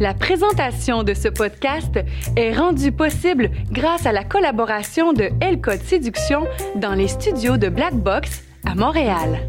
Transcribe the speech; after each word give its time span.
La 0.00 0.14
présentation 0.14 1.02
de 1.02 1.12
ce 1.12 1.26
podcast 1.26 1.98
est 2.36 2.52
rendue 2.52 2.92
possible 2.92 3.50
grâce 3.72 4.06
à 4.06 4.12
la 4.12 4.22
collaboration 4.22 5.12
de 5.12 5.30
L 5.40 5.60
Code 5.60 5.82
Séduction 5.82 6.46
dans 6.76 6.94
les 6.94 7.08
studios 7.08 7.56
de 7.56 7.68
Black 7.68 7.94
Box 7.94 8.44
à 8.64 8.76
Montréal. 8.76 9.40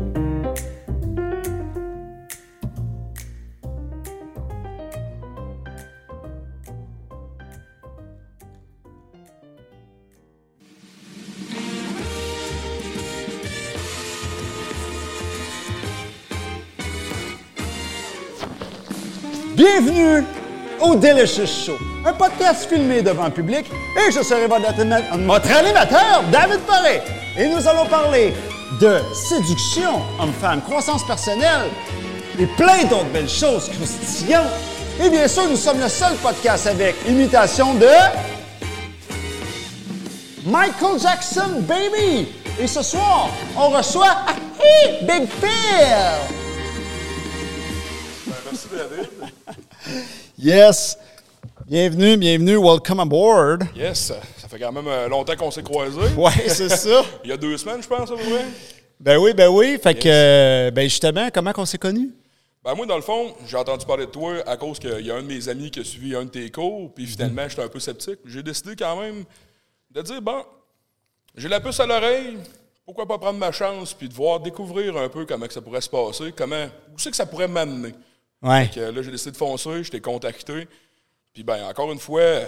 Bienvenue 19.56 20.24
au 20.82 20.96
Delicious 20.96 21.46
Show, 21.66 21.78
un 22.06 22.14
podcast 22.14 22.70
filmé 22.70 23.02
devant 23.02 23.26
le 23.26 23.32
public 23.32 23.66
et 23.98 24.12
je 24.12 24.22
serai 24.22 24.48
votre, 24.48 24.66
animateur, 25.52 26.24
David 26.32 26.60
Paré. 26.62 27.02
Et 27.38 27.48
nous 27.48 27.68
allons 27.68 27.86
parler 27.86 28.34
de 28.80 29.00
séduction, 29.14 30.02
homme-femme, 30.20 30.62
croissance 30.62 31.06
personnelle 31.06 31.70
et 32.40 32.46
plein 32.46 32.84
d'autres 32.84 33.12
belles 33.12 33.30
choses 33.30 33.70
croustillantes. 33.70 34.48
Et 35.04 35.10
bien 35.10 35.28
sûr, 35.28 35.48
nous 35.50 35.56
sommes 35.56 35.80
le 35.80 35.90
seul 35.90 36.16
podcast 36.16 36.68
avec 36.68 36.96
imitation 37.08 37.74
de 37.76 37.88
Michael 40.46 41.00
Jackson, 41.00 41.62
baby! 41.62 42.28
Et 42.60 42.68
ce 42.68 42.82
soir, 42.82 43.30
on 43.58 43.70
reçoit 43.70 44.18
Big 45.02 45.28
Phil! 45.40 46.30
Merci, 48.46 48.68
David. 48.72 49.10
Yes! 50.42 50.98
Bienvenue, 51.68 52.16
bienvenue, 52.16 52.56
welcome 52.56 53.02
aboard! 53.02 53.66
Yes, 53.76 54.14
ça 54.38 54.48
fait 54.48 54.58
quand 54.58 54.72
même 54.72 54.88
euh, 54.88 55.10
longtemps 55.10 55.36
qu'on 55.36 55.52
s'est 55.52 55.64
croisés. 55.64 56.00
Ouais, 56.18 56.32
c'est 56.48 56.70
ça! 56.70 57.04
Il 57.26 57.30
y 57.30 57.34
a 57.34 57.36
deux 57.38 57.58
semaines, 57.58 57.84
je 57.84 57.88
pense, 57.90 58.10
à 58.10 58.16
peu 58.16 58.24
près. 58.24 58.46
Ben 59.02 59.18
oui, 59.18 59.34
ben 59.34 59.50
oui. 59.50 59.78
Fait 59.84 59.94
que, 59.96 60.08
euh, 60.08 60.72
ben 60.72 60.84
justement, 60.84 61.28
comment 61.34 61.52
qu'on 61.52 61.66
s'est 61.66 61.78
connus? 61.78 62.12
Ben 62.64 62.74
moi, 62.74 62.86
dans 62.86 62.96
le 62.96 63.02
fond, 63.02 63.36
j'ai 63.48 63.58
entendu 63.58 63.86
parler 63.86 64.06
de 64.06 64.12
toi 64.12 64.36
à 64.48 64.56
cause 64.56 64.80
qu'il 64.80 65.06
y 65.06 65.12
a 65.12 65.16
un 65.16 65.22
de 65.22 65.28
mes 65.28 65.50
amis 65.50 65.72
qui 65.72 65.82
a 65.82 65.84
suivi 65.84 66.16
un 66.16 66.24
de 66.24 66.30
tes 66.30 66.50
cours, 66.50 66.94
puis 66.94 67.06
finalement, 67.06 67.50
j'étais 67.50 67.64
un 67.64 67.68
peu 67.68 67.82
sceptique. 67.82 68.20
J'ai 68.24 68.42
décidé 68.42 68.78
quand 68.78 68.96
même 68.96 69.26
de 69.92 70.02
dire, 70.02 70.22
bon, 70.22 70.46
j'ai 71.36 71.50
la 71.50 71.60
puce 71.60 71.82
à 71.82 71.86
l'oreille, 71.86 72.38
pourquoi 72.86 73.06
pas 73.06 73.18
prendre 73.18 73.40
ma 73.40 73.52
chance, 73.52 73.94
puis 73.94 74.08
de 74.08 74.14
voir, 74.14 74.40
découvrir 74.40 74.96
un 74.96 75.10
peu 75.10 75.26
comment 75.26 75.48
que 75.48 75.54
ça 75.54 75.62
pourrait 75.62 75.82
se 75.82 75.90
passer, 75.90 76.32
comment, 76.34 76.66
où 76.94 76.98
c'est 76.98 77.12
que 77.12 77.18
ça 77.18 77.26
pourrait 77.26 77.50
m'amener. 77.50 77.94
Ouais. 78.42 78.66
Fait 78.66 78.76
que 78.76 78.80
là, 78.80 79.02
j'ai 79.02 79.12
décidé 79.12 79.32
de 79.32 79.38
foncer, 79.38 79.84
je 79.84 79.92
t'ai 79.92 80.02
contacté. 80.02 80.68
Puis 81.34 81.44
ben, 81.44 81.64
encore 81.66 81.92
une 81.92 82.00
fois, 82.00 82.42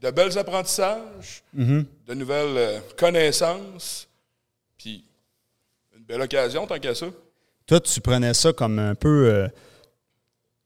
de 0.00 0.10
belles 0.10 0.36
apprentissages, 0.38 1.42
de 1.54 2.14
nouvelles 2.14 2.56
euh, 2.56 2.80
connaissances, 2.98 4.08
puis 4.76 5.04
une 5.96 6.04
belle 6.04 6.20
occasion 6.20 6.66
tant 6.66 6.78
qu'à 6.78 6.94
ça. 6.94 7.06
Toi, 7.66 7.80
tu 7.80 8.00
prenais 8.00 8.34
ça 8.34 8.52
comme 8.52 8.78
un 8.78 8.94
peu 8.94 9.28
euh, 9.28 9.48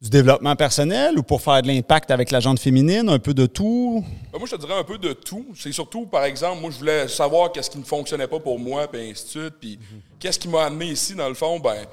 du 0.01 0.09
développement 0.09 0.57
personnel 0.57 1.19
ou 1.19 1.23
pour 1.23 1.43
faire 1.43 1.63
de 1.63 1.69
l'impact 1.69 2.11
avec 2.11 2.31
la 2.31 2.41
gente 2.41 2.59
féminine, 2.59 3.09
un 3.09 3.19
peu 3.19 3.35
de 3.35 3.47
tout? 3.47 4.05
Ben, 4.33 4.39
moi, 4.39 4.49
je 4.51 4.57
te 4.57 4.61
dirais 4.61 4.79
un 4.79 4.85
peu 4.85 4.99
de 4.99 5.13
tout. 5.13 5.47
C'est 5.55 5.73
surtout, 5.73 6.07
par 6.07 6.25
exemple, 6.25 6.61
moi, 6.61 6.71
je 6.71 6.79
voulais 6.79 7.07
savoir 7.09 7.53
qu'est-ce 7.53 7.71
qui 7.71 7.79
ne 7.79 7.85
fonctionnait 7.85 8.27
pas 8.27 8.41
pour 8.41 8.59
moi, 8.59 8.89
puis 8.91 9.11
ainsi 9.11 9.25
de 9.25 9.29
suite. 9.29 9.55
Puis 9.61 9.79
qu'est-ce 10.19 10.39
qui 10.39 10.49
m'a 10.49 10.65
amené 10.65 10.87
ici, 10.87 11.15
dans 11.15 11.29
le 11.29 11.35
fond, 11.35 11.61
ben 11.61 11.87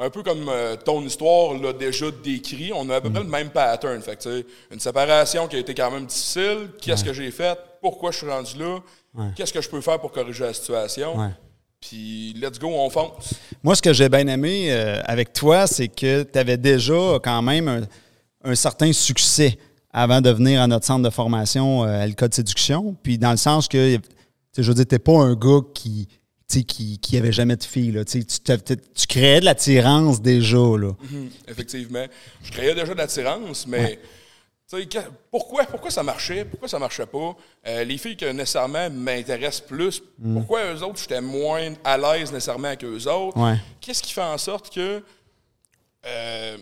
un 0.00 0.08
peu 0.08 0.22
comme 0.22 0.48
euh, 0.48 0.76
ton 0.76 1.02
histoire 1.02 1.54
l'a 1.54 1.74
déjà 1.74 2.06
décrit, 2.10 2.72
on 2.74 2.88
a 2.88 2.96
à 2.96 3.00
peu 3.00 3.10
près 3.10 3.22
le 3.22 3.28
même 3.28 3.50
pattern. 3.50 4.00
Fait 4.00 4.16
que, 4.16 4.40
tu 4.40 4.46
une 4.72 4.80
séparation 4.80 5.46
qui 5.46 5.56
a 5.56 5.58
été 5.58 5.74
quand 5.74 5.90
même 5.90 6.06
difficile. 6.06 6.70
Qu'est-ce 6.80 7.04
que 7.04 7.12
j'ai 7.12 7.30
fait? 7.30 7.58
Pourquoi 7.82 8.10
je 8.10 8.18
suis 8.18 8.28
rendu 8.28 8.58
là? 8.58 8.78
Qu'est-ce 9.36 9.52
que 9.52 9.60
je 9.60 9.68
peux 9.68 9.80
faire 9.80 10.00
pour 10.00 10.10
corriger 10.10 10.44
la 10.44 10.54
situation? 10.54 11.18
Ouais. 11.18 11.30
Puis, 11.80 12.34
let's 12.40 12.58
go, 12.58 12.68
on 12.68 12.90
fonce. 12.90 13.34
Moi, 13.62 13.74
ce 13.74 13.82
que 13.82 13.92
j'ai 13.92 14.08
bien 14.08 14.26
aimé 14.26 14.70
euh, 14.70 15.00
avec 15.04 15.32
toi, 15.32 15.66
c'est 15.66 15.88
que 15.88 16.22
tu 16.22 16.38
avais 16.38 16.58
déjà 16.58 17.18
quand 17.22 17.40
même 17.42 17.68
un, 17.68 17.80
un 18.44 18.54
certain 18.54 18.92
succès 18.92 19.58
avant 19.92 20.20
de 20.20 20.30
venir 20.30 20.62
à 20.62 20.66
notre 20.66 20.86
centre 20.86 21.02
de 21.02 21.10
formation 21.10 21.84
euh, 21.84 22.02
à 22.02 22.06
l'École 22.06 22.28
de 22.28 22.34
séduction. 22.34 22.96
Puis 23.02 23.18
dans 23.18 23.30
le 23.30 23.36
sens 23.36 23.66
que, 23.66 23.96
tu 23.96 24.02
je 24.62 24.68
veux 24.68 24.74
dire, 24.74 24.86
t'es 24.86 24.98
pas 24.98 25.18
un 25.18 25.34
gars 25.34 25.60
qui 25.74 26.06
tu 26.06 26.19
qui, 26.58 26.98
qui 26.98 27.16
avait 27.16 27.32
jamais 27.32 27.56
de 27.56 27.64
fille. 27.64 27.92
Là. 27.92 28.04
Tu, 28.04 28.24
tu, 28.24 29.06
créais 29.08 29.40
de 29.40 29.44
l'attirance 29.44 30.20
déjà. 30.20 30.56
Là. 30.56 30.92
Effectivement. 31.48 32.06
Je 32.42 32.52
créais 32.52 32.74
déjà 32.74 32.92
de 32.92 32.98
l'attirance, 32.98 33.66
mais 33.66 33.98
pourquoi, 35.30 35.64
pourquoi 35.64 35.90
ça 35.90 36.02
marchait? 36.02 36.44
Pourquoi 36.44 36.68
ça 36.68 36.78
marchait 36.78 37.06
pas? 37.06 37.36
Euh, 37.66 37.84
les 37.84 37.98
filles 37.98 38.16
qui 38.16 38.24
nécessairement 38.26 38.88
m'intéressent 38.90 39.66
plus, 39.66 40.02
pourquoi 40.34 40.72
eux 40.72 40.82
autres, 40.82 41.00
j'étais 41.00 41.20
moins 41.20 41.74
à 41.82 41.98
l'aise 41.98 42.32
nécessairement 42.32 42.68
avec 42.68 42.84
eux 42.84 43.08
autres? 43.08 43.36
Ouais. 43.36 43.56
Qu'est-ce 43.80 44.02
qui 44.02 44.12
fait 44.12 44.20
en 44.20 44.38
sorte 44.38 44.72
que 44.72 45.02
euh, 46.06 46.56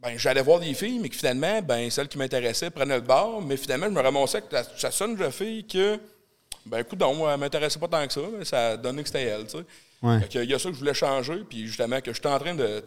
ben, 0.00 0.16
j'allais 0.16 0.42
voir 0.42 0.60
des 0.60 0.72
filles, 0.74 1.00
mais 1.00 1.08
que 1.08 1.16
finalement, 1.16 1.60
ben, 1.62 1.90
celles 1.90 2.08
qui 2.08 2.18
m'intéressaient 2.18 2.70
prenaient 2.70 2.96
le 2.96 3.02
bord, 3.02 3.42
mais 3.42 3.56
finalement, 3.56 3.86
je 3.86 3.92
me 3.92 4.00
ramassais 4.00 4.38
avec 4.38 4.52
la, 4.52 4.62
la 4.82 4.90
seule 4.90 5.32
fille 5.32 5.66
que, 5.66 5.98
ben, 6.70 6.78
écoute, 6.78 6.98
donc, 6.98 7.16
elle 7.32 7.38
m'intéressait 7.40 7.78
pas 7.78 7.88
tant 7.88 8.06
que 8.06 8.12
ça, 8.12 8.20
mais 8.38 8.44
ça 8.44 8.76
donnait 8.76 9.02
que 9.02 9.08
c'était 9.08 9.24
elle, 9.24 9.44
tu 9.44 9.58
sais. 9.58 9.64
Ouais. 10.02 10.20
Fait 10.20 10.28
que 10.28 10.38
Il 10.44 10.50
y 10.50 10.54
a 10.54 10.58
ça 10.58 10.68
que 10.68 10.74
je 10.74 10.78
voulais 10.80 10.94
changer, 10.94 11.42
puis 11.48 11.66
justement, 11.66 12.00
que 12.00 12.12
j'étais 12.12 12.28
en 12.28 12.38
train 12.38 12.54
de 12.54 12.82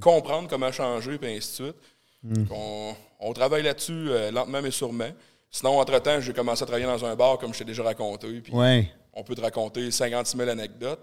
comprendre 0.00 0.48
comment 0.48 0.72
changer, 0.72 1.18
puis 1.18 1.30
ainsi 1.36 1.62
de 1.62 1.66
suite. 1.66 2.46
On, 2.50 2.92
on 3.20 3.32
travaille 3.32 3.62
là-dessus 3.62 3.92
euh, 4.10 4.30
lentement 4.32 4.60
mais 4.60 4.70
sûrement. 4.72 5.08
Sinon, 5.50 5.78
entre-temps, 5.78 6.20
j'ai 6.20 6.32
commencé 6.32 6.62
à 6.62 6.66
travailler 6.66 6.86
dans 6.86 7.04
un 7.04 7.14
bar, 7.14 7.38
comme 7.38 7.54
je 7.54 7.58
t'ai 7.60 7.64
déjà 7.64 7.82
raconté, 7.84 8.26
puis 8.40 8.52
Ouais. 8.52 8.90
on 9.12 9.22
peut 9.22 9.34
te 9.34 9.40
raconter 9.40 9.90
56 9.90 10.36
000 10.36 10.50
anecdotes. 10.50 10.98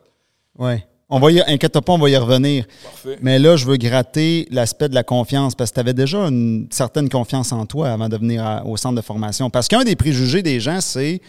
Ouais. 0.58 0.86
On 1.10 1.20
va 1.20 1.32
y, 1.32 1.40
inquiète 1.42 1.80
pas, 1.80 1.94
on 1.94 1.98
va 1.98 2.10
y 2.10 2.18
revenir. 2.18 2.66
Parfait. 2.84 3.18
Mais 3.22 3.38
là, 3.40 3.56
je 3.56 3.66
veux 3.66 3.78
gratter 3.78 4.48
l'aspect 4.52 4.90
de 4.90 4.96
la 4.96 5.04
confiance 5.04 5.54
parce 5.56 5.70
que 5.70 5.76
tu 5.76 5.80
avais 5.80 5.94
déjà 5.94 6.18
une 6.20 6.68
certaine 6.72 7.08
confiance 7.10 7.52
en 7.52 7.66
toi 7.66 7.90
avant 7.92 8.10
de 8.10 8.18
venir 8.18 8.44
à- 8.46 8.66
au 8.66 8.76
centre 8.78 8.96
de 8.96 9.02
formation. 9.02 9.50
Parce 9.50 9.68
qu'un 9.68 9.84
des 9.84 9.96
préjugés 9.96 10.42
des 10.42 10.60
gens, 10.60 10.82
c'est 10.82 11.22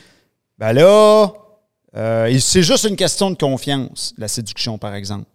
ben 0.58 0.72
là, 0.72 1.32
euh, 1.96 2.38
c'est 2.40 2.62
juste 2.62 2.84
une 2.84 2.96
question 2.96 3.30
de 3.30 3.36
confiance, 3.36 4.14
la 4.18 4.28
séduction, 4.28 4.78
par 4.78 4.94
exemple. 4.94 5.26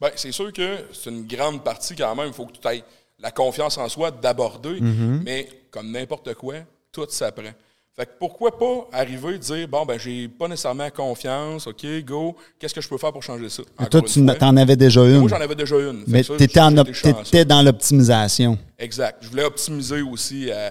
Ben, 0.00 0.10
c'est 0.14 0.32
sûr 0.32 0.52
que 0.52 0.78
c'est 0.92 1.10
une 1.10 1.26
grande 1.26 1.64
partie 1.64 1.94
quand 1.96 2.14
même. 2.14 2.28
Il 2.28 2.32
faut 2.32 2.46
que 2.46 2.52
tu 2.52 2.68
aies 2.68 2.84
la 3.18 3.30
confiance 3.30 3.78
en 3.78 3.88
soi 3.88 4.10
d'aborder. 4.10 4.80
Mais 4.80 5.48
comme 5.70 5.90
n'importe 5.90 6.34
quoi, 6.34 6.56
tout 6.92 7.06
s'apprend. 7.08 7.52
Fait 7.96 8.04
que 8.04 8.10
pourquoi 8.18 8.58
pas 8.58 8.88
arriver 8.92 9.36
et 9.36 9.38
dire 9.38 9.66
bon 9.68 9.86
ben 9.86 9.98
j'ai 9.98 10.28
pas 10.28 10.48
nécessairement 10.48 10.90
confiance, 10.90 11.66
ok, 11.66 11.86
go, 12.04 12.36
qu'est-ce 12.58 12.74
que 12.74 12.82
je 12.82 12.88
peux 12.90 12.98
faire 12.98 13.10
pour 13.10 13.22
changer 13.22 13.48
ça? 13.48 13.62
Mais 13.80 13.86
toi, 13.86 14.02
tu 14.02 14.22
fois. 14.22 14.36
en 14.42 14.56
avais 14.58 14.76
déjà 14.76 15.00
une. 15.00 15.20
Moi 15.20 15.30
j'en 15.30 15.40
avais 15.40 15.54
déjà 15.54 15.76
une. 15.76 16.04
Mais 16.06 16.22
tu 16.22 16.34
étais, 16.34 17.44
dans 17.46 17.62
l'optimisation. 17.62 18.58
Exact. 18.78 19.16
Je 19.22 19.30
voulais 19.30 19.44
optimiser 19.44 20.02
aussi, 20.02 20.50
euh, 20.50 20.68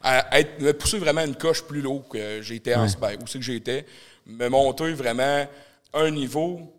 à 0.00 0.38
être, 0.38 0.60
me 0.60 0.72
pousser 0.72 0.98
vraiment 0.98 1.24
une 1.24 1.34
coche 1.34 1.62
plus 1.62 1.84
haut 1.86 2.00
que 2.00 2.40
j'étais 2.42 2.74
en 2.74 2.86
ben, 3.00 3.16
où 3.22 3.26
c'est 3.26 3.38
que 3.38 3.44
j'étais, 3.44 3.84
me 4.26 4.48
monter 4.48 4.92
vraiment 4.92 5.46
un 5.92 6.10
niveau 6.10 6.72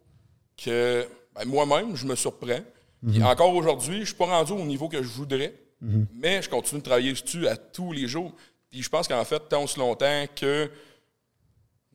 que 0.57 1.06
ben, 1.35 1.46
moi-même, 1.46 1.96
je 1.96 2.06
me 2.06 2.16
surprends. 2.16 2.62
Puis 3.07 3.24
encore 3.24 3.53
aujourd'hui, 3.56 4.02
je 4.02 4.06
suis 4.07 4.16
pas 4.16 4.25
rendu 4.25 4.52
au 4.52 4.66
niveau 4.66 4.90
que 4.90 5.02
je 5.02 5.07
voudrais, 5.07 5.53
mais 6.13 6.41
je 6.41 6.50
continue 6.50 6.81
de 6.81 6.85
travailler 6.85 7.13
dessus 7.13 7.47
à 7.47 7.56
tous 7.56 7.91
les 7.91 8.07
jours. 8.07 8.34
Puis 8.69 8.84
je 8.84 8.90
pense 8.90 9.07
qu'en 9.07 9.24
fait, 9.24 9.41
tant 9.50 9.63
aussi 9.63 9.80
longtemps 9.80 10.25
que 10.36 10.69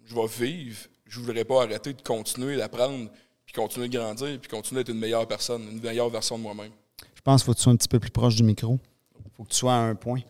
je 0.05 0.15
vais 0.15 0.27
vivre, 0.27 0.79
je 1.07 1.21
voudrais 1.21 1.45
pas 1.45 1.63
arrêter 1.63 1.93
de 1.93 2.03
continuer 2.03 2.57
d'apprendre, 2.57 3.11
puis 3.45 3.55
continuer 3.55 3.89
de 3.89 3.97
grandir, 3.97 4.39
puis 4.41 4.49
continuer 4.49 4.83
d'être 4.83 4.95
une 4.95 5.01
meilleure 5.01 5.29
personne, 5.29 5.63
une 5.71 5.81
meilleure 5.81 6.09
version 6.09 6.39
de 6.39 6.43
moi-même. 6.43 6.73
Je 7.15 7.21
pense 7.21 7.43
qu'il 7.43 7.47
faut 7.47 7.53
que 7.53 7.59
tu 7.59 7.63
sois 7.63 7.73
un 7.73 7.77
petit 7.77 7.89
peu 7.89 8.01
plus 8.01 8.11
proche 8.11 8.35
du 8.35 8.43
micro. 8.43 8.79
Il 9.25 9.31
faut 9.37 9.45
que 9.45 9.51
tu 9.51 9.57
sois 9.57 9.75
à 9.75 9.79
un 9.79 9.95
point. 9.95 10.21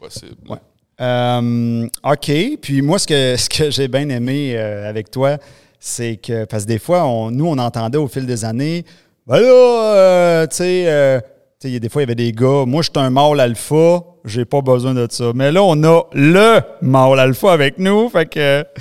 Possible. 0.00 0.36
Ouais. 0.48 0.58
Euh, 1.00 1.86
OK. 2.04 2.32
Puis 2.60 2.82
moi, 2.82 2.98
ce 2.98 3.06
que, 3.06 3.36
ce 3.38 3.48
que 3.48 3.70
j'ai 3.70 3.88
bien 3.88 4.08
aimé 4.08 4.54
euh, 4.56 4.88
avec 4.88 5.10
toi, 5.10 5.36
c'est 5.78 6.16
que, 6.16 6.44
parce 6.44 6.64
que 6.64 6.68
des 6.68 6.78
fois, 6.78 7.04
on, 7.04 7.30
nous, 7.30 7.46
on 7.46 7.58
entendait 7.58 7.98
au 7.98 8.08
fil 8.08 8.26
des 8.26 8.44
années, 8.44 8.84
ben 9.26 9.40
là, 9.40 9.94
euh, 9.96 10.46
tu 10.46 10.56
sais, 10.56 10.84
euh, 10.86 11.20
des 11.62 11.88
fois, 11.88 12.02
il 12.02 12.04
y 12.04 12.08
avait 12.08 12.14
des 12.14 12.32
gars, 12.32 12.64
moi, 12.66 12.82
je 12.82 12.90
suis 12.90 12.98
un 12.98 13.10
mâle 13.10 13.40
alpha, 13.40 14.02
j'ai 14.24 14.44
pas 14.44 14.60
besoin 14.60 14.94
de 14.94 15.06
ça. 15.10 15.32
Mais 15.34 15.52
là, 15.52 15.62
on 15.62 15.82
a 15.84 16.02
le 16.12 16.60
mâle 16.82 17.18
alpha 17.18 17.52
avec 17.52 17.78
nous, 17.78 18.08
fait 18.10 18.26
que, 18.26 18.62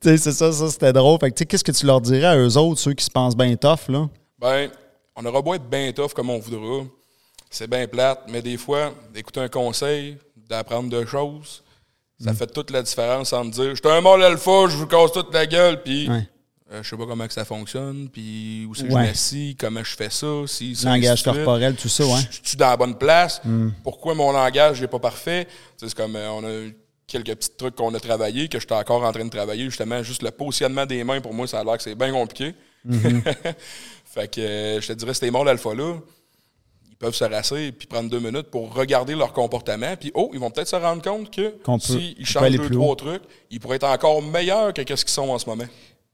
tu 0.00 0.10
sais, 0.10 0.16
c'est 0.16 0.32
ça, 0.32 0.52
ça, 0.52 0.68
c'était 0.68 0.92
drôle. 0.92 1.18
Fait 1.20 1.30
que, 1.30 1.34
tu 1.34 1.40
sais, 1.40 1.46
qu'est-ce 1.46 1.64
que 1.64 1.72
tu 1.72 1.86
leur 1.86 2.00
dirais 2.00 2.26
à 2.26 2.36
eux 2.36 2.56
autres, 2.56 2.80
ceux 2.80 2.92
qui 2.92 3.04
se 3.04 3.10
pensent 3.10 3.36
bien 3.36 3.54
tough, 3.56 3.88
là? 3.88 4.08
Ben, 4.38 4.68
on 5.16 5.24
aura 5.24 5.42
beau 5.42 5.54
être 5.54 5.68
bien 5.68 5.92
tough 5.92 6.12
comme 6.12 6.30
on 6.30 6.38
voudra. 6.38 6.84
C'est 7.50 7.70
bien 7.70 7.86
plate, 7.86 8.24
mais 8.28 8.42
des 8.42 8.56
fois, 8.56 8.92
d'écouter 9.12 9.40
un 9.40 9.48
conseil, 9.48 10.18
d'apprendre 10.48 10.88
deux 10.90 11.06
choses, 11.06 11.62
ça 12.22 12.32
fait 12.32 12.46
toute 12.46 12.70
la 12.70 12.82
différence 12.82 13.32
entre 13.32 13.50
dire 13.50 13.70
Je 13.74 13.80
suis 13.82 13.88
un 13.88 14.00
mâle 14.00 14.22
alpha, 14.22 14.68
je 14.68 14.76
vous 14.76 14.86
casse 14.86 15.12
toute 15.12 15.32
la 15.34 15.46
gueule, 15.46 15.82
puis 15.82 16.08
Ouais. 16.08 16.28
Euh, 16.72 16.82
je 16.82 16.88
sais 16.88 16.96
pas 16.96 17.04
comment 17.06 17.26
que 17.26 17.32
ça 17.34 17.44
fonctionne, 17.44 18.08
puis 18.10 18.66
où 18.68 18.74
c'est 18.74 18.88
que 18.88 18.92
Ouais. 18.94 19.02
je 19.04 19.08
m'assis, 19.08 19.56
comment 19.60 19.84
je 19.84 19.94
fais 19.94 20.08
ça, 20.08 20.26
si 20.46 20.74
Langage 20.82 21.22
de 21.22 21.30
corporel, 21.32 21.74
tout 21.76 21.90
ça, 21.90 22.04
ouais. 22.06 22.20
Je 22.30 22.48
suis 22.48 22.56
dans 22.56 22.70
la 22.70 22.76
bonne 22.76 22.96
place. 22.96 23.42
Pourquoi 23.82 24.14
mon 24.14 24.32
langage 24.32 24.80
n'est 24.80 24.88
pas 24.88 24.98
parfait? 24.98 25.46
C'est 25.76 25.92
comme, 25.94 26.16
euh, 26.16 26.30
on 26.30 26.42
a 26.44 26.70
quelques 27.06 27.34
petits 27.34 27.50
trucs 27.56 27.74
qu'on 27.76 27.92
a 27.94 28.00
travaillé, 28.00 28.48
que 28.48 28.58
j'étais 28.58 28.74
encore 28.74 29.04
en 29.04 29.12
train 29.12 29.24
de 29.26 29.30
travailler, 29.30 29.64
justement, 29.66 30.02
juste 30.02 30.22
le 30.22 30.30
positionnement 30.30 30.86
des 30.86 31.04
mains, 31.04 31.20
pour 31.20 31.34
moi, 31.34 31.46
ça 31.46 31.60
a 31.60 31.64
l'air 31.64 31.76
que 31.76 31.82
c'est 31.82 31.94
bien 31.94 32.10
compliqué. 32.12 32.54
fait 34.04 34.28
que, 34.34 34.40
euh, 34.40 34.80
je 34.80 34.88
te 34.88 34.92
dirais, 34.94 35.14
ces 35.14 35.30
morts 35.30 35.44
d'alpha-là, 35.44 35.96
ils 35.96 36.00
peuvent 37.04 37.14
se 37.14 37.24
rasser 37.24 37.72
puis 37.72 37.86
prendre 37.86 38.08
deux 38.08 38.18
minutes 38.18 38.50
pour 38.50 38.72
regarder 38.74 39.14
leur 39.14 39.34
comportement. 39.34 39.94
Puis, 40.00 40.10
oh, 40.14 40.30
ils 40.32 40.40
vont 40.40 40.50
peut-être 40.50 40.68
se 40.68 40.76
rendre 40.76 41.02
compte 41.02 41.30
que 41.30 41.54
s'ils 41.78 42.24
changent 42.24 42.50
deux, 42.50 42.70
trois 42.70 42.92
haut. 42.92 42.94
trucs, 42.94 43.22
ils 43.50 43.60
pourraient 43.60 43.76
être 43.76 43.84
encore 43.84 44.22
meilleurs 44.22 44.72
que 44.72 44.96
ce 44.96 45.04
qu'ils 45.04 45.12
sont 45.12 45.28
en 45.28 45.38
ce 45.38 45.48
moment. 45.48 45.64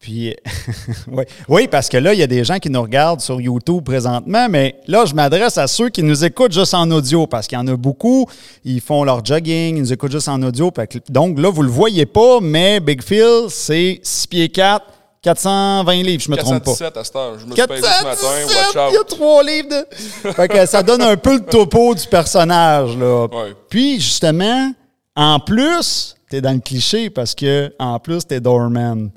Puis, 0.01 0.35
oui. 1.13 1.25
oui, 1.49 1.69
parce 1.69 1.89
que 1.89 1.97
là, 1.97 2.13
il 2.13 2.19
y 2.19 2.23
a 2.25 2.27
des 2.27 2.43
gens 2.43 2.59
qui 2.59 2.71
nous 2.71 2.83
regardent 2.83 3.21
sur 3.21 3.41
YouTube 3.41 3.85
présentement, 3.85 4.49
mais 4.49 4.77
là, 4.89 5.05
je 5.05 5.15
m'adresse 5.15 5.59
à 5.59 5.69
ceux 5.69 5.91
qui 5.91 6.03
nous 6.03 6.25
écoutent 6.25 6.53
juste 6.53 6.75
en 6.75 6.91
audio, 6.91 7.27
parce 7.27 7.47
qu'il 7.47 7.57
y 7.57 7.61
en 7.61 7.69
a 7.69 7.77
beaucoup, 7.77 8.27
ils 8.65 8.81
font 8.81 9.05
leur 9.05 9.25
jogging, 9.25 9.77
ils 9.77 9.83
nous 9.83 9.93
écoutent 9.93 10.13
juste 10.13 10.29
en 10.29 10.43
audio. 10.43 10.73
Donc 11.09 11.39
là, 11.39 11.51
vous 11.51 11.63
le 11.63 11.71
voyez 11.71 12.07
pas, 12.07 12.41
mais 12.41 12.81
Big 12.81 13.03
Phil, 13.03 13.47
c'est 13.49 14.01
6 14.03 14.27
pieds 14.27 14.49
4, 14.49 14.85
420 15.23 16.03
livres, 16.03 16.23
je 16.23 16.31
me 16.31 16.37
trompe 16.37 16.65
pas. 16.65 16.73
417 16.73 16.97
à 16.97 17.05
cette 17.05 17.17
heure. 17.17 17.39
Je 17.39 17.47
me 17.47 17.55
suis 17.55 17.63
ce 17.63 17.69
matin. 17.69 17.83
417, 17.83 18.75
Watch 18.75 18.91
il 18.91 18.95
y 18.95 18.99
a 18.99 19.05
trois 19.05 19.43
livres 19.43 19.69
de... 19.69 20.33
fait 20.33 20.49
que 20.49 20.67
ça 20.67 20.83
donne 20.83 21.03
un 21.03 21.17
peu 21.17 21.35
le 21.35 21.45
topo 21.45 21.95
du 21.95 22.07
personnage, 22.07 22.97
là. 22.97 23.27
Ouais. 23.27 23.55
Puis, 23.69 24.01
justement, 24.01 24.73
en 25.15 25.39
plus, 25.39 26.17
t'es 26.31 26.41
dans 26.41 26.53
le 26.53 26.61
cliché 26.61 27.11
parce 27.11 27.35
que, 27.35 27.73
en 27.79 27.99
plus, 27.99 28.27
t'es 28.27 28.41
doorman. 28.41 29.11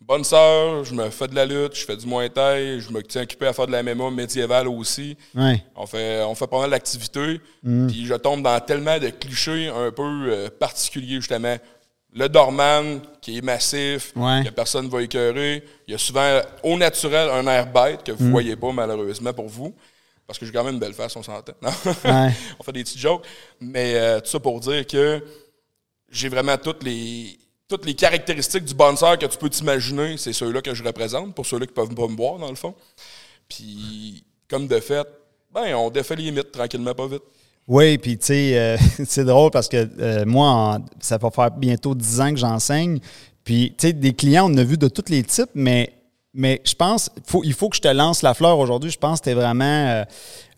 Bonne 0.00 0.24
sœur, 0.24 0.84
je 0.84 0.92
me 0.92 1.08
fais 1.10 1.28
de 1.28 1.36
la 1.36 1.46
lutte, 1.46 1.76
je 1.76 1.84
fais 1.84 1.96
du 1.96 2.04
Muay 2.04 2.28
Thai, 2.30 2.80
je 2.80 2.90
me 2.90 3.00
tiens 3.00 3.22
occupé 3.22 3.46
à 3.46 3.52
faire 3.52 3.68
de 3.68 3.72
la 3.72 3.82
MMA 3.82 4.10
médiévale 4.10 4.66
aussi. 4.66 5.16
Ouais. 5.36 5.62
On 5.76 5.86
fait, 5.86 6.22
on 6.24 6.34
fait 6.34 6.48
pas 6.48 6.58
mal 6.60 6.70
d'activités. 6.70 7.40
Puis 7.62 8.06
je 8.06 8.14
tombe 8.14 8.42
dans 8.42 8.58
tellement 8.60 8.98
de 8.98 9.08
clichés 9.10 9.68
un 9.68 9.90
peu 9.92 10.02
euh, 10.02 10.48
particuliers, 10.58 11.16
justement. 11.16 11.56
Le 12.12 12.28
dorman, 12.28 13.00
qui 13.20 13.38
est 13.38 13.42
massif, 13.42 14.12
Ouais. 14.16 14.42
que 14.44 14.50
personne 14.50 14.86
ne 14.86 14.90
va 14.90 15.02
écœurer. 15.02 15.62
Il 15.86 15.92
y 15.92 15.94
a 15.94 15.98
souvent, 15.98 16.40
au 16.64 16.76
naturel, 16.76 17.28
un 17.30 17.46
air 17.46 17.66
bête 17.72 18.02
que 18.02 18.12
vous 18.12 18.24
ne 18.24 18.30
voyez 18.30 18.56
pas, 18.56 18.72
malheureusement, 18.72 19.32
pour 19.32 19.48
vous. 19.48 19.74
Parce 20.26 20.38
que 20.38 20.46
j'ai 20.46 20.52
quand 20.52 20.64
même 20.64 20.74
une 20.74 20.80
belle 20.80 20.94
face, 20.94 21.14
on 21.16 21.22
s'entend. 21.22 21.52
Ouais. 21.62 22.32
on 22.58 22.62
fait 22.62 22.72
des 22.72 22.82
petites 22.84 22.98
jokes. 22.98 23.24
Mais 23.60 23.94
euh, 23.94 24.20
tout 24.20 24.28
ça 24.30 24.40
pour 24.40 24.58
dire 24.60 24.86
que 24.86 25.24
j'ai 26.08 26.28
vraiment 26.28 26.56
toutes 26.56 26.82
les, 26.82 27.38
toutes 27.68 27.84
les 27.86 27.94
caractéristiques 27.94 28.64
du 28.64 28.74
bonsoir 28.74 29.18
que 29.18 29.26
tu 29.26 29.38
peux 29.38 29.50
t'imaginer. 29.50 30.16
C'est 30.16 30.32
ceux-là 30.32 30.62
que 30.62 30.74
je 30.74 30.82
représente, 30.82 31.34
pour 31.34 31.46
ceux-là 31.46 31.66
qui 31.66 31.72
peuvent 31.72 31.94
pas 31.94 32.06
me 32.08 32.16
voir, 32.16 32.38
dans 32.38 32.48
le 32.50 32.56
fond. 32.56 32.74
Puis, 33.48 34.24
comme 34.48 34.66
de 34.66 34.78
fait, 34.80 35.06
ben, 35.52 35.74
on 35.74 35.90
défait 35.90 36.16
les 36.16 36.30
mythes 36.30 36.52
tranquillement, 36.52 36.94
pas 36.94 37.06
vite. 37.06 37.22
Oui, 37.68 37.98
puis 37.98 38.18
tu 38.18 38.26
sais, 38.26 38.58
euh, 38.58 38.76
c'est 39.06 39.24
drôle 39.24 39.50
parce 39.50 39.68
que 39.68 39.88
euh, 40.00 40.24
moi, 40.26 40.78
ça 41.00 41.18
va 41.18 41.30
faire 41.30 41.50
bientôt 41.52 41.94
10 41.94 42.20
ans 42.20 42.30
que 42.30 42.38
j'enseigne. 42.38 42.98
Puis, 43.44 43.74
tu 43.78 43.88
sais, 43.88 43.92
des 43.92 44.12
clients, 44.12 44.50
on 44.50 44.56
a 44.56 44.64
vu 44.64 44.76
de 44.76 44.88
tous 44.88 45.08
les 45.08 45.22
types, 45.22 45.50
mais, 45.54 45.92
mais 46.34 46.60
je 46.64 46.74
pense, 46.74 47.10
il 47.44 47.54
faut 47.54 47.68
que 47.68 47.76
je 47.76 47.80
te 47.80 47.88
lance 47.88 48.22
la 48.22 48.34
fleur 48.34 48.58
aujourd'hui. 48.58 48.90
Je 48.90 48.98
pense 48.98 49.20
que 49.20 49.30
tu 49.30 49.34
vraiment, 49.36 50.04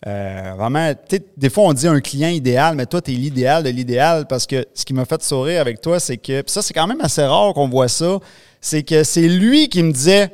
euh, 0.06 0.54
vraiment, 0.56 0.92
tu 1.08 1.16
sais, 1.16 1.24
des 1.36 1.50
fois, 1.50 1.64
on 1.64 1.72
dit 1.72 1.86
un 1.86 2.00
client 2.00 2.28
idéal, 2.28 2.74
mais 2.76 2.86
toi, 2.86 3.00
tu 3.00 3.12
es 3.12 3.14
l'idéal 3.14 3.62
de 3.62 3.68
l'idéal 3.70 4.26
parce 4.26 4.46
que 4.46 4.66
ce 4.74 4.84
qui 4.84 4.94
m'a 4.94 5.04
fait 5.04 5.22
sourire 5.22 5.60
avec 5.60 5.80
toi, 5.80 6.00
c'est 6.00 6.16
que, 6.16 6.42
ça, 6.46 6.62
c'est 6.62 6.74
quand 6.74 6.86
même 6.86 7.00
assez 7.00 7.22
rare 7.22 7.54
qu'on 7.54 7.68
voit 7.68 7.88
ça, 7.88 8.18
c'est 8.60 8.82
que 8.82 9.04
c'est 9.04 9.28
lui 9.28 9.68
qui 9.68 9.82
me 9.82 9.92
disait, 9.92 10.30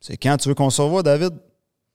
c'est 0.00 0.16
quand 0.16 0.36
tu 0.36 0.48
veux 0.48 0.54
qu'on 0.54 0.70
se 0.70 0.82
revoie, 0.82 1.02
David? 1.02 1.34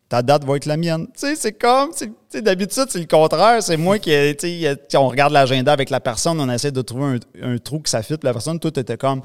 Ta 0.09 0.21
date 0.23 0.43
va 0.43 0.55
être 0.57 0.65
la 0.65 0.75
mienne. 0.75 1.05
Tu 1.13 1.19
sais, 1.19 1.35
c'est 1.35 1.53
comme, 1.53 1.91
tu 2.31 2.41
d'habitude, 2.41 2.85
c'est 2.89 2.99
le 2.99 3.05
contraire. 3.05 3.61
C'est 3.61 3.77
moi 3.77 3.99
qui, 3.99 4.09
tu 4.09 4.15
sais, 4.15 4.35
tu 4.75 4.81
sais, 4.89 4.97
on 4.97 5.07
regarde 5.07 5.31
l'agenda 5.31 5.71
avec 5.71 5.89
la 5.91 5.99
personne, 5.99 6.39
on 6.41 6.49
essaie 6.49 6.71
de 6.71 6.81
trouver 6.81 7.19
un, 7.43 7.53
un 7.53 7.57
trou 7.59 7.79
qui 7.79 7.91
s'affite. 7.91 8.23
La 8.23 8.33
personne, 8.33 8.59
tout 8.59 8.77
était 8.79 8.97
comme, 8.97 9.21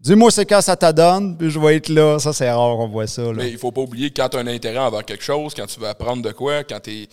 dis-moi 0.00 0.30
c'est 0.30 0.46
quand 0.46 0.60
ça 0.60 0.76
te 0.76 0.90
donne, 0.92 1.36
puis 1.36 1.50
je 1.50 1.58
vais 1.58 1.76
être 1.76 1.88
là. 1.88 2.18
Ça, 2.20 2.32
c'est 2.32 2.50
rare 2.50 2.76
qu'on 2.76 2.88
voit 2.88 3.06
ça. 3.08 3.22
Là. 3.22 3.32
Mais 3.34 3.50
il 3.50 3.58
faut 3.58 3.72
pas 3.72 3.80
oublier 3.82 4.10
que 4.10 4.20
quand 4.22 4.28
tu 4.28 4.36
as 4.36 4.40
un 4.40 4.46
intérêt 4.46 4.78
envers 4.78 5.04
quelque 5.04 5.24
chose, 5.24 5.54
quand 5.54 5.66
tu 5.66 5.80
veux 5.80 5.88
apprendre 5.88 6.22
de 6.22 6.30
quoi, 6.32 6.62
quand 6.64 6.80
tu 6.80 7.08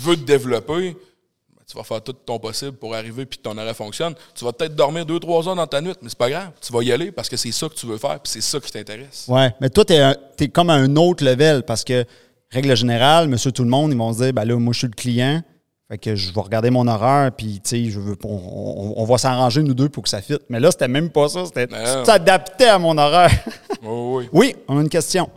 veux 0.00 0.16
te 0.16 0.22
développer, 0.24 0.96
tu 1.68 1.76
vas 1.76 1.82
faire 1.82 2.00
tout 2.00 2.12
ton 2.12 2.38
possible 2.38 2.72
pour 2.76 2.94
arriver 2.94 3.26
puis 3.26 3.38
que 3.38 3.42
ton 3.42 3.58
arrêt 3.58 3.74
fonctionne. 3.74 4.14
Tu 4.36 4.44
vas 4.44 4.52
peut-être 4.52 4.76
dormir 4.76 5.04
deux, 5.04 5.18
trois 5.18 5.48
heures 5.48 5.56
dans 5.56 5.66
ta 5.66 5.80
nuit, 5.80 5.94
mais 6.00 6.08
c'est 6.08 6.16
pas 6.18 6.30
grave. 6.30 6.50
Tu 6.60 6.72
vas 6.72 6.80
y 6.82 6.92
aller 6.92 7.10
parce 7.10 7.28
que 7.28 7.36
c'est 7.36 7.50
ça 7.50 7.68
que 7.68 7.74
tu 7.74 7.86
veux 7.86 7.98
faire 7.98 8.20
puis 8.20 8.30
c'est 8.32 8.40
ça 8.40 8.60
qui 8.60 8.70
t'intéresse. 8.70 9.24
Ouais, 9.28 9.52
mais 9.60 9.68
toi, 9.68 9.84
t'es, 9.84 9.98
un- 9.98 10.14
t'es 10.36 10.46
comme 10.46 10.70
à 10.70 10.74
un 10.74 10.94
autre 10.94 11.24
level 11.24 11.64
parce 11.64 11.82
que, 11.82 12.04
règle 12.56 12.74
générale, 12.76 13.28
monsieur 13.28 13.52
tout 13.52 13.62
le 13.64 13.68
monde, 13.70 13.92
ils 13.92 13.98
vont 13.98 14.12
se 14.12 14.22
dire, 14.22 14.32
ben 14.32 14.44
là, 14.44 14.56
moi, 14.56 14.72
je 14.72 14.78
suis 14.78 14.86
le 14.88 14.94
client. 14.94 15.42
Fait 15.88 15.98
que 15.98 16.16
je 16.16 16.32
vais 16.34 16.40
regarder 16.40 16.70
mon 16.70 16.88
horaire, 16.88 17.30
puis 17.30 17.60
tu 17.62 17.70
sais, 17.70 17.84
je 17.90 18.00
veux, 18.00 18.16
on, 18.24 18.28
on- 18.28 18.94
on 18.96 19.04
va 19.04 19.18
s'arranger 19.18 19.62
nous 19.62 19.72
deux 19.74 19.88
pour 19.88 20.02
que 20.02 20.08
ça 20.08 20.20
fitte. 20.20 20.42
Mais 20.48 20.58
là, 20.58 20.72
c'était 20.72 20.88
même 20.88 21.10
pas 21.10 21.28
ça. 21.28 21.44
C'était, 21.46 21.68
tu 21.68 21.74
t'adaptais 22.04 22.66
à 22.66 22.78
mon 22.78 22.96
horaire. 22.98 23.30
Oui, 23.82 23.88
oui. 23.92 24.28
oui, 24.32 24.56
on 24.66 24.78
a 24.78 24.80
une 24.80 24.88
question. 24.88 25.30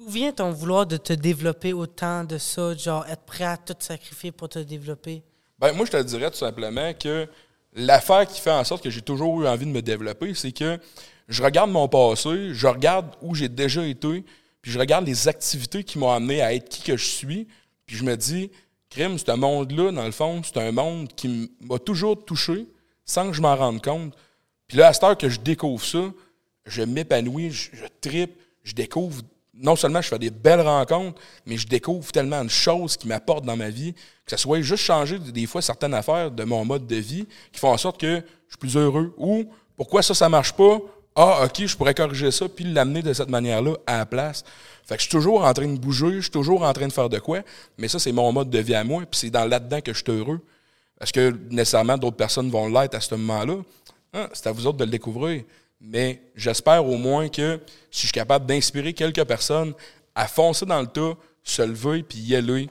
Où 0.00 0.10
vient 0.10 0.32
ton 0.32 0.50
vouloir 0.50 0.86
de 0.86 0.96
te 0.96 1.12
développer 1.12 1.72
autant 1.72 2.24
de 2.24 2.36
ça, 2.38 2.74
genre 2.76 3.04
être 3.08 3.22
prêt 3.22 3.44
à 3.44 3.56
tout 3.56 3.76
sacrifier 3.78 4.32
pour 4.32 4.48
te 4.48 4.58
développer? 4.58 5.22
Ben, 5.60 5.72
moi, 5.72 5.86
je 5.86 5.92
te 5.92 6.02
dirais 6.02 6.30
tout 6.30 6.38
simplement 6.38 6.92
que 6.98 7.28
l'affaire 7.76 8.26
qui 8.26 8.40
fait 8.40 8.50
en 8.50 8.64
sorte 8.64 8.82
que 8.82 8.90
j'ai 8.90 9.02
toujours 9.02 9.40
eu 9.42 9.46
envie 9.46 9.66
de 9.66 9.70
me 9.70 9.82
développer, 9.82 10.34
c'est 10.34 10.50
que 10.50 10.78
je 11.28 11.42
regarde 11.44 11.70
mon 11.70 11.86
passé, 11.86 12.48
je 12.52 12.66
regarde 12.66 13.06
où 13.20 13.36
j'ai 13.36 13.48
déjà 13.48 13.86
été, 13.86 14.24
puis 14.62 14.70
je 14.70 14.78
regarde 14.78 15.06
les 15.06 15.28
activités 15.28 15.82
qui 15.82 15.98
m'ont 15.98 16.10
amené 16.10 16.40
à 16.40 16.54
être 16.54 16.68
qui 16.68 16.82
que 16.82 16.96
je 16.96 17.04
suis, 17.04 17.48
puis 17.84 17.96
je 17.96 18.04
me 18.04 18.16
dis, 18.16 18.50
crime, 18.88 19.18
ce 19.18 19.32
monde-là, 19.32 19.90
dans 19.90 20.04
le 20.04 20.12
fond, 20.12 20.40
c'est 20.44 20.56
un 20.58 20.70
monde 20.70 21.08
qui 21.14 21.50
m'a 21.60 21.78
toujours 21.78 22.24
touché 22.24 22.66
sans 23.04 23.28
que 23.28 23.32
je 23.32 23.42
m'en 23.42 23.56
rende 23.56 23.82
compte. 23.82 24.16
Puis 24.68 24.78
là, 24.78 24.88
à 24.88 24.92
cette 24.92 25.02
heure 25.02 25.18
que 25.18 25.28
je 25.28 25.40
découvre 25.40 25.84
ça, 25.84 26.12
je 26.64 26.82
m'épanouis, 26.82 27.50
je, 27.50 27.70
tripe, 28.00 28.38
je 28.62 28.72
découvre. 28.72 29.22
Non 29.54 29.76
seulement 29.76 30.00
je 30.00 30.08
fais 30.08 30.18
des 30.18 30.30
belles 30.30 30.60
rencontres, 30.60 31.20
mais 31.44 31.56
je 31.56 31.66
découvre 31.66 32.10
tellement 32.12 32.44
de 32.44 32.50
choses 32.50 32.96
qui 32.96 33.06
m'apportent 33.06 33.44
dans 33.44 33.56
ma 33.56 33.68
vie, 33.68 33.92
que 33.92 34.30
ça 34.30 34.36
soit 34.36 34.62
juste 34.62 34.84
changer 34.84 35.18
des 35.18 35.46
fois 35.46 35.60
certaines 35.60 35.92
affaires 35.92 36.30
de 36.30 36.44
mon 36.44 36.64
mode 36.64 36.86
de 36.86 36.96
vie 36.96 37.26
qui 37.52 37.60
font 37.60 37.72
en 37.72 37.76
sorte 37.76 38.00
que 38.00 38.16
je 38.16 38.52
suis 38.52 38.58
plus 38.58 38.76
heureux. 38.76 39.12
Ou 39.18 39.44
pourquoi 39.76 40.02
ça, 40.02 40.14
ça 40.14 40.28
marche 40.28 40.52
pas? 40.52 40.78
Ah, 41.14 41.44
ok, 41.44 41.66
je 41.66 41.76
pourrais 41.76 41.94
corriger 41.94 42.30
ça 42.30 42.48
puis 42.48 42.64
l'amener 42.64 43.02
de 43.02 43.12
cette 43.12 43.28
manière-là 43.28 43.74
à 43.86 43.98
la 43.98 44.06
place. 44.06 44.44
Fait 44.84 44.96
que 44.96 45.02
je 45.02 45.08
suis 45.08 45.10
toujours 45.10 45.44
en 45.44 45.52
train 45.52 45.68
de 45.68 45.78
bouger, 45.78 46.16
je 46.16 46.20
suis 46.22 46.30
toujours 46.30 46.62
en 46.62 46.72
train 46.72 46.88
de 46.88 46.92
faire 46.92 47.08
de 47.08 47.18
quoi, 47.18 47.40
mais 47.78 47.88
ça, 47.88 47.98
c'est 47.98 48.12
mon 48.12 48.32
mode 48.32 48.50
de 48.50 48.58
vie 48.58 48.74
à 48.74 48.82
moi, 48.82 49.02
puis 49.02 49.20
c'est 49.20 49.30
dans 49.30 49.44
là-dedans 49.44 49.80
que 49.80 49.92
je 49.92 49.98
suis 49.98 50.10
heureux. 50.10 50.40
Est-ce 51.00 51.12
que 51.12 51.36
nécessairement 51.50 51.98
d'autres 51.98 52.16
personnes 52.16 52.50
vont 52.50 52.68
l'être 52.68 52.94
à 52.94 53.00
ce 53.00 53.14
moment-là? 53.14 53.56
Hein, 54.14 54.28
c'est 54.32 54.46
à 54.48 54.52
vous 54.52 54.66
autres 54.66 54.78
de 54.78 54.84
le 54.84 54.90
découvrir. 54.90 55.42
Mais 55.80 56.22
j'espère 56.36 56.86
au 56.86 56.96
moins 56.96 57.28
que 57.28 57.58
si 57.90 58.02
je 58.02 58.06
suis 58.06 58.12
capable 58.12 58.46
d'inspirer 58.46 58.92
quelques 58.92 59.24
personnes 59.24 59.74
à 60.14 60.28
foncer 60.28 60.64
dans 60.64 60.80
le 60.80 60.86
tas, 60.86 61.14
se 61.42 61.62
lever 61.62 62.02
puis 62.04 62.18
y 62.20 62.36
aller, 62.36 62.68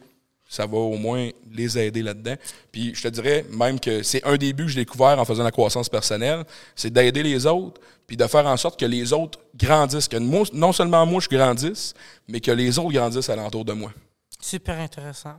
ça 0.52 0.66
va 0.66 0.78
au 0.78 0.98
moins 0.98 1.30
les 1.54 1.80
aider 1.80 2.02
là-dedans. 2.04 2.36
Puis 2.74 2.94
je 2.94 3.04
te 3.04 3.08
dirais 3.08 3.46
même 3.50 3.80
que 3.80 4.04
c'est 4.04 4.22
un 4.28 4.36
des 4.36 4.52
buts 4.52 4.66
que 4.66 4.72
j'ai 4.72 4.82
découvert 4.82 5.18
en 5.18 5.24
faisant 5.24 5.44
la 5.46 5.52
croissance 5.52 5.88
personnelle, 5.88 6.44
c'est 6.76 6.92
d'aider 6.92 7.24
les 7.24 7.46
autres, 7.46 7.80
puis 8.06 8.18
de 8.18 8.28
faire 8.28 8.46
en 8.46 8.58
sorte 8.58 8.78
que 8.78 8.86
les 8.86 9.14
autres 9.14 9.40
grandissent, 9.58 10.10
que 10.10 10.18
moi- 10.18 10.44
non 10.52 10.74
seulement 10.74 11.06
moi 11.06 11.22
je 11.22 11.30
grandisse, 11.34 11.94
mais 12.28 12.42
que 12.42 12.52
les 12.52 12.78
autres 12.78 12.92
grandissent 12.92 13.30
alentour 13.30 13.64
de 13.64 13.72
moi. 13.72 13.94
Super 14.42 14.78
intéressant. 14.78 15.36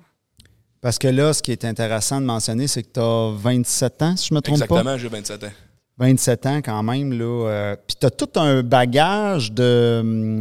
Parce 0.80 0.98
que 0.98 1.08
là, 1.08 1.32
ce 1.34 1.42
qui 1.42 1.52
est 1.52 1.64
intéressant 1.66 2.18
de 2.18 2.26
mentionner, 2.26 2.66
c'est 2.66 2.82
que 2.82 2.92
tu 2.94 3.00
as 3.00 3.32
27 3.36 4.02
ans, 4.02 4.16
si 4.16 4.28
je 4.30 4.34
me 4.34 4.40
trompe 4.40 4.58
pas. 4.60 4.64
Exactement, 4.64 4.96
j'ai 4.98 5.08
27 5.08 5.44
ans. 5.44 5.52
27 5.98 6.46
ans 6.46 6.56
quand 6.64 6.82
même. 6.82 7.12
Là, 7.12 7.24
euh, 7.48 7.76
Puis 7.86 7.96
tu 8.00 8.06
as 8.06 8.10
tout 8.10 8.30
un 8.40 8.62
bagage 8.62 9.52
de, 9.52 9.62
euh, 9.62 10.40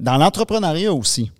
dans 0.00 0.16
l'entrepreneuriat 0.16 0.92
aussi. 0.94 1.30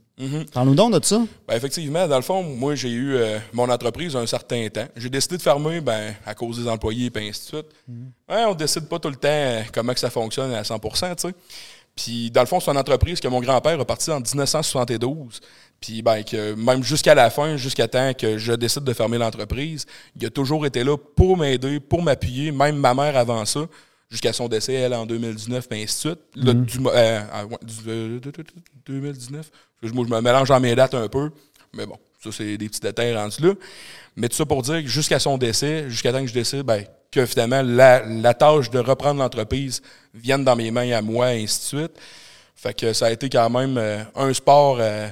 Parle-nous 0.52 0.74
donc 0.74 0.92
de 0.92 1.04
ça. 1.04 1.22
Ben, 1.46 1.54
effectivement, 1.54 2.08
dans 2.08 2.16
le 2.16 2.22
fond, 2.22 2.42
moi, 2.42 2.74
j'ai 2.74 2.90
eu 2.90 3.14
euh, 3.14 3.38
mon 3.52 3.70
entreprise 3.70 4.16
un 4.16 4.26
certain 4.26 4.68
temps. 4.68 4.86
J'ai 4.96 5.08
décidé 5.08 5.36
de 5.36 5.42
fermer 5.42 5.80
ben, 5.80 6.14
à 6.26 6.34
cause 6.34 6.58
des 6.58 6.68
employés 6.68 7.10
et 7.14 7.28
ainsi 7.28 7.42
de 7.42 7.56
suite. 7.56 7.66
Ouais, 8.28 8.44
on 8.44 8.54
décide 8.54 8.88
pas 8.88 8.98
tout 8.98 9.10
le 9.10 9.16
temps 9.16 9.28
euh, 9.28 9.62
comment 9.72 9.94
que 9.94 10.00
ça 10.00 10.10
fonctionne 10.10 10.52
à 10.52 10.64
100 10.64 10.78
tu 10.80 10.88
sais. 10.96 11.34
Puis, 11.94 12.30
dans 12.30 12.42
le 12.42 12.46
fond, 12.46 12.60
c'est 12.60 12.70
une 12.70 12.78
entreprise 12.78 13.20
que 13.20 13.28
mon 13.28 13.40
grand-père 13.40 13.78
a 13.78 13.84
parti 13.84 14.10
en 14.10 14.20
1972. 14.20 15.40
Puis, 15.80 16.02
ben, 16.02 16.22
que 16.24 16.54
même 16.54 16.82
jusqu'à 16.82 17.14
la 17.14 17.30
fin, 17.30 17.56
jusqu'à 17.56 17.86
temps 17.86 18.12
que 18.14 18.38
je 18.38 18.52
décide 18.52 18.84
de 18.84 18.92
fermer 18.92 19.18
l'entreprise, 19.18 19.86
il 20.16 20.26
a 20.26 20.30
toujours 20.30 20.66
été 20.66 20.82
là 20.82 20.96
pour 20.96 21.36
m'aider, 21.36 21.80
pour 21.80 22.02
m'appuyer, 22.02 22.50
même 22.50 22.76
ma 22.76 22.94
mère 22.94 23.16
avant 23.16 23.44
ça, 23.44 23.60
jusqu'à 24.10 24.32
son 24.32 24.48
décès, 24.48 24.74
elle, 24.74 24.94
en 24.94 25.06
2019, 25.06 25.66
et 25.70 25.82
ainsi 25.82 25.94
de 26.08 26.14
suite. 26.14 26.20
Là, 26.36 26.52
du 26.54 26.78
mo- 26.80 26.90
euh, 26.92 27.20
ah, 27.32 27.44
du- 27.62 27.74
euh, 27.88 28.20
2019. 28.86 29.50
Moi, 29.82 30.04
je 30.08 30.12
me 30.14 30.20
mélange 30.20 30.48
dans 30.48 30.60
mes 30.60 30.74
dates 30.74 30.94
un 30.94 31.08
peu, 31.08 31.30
mais 31.74 31.86
bon, 31.86 31.96
ça, 32.22 32.30
c'est 32.32 32.56
des 32.56 32.68
petits 32.68 32.80
détails 32.80 33.14
rendus 33.14 33.40
là. 33.42 33.52
Mais 34.16 34.28
tout 34.28 34.36
ça 34.36 34.46
pour 34.46 34.62
dire 34.62 34.82
que 34.82 34.88
jusqu'à 34.88 35.18
son 35.18 35.38
décès, 35.38 35.88
jusqu'à 35.88 36.12
temps 36.12 36.20
que 36.22 36.26
je 36.26 36.34
décide, 36.34 36.62
ben, 36.62 36.84
que 37.10 37.24
finalement, 37.26 37.62
la, 37.62 38.04
la 38.04 38.34
tâche 38.34 38.70
de 38.70 38.78
reprendre 38.78 39.20
l'entreprise 39.20 39.80
vienne 40.14 40.44
dans 40.44 40.56
mes 40.56 40.70
mains 40.70 40.90
à 40.92 41.00
moi, 41.02 41.34
et 41.34 41.42
ainsi 41.44 41.60
de 41.60 41.78
suite. 41.80 41.92
Fait 42.56 42.74
que 42.74 42.92
ça 42.92 43.06
a 43.06 43.10
été 43.12 43.28
quand 43.30 43.48
même 43.50 43.78
euh, 43.78 44.02
un 44.16 44.32
sport 44.34 44.78
euh, 44.80 45.08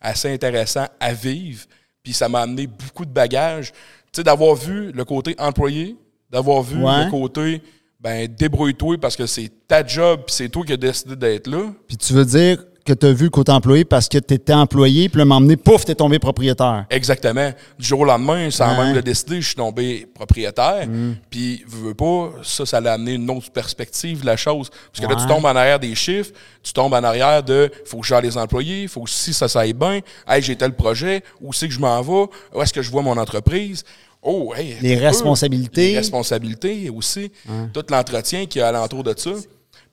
assez 0.00 0.30
intéressant 0.32 0.86
à 1.00 1.14
vivre. 1.14 1.64
Puis 2.02 2.12
ça 2.12 2.28
m'a 2.28 2.40
amené 2.42 2.66
beaucoup 2.66 3.04
de 3.06 3.10
bagages. 3.10 3.72
Tu 4.12 4.16
sais, 4.16 4.22
d'avoir 4.24 4.54
vu 4.54 4.92
le 4.92 5.04
côté 5.06 5.34
employé, 5.38 5.96
d'avoir 6.28 6.62
vu 6.62 6.82
Ouais. 6.84 7.04
le 7.06 7.10
côté 7.10 7.62
ben 8.02 8.26
débrouille-toi 8.28 8.96
parce 9.00 9.14
que 9.16 9.26
c'est 9.26 9.50
ta 9.68 9.86
job 9.86 10.22
c'est 10.26 10.48
toi 10.48 10.64
qui 10.64 10.72
as 10.72 10.76
décidé 10.76 11.14
d'être 11.16 11.46
là. 11.46 11.72
Puis 11.86 11.96
tu 11.96 12.12
veux 12.12 12.24
dire 12.24 12.58
que 12.84 12.92
tu 12.92 13.06
as 13.06 13.12
vu 13.12 13.24
le 13.26 13.30
côté 13.30 13.52
employé 13.52 13.84
parce 13.84 14.08
que 14.08 14.18
tu 14.18 14.34
étais 14.34 14.52
employé, 14.52 15.08
puis 15.08 15.18
le 15.20 15.24
m'emmener, 15.24 15.56
pouf, 15.56 15.84
t'es 15.84 15.94
tombé 15.94 16.18
propriétaire. 16.18 16.84
Exactement. 16.90 17.52
Du 17.78 17.86
jour 17.86 18.00
au 18.00 18.04
lendemain, 18.04 18.50
sans 18.50 18.70
Ouais. 18.76 18.86
même 18.86 18.94
le 18.96 19.02
décider, 19.02 19.40
je 19.40 19.46
suis 19.46 19.54
tombé 19.54 20.04
propriétaire. 20.12 20.88
Puis, 21.30 21.62
veux, 21.68 21.90
veux 21.90 21.94
pas, 21.94 22.32
ça, 22.42 22.66
ça 22.66 22.80
l'a 22.80 22.94
amené 22.94 23.12
une 23.12 23.30
autre 23.30 23.52
perspective 23.52 24.22
de 24.22 24.26
la 24.26 24.36
chose. 24.36 24.68
Parce 24.92 25.06
que 25.06 25.08
là, 25.14 25.20
tu 25.20 25.28
tombes 25.28 25.44
en 25.44 25.54
arrière 25.54 25.78
des 25.78 25.94
chiffres, 25.94 26.32
tu 26.60 26.72
tombes 26.72 26.94
en 26.94 27.04
arrière 27.04 27.44
de 27.44 27.70
faut 27.84 27.98
que 28.00 28.04
je 28.04 28.08
gère 28.08 28.20
les 28.20 28.36
employés, 28.36 28.88
faut 28.88 29.02
que 29.02 29.10
si 29.10 29.32
ça, 29.32 29.46
ça 29.46 29.60
aille 29.60 29.74
bien, 29.74 30.00
hey, 30.26 30.42
j'ai 30.42 30.56
tel 30.56 30.74
projet, 30.74 31.22
où 31.40 31.52
c'est 31.52 31.68
que 31.68 31.74
je 31.74 31.78
m'en 31.80 32.02
vais, 32.02 32.26
où 32.52 32.62
est-ce 32.62 32.72
que 32.72 32.82
je 32.82 32.90
vois 32.90 33.02
mon 33.02 33.16
entreprise? 33.16 33.84
Oh, 34.22 34.52
hey, 34.56 34.76
Les 34.80 34.96
responsabilités. 34.96 35.88
Les 35.92 35.96
responsabilités 35.98 36.90
aussi. 36.90 37.30
Tout 37.74 37.84
l'entretien 37.90 38.46
qui 38.46 38.60
est 38.60 38.62
alentour 38.62 39.02
de 39.02 39.14
ça. 39.16 39.32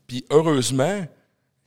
Puis, 0.08 0.24
heureusement, 0.32 1.06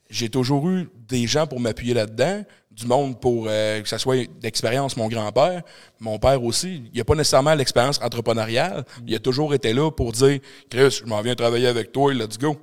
j'ai 0.09 0.29
toujours 0.29 0.69
eu 0.69 0.89
des 1.07 1.27
gens 1.27 1.45
pour 1.47 1.59
m'appuyer 1.59 1.93
là-dedans, 1.93 2.43
du 2.71 2.85
monde 2.87 3.19
pour 3.19 3.45
euh, 3.47 3.81
que 3.81 3.87
ce 3.89 3.97
soit 3.97 4.27
d'expérience, 4.41 4.97
mon 4.97 5.07
grand-père, 5.07 5.61
mon 5.99 6.17
père 6.19 6.43
aussi. 6.43 6.83
Il 6.93 6.97
n'a 6.97 7.03
pas 7.03 7.15
nécessairement 7.15 7.53
l'expérience 7.53 7.99
entrepreneuriale. 8.01 8.83
Il 9.05 9.13
a 9.15 9.19
toujours 9.19 9.53
été 9.53 9.73
là 9.73 9.91
pour 9.91 10.11
dire 10.11 10.39
Chris, 10.69 11.01
je 11.03 11.05
m'en 11.05 11.21
viens 11.21 11.35
travailler 11.35 11.67
avec 11.67 11.91
toi, 11.91 12.13
let's 12.13 12.37
go. 12.37 12.55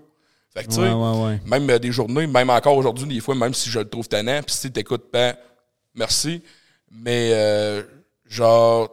Fait 0.52 0.64
que, 0.64 0.68
tu 0.68 0.74
sais, 0.76 0.80
Ouais, 0.80 0.92
ouais, 0.92 1.24
ouais. 1.24 1.40
même 1.46 1.70
euh, 1.70 1.78
des 1.78 1.92
journées, 1.92 2.26
même 2.26 2.50
encore 2.50 2.76
aujourd'hui, 2.76 3.06
des 3.06 3.20
fois, 3.20 3.34
même 3.36 3.54
si 3.54 3.70
je 3.70 3.78
le 3.78 3.88
trouve 3.88 4.08
tannant, 4.08 4.40
puis 4.44 4.54
si 4.54 4.70
tu 4.72 4.78
n'écoutes 4.80 5.10
pas, 5.10 5.36
merci. 5.94 6.42
Mais, 6.90 7.30
euh, 7.32 7.82
genre, 8.26 8.88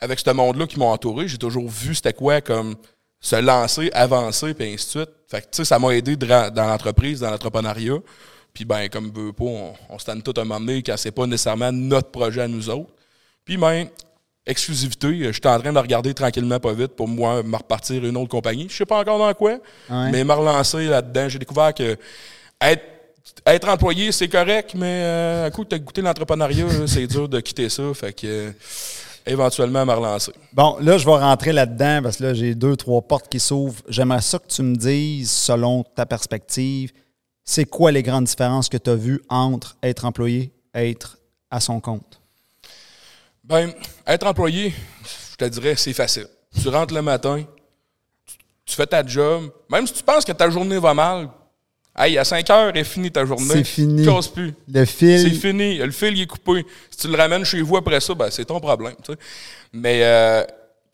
avec 0.00 0.18
ce 0.18 0.30
monde-là 0.30 0.66
qui 0.66 0.78
m'a 0.78 0.86
entouré, 0.86 1.26
j'ai 1.28 1.38
toujours 1.38 1.68
vu 1.68 1.94
c'était 1.94 2.12
quoi 2.12 2.40
comme 2.40 2.74
se 3.20 3.36
lancer, 3.36 3.90
avancer, 3.92 4.52
puis 4.54 4.66
ainsi 4.72 4.84
de 4.86 4.90
suite. 4.90 5.10
Fait 5.28 5.40
que, 5.40 5.46
tu 5.46 5.48
sais, 5.52 5.64
ça 5.64 5.78
m'a 5.78 5.88
aidé 5.96 6.16
dans 6.16 6.52
l'entreprise, 6.68 7.20
dans 7.20 7.30
l'entrepreneuriat. 7.30 7.98
Puis, 8.52 8.64
ben, 8.64 8.88
comme 8.88 9.10
veut 9.12 9.32
pas, 9.32 9.44
on, 9.44 9.72
on 9.90 9.98
se 9.98 10.04
tente 10.06 10.22
tout 10.22 10.32
à 10.36 10.42
un 10.42 10.44
moment 10.44 10.60
donné 10.60 10.82
quand 10.82 10.96
c'est 10.96 11.10
pas 11.10 11.26
nécessairement 11.26 11.72
notre 11.72 12.10
projet 12.10 12.42
à 12.42 12.48
nous 12.48 12.68
autres. 12.70 12.90
Puis, 13.44 13.56
ben, 13.56 13.86
exclusivité, 14.46 15.06
euh, 15.08 15.32
j'étais 15.32 15.48
en 15.48 15.58
train 15.58 15.72
de 15.72 15.78
regarder 15.78 16.14
tranquillement, 16.14 16.60
pas 16.60 16.72
vite, 16.72 16.92
pour 16.94 17.08
moi, 17.08 17.42
me 17.42 17.56
repartir 17.56 18.04
une 18.04 18.16
autre 18.16 18.28
compagnie. 18.28 18.66
Je 18.70 18.76
sais 18.76 18.86
pas 18.86 18.98
encore 19.00 19.18
dans 19.18 19.32
quoi, 19.34 19.52
Ouais. 19.90 20.10
mais 20.12 20.22
me 20.24 20.32
relancer 20.32 20.86
là-dedans. 20.86 21.28
J'ai 21.28 21.38
découvert 21.38 21.74
que 21.74 21.96
être, 22.60 22.82
être 23.44 23.68
employé, 23.68 24.12
c'est 24.12 24.28
correct, 24.28 24.72
mais 24.74 25.02
euh, 25.04 25.46
à 25.46 25.50
coup, 25.50 25.64
tu 25.64 25.74
as 25.74 25.78
goûté 25.78 26.00
l'entrepreneuriat, 26.00 26.66
c'est 26.86 27.06
dur 27.06 27.28
de 27.28 27.40
quitter 27.40 27.68
ça. 27.68 27.82
Fait 27.94 28.12
que, 28.12 28.26
euh, 28.26 28.50
éventuellement, 29.26 29.84
me 29.84 29.92
relancer. 29.92 30.32
Bon, 30.52 30.76
là, 30.80 30.98
je 30.98 31.04
vais 31.04 31.16
rentrer 31.16 31.52
là-dedans 31.52 32.00
parce 32.02 32.18
que 32.18 32.24
là, 32.24 32.34
j'ai 32.34 32.54
deux, 32.54 32.76
trois 32.76 33.02
portes 33.02 33.28
qui 33.28 33.40
s'ouvrent. 33.40 33.82
J'aimerais 33.88 34.22
ça 34.22 34.38
que 34.38 34.46
tu 34.46 34.62
me 34.62 34.76
dises, 34.76 35.30
selon 35.30 35.82
ta 35.82 36.06
perspective, 36.06 36.92
c'est 37.44 37.64
quoi 37.64 37.92
les 37.92 38.02
grandes 38.02 38.24
différences 38.24 38.68
que 38.68 38.76
tu 38.76 38.90
as 38.90 38.94
vues 38.94 39.22
entre 39.28 39.76
être 39.82 40.04
employé 40.04 40.52
et 40.74 40.90
être 40.90 41.18
à 41.50 41.60
son 41.60 41.80
compte? 41.80 42.20
Ben, 43.44 43.72
être 44.06 44.26
employé, 44.26 44.74
je 45.32 45.36
te 45.36 45.44
dirais, 45.44 45.76
c'est 45.76 45.92
facile. 45.92 46.26
Tu 46.60 46.68
rentres 46.68 46.94
le 46.94 47.02
matin, 47.02 47.44
tu, 48.26 48.36
tu 48.64 48.74
fais 48.74 48.86
ta 48.86 49.06
job. 49.06 49.50
Même 49.70 49.86
si 49.86 49.92
tu 49.92 50.02
penses 50.02 50.24
que 50.24 50.32
ta 50.32 50.50
journée 50.50 50.78
va 50.78 50.94
mal, 50.94 51.28
hey, 51.98 52.18
à 52.18 52.24
5 52.24 52.48
heures 52.50 52.76
est 52.76 52.84
fini 52.84 53.10
ta 53.10 53.24
journée. 53.24 53.44
C'est 53.48 53.64
fini. 53.64 54.02
Tu 54.04 54.08
casses 54.08 54.28
plus. 54.28 54.54
Le 54.72 54.84
fil. 54.84 55.20
C'est 55.20 55.30
fini. 55.30 55.78
Le 55.78 55.90
fil 55.90 56.16
il 56.16 56.22
est 56.22 56.26
coupé. 56.26 56.64
Si 56.90 56.98
tu 56.98 57.08
le 57.08 57.16
ramènes 57.16 57.44
chez 57.44 57.60
vous 57.62 57.76
après 57.76 58.00
ça, 58.00 58.14
ben, 58.14 58.28
c'est 58.30 58.44
ton 58.44 58.60
problème. 58.60 58.94
tu 59.04 59.12
sais. 59.12 59.18
Mais 59.72 60.00
euh, 60.02 60.42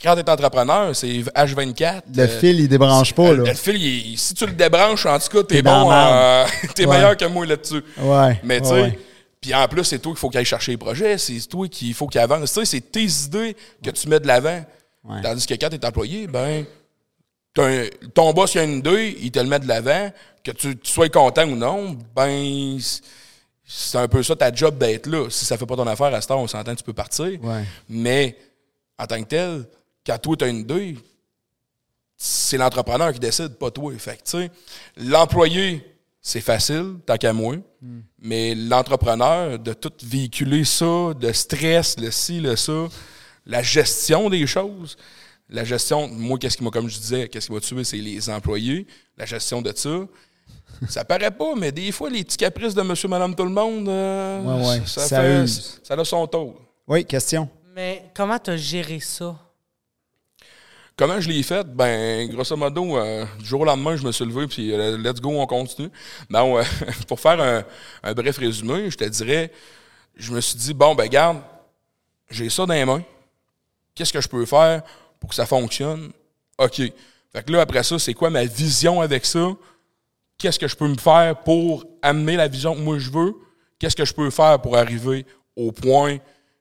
quand 0.02 0.14
tu 0.14 0.21
es 0.21 0.30
entrepreneur, 0.30 0.94
c'est 0.97 1.06
H24. 1.09 2.02
Le 2.14 2.23
euh, 2.23 2.28
fil, 2.40 2.61
il 2.61 2.68
débranche 2.68 3.12
pas, 3.14 3.32
le, 3.32 3.44
là. 3.44 3.50
le 3.50 3.54
fil, 3.56 3.76
il 3.76 4.18
si 4.18 4.35
tu 4.35 4.47
le 4.47 4.52
débranches, 4.52 5.06
en 5.06 5.18
tout 5.18 5.28
cas, 5.28 5.42
t'es 5.44 5.62
bon. 5.62 5.90
euh, 5.92 6.44
t'es 6.75 6.87
Ouais. 6.87 6.97
meilleur 6.97 7.16
que 7.16 7.25
moi 7.26 7.47
là-dessus. 7.47 7.82
Ouais. 7.99 8.40
Mais 8.42 8.61
tu 8.61 8.66
sais, 8.68 8.73
ouais. 8.75 8.99
puis 9.40 9.54
en 9.54 9.66
plus, 9.68 9.85
c'est 9.85 9.99
toi 10.00 10.12
qu'il 10.12 10.18
faut 10.18 10.28
qu'il 10.28 10.38
aille 10.38 10.44
chercher 10.44 10.73
les 10.73 10.78
projets, 10.78 11.18
c'est 11.18 11.38
toi 11.49 11.68
qu'il 11.68 11.94
faut 11.94 12.06
qu'il 12.09 12.21
avance. 12.21 12.52
Tu 12.52 12.61
sais, 12.61 12.64
c'est 12.64 12.80
tes 12.92 13.04
idées 13.04 13.56
que 13.85 13.90
tu 13.90 14.09
mets 14.09 14.18
de 14.21 14.26
l'avant. 14.26 14.64
Tandis 15.23 15.47
que 15.47 15.54
quand 15.54 15.68
tu 15.68 15.75
es 15.76 15.85
employé, 15.87 16.26
ben, 16.28 16.64
ton 17.54 18.32
boss 18.32 18.54
il 18.54 18.59
a 18.61 18.64
une 18.64 18.78
idée, 18.78 19.16
il 19.21 19.30
te 19.30 19.38
le 19.38 19.47
met 19.47 19.59
de 19.59 19.68
l'avant, 19.68 20.11
que 20.42 20.50
tu, 20.52 20.76
tu 20.78 20.90
sois 20.92 21.09
content 21.09 21.47
ou 21.49 21.54
non, 21.56 21.97
ben, 22.14 22.78
c'est- 23.64 23.99
un 23.99 24.09
peu 24.09 24.23
ça 24.23 24.35
ta 24.37 24.52
job 24.52 24.76
d'être 24.78 25.06
là. 25.06 25.28
Si 25.30 25.44
ça 25.44 25.56
fait 25.56 25.66
pas 25.66 25.76
ton 25.76 25.87
affaire 25.87 26.12
à 26.14 26.21
ce 26.21 26.28
temps, 26.28 26.40
on 26.42 26.47
s'entend, 26.49 26.75
tu 26.75 26.82
peux 26.85 26.92
partir. 26.92 27.42
Ouais. 27.42 27.64
Mais 27.88 28.37
en 28.99 29.06
tant 29.06 29.23
que 29.23 29.28
tel, 29.28 29.64
quand 30.04 30.18
toi, 30.18 30.37
tu 30.37 30.44
as 30.44 30.49
une 30.49 30.59
idée, 30.61 30.97
c'est 32.16 32.56
l'entrepreneur 32.56 33.12
qui 33.12 33.18
décide, 33.18 33.54
pas 33.56 33.71
toi. 33.71 33.92
Fait 33.99 34.16
tu 34.16 34.21
sais, 34.25 34.50
l'employé, 34.97 35.85
c'est 36.21 36.40
facile, 36.40 36.97
tant 37.06 37.16
qu'à 37.16 37.32
moi. 37.32 37.56
Mais 38.21 38.54
l'entrepreneur, 38.54 39.59
de 39.59 39.73
tout 39.73 39.92
véhiculer 40.04 40.64
ça, 40.64 41.11
le 41.21 41.32
stress, 41.32 41.99
le 41.99 42.11
ci, 42.11 42.40
le 42.40 42.54
ça, 42.56 42.87
la 43.47 43.62
gestion 43.62 44.30
des 44.30 44.47
choses, 44.47 44.97
la 45.49 45.64
gestion, 45.64 46.08
moi, 46.08 46.38
qu'est-ce 46.38 46.56
qui 46.56 46.64
m'a, 46.64 46.70
comme 46.70 46.88
je 46.88 46.99
disais, 46.99 47.28
qu'est-ce 47.28 47.46
qui 47.49 47.52
m'a 47.52 47.61
tué, 47.61 47.84
c'est 47.84 47.96
les 47.99 48.28
employés, 48.30 48.87
la 49.16 49.26
gestion 49.26 49.61
de 49.62 49.72
ça. 49.75 50.06
Ça 50.88 51.04
paraît 51.04 51.30
pas, 51.30 51.54
mais 51.56 51.70
des 51.70 51.92
fois, 51.92 52.11
les 52.11 52.25
petits 52.25 52.37
caprices 52.38 52.75
de 52.75 52.82
monsieur, 52.82 53.08
madame, 53.08 53.34
tout 53.34 53.44
le 53.44 53.50
monde, 53.50 53.88
euh, 53.88 54.42
Ouais, 54.42 54.68
ouais, 54.68 54.82
ça, 54.87 55.06
ça 55.06 55.20
fait, 55.20 55.42
use. 55.44 55.80
ça 55.82 55.94
a 55.94 56.04
son 56.04 56.26
tour. 56.26 56.61
Oui, 56.88 57.04
question. 57.04 57.49
Mais 57.75 58.11
comment 58.14 58.38
tu 58.38 58.50
as 58.50 58.56
géré 58.56 58.99
ça? 59.00 59.38
Comment 60.96 61.20
je 61.20 61.28
l'ai 61.28 61.42
fait? 61.42 61.64
Ben, 61.66 62.28
grosso 62.28 62.56
modo, 62.56 62.96
euh, 62.99 63.25
du 63.38 63.44
jour 63.46 63.61
au 63.62 63.64
lendemain, 63.64 63.96
je 63.96 64.04
me 64.04 64.12
suis 64.12 64.25
levé, 64.25 64.46
puis 64.46 64.72
euh, 64.72 64.99
let's 64.99 65.20
go, 65.20 65.30
on 65.30 65.46
continue. 65.46 65.88
Non, 66.28 66.58
euh, 66.58 66.62
pour 67.08 67.18
faire 67.18 67.40
un, 67.40 67.64
un 68.02 68.12
bref 68.14 68.38
résumé, 68.38 68.90
je 68.90 68.96
te 68.96 69.04
dirais, 69.04 69.50
je 70.16 70.32
me 70.32 70.40
suis 70.40 70.56
dit, 70.58 70.75
bon, 70.75 70.94
ben, 70.94 71.08
garde, 71.08 71.38
j'ai 72.30 72.50
ça 72.50 72.66
dans 72.66 72.75
les 72.75 72.84
mains. 72.84 73.02
Qu'est-ce 73.94 74.12
que 74.12 74.20
je 74.20 74.28
peux 74.28 74.44
faire? 74.46 74.82
Pour 75.23 75.29
que 75.29 75.37
ça 75.37 75.47
fonctionne? 75.47 76.11
OK. 76.59 76.79
Fait 77.33 77.45
que 77.47 77.52
là, 77.52 77.61
après 77.61 77.85
ça, 77.85 77.97
c'est 77.97 78.12
quoi 78.12 78.29
ma 78.29 78.45
vision 78.45 79.00
avec 79.00 79.25
ça? 79.25 79.52
Qu'est-ce 80.37 80.59
que 80.59 80.67
je 80.67 80.75
peux 80.75 80.88
me 80.88 80.97
faire 80.97 81.38
pour 81.45 81.85
amener 82.02 82.35
la 82.35 82.49
vision 82.49 82.75
que 82.75 82.81
moi 82.81 82.99
je 82.99 83.09
veux? 83.09 83.35
Qu'est-ce 83.79 83.95
que 83.95 84.05
je 84.05 84.12
peux 84.12 84.31
faire 84.31 84.61
pour 84.61 84.76
arriver 84.76 85.25
au 85.55 85.71
point 85.71 86.19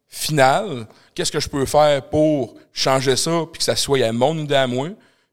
final? 0.07 0.87
Qu'est-ce 1.15 1.31
que 1.31 1.39
je 1.39 1.49
peux 1.49 1.65
faire 1.65 2.07
pour 2.07 2.53
changer 2.71 3.15
ça 3.15 3.45
puis 3.51 3.57
que 3.57 3.63
ça 3.63 3.75
soit 3.75 4.05
à 4.05 4.11
mon 4.11 4.37
idée 4.37 4.53
à 4.53 4.67
moi? 4.67 4.89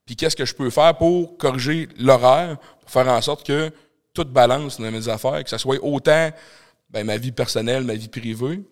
Puis 0.07 0.17
qu'est-ce 0.17 0.35
que 0.35 0.47
je 0.47 0.55
peux 0.55 0.71
faire 0.71 0.97
pour 0.97 1.37
corriger 1.37 1.87
l'horaire, 1.99 2.57
pour 2.81 2.91
faire 2.91 3.09
en 3.09 3.21
sorte 3.21 3.47
que 3.47 3.71
tout 4.15 4.25
balance 4.25 4.81
dans 4.81 4.91
mes 4.91 5.07
affaires, 5.07 5.45
que 5.45 5.51
ça 5.51 5.59
soit 5.59 5.85
autant 5.85 6.31
ben, 6.89 7.05
ma 7.05 7.19
vie 7.19 7.33
personnelle, 7.33 7.85
ma 7.85 7.95
vie 7.95 8.09
privée, 8.09 8.63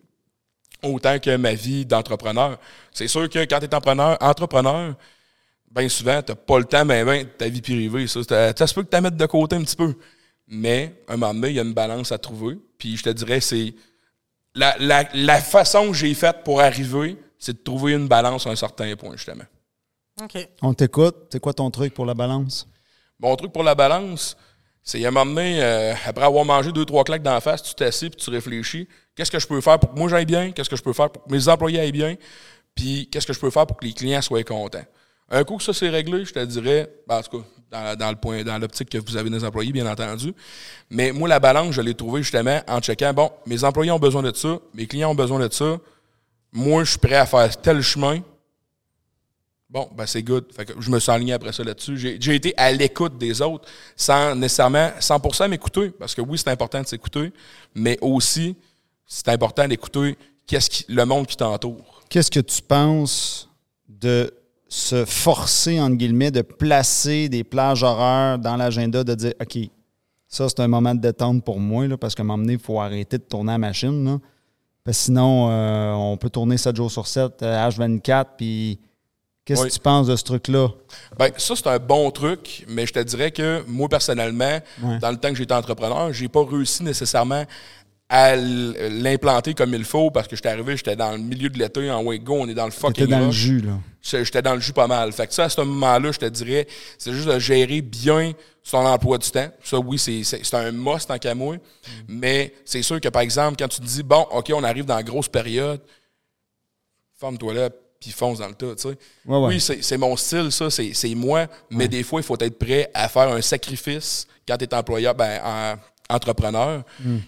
autant 0.83 1.19
que 1.19 1.37
ma 1.37 1.55
vie 1.55 1.87
d'entrepreneur. 1.87 2.59
C'est 2.93 3.09
sûr 3.09 3.29
que 3.29 3.39
quand 3.45 3.59
tu 3.59 3.65
es 3.65 3.75
entrepreneur, 3.75 4.17
entrepreneur, 4.21 4.95
bien 5.71 5.89
souvent, 5.89 6.23
tu 6.23 6.33
n'as 6.33 6.37
pas 6.37 6.59
le 6.59 6.65
temps 6.65 6.85
ben, 6.87 7.05
ben, 7.05 7.25
de 7.25 7.29
ta 7.29 7.49
vie 7.49 7.63
privée. 7.63 8.07
Ça, 8.07 8.23
ça, 8.23 8.53
ça 8.57 8.67
se 8.67 8.75
peut 8.75 8.83
que 8.83 8.89
tu 8.89 8.95
la 8.95 9.01
mettes 9.01 9.17
de 9.17 9.27
côté 9.27 9.57
un 9.57 9.63
petit 9.63 9.77
peu. 9.77 9.95
Mais, 10.49 11.03
un 11.09 11.17
moment 11.17 11.35
donné, 11.35 11.49
il 11.49 11.55
y 11.57 11.59
a 11.59 11.63
une 11.63 11.75
balance 11.75 12.13
à 12.13 12.19
trouver. 12.19 12.59
Puis 12.79 12.97
je 12.97 13.03
te 13.03 13.11
dirais, 13.11 13.41
c'est 13.41 13.75
la, 14.55 14.77
la, 14.79 15.09
la 15.13 15.41
façon 15.41 15.89
que 15.89 15.95
j'ai 15.95 16.15
faite 16.15 16.45
pour 16.45 16.61
arriver, 16.61 17.17
c'est 17.39 17.53
de 17.53 17.63
trouver 17.63 17.93
une 17.93 18.09
balance 18.09 18.47
à 18.47 18.51
un 18.51 18.57
certain 18.57 18.95
point, 18.97 19.17
justement. 19.17 19.45
OK. 20.23 20.49
On 20.63 20.73
t'écoute. 20.73 21.17
C'est 21.31 21.41
quoi 21.41 21.53
ton 21.53 21.71
truc 21.71 21.93
pour 21.93 22.07
la 22.07 22.15
balance? 22.15 22.67
Mon 23.19 23.35
truc 23.37 23.53
pour 23.53 23.63
la 23.63 23.75
balance, 23.75 24.37
c'est 24.87 25.05
à 25.05 25.09
un 25.09 25.11
moment 25.11 25.27
donné, 25.27 25.61
euh, 25.61 25.95
après 26.07 26.25
avoir 26.25 26.45
mangé 26.45 26.71
deux, 26.71 26.85
trois 26.85 27.03
claques 27.03 27.25
d'en 27.25 27.41
face, 27.41 27.61
tu 27.61 27.75
t'assis 27.75 28.09
puis 28.09 28.21
tu 28.23 28.31
réfléchis. 28.31 28.89
Qu'est-ce 29.17 29.33
que 29.33 29.41
je 29.41 29.47
peux 29.47 29.61
faire 29.61 29.81
pour 29.81 29.93
que 29.93 29.99
moi 29.99 30.09
j'aille 30.09 30.27
bien? 30.27 30.53
Qu'est-ce 30.53 30.71
que 30.71 30.77
je 30.77 30.83
peux 30.83 30.93
faire 30.93 31.11
pour 31.11 31.25
que 31.25 31.33
mes 31.33 31.49
employés 31.49 31.81
aillent 31.81 31.91
bien? 31.91 32.15
Puis 32.73 33.09
qu'est-ce 33.11 33.27
que 33.27 33.33
je 33.33 33.41
peux 33.41 33.51
faire 33.51 33.67
pour 33.67 33.77
que 33.77 33.85
les 33.85 33.93
clients 33.93 34.23
soient 34.23 34.45
contents? 34.45 34.85
Un 35.29 35.43
coup 35.43 35.57
que 35.57 35.65
ça 35.65 35.73
c'est 35.73 35.89
réglé, 35.89 36.25
je 36.25 36.33
te 36.33 36.39
dirais, 36.45 36.89
ben, 37.09 37.19
en 37.19 37.23
tout 37.23 37.39
cas, 37.39 37.45
dans, 37.73 37.99
dans 37.99 38.11
le 38.11 38.17
point, 38.17 38.45
dans 38.45 38.59
l'optique 38.59 38.89
que 38.89 38.99
vous 38.99 39.17
avez 39.17 39.29
des 39.29 39.43
employés, 39.43 39.73
bien 39.73 39.91
entendu. 39.91 40.33
Mais 40.89 41.11
moi, 41.11 41.29
la 41.29 41.41
balance, 41.41 41.75
je 41.75 41.81
l'ai 41.81 41.95
trouvée 41.95 42.23
justement 42.23 42.61
en 42.69 42.79
checkant, 42.79 43.13
bon, 43.13 43.33
mes 43.45 43.65
employés 43.65 43.91
ont 43.91 43.99
besoin 43.99 44.23
de 44.23 44.33
ça, 44.33 44.61
mes 44.73 44.87
clients 44.87 45.11
ont 45.11 45.17
besoin 45.17 45.41
de 45.41 45.53
ça. 45.53 45.79
Moi, 46.53 46.85
je 46.85 46.91
suis 46.91 47.01
prêt 47.01 47.17
à 47.17 47.27
faire 47.27 47.61
tel 47.61 47.83
chemin. 47.83 48.21
Bon, 49.69 49.89
ben 49.97 50.07
c'est 50.07 50.23
good. 50.23 50.45
Fait 50.53 50.65
que 50.65 50.81
je 50.81 50.91
me 50.91 51.01
suis 51.01 51.11
aligné 51.11 51.33
après 51.33 51.53
ça 51.53 51.65
là-dessus. 51.65 51.97
J'ai, 51.97 52.35
été 52.35 52.55
à 52.57 52.71
l'écoute 52.71 53.19
des 53.19 53.43
autres 53.43 53.69
sans 53.97 54.35
nécessairement 54.37 54.91
100% 55.01 55.49
m'écouter, 55.49 55.91
parce 55.91 56.15
que 56.15 56.21
oui, 56.21 56.39
c'est 56.39 56.51
important 56.51 56.81
de 56.81 56.87
s'écouter, 56.87 57.33
mais 57.75 57.99
aussi, 58.01 58.57
c'est 59.05 59.29
important 59.29 59.67
d'écouter 59.67 60.17
qu'est-ce 60.47 60.71
qui, 60.71 60.85
le 60.89 61.05
monde 61.05 61.27
qui 61.27 61.37
t'entoure. 61.37 62.03
Qu'est-ce 62.09 62.31
que 62.31 62.41
tu 62.41 62.63
penses 62.63 63.51
de 63.89 64.33
se 64.69 65.05
forcer, 65.05 65.81
entre 65.81 65.97
guillemets, 65.97 66.31
de 66.31 66.43
placer 66.43 67.29
des 67.29 67.43
plages 67.43 67.83
horaires 67.83 68.39
dans 68.39 68.57
l'agenda, 68.57 69.03
de 69.03 69.15
dire, 69.15 69.33
OK, 69.41 69.59
Ça, 70.29 70.49
c'est 70.49 70.61
un 70.61 70.69
moment 70.69 70.95
de 70.95 71.01
détente 71.01 71.45
pour 71.45 71.59
moi, 71.59 71.89
là, 71.89 71.97
parce 71.97 72.17
moment 72.19 72.39
donné, 72.39 72.55
il 72.55 72.59
faut 72.61 72.81
arrêter 72.81 73.19
de 73.19 73.25
tourner 73.25 73.53
la 73.53 73.59
machine. 73.59 74.21
Parce 74.85 74.99
que 74.99 75.05
sinon, 75.05 75.51
euh, 75.51 75.93
on 75.93 76.17
peut 76.17 76.31
tourner 76.31 76.57
7 76.57 76.77
jours 76.77 76.91
sur 76.91 77.09
7, 77.09 77.43
euh, 77.43 77.69
H24, 77.69 78.27
puis 78.37 78.79
qu'est-ce 79.47 79.63
Oui. 79.63 79.69
que 79.69 79.73
tu 79.73 79.81
penses 79.81 80.07
de 80.09 80.17
ce 80.17 80.25
truc-là? 80.25 80.69
Ben, 81.19 81.31
ça, 81.39 81.57
c'est 81.57 81.69
un 81.69 81.79
bon 81.79 82.11
truc, 82.11 82.65
mais 82.69 82.85
je 82.87 82.93
te 82.93 82.99
dirais 82.99 83.31
que 83.31 83.65
moi, 83.67 83.89
personnellement, 83.89 84.61
dans 85.01 85.11
le 85.11 85.17
temps 85.17 85.31
que 85.31 85.37
j'étais 85.37 85.55
entrepreneur, 85.55 86.13
j'ai 86.13 86.29
pas 86.29 86.45
réussi 86.45 86.83
nécessairement 86.83 87.45
à 88.09 88.37
l'implanter 88.37 89.53
comme 89.55 89.75
il 89.75 89.85
faut 89.85 90.13
parce 90.13 90.29
que 90.29 90.37
j'étais 90.37 90.49
arrivé, 90.49 90.77
j'étais 90.77 90.95
dans 90.95 91.11
le 91.13 91.19
milieu 91.19 91.49
de 91.49 91.59
l'été 91.59 91.91
en 91.91 92.05
way 92.05 92.21
go, 92.21 92.37
on 92.39 92.49
est 92.49 92.55
dans 92.55 92.67
le 92.67 92.71
fucking 92.71 93.07
dans 93.07 93.27
le 93.27 93.31
jus, 93.33 93.61
là. 93.63 93.73
J'étais 94.01 94.43
dans 94.43 94.55
le 94.55 94.61
jus 94.61 94.73
pas 94.73 94.87
mal. 94.87 95.11
Fait 95.13 95.27
que 95.27 95.35
ça, 95.35 95.45
à 95.45 95.49
ce 95.49 95.61
moment-là, 95.63 96.13
je 96.13 96.19
te 96.19 96.27
dirais, 96.27 96.69
c'est 96.99 97.13
juste 97.13 97.27
de 97.27 97.41
gérer 97.41 97.81
bien 97.81 98.33
son 98.63 98.79
emploi 98.79 99.19
du 99.19 99.29
temps. 99.29 99.49
Ça, 99.65 99.79
oui, 99.81 99.99
c'est 99.99 100.55
un 100.55 100.71
must 100.71 101.11
en 101.11 101.35
moi. 101.35 101.57
Mais 102.07 102.55
c'est 102.65 102.83
sûr 102.83 103.01
que, 103.01 103.09
par 103.09 103.23
exemple, 103.23 103.57
quand 103.59 103.67
tu 103.67 103.81
te 103.81 103.85
dis, 103.87 104.05
bon, 104.05 104.25
OK, 104.31 104.53
on 104.55 104.63
arrive 104.63 104.85
dans 104.85 104.95
la 104.95 105.03
grosse 105.03 105.27
période, 105.29 105.81
forme-toi 107.19 107.55
là, 107.55 107.71
puis 108.01 108.11
fonce 108.11 108.39
dans 108.39 108.49
le 108.49 108.55
tas, 108.55 108.75
tu 108.75 108.83
sais. 108.83 108.89
Ouais, 109.27 109.39
ouais. 109.39 109.47
Oui, 109.49 109.61
c'est 109.61 109.97
mon 109.99 110.17
style, 110.17 110.51
ça, 110.53 110.69
c'est 110.71 111.15
moi. 111.15 111.47
Mais 111.71 111.89
des 111.89 112.03
fois, 112.03 112.21
il 112.21 112.25
faut 112.25 112.37
être 112.39 112.59
prêt 112.59 112.91
à 112.95 113.09
faire 113.09 113.29
un 113.29 113.41
sacrifice 113.41 114.27
quand 114.47 114.57
tu 114.57 114.65
es 114.65 114.75
employeur, 114.75 115.15
ben, 115.15 115.41
en- 115.45 116.15
entrepreneur, 116.15 116.83
Hmm. 117.03 117.19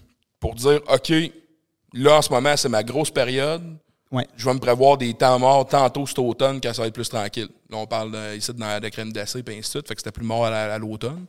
pour 0.41 0.55
dire, 0.55 0.81
OK, 0.93 1.13
là, 1.95 2.19
en 2.19 2.23
ce 2.23 2.31
moment, 2.33 2.57
c'est 2.57 2.69
ma 2.69 2.83
grosse 2.83 3.11
période 3.11 3.63
je 4.39 4.45
vais 4.47 4.55
me 4.55 4.59
prévoir 4.59 4.97
des 4.97 5.13
temps 5.13 5.39
morts 5.39 5.67
tantôt 5.67 6.07
cet 6.07 6.19
automne 6.19 6.61
quand 6.63 6.73
ça 6.73 6.81
va 6.81 6.89
être 6.89 6.95
plus 6.95 7.11
tranquille. 7.11 7.49
Là, 7.69 7.77
on 7.77 7.87
parle 7.87 8.11
de, 8.13 8.37
ici 8.39 8.51
de, 8.55 8.81
de 8.81 8.89
crème 8.89 9.13
glacée 9.13 9.41
et 9.47 9.51
ainsi 9.51 9.59
de 9.59 9.65
suite, 9.67 9.87
fait 9.89 9.95
que 9.95 10.01
c'était 10.01 10.13
plus 10.13 10.25
mort 10.25 10.47
à, 10.47 10.49
à 10.51 10.79
l'automne. 10.79 11.27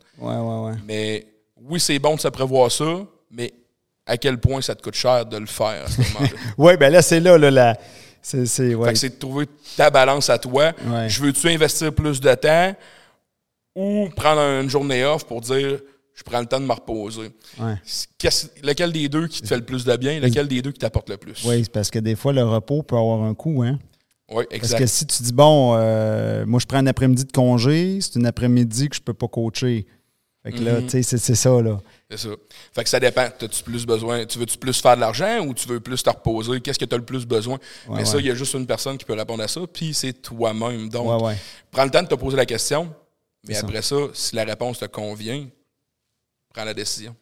Mais 0.88 1.28
oui, 1.62 1.78
c'est 1.82 2.00
bon 2.00 2.16
de 2.16 2.22
se 2.22 2.30
prévoir 2.30 2.72
ça, 2.72 2.86
mais 3.32 3.54
à 4.06 4.16
quel 4.18 4.38
point 4.40 4.62
ça 4.62 4.76
te 4.76 4.82
coûte 4.82 4.96
cher 4.96 5.26
de 5.26 5.36
le 5.36 5.46
faire 5.46 5.84
à 5.86 5.90
ce 5.90 5.98
moment-là? 6.02 6.30
Ouais, 6.58 6.78
ben 6.78 6.90
là, 6.94 7.02
c'est 7.02 7.20
là, 7.20 7.38
là, 7.38 7.52
la. 7.52 7.78
C'est, 8.22 8.46
c'est, 8.46 8.76
ouais. 8.76 8.88
Fait 8.88 8.94
que 8.94 9.00
c'est 9.00 9.10
de 9.10 9.20
trouver 9.20 9.48
ta 9.78 9.90
balance 9.90 10.30
à 10.30 10.38
toi. 10.38 10.74
Ouais. 10.86 11.10
Je 11.10 11.22
veux-tu 11.22 11.48
investir 11.48 11.94
plus 11.94 12.20
de 12.20 12.34
temps 12.36 12.76
ou 13.76 14.10
prendre 14.16 14.42
une 14.42 14.70
journée 14.70 15.06
off 15.06 15.26
pour 15.26 15.42
dire 15.42 15.80
je 16.14 16.24
prends 16.24 16.42
le 16.42 16.46
temps 16.46 16.60
de 16.60 16.66
me 16.66 16.74
reposer? 16.74 17.32
Ouais. 17.60 17.76
Lequel 18.62 18.92
des 18.92 19.08
deux 19.08 19.28
qui 19.28 19.42
te 19.42 19.48
fait 19.48 19.56
le 19.56 19.64
plus 19.64 19.86
de 19.86 19.96
bien, 19.96 20.20
lequel 20.20 20.50
des 20.50 20.62
deux 20.62 20.72
qui 20.74 20.80
t'apporte 20.80 21.10
le 21.10 21.16
plus? 21.16 21.46
Oui, 21.46 21.64
c'est 21.64 21.72
parce 21.72 21.90
que 21.90 22.00
des 22.00 22.16
fois, 22.16 22.34
le 22.34 22.44
repos 22.44 22.84
peut 22.84 22.98
avoir 22.98 23.24
un 23.24 23.34
coût, 23.34 23.64
hein? 23.64 23.80
Oui, 24.32 24.44
Parce 24.50 24.64
exact. 24.64 24.80
que 24.80 24.86
si 24.86 25.06
tu 25.08 25.24
dis, 25.24 25.32
bon, 25.32 25.76
euh, 25.76 26.46
moi, 26.46 26.60
je 26.60 26.66
prends 26.66 26.78
un 26.78 26.88
après-midi 26.88 27.24
de 27.26 27.32
congé, 27.32 28.00
c'est 28.02 28.18
un 28.18 28.26
après-midi 28.26 28.90
que 28.90 28.96
je 28.96 29.02
peux 29.02 29.14
pas 29.14 29.28
coacher. 29.28 29.88
Fait 30.52 30.58
que 30.58 30.64
là, 30.64 30.74
Mhm. 30.80 30.84
tu 30.86 30.90
sais, 30.92 31.04
c'est, 31.04 31.18
c'est 31.18 31.36
ça, 31.36 31.62
là. 31.62 31.80
C'est 32.10 32.18
ça. 32.18 32.30
Fait 32.74 32.84
que 32.84 32.90
ça 32.90 33.00
dépend. 33.00 33.22
As-tu 33.42 33.64
plus 33.64 33.86
besoin? 33.86 34.26
Tu 34.26 34.40
veux-tu 34.40 34.58
plus 34.58 34.82
faire 34.82 34.96
de 34.96 35.02
l'argent 35.02 35.40
ou 35.46 35.54
tu 35.54 35.68
veux 35.68 35.80
plus 35.80 36.02
te 36.02 36.10
reposer? 36.10 36.60
Qu'est-ce 36.62 36.80
que 36.80 36.86
tu 36.86 36.96
as 36.96 36.98
le 36.98 37.06
plus 37.06 37.26
besoin? 37.26 37.58
Ouais, 37.88 37.98
Mais 37.98 38.06
ça, 38.06 38.18
il 38.20 38.26
y 38.26 38.32
a 38.32 38.36
juste 38.36 38.54
une 38.56 38.66
personne 38.66 38.98
qui 38.98 39.06
peut 39.06 39.14
répondre 39.14 39.44
à 39.44 39.48
ça, 39.48 39.62
puis 39.72 39.94
c'est 39.94 40.14
toi-même. 40.14 40.90
Donc, 40.90 41.08
Ouais, 41.22 41.28
ouais. 41.28 41.38
prends 41.72 41.84
le 41.84 41.92
temps 41.92 42.02
de 42.04 42.08
te 42.08 42.16
poser 42.16 42.38
la 42.38 42.46
question, 42.46 42.90
mais 43.48 43.54
ça. 43.54 43.62
après 43.66 43.82
ça, 43.84 43.96
si 44.14 44.36
la 44.36 44.44
réponse 44.44 44.80
te 44.80 44.86
convient, 44.86 45.46
prends 46.54 46.64
la 46.66 46.74
décision. 46.74 47.16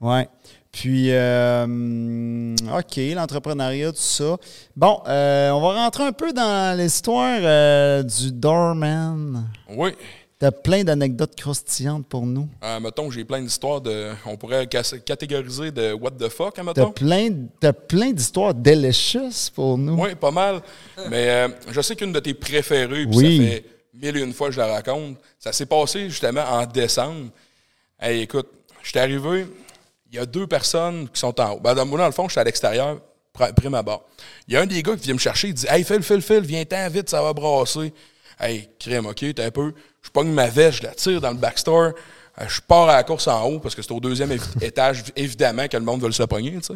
Ouais. 0.00 0.28
Puis, 0.70 1.10
euh, 1.10 2.54
OK, 2.78 2.96
l'entrepreneuriat, 3.14 3.90
tout 3.92 3.98
ça. 3.98 4.36
Bon, 4.76 5.00
euh, 5.08 5.50
on 5.50 5.60
va 5.60 5.82
rentrer 5.84 6.04
un 6.04 6.12
peu 6.12 6.32
dans 6.32 6.78
l'histoire 6.78 7.40
euh, 7.42 8.02
du 8.02 8.30
doorman. 8.30 9.48
Oui. 9.70 9.90
T'as 10.38 10.52
plein 10.52 10.84
d'anecdotes 10.84 11.34
croustillantes 11.34 12.06
pour 12.06 12.24
nous. 12.24 12.48
Euh, 12.62 12.78
mettons, 12.78 13.10
j'ai 13.10 13.24
plein 13.24 13.40
d'histoires 13.42 13.80
de. 13.80 14.12
On 14.24 14.36
pourrait 14.36 14.68
catégoriser 14.68 15.72
de 15.72 15.92
what 15.92 16.12
the 16.12 16.28
fuck, 16.28 16.56
hein, 16.58 16.62
T'as 16.74 16.82
mettons. 16.82 16.92
plein, 16.92 17.28
t'as 17.58 17.72
plein 17.72 18.12
d'histoires 18.12 18.54
delicious 18.54 19.50
pour 19.52 19.76
nous. 19.76 20.00
Oui, 20.00 20.14
pas 20.14 20.30
mal. 20.30 20.60
Mais 21.10 21.28
euh, 21.28 21.48
je 21.72 21.80
sais 21.80 21.96
qu'une 21.96 22.12
de 22.12 22.20
tes 22.20 22.34
préférées, 22.34 23.04
puis 23.06 23.16
Oui. 23.16 23.38
ça 23.38 23.50
fait 23.52 23.64
mille 23.94 24.16
et 24.16 24.20
une 24.22 24.32
fois 24.32 24.46
que 24.48 24.54
je 24.54 24.60
la 24.60 24.68
raconte, 24.68 25.16
ça 25.40 25.52
s'est 25.52 25.66
passé 25.66 26.08
justement 26.08 26.44
en 26.44 26.64
décembre. 26.66 27.30
Hey, 27.98 28.20
écoute, 28.22 28.46
je 28.84 28.90
suis 28.90 28.98
arrivé, 29.00 29.44
il 30.08 30.14
y 30.16 30.20
a 30.20 30.26
deux 30.26 30.46
personnes 30.46 31.08
qui 31.08 31.18
sont 31.18 31.40
en 31.40 31.54
haut. 31.54 31.60
Ben, 31.60 31.74
dans, 31.74 31.84
moi, 31.84 31.98
dans 31.98 32.06
le 32.06 32.12
fond, 32.12 32.28
je 32.28 32.32
suis 32.34 32.40
à 32.40 32.44
l'extérieur, 32.44 33.00
pr- 33.36 33.52
prime 33.54 33.74
abord. 33.74 34.04
Il 34.46 34.54
y 34.54 34.56
a 34.56 34.60
un 34.60 34.66
des 34.66 34.80
gars 34.84 34.94
qui 34.94 35.02
vient 35.06 35.14
me 35.14 35.18
chercher, 35.18 35.48
il 35.48 35.54
dit 35.54 35.66
Hey, 35.68 35.82
Phil, 35.82 36.00
Phil, 36.04 36.22
Phil, 36.22 36.42
viens-t'en 36.42 36.88
vite, 36.90 37.10
ça 37.10 37.20
va 37.20 37.32
brasser. 37.32 37.92
Hey, 38.40 38.68
crème, 38.78 39.06
OK, 39.06 39.16
t'es 39.16 39.42
un 39.42 39.50
peu. 39.50 39.72
Je 40.02 40.10
pogne 40.10 40.30
ma 40.32 40.48
veste, 40.48 40.78
je 40.78 40.82
la 40.84 40.94
tire 40.94 41.20
dans 41.20 41.30
le 41.30 41.36
backstore. 41.36 41.92
Euh, 42.40 42.48
Je 42.48 42.60
pars 42.60 42.88
à 42.88 42.96
la 42.96 43.02
course 43.02 43.26
en 43.26 43.44
haut 43.44 43.58
parce 43.58 43.74
que 43.74 43.82
c'est 43.82 43.92
au 43.92 44.00
deuxième 44.00 44.32
étage, 44.60 45.04
évidemment, 45.16 45.66
que 45.66 45.76
le 45.76 45.82
monde 45.84 46.02
veut 46.02 46.12
se 46.12 46.22
pogner, 46.22 46.52
tu 46.52 46.62
sais. 46.62 46.74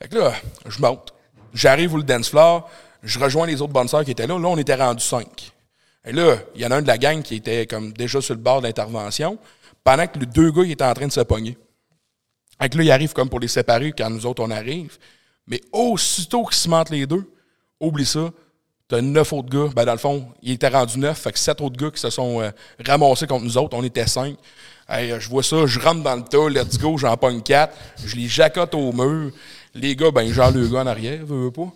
Fait 0.00 0.08
que 0.08 0.16
là, 0.16 0.32
je 0.66 0.80
monte. 0.80 1.12
J'arrive 1.52 1.94
au 1.94 2.02
dance 2.02 2.28
floor. 2.28 2.70
Je 3.02 3.18
rejoins 3.18 3.46
les 3.46 3.60
autres 3.62 3.72
bonnes 3.72 3.88
sœurs 3.88 4.04
qui 4.04 4.10
étaient 4.12 4.26
là. 4.26 4.38
Là, 4.38 4.48
on 4.48 4.58
était 4.58 4.74
rendus 4.74 5.04
cinq. 5.04 5.52
Et 6.04 6.12
là, 6.12 6.36
il 6.54 6.60
y 6.60 6.66
en 6.66 6.70
a 6.70 6.76
un 6.76 6.82
de 6.82 6.86
la 6.86 6.98
gang 6.98 7.20
qui 7.22 7.36
était 7.36 7.66
comme 7.66 7.92
déjà 7.92 8.20
sur 8.20 8.34
le 8.34 8.40
bord 8.40 8.60
de 8.60 8.66
l'intervention, 8.66 9.38
pendant 9.82 10.06
que 10.06 10.18
les 10.20 10.26
deux 10.26 10.50
gars 10.52 10.62
ils 10.64 10.72
étaient 10.72 10.84
en 10.84 10.94
train 10.94 11.06
de 11.08 11.12
se 11.12 11.20
pogner. 11.20 11.58
Fait 12.60 12.68
que 12.68 12.78
là, 12.78 12.84
ils 12.84 12.90
arrivent 12.90 13.12
comme 13.12 13.28
pour 13.28 13.40
les 13.40 13.48
séparer 13.48 13.92
quand 13.92 14.08
nous 14.08 14.24
autres 14.24 14.42
on 14.42 14.50
arrive. 14.50 14.98
Mais 15.46 15.60
aussitôt 15.72 16.44
qu'ils 16.44 16.56
se 16.56 16.68
mentent 16.68 16.90
les 16.90 17.06
deux, 17.06 17.24
oublie 17.80 18.06
ça, 18.06 18.30
t'as 18.88 19.00
neuf 19.00 19.32
autres 19.32 19.48
gars. 19.48 19.70
Ben, 19.74 19.84
dans 19.84 19.92
le 19.92 19.98
fond, 19.98 20.28
ils 20.42 20.52
étaient 20.52 20.68
rendus 20.68 20.98
neuf, 20.98 21.18
fait 21.20 21.32
que 21.32 21.38
sept 21.38 21.60
autres 21.60 21.76
gars 21.76 21.90
qui 21.90 22.00
se 22.00 22.10
sont 22.10 22.40
euh, 22.40 22.50
ramassés 22.84 23.26
contre 23.26 23.44
nous 23.44 23.58
autres. 23.58 23.76
On 23.76 23.84
était 23.84 24.06
cinq. 24.06 24.36
Hey, 24.88 25.10
euh, 25.10 25.20
je 25.20 25.28
vois 25.28 25.42
ça, 25.42 25.66
je 25.66 25.80
rentre 25.80 26.02
dans 26.02 26.16
le 26.16 26.22
tas, 26.22 26.48
let's 26.48 26.78
go, 26.78 26.96
j'en 26.96 27.16
pogne 27.16 27.42
quatre. 27.42 27.76
Je 28.04 28.14
les 28.16 28.28
jacote 28.28 28.74
au 28.74 28.92
mur. 28.92 29.32
Les 29.74 29.96
gars, 29.96 30.10
ben, 30.10 30.32
genre 30.32 30.50
le 30.50 30.68
gars 30.68 30.80
en 30.80 30.86
arrière, 30.86 31.20
veux, 31.24 31.50
pas. 31.50 31.72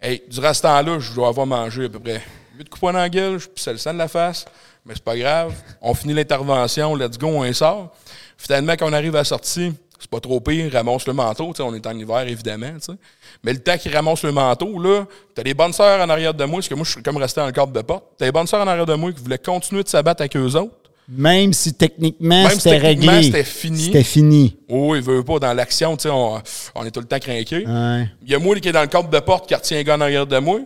Hey, 0.00 0.22
durant 0.28 0.54
ce 0.54 0.62
temps-là, 0.62 0.98
je 0.98 1.12
dois 1.12 1.28
avoir 1.28 1.46
mangé 1.46 1.86
à 1.86 1.88
peu 1.88 1.98
près 1.98 2.22
8 2.58 2.68
coups 2.68 2.92
dans 2.92 2.92
la 2.92 3.08
gueule, 3.08 3.38
je 3.38 3.48
pissais 3.48 3.72
le 3.72 3.78
sang 3.78 3.92
de 3.92 3.98
la 3.98 4.08
face, 4.08 4.44
mais 4.84 4.94
c'est 4.94 5.04
pas 5.04 5.16
grave. 5.16 5.54
On 5.80 5.94
finit 5.94 6.14
l'intervention, 6.14 6.94
let's 6.94 7.18
go, 7.18 7.28
on 7.28 7.52
sort. 7.52 7.94
Finalement, 8.36 8.72
quand 8.74 8.88
on 8.88 8.92
arrive 8.92 9.14
à 9.14 9.18
la 9.18 9.24
sortie, 9.24 9.72
c'est 10.00 10.10
pas 10.10 10.20
trop 10.20 10.40
pire, 10.40 10.66
il 10.66 10.76
ramasse 10.76 11.06
le 11.06 11.12
manteau, 11.12 11.48
tu 11.48 11.56
sais, 11.58 11.62
on 11.62 11.74
est 11.74 11.86
en 11.86 11.96
hiver 11.96 12.20
évidemment, 12.26 12.72
tu 12.74 12.92
sais. 12.92 12.98
Mais 13.44 13.52
le 13.52 13.58
temps 13.60 13.76
qu'il 13.78 13.94
ramasse 13.94 14.22
le 14.24 14.32
manteau, 14.32 14.78
là, 14.80 15.04
t'as 15.34 15.42
des 15.42 15.54
bonnes 15.54 15.72
sœurs 15.72 16.00
en 16.00 16.08
arrière 16.10 16.34
de 16.34 16.44
moi, 16.44 16.56
parce 16.58 16.68
que 16.68 16.74
moi, 16.74 16.84
je 16.84 16.92
suis 16.92 17.02
comme 17.02 17.16
resté 17.18 17.40
dans 17.40 17.46
le 17.46 17.52
cadre 17.52 17.72
de 17.72 17.80
porte. 17.82 18.04
T'as 18.18 18.24
des 18.26 18.32
bonnes 18.32 18.46
sœurs 18.46 18.62
en 18.62 18.66
arrière 18.66 18.86
de 18.86 18.94
moi 18.94 19.12
qui 19.12 19.22
voulaient 19.22 19.38
continuer 19.38 19.82
de 19.82 19.88
s'abattre 19.88 20.22
avec 20.22 20.36
eux 20.36 20.56
autres. 20.56 20.74
Même 21.12 21.52
si 21.52 21.74
techniquement, 21.74 22.44
Même 22.44 22.50
si 22.50 22.60
c'était 22.60 22.80
techniquement, 22.80 23.12
réglé. 23.12 23.26
c'était 23.26 23.44
fini. 23.44 23.82
C'était 23.86 24.04
fini. 24.04 24.56
Oh, 24.68 24.94
il 24.94 25.02
veut 25.02 25.24
pas 25.24 25.40
dans 25.40 25.52
l'action, 25.52 25.96
tu 25.96 26.02
sais, 26.04 26.10
on, 26.10 26.40
on 26.76 26.84
est 26.84 26.90
tout 26.92 27.00
le 27.00 27.06
temps 27.06 27.18
craqué. 27.18 27.66
Ouais. 27.66 28.08
Il 28.22 28.30
y 28.30 28.34
a 28.34 28.38
moi 28.38 28.54
qui 28.60 28.68
est 28.68 28.72
dans 28.72 28.80
le 28.82 28.86
cadre 28.86 29.08
de 29.10 29.18
porte 29.18 29.48
qui 29.48 29.54
retient 29.54 29.78
un 29.78 29.82
gars 29.82 29.96
en 29.96 30.00
arrière 30.02 30.26
de 30.26 30.38
moi. 30.38 30.60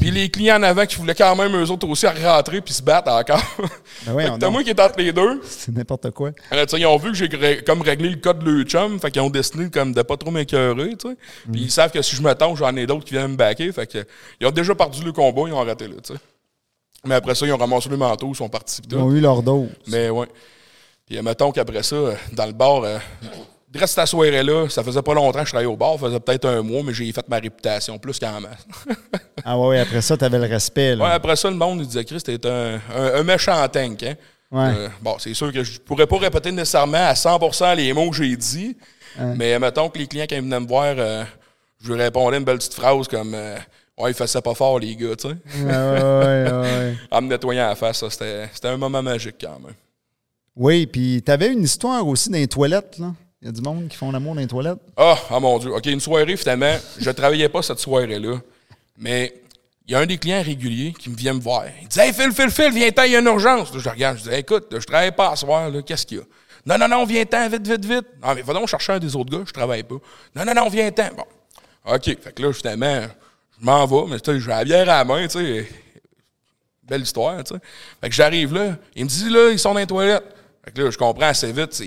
Puis 0.00 0.10
les 0.10 0.30
clients 0.30 0.58
en 0.58 0.62
avant 0.62 0.86
qui 0.86 0.96
voulaient 0.96 1.14
quand 1.14 1.34
même 1.34 1.56
eux 1.56 1.70
autres 1.70 1.88
aussi 1.88 2.06
rentrer 2.06 2.60
puis 2.60 2.72
se 2.72 2.82
battre 2.82 3.10
encore. 3.10 3.42
Ben 4.06 4.14
ouais, 4.14 4.28
t'as 4.38 4.48
moi 4.48 4.62
qui 4.62 4.70
est 4.70 4.80
entre 4.80 4.98
les 4.98 5.12
deux. 5.12 5.40
C'est 5.44 5.74
n'importe 5.74 6.10
quoi. 6.12 6.30
Alors, 6.50 6.70
sais, 6.70 6.78
ils 6.78 6.86
ont 6.86 6.96
vu 6.96 7.10
que 7.10 7.16
j'ai 7.16 7.62
comme 7.64 7.82
réglé 7.82 8.10
le 8.10 8.16
code 8.16 8.38
de 8.38 8.50
leur 8.50 8.64
chum, 8.64 9.00
fait 9.00 9.10
qu'ils 9.10 9.22
ont 9.22 9.30
décidé 9.30 9.70
comme 9.70 9.92
de 9.92 10.02
pas 10.02 10.16
trop 10.16 10.30
m'écœurer, 10.30 10.96
tu 10.96 11.08
sais. 11.08 11.16
Puis 11.50 11.62
ils 11.62 11.70
savent 11.70 11.90
que 11.90 12.00
si 12.00 12.14
je 12.14 12.22
me 12.22 12.32
tente, 12.34 12.56
j'en 12.56 12.74
ai 12.76 12.86
d'autres 12.86 13.04
qui 13.04 13.14
viennent 13.14 13.32
me 13.32 13.36
backer, 13.36 13.72
fait 13.72 13.86
que 13.86 14.06
ils 14.40 14.46
ont 14.46 14.52
déjà 14.52 14.74
perdu 14.74 15.02
le 15.02 15.12
combat, 15.12 15.42
ils 15.46 15.52
ont 15.52 15.60
arrêté 15.60 15.88
là, 15.88 15.94
tu 16.02 16.14
sais. 16.14 16.20
Mais 17.04 17.14
après 17.16 17.34
ça, 17.34 17.46
ils 17.46 17.52
ont 17.52 17.56
ramassé 17.56 17.88
le 17.88 17.96
manteau, 17.96 18.28
ils 18.30 18.36
sont 18.36 18.48
partis 18.48 18.80
Ils 18.88 18.96
ont 18.96 19.12
eu 19.12 19.20
leur 19.20 19.42
dose. 19.42 19.68
Mais 19.88 20.10
ouais. 20.10 20.26
Puis 21.06 21.20
mettons 21.22 21.52
qu'après 21.52 21.82
ça, 21.82 21.96
euh, 21.96 22.14
dans 22.32 22.46
le 22.46 22.52
bar, 22.52 22.82
euh, 22.84 22.98
reste 23.74 23.94
cette 23.94 24.06
soirée-là, 24.06 24.68
ça 24.68 24.82
faisait 24.82 25.02
pas 25.02 25.14
longtemps 25.14 25.40
que 25.40 25.44
je 25.46 25.50
travaillais 25.50 25.70
au 25.70 25.76
bar, 25.76 25.92
ça 25.98 26.06
faisait 26.06 26.20
peut-être 26.20 26.46
un 26.46 26.62
mois, 26.62 26.82
mais 26.82 26.94
j'ai 26.94 27.10
fait 27.12 27.28
ma 27.28 27.36
réputation 27.38 27.98
plus 27.98 28.18
qu'en 28.18 28.40
masse. 28.40 28.66
Ah 29.44 29.56
ouais, 29.58 29.78
après 29.78 30.02
ça, 30.02 30.16
t'avais 30.16 30.38
le 30.38 30.46
respect. 30.46 30.96
Là. 30.96 31.04
Ouais, 31.04 31.10
après 31.12 31.36
ça, 31.36 31.48
le 31.48 31.56
monde 31.56 31.80
il 31.80 31.86
disait 31.86 32.04
Chris, 32.04 32.20
t'es 32.20 32.44
un, 32.46 32.80
un, 32.94 33.14
un 33.14 33.22
méchant 33.22 33.66
tank, 33.68 34.02
hein. 34.02 34.14
Ouais. 34.50 34.72
Euh, 34.76 34.88
bon, 35.00 35.16
c'est 35.18 35.32
sûr 35.34 35.52
que 35.52 35.62
je 35.62 35.78
pourrais 35.78 36.06
pas 36.06 36.18
répéter 36.18 36.50
nécessairement 36.50 37.06
à 37.06 37.12
100% 37.14 37.76
les 37.76 37.92
mots 37.92 38.10
que 38.10 38.16
j'ai 38.16 38.36
dit, 38.36 38.76
mais 39.36 39.58
mettons 39.58 39.88
que 39.88 39.98
les 39.98 40.06
clients, 40.06 40.26
quand 40.28 40.36
ils 40.36 40.42
venaient 40.42 40.60
me 40.60 40.66
voir, 40.66 40.94
euh, 40.98 41.24
je 41.82 41.92
lui 41.92 42.00
répondais 42.02 42.38
une 42.38 42.44
belle 42.44 42.58
petite 42.58 42.74
phrase 42.74 43.06
comme 43.08 43.32
euh, 43.34 43.56
Ouais, 43.98 44.12
il 44.12 44.14
faisait 44.14 44.40
pas 44.40 44.54
fort, 44.54 44.78
les 44.78 44.94
gars, 44.94 45.16
tu 45.16 45.28
sais. 45.28 45.34
Ouais, 45.64 45.72
ouais, 45.72 46.52
ouais. 46.52 46.94
En 47.10 47.20
me 47.20 47.28
nettoyant 47.28 47.68
la 47.68 47.74
face, 47.74 47.98
ça, 47.98 48.08
c'était 48.10 48.48
c'était 48.52 48.68
un 48.68 48.76
moment 48.76 49.02
magique 49.02 49.36
quand 49.40 49.58
même. 49.58 49.74
Oui, 50.54 50.86
puis 50.86 51.20
t'avais 51.22 51.52
une 51.52 51.64
histoire 51.64 52.06
aussi 52.06 52.30
dans 52.30 52.38
les 52.38 52.46
toilettes, 52.48 52.98
là. 52.98 53.12
Il 53.40 53.46
y 53.46 53.48
a 53.48 53.52
du 53.52 53.60
monde 53.60 53.86
qui 53.88 53.96
font 53.96 54.10
l'amour 54.10 54.34
dans 54.34 54.40
les 54.40 54.48
toilettes. 54.48 54.80
Ah, 54.96 55.16
ah 55.30 55.38
mon 55.38 55.58
Dieu. 55.58 55.72
OK, 55.72 55.86
une 55.86 56.00
soirée, 56.00 56.36
finalement, 56.36 56.76
je 56.98 57.10
travaillais 57.10 57.48
pas 57.48 57.62
cette 57.62 57.78
soirée-là, 57.78 58.38
mais 58.96 59.32
il 59.86 59.92
y 59.92 59.94
a 59.94 60.00
un 60.00 60.06
des 60.06 60.18
clients 60.18 60.42
réguliers 60.42 60.92
qui 60.92 61.08
me 61.08 61.14
vient 61.14 61.34
me 61.34 61.40
voir. 61.40 61.64
Il 61.80 61.86
dit 61.86 62.00
Hey, 62.00 62.12
Phil, 62.12 62.32
Phil, 62.32 62.50
Phil, 62.50 62.72
viens-t'en, 62.72 63.04
il 63.04 63.12
y 63.12 63.16
a 63.16 63.20
une 63.20 63.26
urgence. 63.26 63.72
Là, 63.72 63.78
je 63.78 63.88
regarde, 63.88 64.18
je 64.18 64.24
dis 64.24 64.34
Écoute, 64.34 64.66
je 64.72 64.84
travaille 64.84 65.12
pas 65.12 65.30
à 65.30 65.36
soir, 65.36 65.70
qu'est-ce 65.86 66.04
qu'il 66.04 66.18
y 66.18 66.20
a? 66.20 66.24
Non, 66.66 66.76
non, 66.76 66.88
non, 66.88 67.04
viens-t'en, 67.04 67.48
vite, 67.48 67.66
vite, 67.66 67.84
vite. 67.84 68.06
Non, 68.22 68.34
mais 68.34 68.42
va 68.42 68.52
donc 68.52 68.66
chercher 68.66 68.94
un 68.94 68.98
des 68.98 69.14
autres 69.14 69.30
gars, 69.30 69.44
je 69.46 69.52
travaille 69.52 69.84
pas. 69.84 69.94
Non, 70.34 70.44
non, 70.44 70.54
non, 70.54 70.68
viens-t'en. 70.68 71.08
Bon. 71.16 71.24
OK, 71.86 72.04
fait 72.04 72.34
que 72.34 72.42
là, 72.42 72.52
finalement, 72.52 73.06
je 73.58 73.64
m'en 73.64 73.86
vais, 73.86 74.10
mais 74.10 74.20
tu 74.20 74.32
sais, 74.32 74.40
j'ai 74.40 74.48
la 74.48 74.64
bière 74.64 74.82
à 74.82 74.98
la 74.98 75.04
main, 75.04 75.26
tu 75.28 75.38
sais. 75.38 75.68
Belle 76.82 77.02
histoire, 77.02 77.42
tu 77.44 77.54
sais. 77.54 77.60
Fait 78.00 78.08
que 78.08 78.14
j'arrive 78.14 78.52
là, 78.52 78.76
il 78.96 79.04
me 79.04 79.08
dit 79.08 79.30
là, 79.30 79.50
ils 79.52 79.58
sont 79.58 79.72
dans 79.72 79.80
les 79.80 79.86
toilettes. 79.86 80.24
Fait 80.64 80.72
que 80.72 80.82
là, 80.82 80.90
je 80.90 80.98
comprends 80.98 81.28
assez 81.28 81.52
vite, 81.52 81.80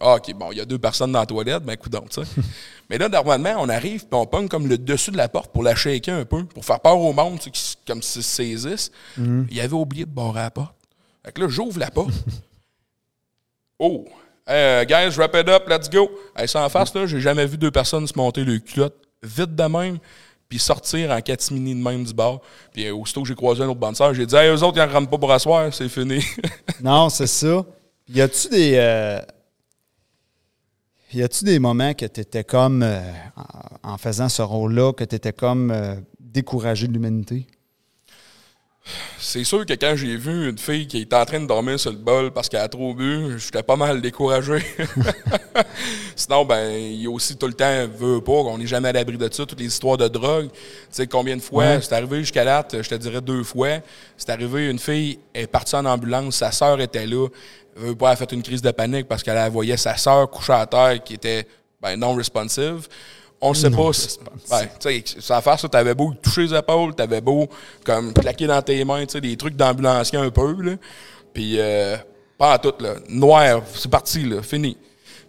Ah, 0.00 0.14
OK, 0.16 0.32
bon, 0.34 0.52
il 0.52 0.58
y 0.58 0.60
a 0.60 0.64
deux 0.64 0.78
personnes 0.78 1.12
dans 1.12 1.20
la 1.20 1.26
toilette, 1.26 1.62
ben 1.62 1.72
écoute 1.72 1.92
donc, 1.92 2.10
tu 2.10 2.20
sais. 2.22 2.28
Mais 2.90 2.98
là, 2.98 3.08
normalement, 3.08 3.54
on 3.58 3.68
arrive, 3.68 4.00
puis 4.00 4.08
on 4.12 4.26
pogne 4.26 4.48
comme 4.48 4.66
le 4.68 4.78
dessus 4.78 5.10
de 5.10 5.16
la 5.16 5.28
porte 5.28 5.52
pour 5.52 5.62
la 5.62 5.74
shaker 5.74 6.14
un 6.20 6.24
peu, 6.24 6.44
pour 6.44 6.64
faire 6.64 6.80
peur 6.80 6.98
au 6.98 7.12
monde, 7.12 7.38
tu 7.38 7.44
sais, 7.44 7.50
qui- 7.50 7.76
comme 7.86 8.00
s'ils 8.02 8.22
se 8.22 8.28
saisissent. 8.30 8.90
Il 9.50 9.60
avait 9.60 9.72
oublié 9.74 10.04
de 10.04 10.10
barrer 10.10 10.40
la 10.40 10.50
porte. 10.50 10.74
Fait 11.24 11.32
que 11.32 11.40
là, 11.40 11.48
j'ouvre 11.48 11.78
la 11.80 11.90
porte. 11.90 12.10
oh! 13.78 14.04
Hey, 14.46 14.82
uh, 14.82 14.86
guys, 14.86 15.16
wrap 15.18 15.34
it 15.34 15.48
up, 15.48 15.68
let's 15.68 15.90
go! 15.90 16.08
Hey, 16.34 16.48
ça 16.48 16.64
en 16.64 16.68
face, 16.70 16.94
là, 16.94 17.06
j'ai 17.06 17.20
jamais 17.20 17.44
vu 17.46 17.58
deux 17.58 17.70
personnes 17.70 18.06
se 18.06 18.16
monter 18.16 18.44
le 18.44 18.58
culotte 18.58 18.96
vite 19.22 19.54
de 19.54 19.64
même, 19.64 19.98
puis 20.48 20.58
sortir 20.58 21.10
en 21.10 21.20
catimini 21.20 21.74
de 21.74 21.80
même 21.82 22.02
du 22.04 22.14
bar. 22.14 22.40
Puis 22.72 22.86
euh, 22.86 22.94
aussitôt 22.94 23.20
que 23.22 23.28
j'ai 23.28 23.34
croisé 23.34 23.62
un 23.62 23.68
autre 23.68 23.78
bandeur, 23.80 24.14
j'ai 24.14 24.24
dit, 24.24 24.34
hey, 24.34 24.48
eux 24.48 24.62
autres, 24.62 24.78
ils 24.78 24.80
en 24.80 24.88
rentrent 24.90 25.10
pas 25.10 25.18
pour 25.18 25.30
asseoir, 25.32 25.72
c'est 25.74 25.88
fini. 25.90 26.24
Non, 26.80 27.10
c'est 27.10 27.26
ça. 27.26 27.62
Y 28.08 28.20
a-tu 28.22 28.48
des. 28.48 28.72
euh, 28.76 29.20
y 31.12 31.22
a-tu 31.22 31.44
des 31.44 31.58
moments 31.58 31.94
que 31.94 32.06
tu 32.06 32.20
étais 32.20 32.44
comme, 32.44 32.82
euh, 32.82 33.00
en, 33.82 33.96
faisant 33.98 34.28
ce 34.28 34.42
rôle-là, 34.42 34.92
que 34.92 35.04
tu 35.04 35.16
étais 35.16 35.32
comme 35.32 35.70
euh, 35.70 35.94
découragé 36.20 36.86
de 36.86 36.92
l'humanité? 36.92 37.46
C'est 39.18 39.44
sûr 39.44 39.66
que 39.66 39.74
quand 39.74 39.94
j'ai 39.96 40.16
vu 40.16 40.48
une 40.48 40.56
fille 40.56 40.86
qui 40.86 41.02
était 41.02 41.14
en 41.16 41.24
train 41.26 41.40
de 41.40 41.46
dormir 41.46 41.78
sur 41.78 41.90
le 41.90 41.98
bol 41.98 42.30
parce 42.30 42.48
qu'elle 42.48 42.60
a 42.60 42.68
trop 42.68 42.94
bu, 42.94 43.38
j'étais 43.38 43.62
pas 43.62 43.76
mal 43.76 44.00
découragé. 44.00 44.60
Sinon, 46.16 46.46
ben, 46.46 46.70
il 46.70 47.02
y 47.02 47.06
a 47.06 47.10
aussi 47.10 47.36
tout 47.36 47.46
le 47.46 47.52
temps, 47.52 47.86
veut 47.98 48.22
pas, 48.22 48.42
qu'on 48.42 48.56
n'est 48.56 48.66
jamais 48.66 48.88
à 48.88 48.92
l'abri 48.92 49.18
de 49.18 49.28
ça, 49.30 49.44
toutes 49.44 49.60
les 49.60 49.66
histoires 49.66 49.98
de 49.98 50.08
drogue. 50.08 50.48
Tu 50.50 50.58
sais, 50.90 51.06
combien 51.06 51.36
de 51.36 51.42
fois, 51.42 51.64
Ouais. 51.64 51.80
c'est 51.82 51.92
arrivé 51.92 52.20
jusqu'à 52.20 52.44
là, 52.44 52.66
je 52.72 52.88
te 52.88 52.94
dirais 52.94 53.20
deux 53.20 53.42
fois, 53.44 53.80
c'est 54.16 54.30
arrivé, 54.30 54.70
une 54.70 54.78
fille 54.78 55.18
est 55.34 55.46
partie 55.46 55.76
en 55.76 55.84
ambulance, 55.84 56.36
sa 56.36 56.50
sœur 56.50 56.80
était 56.80 57.06
là, 57.06 57.28
veut 57.78 57.94
pas, 57.94 58.08
elle 58.08 58.12
a 58.12 58.16
fait 58.16 58.32
une 58.32 58.42
crise 58.42 58.62
de 58.62 58.70
panique 58.70 59.06
parce 59.08 59.22
qu'elle 59.22 59.50
voyait 59.50 59.76
sa 59.76 59.96
sœur 59.96 60.28
couchée 60.30 60.52
à 60.52 60.66
terre 60.66 61.02
qui 61.04 61.14
était 61.14 61.46
ben, 61.80 61.96
non 61.96 62.14
responsive. 62.14 62.88
On 63.40 63.50
ne 63.50 63.54
sait 63.54 63.70
pas. 63.70 63.92
si- 63.92 64.18
Ben, 64.50 64.66
tu 64.80 64.88
sais, 65.14 65.20
ça 65.20 65.40
faire 65.40 65.58
ça, 65.60 65.68
t'avais 65.68 65.94
beau 65.94 66.12
toucher 66.20 66.42
les 66.48 66.54
épaules, 66.54 66.94
t'avais 66.94 67.20
beau 67.20 67.48
comme 67.84 68.12
claquer 68.12 68.46
dans 68.48 68.60
tes 68.62 68.84
mains, 68.84 69.06
tu 69.06 69.12
sais, 69.12 69.20
des 69.20 69.36
trucs 69.36 69.54
d'ambulancier 69.54 70.18
un 70.18 70.30
peu, 70.30 70.60
là. 70.60 70.72
Puis, 71.32 71.54
euh, 71.60 71.96
pas 72.36 72.54
en 72.54 72.58
tout, 72.58 72.74
là. 72.80 72.94
Noir, 73.08 73.62
c'est 73.74 73.90
parti, 73.90 74.24
là, 74.24 74.42
fini. 74.42 74.76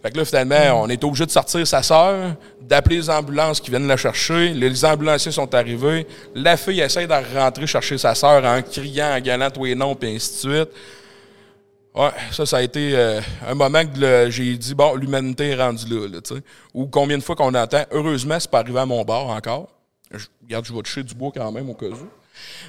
Fait 0.02 0.10
que 0.12 0.18
là, 0.18 0.26
finalement, 0.26 0.82
on 0.84 0.88
est 0.90 1.04
obligé 1.04 1.26
de 1.26 1.32
sortir 1.32 1.68
sa 1.68 1.84
sœur, 1.84 2.34
d'appeler 2.62 2.96
les 2.96 3.10
ambulances 3.10 3.60
qui 3.60 3.70
viennent 3.70 3.86
la 3.88 3.98
chercher. 3.98 4.54
Les 4.54 4.86
ambulanciers 4.86 5.32
sont 5.32 5.54
arrivés. 5.54 6.08
La 6.34 6.56
fille 6.58 6.80
essaie 6.80 7.06
de 7.06 7.38
rentrer 7.38 7.68
chercher 7.68 7.98
sa 7.98 8.16
sœur 8.16 8.44
en 8.46 8.62
criant, 8.62 9.14
en 9.16 9.20
galant 9.20 9.52
tous 9.52 9.66
les 9.66 9.76
noms, 9.76 9.94
puis 9.96 10.16
ainsi 10.16 10.48
de 10.48 10.54
suite. 10.54 10.70
Ouais, 11.96 12.12
ça, 12.32 12.46
ça 12.46 12.58
a 12.58 12.62
été 12.62 12.96
euh, 12.96 13.20
un 13.48 13.56
moment 13.56 13.84
que 13.84 14.30
j'ai 14.30 14.56
dit, 14.58 14.76
bon, 14.76 14.96
l'humanité 14.96 15.50
est 15.50 15.56
rendue 15.56 15.86
là, 15.88 16.08
là 16.08 16.22
tu 16.22 16.36
sais. 16.36 16.42
Ou 16.74 16.86
combien 16.86 17.18
de 17.18 17.24
fois 17.24 17.36
qu'on 17.36 17.54
entend, 17.54 17.84
heureusement, 17.92 18.40
c'est 18.40 18.50
pas 18.50 18.60
arrivé 18.60 18.80
à 18.80 18.86
mon 18.86 19.04
bar 19.04 19.28
encore. 19.28 19.70
Je, 20.12 20.28
regarde, 20.44 20.66
je 20.66 20.74
vais 20.74 20.82
toucher 20.82 21.04
du 21.04 21.16
bois 21.16 21.32
quand 21.34 21.52
même 21.52 21.70
au 21.70 21.74
cas 21.74 21.88
où. 21.88 22.10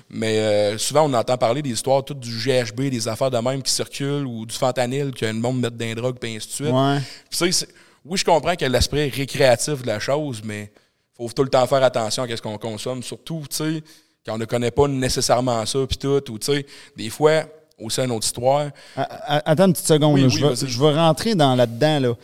Mais 0.09 0.38
euh, 0.38 0.78
souvent, 0.78 1.09
on 1.09 1.12
entend 1.12 1.37
parler 1.37 1.62
des 1.62 1.70
histoires 1.70 2.04
toutes 2.04 2.20
du 2.20 2.30
GHB, 2.30 2.88
des 2.90 3.09
affaires 3.09 3.30
de 3.30 3.38
même 3.38 3.62
qui 3.62 3.72
circulent, 3.72 4.26
ou 4.26 4.46
du 4.46 4.54
fentanyl 4.54 5.12
que 5.12 5.26
le 5.26 5.35
monde 5.35 5.61
met 5.61 5.70
dans 5.70 5.85
les 5.85 5.94
drogues, 5.94 6.18
puis 6.18 6.37
ainsi 6.37 6.48
de 6.48 6.52
suite. 6.52 6.72
Ouais. 6.72 6.98
Puis 7.30 7.66
oui, 8.04 8.18
je 8.18 8.24
comprends 8.24 8.52
qu'il 8.52 8.62
y 8.62 8.64
a 8.64 8.68
l'aspect 8.70 9.09
récréatif 9.09 9.83
de 9.83 9.87
la 9.87 10.00
chose, 10.00 10.40
mais 10.42 10.72
faut 11.16 11.28
tout 11.28 11.42
le 11.42 11.50
temps 11.50 11.66
faire 11.66 11.83
attention 11.83 12.22
à 12.22 12.37
ce 12.37 12.40
qu'on 12.40 12.56
consomme, 12.56 13.02
surtout, 13.02 13.44
tu 13.50 13.56
sais, 13.56 13.83
quand 14.24 14.35
on 14.35 14.38
ne 14.38 14.46
connaît 14.46 14.70
pas 14.70 14.88
nécessairement 14.88 15.64
ça, 15.66 15.78
puis 15.87 15.98
tout, 15.98 16.30
ou 16.30 16.38
tu 16.38 16.46
sais, 16.46 16.66
des 16.96 17.11
fois, 17.11 17.44
aussi 17.81 18.01
une 18.01 18.11
autre 18.12 18.27
histoire, 18.27 18.71
Attends 18.97 19.66
une 19.66 19.73
petite 19.73 19.87
seconde. 19.87 20.14
Oui, 20.14 20.23
là. 20.23 20.27
oui, 20.29 20.33
je, 20.35 20.40
veux, 20.47 20.53
vas-y. 20.55 20.69
je 20.69 20.79
veux 20.79 20.90
rentrer 20.95 21.35
dans 21.35 21.55
là-dedans. 21.55 22.01
Là. 22.01 22.14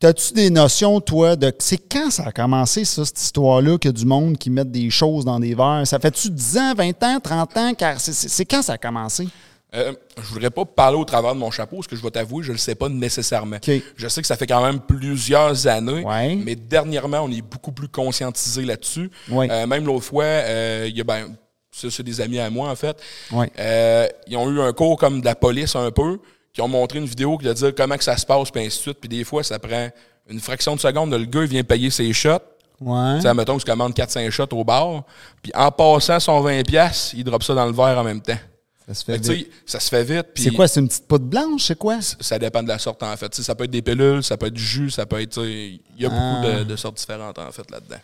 T'as-tu 0.00 0.34
des 0.34 0.50
notions, 0.50 1.00
toi, 1.00 1.36
de. 1.36 1.52
C'est 1.58 1.78
quand 1.78 2.10
ça 2.10 2.24
a 2.26 2.32
commencé, 2.32 2.84
ça, 2.84 3.04
cette 3.04 3.20
histoire-là, 3.20 3.78
qu'il 3.78 3.88
y 3.88 3.94
a 3.94 3.96
du 3.96 4.04
monde 4.04 4.36
qui 4.36 4.50
met 4.50 4.64
des 4.64 4.90
choses 4.90 5.24
dans 5.24 5.38
des 5.40 5.54
verres? 5.54 5.82
Ça 5.86 5.98
fait-tu 5.98 6.30
10 6.30 6.58
ans, 6.58 6.74
20 6.76 7.02
ans, 7.04 7.20
30 7.22 7.56
ans? 7.56 7.74
Car 7.74 8.00
c'est- 8.00 8.44
quand 8.44 8.60
ça 8.62 8.74
a 8.74 8.78
commencé? 8.78 9.28
Euh, 9.74 9.92
je 10.22 10.28
voudrais 10.32 10.50
pas 10.50 10.64
parler 10.64 10.96
au 10.96 11.04
travers 11.04 11.34
de 11.34 11.40
mon 11.40 11.50
chapeau, 11.50 11.76
parce 11.76 11.88
que 11.88 11.96
je 11.96 12.02
vais 12.02 12.10
t'avouer, 12.10 12.44
je 12.44 12.52
le 12.52 12.58
sais 12.58 12.76
pas 12.76 12.88
nécessairement. 12.88 13.56
Je 13.96 14.08
sais 14.08 14.20
que 14.20 14.26
ça 14.26 14.36
fait 14.36 14.46
quand 14.46 14.62
même 14.64 14.78
plusieurs 14.80 15.66
années, 15.66 16.04
Ouais. 16.04 16.36
mais 16.36 16.54
dernièrement, 16.54 17.22
on 17.22 17.30
est 17.30 17.42
beaucoup 17.42 17.72
plus 17.72 17.88
conscientisé 17.88 18.64
là-dessus. 18.64 19.10
Ouais. 19.30 19.48
Euh, 19.50 19.66
même 19.66 19.84
l'autre 19.84 20.04
fois, 20.04 20.24
euh, 20.24 20.86
il 20.88 20.96
y 20.96 21.00
a 21.00 21.04
ben, 21.04 21.34
c'est 21.74 22.02
des 22.02 22.20
amis 22.20 22.38
à 22.38 22.50
moi, 22.50 22.70
en 22.70 22.76
fait. 22.76 22.96
Ouais. 23.32 23.50
Euh, 23.58 24.06
ils 24.26 24.36
ont 24.36 24.50
eu 24.50 24.60
un 24.60 24.72
cours 24.72 24.96
comme 24.98 25.20
de 25.20 25.24
la 25.24 25.34
police 25.34 25.74
un 25.76 25.90
peu, 25.90 26.18
qui 26.52 26.60
ont 26.60 26.68
montré 26.68 26.98
une 26.98 27.06
vidéo 27.06 27.36
qui 27.38 27.48
a 27.48 27.54
dit 27.54 27.64
comment 27.76 27.96
que 27.96 28.04
ça 28.04 28.16
se 28.16 28.24
passe, 28.26 28.50
puis 28.50 28.60
ainsi 28.64 28.78
de 28.78 28.82
suite. 28.82 28.98
Puis 29.00 29.08
des 29.08 29.24
fois, 29.24 29.42
ça 29.42 29.58
prend 29.58 29.88
une 30.28 30.40
fraction 30.40 30.74
de 30.76 30.80
seconde, 30.80 31.12
le 31.12 31.24
gars, 31.24 31.42
il 31.42 31.48
vient 31.48 31.64
payer 31.64 31.90
ses 31.90 32.12
shots. 32.12 32.38
Ouais. 32.80 33.16
Tu 33.16 33.22
sais, 33.22 33.34
mettons 33.34 33.56
qu'il 33.56 33.64
commande 33.70 33.92
4-5 33.94 34.30
shots 34.30 34.48
au 34.52 34.64
bar, 34.64 35.04
puis 35.42 35.52
en 35.54 35.70
passant 35.70 36.18
son 36.20 36.42
20$, 36.44 37.12
il 37.16 37.24
drop 37.24 37.42
ça 37.42 37.54
dans 37.54 37.66
le 37.66 37.72
verre 37.72 37.98
en 37.98 38.04
même 38.04 38.20
temps. 38.20 38.38
Ça 38.86 38.92
se 38.94 39.04
Fait 39.04 39.12
fait 39.14 39.18
que, 39.20 39.24
tu 39.26 39.32
vite. 39.34 39.50
ça 39.64 39.80
se 39.80 39.88
fait 39.88 40.04
vite. 40.04 40.26
C'est 40.34 40.50
quoi? 40.50 40.68
C'est 40.68 40.80
une 40.80 40.88
petite 40.88 41.06
poudre 41.08 41.24
blanche? 41.24 41.64
C'est 41.64 41.78
quoi? 41.78 41.98
Ça 42.02 42.38
dépend 42.38 42.62
de 42.62 42.68
la 42.68 42.78
sorte, 42.78 43.02
en 43.02 43.16
fait. 43.16 43.30
Tu 43.30 43.42
ça 43.42 43.54
peut 43.54 43.64
être 43.64 43.70
des 43.70 43.80
pilules, 43.80 44.22
ça 44.22 44.36
peut 44.36 44.46
être 44.46 44.52
du 44.54 44.62
jus, 44.62 44.90
ça 44.90 45.06
peut 45.06 45.22
être. 45.22 45.40
tu 45.42 45.48
Il 45.48 45.80
y 45.98 46.04
a 46.04 46.10
Ah. 46.12 46.42
beaucoup 46.42 46.58
de, 46.58 46.64
de 46.64 46.76
sortes 46.76 46.96
différentes, 46.98 47.38
en 47.38 47.50
fait, 47.50 47.70
là-dedans. 47.70 47.96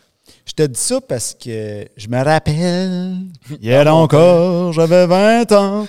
Je 0.51 0.55
te 0.55 0.63
dis 0.63 0.79
ça 0.81 0.99
parce 0.99 1.33
que 1.33 1.85
je 1.95 2.09
me 2.09 2.21
rappelle, 2.21 3.15
hier 3.61 3.87
encore, 3.87 4.73
j'avais 4.73 5.07
20 5.07 5.49
ans. 5.53 5.87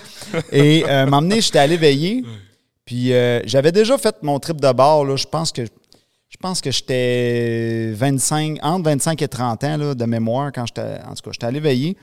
Et 0.52 0.84
euh, 0.86 1.04
m'emmener, 1.04 1.40
j'étais 1.40 1.58
allé 1.58 1.76
veiller. 1.76 2.22
Puis 2.84 3.12
euh, 3.12 3.40
j'avais 3.44 3.72
déjà 3.72 3.98
fait 3.98 4.14
mon 4.22 4.38
trip 4.38 4.60
de 4.60 4.70
bar. 4.70 5.04
Là. 5.04 5.16
Je 5.16 5.26
pense 5.26 5.50
que 5.50 5.64
je 5.64 6.36
pense 6.38 6.60
que 6.60 6.70
j'étais 6.70 7.90
25, 7.92 8.58
entre 8.62 8.84
25 8.84 9.22
et 9.22 9.26
30 9.26 9.64
ans 9.64 9.76
là, 9.76 9.94
de 9.96 10.04
mémoire 10.04 10.52
quand 10.54 10.64
j'étais. 10.64 11.00
En 11.08 11.14
tout 11.14 11.22
cas, 11.24 11.30
j'étais 11.32 11.46
allé 11.46 11.58
veiller. 11.58 11.96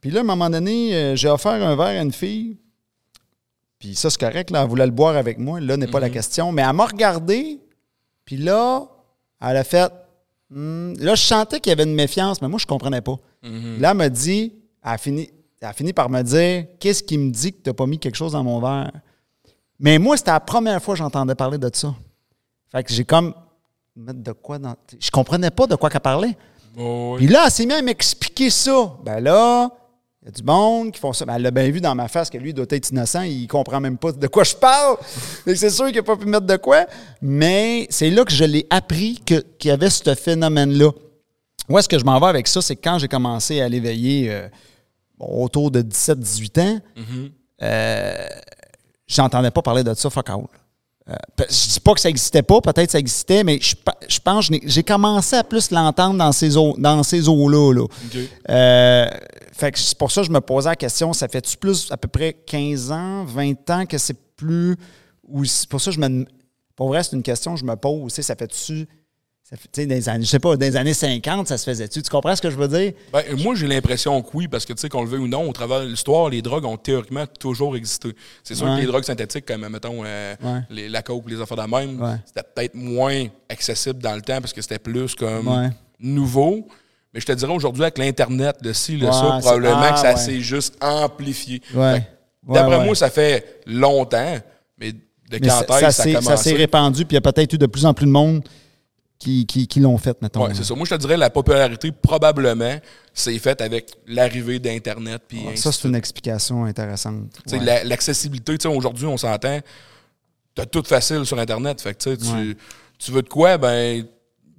Puis 0.00 0.12
là, 0.12 0.20
à 0.20 0.22
un 0.22 0.26
moment 0.26 0.48
donné, 0.48 0.94
euh, 0.94 1.16
j'ai 1.16 1.28
offert 1.28 1.50
un 1.50 1.74
verre 1.74 1.98
à 1.98 2.02
une 2.02 2.12
fille. 2.12 2.58
Puis 3.80 3.96
ça, 3.96 4.08
c'est 4.08 4.20
correct, 4.20 4.52
là, 4.52 4.62
elle 4.62 4.68
voulait 4.68 4.86
le 4.86 4.92
boire 4.92 5.16
avec 5.16 5.38
moi. 5.38 5.58
Là 5.58 5.76
n'est 5.76 5.88
pas 5.88 5.98
la 5.98 6.10
question. 6.10 6.52
Mais 6.52 6.62
elle 6.62 6.74
m'a 6.74 6.86
regardé. 6.86 7.58
Puis 8.24 8.36
là, 8.36 8.84
elle 9.44 9.56
a 9.56 9.64
fait. 9.64 9.90
Hmm. 10.50 10.94
Là, 10.98 11.14
je 11.14 11.22
sentais 11.22 11.60
qu'il 11.60 11.70
y 11.70 11.72
avait 11.72 11.84
une 11.84 11.94
méfiance, 11.94 12.40
mais 12.42 12.48
moi, 12.48 12.58
je 12.58 12.66
comprenais 12.66 13.00
pas. 13.00 13.18
Là, 13.42 13.90
elle 13.90 13.96
m'a 13.96 14.08
dit, 14.08 14.54
elle 14.82 14.92
a, 14.92 14.98
fini, 14.98 15.30
elle 15.60 15.68
a 15.68 15.72
fini 15.72 15.92
par 15.92 16.08
me 16.08 16.22
dire 16.22 16.66
Qu'est-ce 16.80 17.02
qui 17.02 17.18
me 17.18 17.30
dit 17.30 17.52
que 17.52 17.62
tu 17.62 17.68
n'as 17.70 17.74
pas 17.74 17.86
mis 17.86 17.98
quelque 17.98 18.16
chose 18.16 18.32
dans 18.32 18.42
mon 18.42 18.60
verre? 18.60 18.90
Mais 19.78 19.98
moi, 19.98 20.16
c'était 20.16 20.30
la 20.30 20.40
première 20.40 20.82
fois 20.82 20.94
que 20.94 20.98
j'entendais 20.98 21.34
parler 21.34 21.58
de 21.58 21.70
ça. 21.72 21.94
Fait 22.70 22.82
que 22.82 22.92
j'ai 22.92 23.04
comme. 23.04 23.34
Mettre 23.96 24.20
de 24.20 24.32
quoi 24.32 24.58
dans. 24.58 24.74
Je 24.98 25.10
comprenais 25.10 25.50
pas 25.50 25.66
de 25.66 25.76
quoi 25.76 25.90
qu'elle 25.90 26.00
parlait. 26.00 26.36
Puis 26.74 27.28
là, 27.28 27.44
elle 27.44 27.50
s'est 27.50 27.66
mise 27.66 27.76
à 27.76 27.82
m'expliquer 27.82 28.50
ça. 28.50 28.96
Ben 29.04 29.20
là, 29.20 29.70
il 30.24 30.28
y 30.28 30.30
a 30.30 30.32
du 30.32 30.42
monde 30.42 30.90
qui 30.90 30.98
font 31.00 31.12
ça. 31.12 31.26
Ben, 31.26 31.34
elle 31.34 31.42
l'a 31.42 31.50
bien 31.50 31.70
vu 31.70 31.82
dans 31.82 31.94
ma 31.94 32.08
face 32.08 32.30
que 32.30 32.38
lui 32.38 32.54
doit 32.54 32.64
être 32.70 32.88
innocent. 32.88 33.22
Il 33.22 33.46
comprend 33.46 33.78
même 33.78 33.98
pas 33.98 34.10
de 34.10 34.26
quoi 34.26 34.42
je 34.42 34.54
parle. 34.54 34.96
C'est 35.54 35.68
sûr 35.68 35.86
qu'il 35.88 35.96
n'a 35.96 36.02
pas 36.02 36.16
pu 36.16 36.24
mettre 36.24 36.46
de 36.46 36.56
quoi. 36.56 36.86
Mais 37.20 37.86
c'est 37.90 38.08
là 38.08 38.24
que 38.24 38.32
je 38.32 38.44
l'ai 38.44 38.66
appris 38.70 39.20
qu'il 39.26 39.44
y 39.64 39.70
avait 39.70 39.90
ce 39.90 40.14
phénomène-là. 40.14 40.90
Où 41.68 41.78
est-ce 41.78 41.90
que 41.90 41.98
je 41.98 42.04
m'en 42.04 42.18
vais 42.20 42.26
avec 42.26 42.48
ça? 42.48 42.62
C'est 42.62 42.74
que 42.74 42.80
quand 42.82 42.98
j'ai 42.98 43.08
commencé 43.08 43.60
à 43.60 43.66
aller 43.66 43.80
veiller 43.80 44.30
euh, 44.30 44.48
autour 45.18 45.70
de 45.70 45.82
17-18 45.82 46.60
ans, 46.60 46.80
euh, 47.62 48.26
j'entendais 49.06 49.50
pas 49.50 49.60
parler 49.60 49.84
de 49.84 49.92
ça, 49.92 50.08
fuck 50.08 50.30
all. 50.30 50.44
Euh, 51.10 51.14
je 51.50 51.72
dis 51.74 51.80
pas 51.80 51.92
que 51.92 52.00
ça 52.00 52.08
existait 52.08 52.42
pas, 52.42 52.60
peut-être 52.62 52.90
ça 52.90 52.98
existait, 52.98 53.44
mais 53.44 53.58
je, 53.60 53.74
je 54.08 54.18
pense 54.20 54.48
que 54.48 54.54
j'ai 54.64 54.82
commencé 54.82 55.36
à 55.36 55.44
plus 55.44 55.70
l'entendre 55.70 56.16
dans 56.16 56.32
ces 56.32 56.56
eaux, 56.56 56.74
dans 56.78 57.02
ces 57.02 57.28
eaux-là. 57.28 57.74
là. 57.74 57.86
Euh, 58.48 59.06
fait 59.52 59.72
que 59.72 59.78
c'est 59.78 59.98
pour 59.98 60.10
ça 60.10 60.22
que 60.22 60.28
je 60.28 60.32
me 60.32 60.40
posais 60.40 60.70
la 60.70 60.76
question, 60.76 61.12
ça 61.12 61.28
fait-tu 61.28 61.58
plus 61.58 61.90
à 61.90 61.98
peu 61.98 62.08
près 62.08 62.32
15 62.32 62.90
ans, 62.90 63.24
20 63.24 63.70
ans 63.70 63.86
que 63.86 63.98
c'est 63.98 64.16
plus. 64.36 64.76
Ou 65.28 65.44
c'est 65.44 65.68
pour 65.68 65.80
ça 65.80 65.90
que 65.90 65.96
je 65.96 66.00
me. 66.00 66.24
Pour 66.74 66.88
vrai, 66.88 67.02
c'est 67.02 67.14
une 67.14 67.22
question 67.22 67.54
que 67.54 67.60
je 67.60 67.64
me 67.64 67.76
pose. 67.76 68.12
Ça 68.12 68.34
fait-tu. 68.34 68.88
Ça 69.46 69.56
les 69.76 70.08
années, 70.08 70.24
je 70.24 70.30
sais 70.30 70.38
pas, 70.38 70.56
dans 70.56 70.64
les 70.64 70.74
années 70.74 70.94
50, 70.94 71.48
ça 71.48 71.58
se 71.58 71.64
faisait-tu? 71.64 72.00
Tu 72.00 72.08
comprends 72.08 72.34
ce 72.34 72.40
que 72.40 72.48
je 72.48 72.56
veux 72.56 72.66
dire? 72.66 72.94
Ben, 73.12 73.22
moi, 73.42 73.54
j'ai 73.54 73.66
l'impression 73.66 74.22
que 74.22 74.30
oui, 74.32 74.48
parce 74.48 74.64
que, 74.64 74.72
tu 74.72 74.80
sais, 74.80 74.88
qu'on 74.88 75.02
le 75.02 75.08
veut 75.08 75.18
ou 75.18 75.28
non, 75.28 75.46
au 75.46 75.52
travers 75.52 75.80
de 75.82 75.86
l'histoire, 75.86 76.30
les 76.30 76.40
drogues 76.40 76.64
ont 76.64 76.78
théoriquement 76.78 77.26
toujours 77.26 77.76
existé. 77.76 78.14
C'est 78.42 78.54
sûr 78.54 78.66
Ouais. 78.66 78.76
que 78.76 78.80
les 78.80 78.86
drogues 78.86 79.04
synthétiques, 79.04 79.44
comme, 79.44 79.68
mettons, 79.68 80.02
euh, 80.02 80.34
Ouais. 80.42 80.60
les, 80.70 80.88
la 80.88 81.02
coke, 81.02 81.24
les 81.28 81.38
affaires 81.42 81.58
de 81.58 81.70
même, 81.70 82.00
Ouais. 82.00 82.16
c'était 82.24 82.40
peut-être 82.54 82.74
moins 82.74 83.26
accessible 83.50 83.98
dans 83.98 84.14
le 84.14 84.22
temps 84.22 84.40
parce 84.40 84.54
que 84.54 84.62
c'était 84.62 84.78
plus 84.78 85.14
comme 85.14 85.70
nouveau. 86.00 86.66
Mais 87.12 87.20
je 87.20 87.26
te 87.26 87.32
dirais 87.32 87.52
aujourd'hui, 87.52 87.82
avec 87.82 87.98
l'Internet, 87.98 88.56
le 88.62 88.72
ci, 88.72 88.96
le 88.96 89.12
ça, 89.12 89.40
probablement 89.42 89.76
ah, 89.78 89.92
que 89.92 89.98
ça 89.98 90.16
s'est 90.16 90.40
juste 90.40 90.74
amplifié. 90.82 91.60
D'après 92.48 92.82
moi, 92.82 92.94
ça 92.94 93.10
fait 93.10 93.60
longtemps, 93.66 94.38
mais 94.78 94.92
de 94.92 94.98
Mais 95.32 95.40
quand 95.40 95.90
ça, 95.90 95.90
ça 95.92 96.36
s'est 96.38 96.54
répandu, 96.54 97.04
puis 97.04 97.12
il 97.14 97.22
y 97.22 97.28
a 97.28 97.32
peut-être 97.32 97.52
eu 97.52 97.58
de 97.58 97.66
plus 97.66 97.84
en 97.84 97.92
plus 97.92 98.06
de 98.06 98.10
monde 98.10 98.42
qui, 99.18 99.46
qui, 99.46 99.66
qui 99.66 99.80
l'ont 99.80 99.96
fait, 99.96 100.20
mettons. 100.20 100.44
Ouais, 100.46 100.54
c'est 100.54 100.64
ça. 100.64 100.74
Moi, 100.74 100.84
je 100.84 100.94
te 100.94 101.00
dirais 101.00 101.16
la 101.16 101.30
popularité, 101.30 101.92
probablement, 101.92 102.78
c'est 103.12 103.38
faite 103.38 103.60
avec 103.60 103.90
l'arrivée 104.06 104.58
d'Internet. 104.58 105.22
puis 105.26 105.40
ça, 105.56 105.72
c'est 105.72 105.88
une 105.88 105.94
explication 105.94 106.64
intéressante. 106.64 107.30
Tu 107.46 107.50
sais, 107.50 107.58
Ouais. 107.58 107.64
la- 107.64 107.84
L'accessibilité, 107.84 108.58
tu 108.58 108.68
sais, 108.68 108.74
aujourd'hui, 108.74 109.06
on 109.06 109.16
s'entend. 109.16 109.60
t'as 110.54 110.66
tout 110.66 110.82
facile 110.84 111.24
sur 111.26 111.38
Internet. 111.38 111.80
Fait 111.80 111.94
que, 111.94 112.10
tu 112.14 112.16
tu, 112.24 112.32
Ouais. 112.32 112.56
tu 112.98 113.10
veux 113.10 113.22
de 113.22 113.28
quoi, 113.28 113.58
ben, 113.58 114.06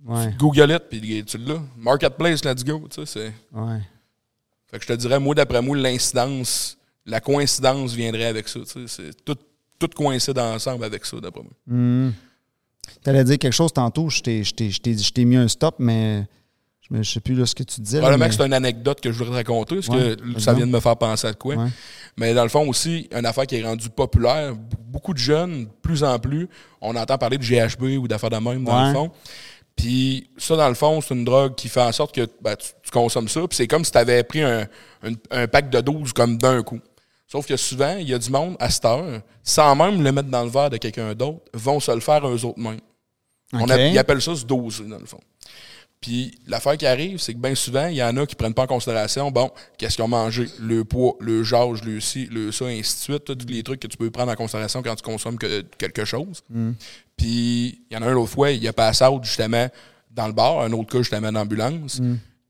Ouais. 0.07 0.33
Google 0.37 0.71
it, 0.71 0.83
puis 0.89 1.23
tu 1.25 1.37
l'as. 1.39 1.61
Marketplace, 1.77 2.43
let's 2.45 2.63
go, 2.63 2.85
tu 2.93 3.05
sais, 3.05 3.05
c'est... 3.05 3.33
Ouais. 3.59 3.79
Fait 4.69 4.77
que 4.77 4.83
je 4.83 4.87
te 4.89 4.93
dirais, 4.93 5.19
moi, 5.19 5.33
d'après 5.33 5.61
moi, 5.61 5.75
l'incidence, 5.77 6.77
la 7.05 7.19
coïncidence 7.21 7.93
viendrait 7.93 8.25
avec 8.25 8.47
ça, 8.47 8.59
tu 8.71 8.87
sais, 8.87 9.09
tout, 9.23 9.37
tout 9.79 9.87
coïncide 9.95 10.37
ensemble 10.37 10.83
avec 10.85 11.05
ça, 11.05 11.17
d'après 11.19 11.41
moi. 11.43 12.11
Tu 13.03 13.09
allais 13.09 13.23
dire 13.23 13.37
quelque 13.37 13.53
chose 13.53 13.71
tantôt, 13.73 14.09
je 14.09 14.21
t'ai- 14.21 15.25
mis 15.25 15.35
un 15.35 15.47
stop, 15.47 15.75
mais 15.79 16.23
je 16.89 16.95
ne 16.95 17.03
sais 17.03 17.19
plus 17.19 17.33
là, 17.35 17.45
ce 17.45 17.55
que 17.55 17.63
tu 17.63 17.81
disais. 17.81 17.97
Probablement 17.99 18.25
mais- 18.25 18.29
que 18.29 18.35
c'est 18.35 18.45
une 18.45 18.53
anecdote 18.53 19.01
que 19.01 19.11
je 19.11 19.17
voudrais 19.17 19.43
te 19.43 19.49
raconter, 19.51 19.75
parce 19.75 19.87
Ouais, 19.89 20.15
que 20.15 20.39
ça 20.39 20.53
vient 20.53 20.67
de 20.67 20.71
me 20.71 20.79
faire 20.79 20.97
penser 20.97 21.27
à 21.27 21.31
de 21.31 21.37
quoi. 21.37 21.55
Ouais. 21.55 21.69
Mais 22.17 22.33
dans 22.33 22.43
le 22.43 22.49
fond 22.49 22.67
aussi, 22.67 23.09
une 23.15 23.25
affaire 23.25 23.45
qui 23.47 23.55
est 23.55 23.63
rendue 23.63 23.89
populaire, 23.89 24.53
beaucoup 24.87 25.13
de 25.13 25.17
jeunes, 25.19 25.65
de 25.65 25.69
plus 25.81 26.03
en 26.03 26.17
plus, 26.19 26.47
on 26.81 26.95
entend 26.95 27.17
parler 27.17 27.37
de 27.37 27.43
GHB 27.43 27.97
ou 27.99 28.07
d'affaires 28.07 28.29
de 28.29 28.37
même, 28.37 28.63
dans 28.63 28.81
Ouais. 28.81 28.87
le 28.89 28.93
fond. 28.93 29.11
Puis 29.75 30.29
ça, 30.37 30.55
dans 30.55 30.69
le 30.69 30.75
fond, 30.75 31.01
c'est 31.01 31.13
une 31.13 31.25
drogue 31.25 31.55
qui 31.55 31.67
fait 31.67 31.81
en 31.81 31.91
sorte 31.91 32.15
que 32.15 32.25
ben, 32.41 32.55
tu, 32.55 32.69
tu 32.81 32.91
consommes 32.91 33.27
ça, 33.27 33.41
puis 33.41 33.57
c'est 33.57 33.67
comme 33.67 33.83
si 33.83 33.91
tu 33.91 33.97
avais 33.97 34.23
pris 34.23 34.41
un, 34.41 34.61
un- 35.03 35.13
un 35.31 35.47
pack 35.47 35.69
de 35.69 35.81
12 35.81 36.13
comme 36.13 36.37
d'un 36.37 36.63
coup. 36.63 36.79
Sauf 37.27 37.47
que 37.47 37.57
souvent, 37.57 37.97
il 37.97 38.07
y 38.09 38.13
a 38.13 38.19
du 38.19 38.29
monde 38.29 38.55
à 38.59 38.69
cette 38.69 38.85
heure, 38.85 39.21
sans 39.43 39.75
même 39.75 40.01
le 40.03 40.11
mettre 40.11 40.29
dans 40.29 40.43
le 40.43 40.49
verre 40.49 40.69
de 40.69 40.77
quelqu'un 40.77 41.13
d'autre, 41.15 41.39
vont 41.53 41.79
se 41.79 41.91
le 41.91 41.99
faire 41.99 42.25
eux 42.27 42.45
autres 42.45 42.59
mêmes. 42.59 42.79
On 43.53 43.63
OK. 43.63 43.71
a- 43.71 43.87
ils 43.87 43.97
appellent 43.97 44.21
ça 44.21 44.35
se 44.35 44.45
doser, 44.45 44.83
dans 44.85 44.99
le 44.99 45.05
fond. 45.05 45.19
Puis 46.01 46.37
l'affaire 46.45 46.77
qui 46.77 46.85
arrive, 46.85 47.17
c'est 47.17 47.33
que 47.33 47.39
bien 47.39 47.55
souvent, 47.55 47.87
il 47.87 47.95
y 47.95 48.03
en 48.03 48.15
a 48.17 48.25
qui 48.27 48.35
prennent 48.35 48.53
pas 48.53 48.63
en 48.63 48.67
considération, 48.67 49.31
bon, 49.31 49.49
qu'est-ce 49.77 49.95
qu'ils 49.95 50.03
ont 50.03 50.07
mangé, 50.09 50.45
le 50.59 50.83
poids, 50.83 51.15
le 51.19 51.43
jage, 51.43 51.83
le 51.83 51.99
ci, 51.99 52.27
le 52.27 52.51
ça, 52.51 52.71
et 52.71 52.77
ainsi 52.79 52.95
de 52.95 53.01
suite, 53.15 53.25
tous 53.25 53.47
les 53.47 53.63
trucs 53.63 53.79
que 53.79 53.87
tu 53.87 53.97
peux 53.97 54.11
prendre 54.11 54.31
en 54.31 54.35
considération 54.35 54.83
quand 54.83 54.95
tu 54.95 55.01
consommes 55.03 55.37
que- 55.39 55.61
quelque 55.79 56.05
chose. 56.05 56.43
Puis 57.17 57.81
il 57.89 57.93
y 57.93 57.97
en 57.97 58.01
a 58.03 58.07
un 58.07 58.11
l'autre 58.13 58.31
fois, 58.31 58.51
il 58.51 58.67
a 58.67 58.73
passé 58.73 59.03
out 59.05 59.23
justement 59.23 59.67
dans 60.11 60.27
le 60.27 60.33
bar, 60.33 60.59
un 60.61 60.71
autre 60.73 60.91
cas 60.91 60.99
justement 60.99 61.31
d'ambulance, 61.31 61.99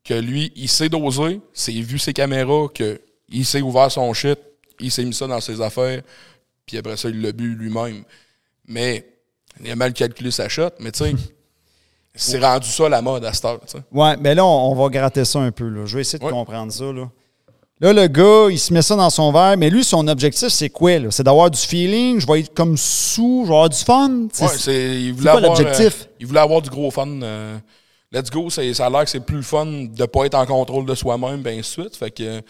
que 0.03 0.13
lui, 0.15 0.51
il 0.55 0.67
s'est 0.69 0.89
dosé, 0.89 1.39
s'est 1.53 1.71
vu 1.71 1.97
ses 1.97 2.13
caméras, 2.13 2.67
que 2.73 2.99
il 3.29 3.45
s'est 3.45 3.61
ouvert 3.61 3.91
son 3.91 4.13
shit, 4.13 4.37
il 4.79 4.91
s'est 4.91 5.05
mis 5.05 5.13
ça 5.13 5.27
dans 5.27 5.41
ses 5.41 5.61
affaires, 5.61 6.01
puis 6.65 6.77
après 6.77 6.97
ça, 6.97 7.09
il 7.09 7.21
l'a 7.21 7.31
bu 7.31 7.55
lui-même. 7.55 8.03
Mais 8.67 9.07
il 9.63 9.71
a 9.71 9.75
mal 9.75 9.93
calculé 9.93 10.31
sa 10.31 10.49
shot, 10.49 10.69
mais 10.79 10.91
tu 10.91 11.03
sais, 11.03 11.13
c'est 12.15 12.39
rendu 12.39 12.67
ça 12.67 12.87
la 12.89 13.01
mode 13.01 13.25
à 13.25 13.33
cette 13.33 13.45
heure. 13.45 13.59
Ouais, 13.91 14.15
mais 14.17 14.33
là, 14.35 14.45
on, 14.45 14.71
on 14.71 14.75
va 14.75 14.89
gratter 14.89 15.25
ça 15.25 15.39
un 15.39 15.51
peu. 15.51 15.67
Là. 15.67 15.85
Je 15.85 15.95
vais 15.95 16.01
essayer 16.01 16.19
de 16.19 16.23
Ouais. 16.23 16.31
comprendre 16.31 16.71
ça. 16.71 16.85
Là. 16.85 17.09
là, 17.81 17.93
le 17.93 18.07
gars, 18.07 18.47
il 18.49 18.57
se 18.59 18.73
met 18.73 18.81
ça 18.81 18.95
dans 18.95 19.09
son 19.09 19.31
verre, 19.31 19.57
mais 19.57 19.69
lui, 19.69 19.83
son 19.83 20.07
objectif, 20.07 20.47
c'est 20.49 20.69
quoi? 20.69 20.91
C'est 21.11 21.23
d'avoir 21.23 21.51
du 21.51 21.59
feeling, 21.59 22.19
je 22.19 22.27
vais 22.27 22.39
être 22.41 22.53
comme 22.53 22.77
sous, 22.77 23.41
je 23.43 23.49
vais 23.49 23.53
avoir 23.55 23.69
du 23.69 23.77
fun. 23.77 24.27
C'est- 24.31 24.45
Ouais, 24.45 24.57
c'est, 24.57 25.01
il 25.01 25.13
voulait 25.13 25.31
quoi 25.31 25.41
l'objectif? 25.41 26.03
euh, 26.03 26.15
il 26.21 26.25
voulait 26.27 26.39
avoir 26.39 26.61
du 26.61 26.69
gros 26.69 26.89
fun. 26.89 27.21
euh, 27.21 27.57
let's 28.11 28.29
go, 28.31 28.49
ça 28.49 28.61
a 28.61 28.89
l'air 28.89 29.03
que 29.03 29.09
c'est 29.09 29.19
plus 29.19 29.37
le 29.37 29.41
fun 29.41 29.65
de 29.65 30.05
pas 30.05 30.25
être 30.25 30.35
en 30.35 30.45
contrôle 30.45 30.85
de 30.85 30.95
soi-même, 30.95 31.41
ben 31.41 31.57
de 31.57 31.61
suite. 31.63 31.95
Fait 31.97 32.11
que 32.11 32.41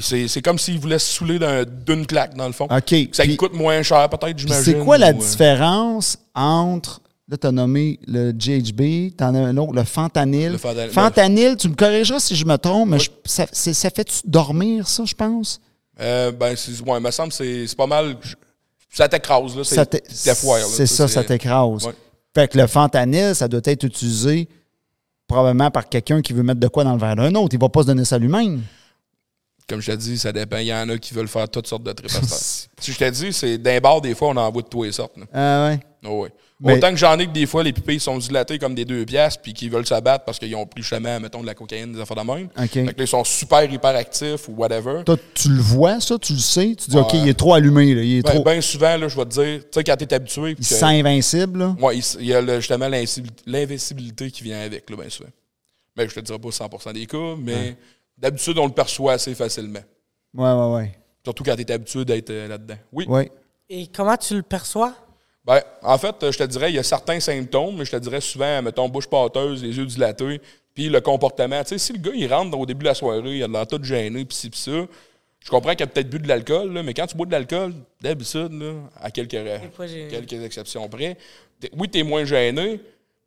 c'est, 0.00 0.40
comme 0.42 0.58
s'il 0.58 0.78
voulait 0.78 0.98
se 0.98 1.12
saouler 1.18 1.38
d'un- 1.38 1.64
d'une 1.64 2.06
claque, 2.06 2.34
dans 2.34 2.46
le 2.46 2.52
fond. 2.52 2.64
OK. 2.70 2.94
Ça 3.12 3.24
lui 3.24 3.36
coûte 3.36 3.52
moins 3.52 3.82
cher, 3.82 4.08
peut-être, 4.08 4.38
j'imagine. 4.38 4.62
c'est 4.64 4.78
quoi 4.78 4.96
la 4.96 5.12
ou, 5.12 5.16
euh, 5.16 5.18
différence 5.20 6.16
entre. 6.34 7.00
Là, 7.28 7.36
tu 7.38 7.46
as 7.46 7.52
nommé 7.52 7.98
le 8.06 8.32
GHB, 8.32 9.14
tu 9.16 9.24
en 9.24 9.34
as 9.34 9.38
un 9.38 9.56
autre, 9.56 9.72
le 9.74 9.84
fentanyl. 9.84 10.52
Le 10.52 10.58
fentanyl. 10.58 10.90
Fentanyl, 10.90 11.56
tu 11.56 11.68
me 11.68 11.74
corrigeras 11.74 12.20
si 12.20 12.34
je 12.36 12.44
me 12.44 12.56
trompe, 12.56 12.88
mais 12.90 12.98
je- 12.98 13.10
ça, 13.24 13.46
ça 13.52 13.90
fait-tu 13.90 14.16
dormir, 14.24 14.88
ça, 14.88 15.04
je 15.04 15.14
pense? 15.14 15.60
euh, 16.00 16.32
ben, 16.32 16.54
c'est, 16.56 16.80
ouais, 16.80 16.98
il 16.98 17.02
me 17.02 17.10
semble 17.10 17.28
que 17.32 17.66
c'est, 17.66 17.76
pas 17.76 17.86
mal. 17.86 18.16
Ça 18.92 19.08
t'écrase, 19.08 19.56
là. 19.56 19.62
C'est, 19.64 19.74
Ça 19.76 19.84
ça, 20.86 21.08
ça 21.08 21.24
t'écrase. 21.24 21.86
Ouais. 21.86 21.92
Fait 22.34 22.48
que 22.48 22.58
le 22.58 22.66
fentanyl, 22.66 23.34
ça 23.34 23.46
doit 23.48 23.60
être 23.64 23.84
utilisé 23.84 24.48
probablement 25.26 25.70
par 25.70 25.88
quelqu'un 25.88 26.20
qui 26.20 26.32
veut 26.32 26.42
mettre 26.42 26.60
de 26.60 26.68
quoi 26.68 26.84
dans 26.84 26.92
le 26.94 26.98
verre 26.98 27.16
d'un 27.16 27.34
autre. 27.36 27.54
Il 27.54 27.60
va 27.60 27.68
pas 27.68 27.82
se 27.82 27.86
donner 27.86 28.04
ça 28.04 28.18
lui-même. 28.18 28.62
Comme 29.68 29.80
je 29.80 29.92
te 29.92 29.96
dis, 29.96 30.18
ça 30.18 30.32
dépend. 30.32 30.58
Il 30.58 30.66
y 30.66 30.74
en 30.74 30.88
a 30.88 30.98
qui 30.98 31.14
veulent 31.14 31.28
faire 31.28 31.48
toutes 31.48 31.66
sortes 31.66 31.84
de 31.84 31.92
trips. 31.92 32.10
Si 32.82 32.92
je 32.92 32.98
te 32.98 33.08
dis, 33.10 33.32
c'est 33.32 33.58
d'un 33.58 33.78
bar, 33.78 34.00
des 34.00 34.12
fois, 34.14 34.28
on 34.30 34.36
en 34.36 34.50
voit 34.50 34.62
de 34.62 34.66
tous 34.66 34.82
les 34.82 34.90
sortes. 34.90 35.16
là. 35.16 35.24
Ah 35.32 35.68
ouais? 35.68 35.80
Oh, 36.04 36.22
ouais. 36.22 36.30
Mais- 36.58 36.74
Autant 36.76 36.90
que 36.90 36.96
j'en 36.96 37.16
ai 37.18 37.26
que 37.26 37.32
des 37.32 37.46
fois, 37.46 37.62
les 37.62 37.72
pupilles 37.72 38.00
sont 38.00 38.18
dilatées 38.18 38.58
comme 38.58 38.74
des 38.74 38.84
deux 38.84 39.04
pièces 39.04 39.36
puis 39.36 39.52
qu'ils 39.54 39.70
veulent 39.70 39.86
s'abattre 39.86 40.24
parce 40.24 40.38
qu'ils 40.40 40.54
ont 40.56 40.66
pris 40.66 40.82
justement, 40.82 41.20
mettons, 41.20 41.40
de 41.42 41.46
la 41.46 41.54
cocaïne, 41.54 41.92
des 41.92 42.00
affaires 42.00 42.16
de 42.16 42.22
même. 42.28 42.48
OK. 42.58 42.68
Fait 42.72 42.82
que 42.82 42.86
là, 42.88 42.92
ils 42.98 43.06
sont 43.06 43.22
super 43.22 43.62
hyper 43.72 43.94
actifs 43.94 44.48
ou 44.48 44.52
whatever. 44.54 45.02
Toi, 45.06 45.16
tu 45.34 45.48
le 45.48 45.60
vois, 45.60 46.00
ça, 46.00 46.18
tu 46.18 46.32
le 46.32 46.38
sais? 46.40 46.74
Tu 46.76 46.90
dis, 46.90 46.96
OK, 46.96 47.14
il 47.14 47.28
est 47.28 47.34
trop 47.38 47.54
allumé, 47.54 47.94
là, 47.94 48.02
il 48.02 48.18
est 48.18 48.22
Ben, 48.22 48.32
trop. 48.34 48.42
ben 48.42 48.60
souvent, 48.60 48.96
là, 48.96 49.06
je 49.06 49.16
vais 49.16 49.24
te 49.26 49.30
dire, 49.30 49.60
tu 49.62 49.68
sais, 49.74 49.84
quand 49.84 49.96
t'es 49.96 50.12
habitué. 50.12 50.56
il 50.58 50.64
se 50.64 50.74
sent 50.74 50.84
invincible, 50.84 51.60
là? 51.60 51.76
Ouais, 51.80 51.98
il, 51.98 52.04
il 52.20 52.26
y 52.26 52.34
a 52.34 52.40
le- 52.40 52.58
justement 52.58 52.88
l'invincibilité- 52.88 54.30
qui 54.32 54.42
vient 54.42 54.60
avec, 54.60 54.88
là, 54.90 54.96
bien 54.96 55.08
souvent. 55.08 55.30
Ben, 55.96 56.08
je 56.08 56.14
te 56.16 56.20
dirai 56.20 56.38
pas 56.38 56.48
100% 56.50 56.92
des 56.94 57.06
cas, 57.06 57.36
mais 57.38 57.76
d'habitude, 58.22 58.56
on 58.58 58.66
le 58.66 58.72
perçoit 58.72 59.12
assez 59.14 59.34
facilement. 59.34 59.80
Ouais, 60.34 60.52
ouais, 60.52 60.74
ouais. 60.74 60.92
Surtout 61.24 61.44
quand 61.44 61.54
t'es 61.56 61.70
habitué 61.70 62.04
d'être 62.04 62.30
euh, 62.30 62.48
là-dedans. 62.48 62.76
Oui. 62.92 63.04
Ouais. 63.06 63.30
Et 63.68 63.86
comment 63.88 64.16
tu 64.16 64.34
le 64.34 64.42
perçois? 64.42 64.94
Ben, 65.44 65.60
en 65.82 65.98
fait, 65.98 66.14
je 66.30 66.38
te 66.38 66.44
dirais, 66.44 66.70
il 66.70 66.76
y 66.76 66.78
a 66.78 66.82
certains 66.82 67.18
symptômes, 67.20 67.76
mais 67.76 67.84
je 67.84 67.90
te 67.90 67.96
dirais 67.96 68.20
souvent, 68.20 68.62
mettons, 68.62 68.88
bouche 68.88 69.08
pâteuse, 69.08 69.62
les 69.62 69.76
yeux 69.76 69.86
dilatés, 69.86 70.40
puis 70.74 70.88
le 70.88 71.00
comportement. 71.00 71.62
Tu 71.64 71.70
sais, 71.70 71.78
si 71.78 71.92
le 71.92 71.98
gars, 71.98 72.12
il 72.14 72.32
rentre 72.32 72.56
au 72.56 72.64
début 72.64 72.84
de 72.84 72.88
la 72.88 72.94
soirée, 72.94 73.36
il 73.38 73.42
a 73.42 73.48
de 73.48 73.52
l'air 73.52 73.66
tout 73.66 73.82
gêné, 73.82 74.24
puis 74.24 74.36
ci, 74.36 74.50
puis 74.50 74.60
ça, 74.60 74.70
je 75.40 75.50
comprends 75.50 75.72
qu'il 75.74 75.82
a 75.82 75.86
peut-être 75.88 76.08
bu 76.08 76.20
de 76.20 76.28
l'alcool, 76.28 76.72
là, 76.72 76.82
mais 76.84 76.94
quand 76.94 77.06
tu 77.08 77.16
bois 77.16 77.26
de 77.26 77.32
l'alcool, 77.32 77.74
d'habitude, 78.00 78.52
là, 78.52 78.72
à 79.00 79.10
quelques, 79.10 79.30
quelques 80.10 80.44
exceptions 80.44 80.88
près, 80.88 81.16
t'es- 81.58 81.70
oui, 81.76 81.88
t'es 81.88 82.04
moins 82.04 82.24
gêné, 82.24 82.80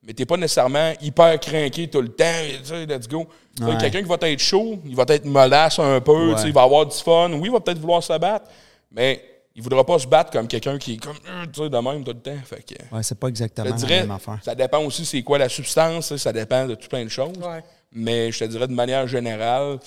mais 0.06 0.14
t'es 0.14 0.26
pas 0.26 0.38
nécessairement 0.38 0.94
hyper 1.02 1.40
craqué 1.40 1.88
tout 1.90 2.02
le 2.02 2.10
temps, 2.10 2.42
let's 2.88 3.08
go. 3.08 3.26
Ouais. 3.62 3.78
Quelqu'un 3.80 4.02
qui 4.04 4.08
va 4.10 4.18
être 4.22 4.40
chaud, 4.40 4.80
il 4.86 4.96
va 4.96 5.04
être 5.08 5.26
mollasse 5.26 5.80
un 5.80 6.00
peu, 6.02 6.34
Ouais. 6.34 6.42
il 6.46 6.54
va 6.54 6.62
avoir 6.64 6.86
du 6.86 6.96
fun, 6.98 7.32
oui, 7.34 7.46
il 7.46 7.52
va 7.52 7.60
peut-être 7.60 7.80
vouloir 7.80 8.04
se 8.04 8.18
battre, 8.18 8.50
mais 8.92 9.24
il 9.56 9.62
voudra 9.64 9.86
pas 9.86 9.98
se 9.98 10.06
battre 10.08 10.32
comme 10.32 10.48
quelqu'un 10.48 10.78
qui 10.78 10.96
est 10.96 10.98
comme, 10.98 11.16
euh, 11.30 11.46
de 11.70 11.78
même 11.78 12.04
tout 12.04 12.12
le 12.12 12.20
temps. 12.20 12.38
Fait 12.46 12.62
que, 12.64 12.96
Ouais, 12.96 13.02
c'est 13.04 13.18
pas 13.20 13.30
exactement 13.30 13.66
te 13.68 13.72
la 13.72 13.78
dirais, 13.78 14.02
même 14.02 14.12
affaire. 14.12 14.40
ça 14.44 14.54
dépend 14.54 14.80
aussi 14.84 15.06
c'est 15.06 15.24
quoi 15.24 15.38
la 15.38 15.48
substance, 15.50 16.16
ça 16.18 16.34
dépend 16.34 16.66
de 16.68 16.76
tout 16.76 16.88
plein 16.90 17.04
de 17.06 17.10
choses. 17.10 17.38
Ouais. 17.38 17.64
Mais 17.94 18.32
je 18.32 18.40
te 18.40 18.44
dirais 18.46 18.68
de 18.68 18.74
manière 18.74 19.08
générale, 19.08 19.80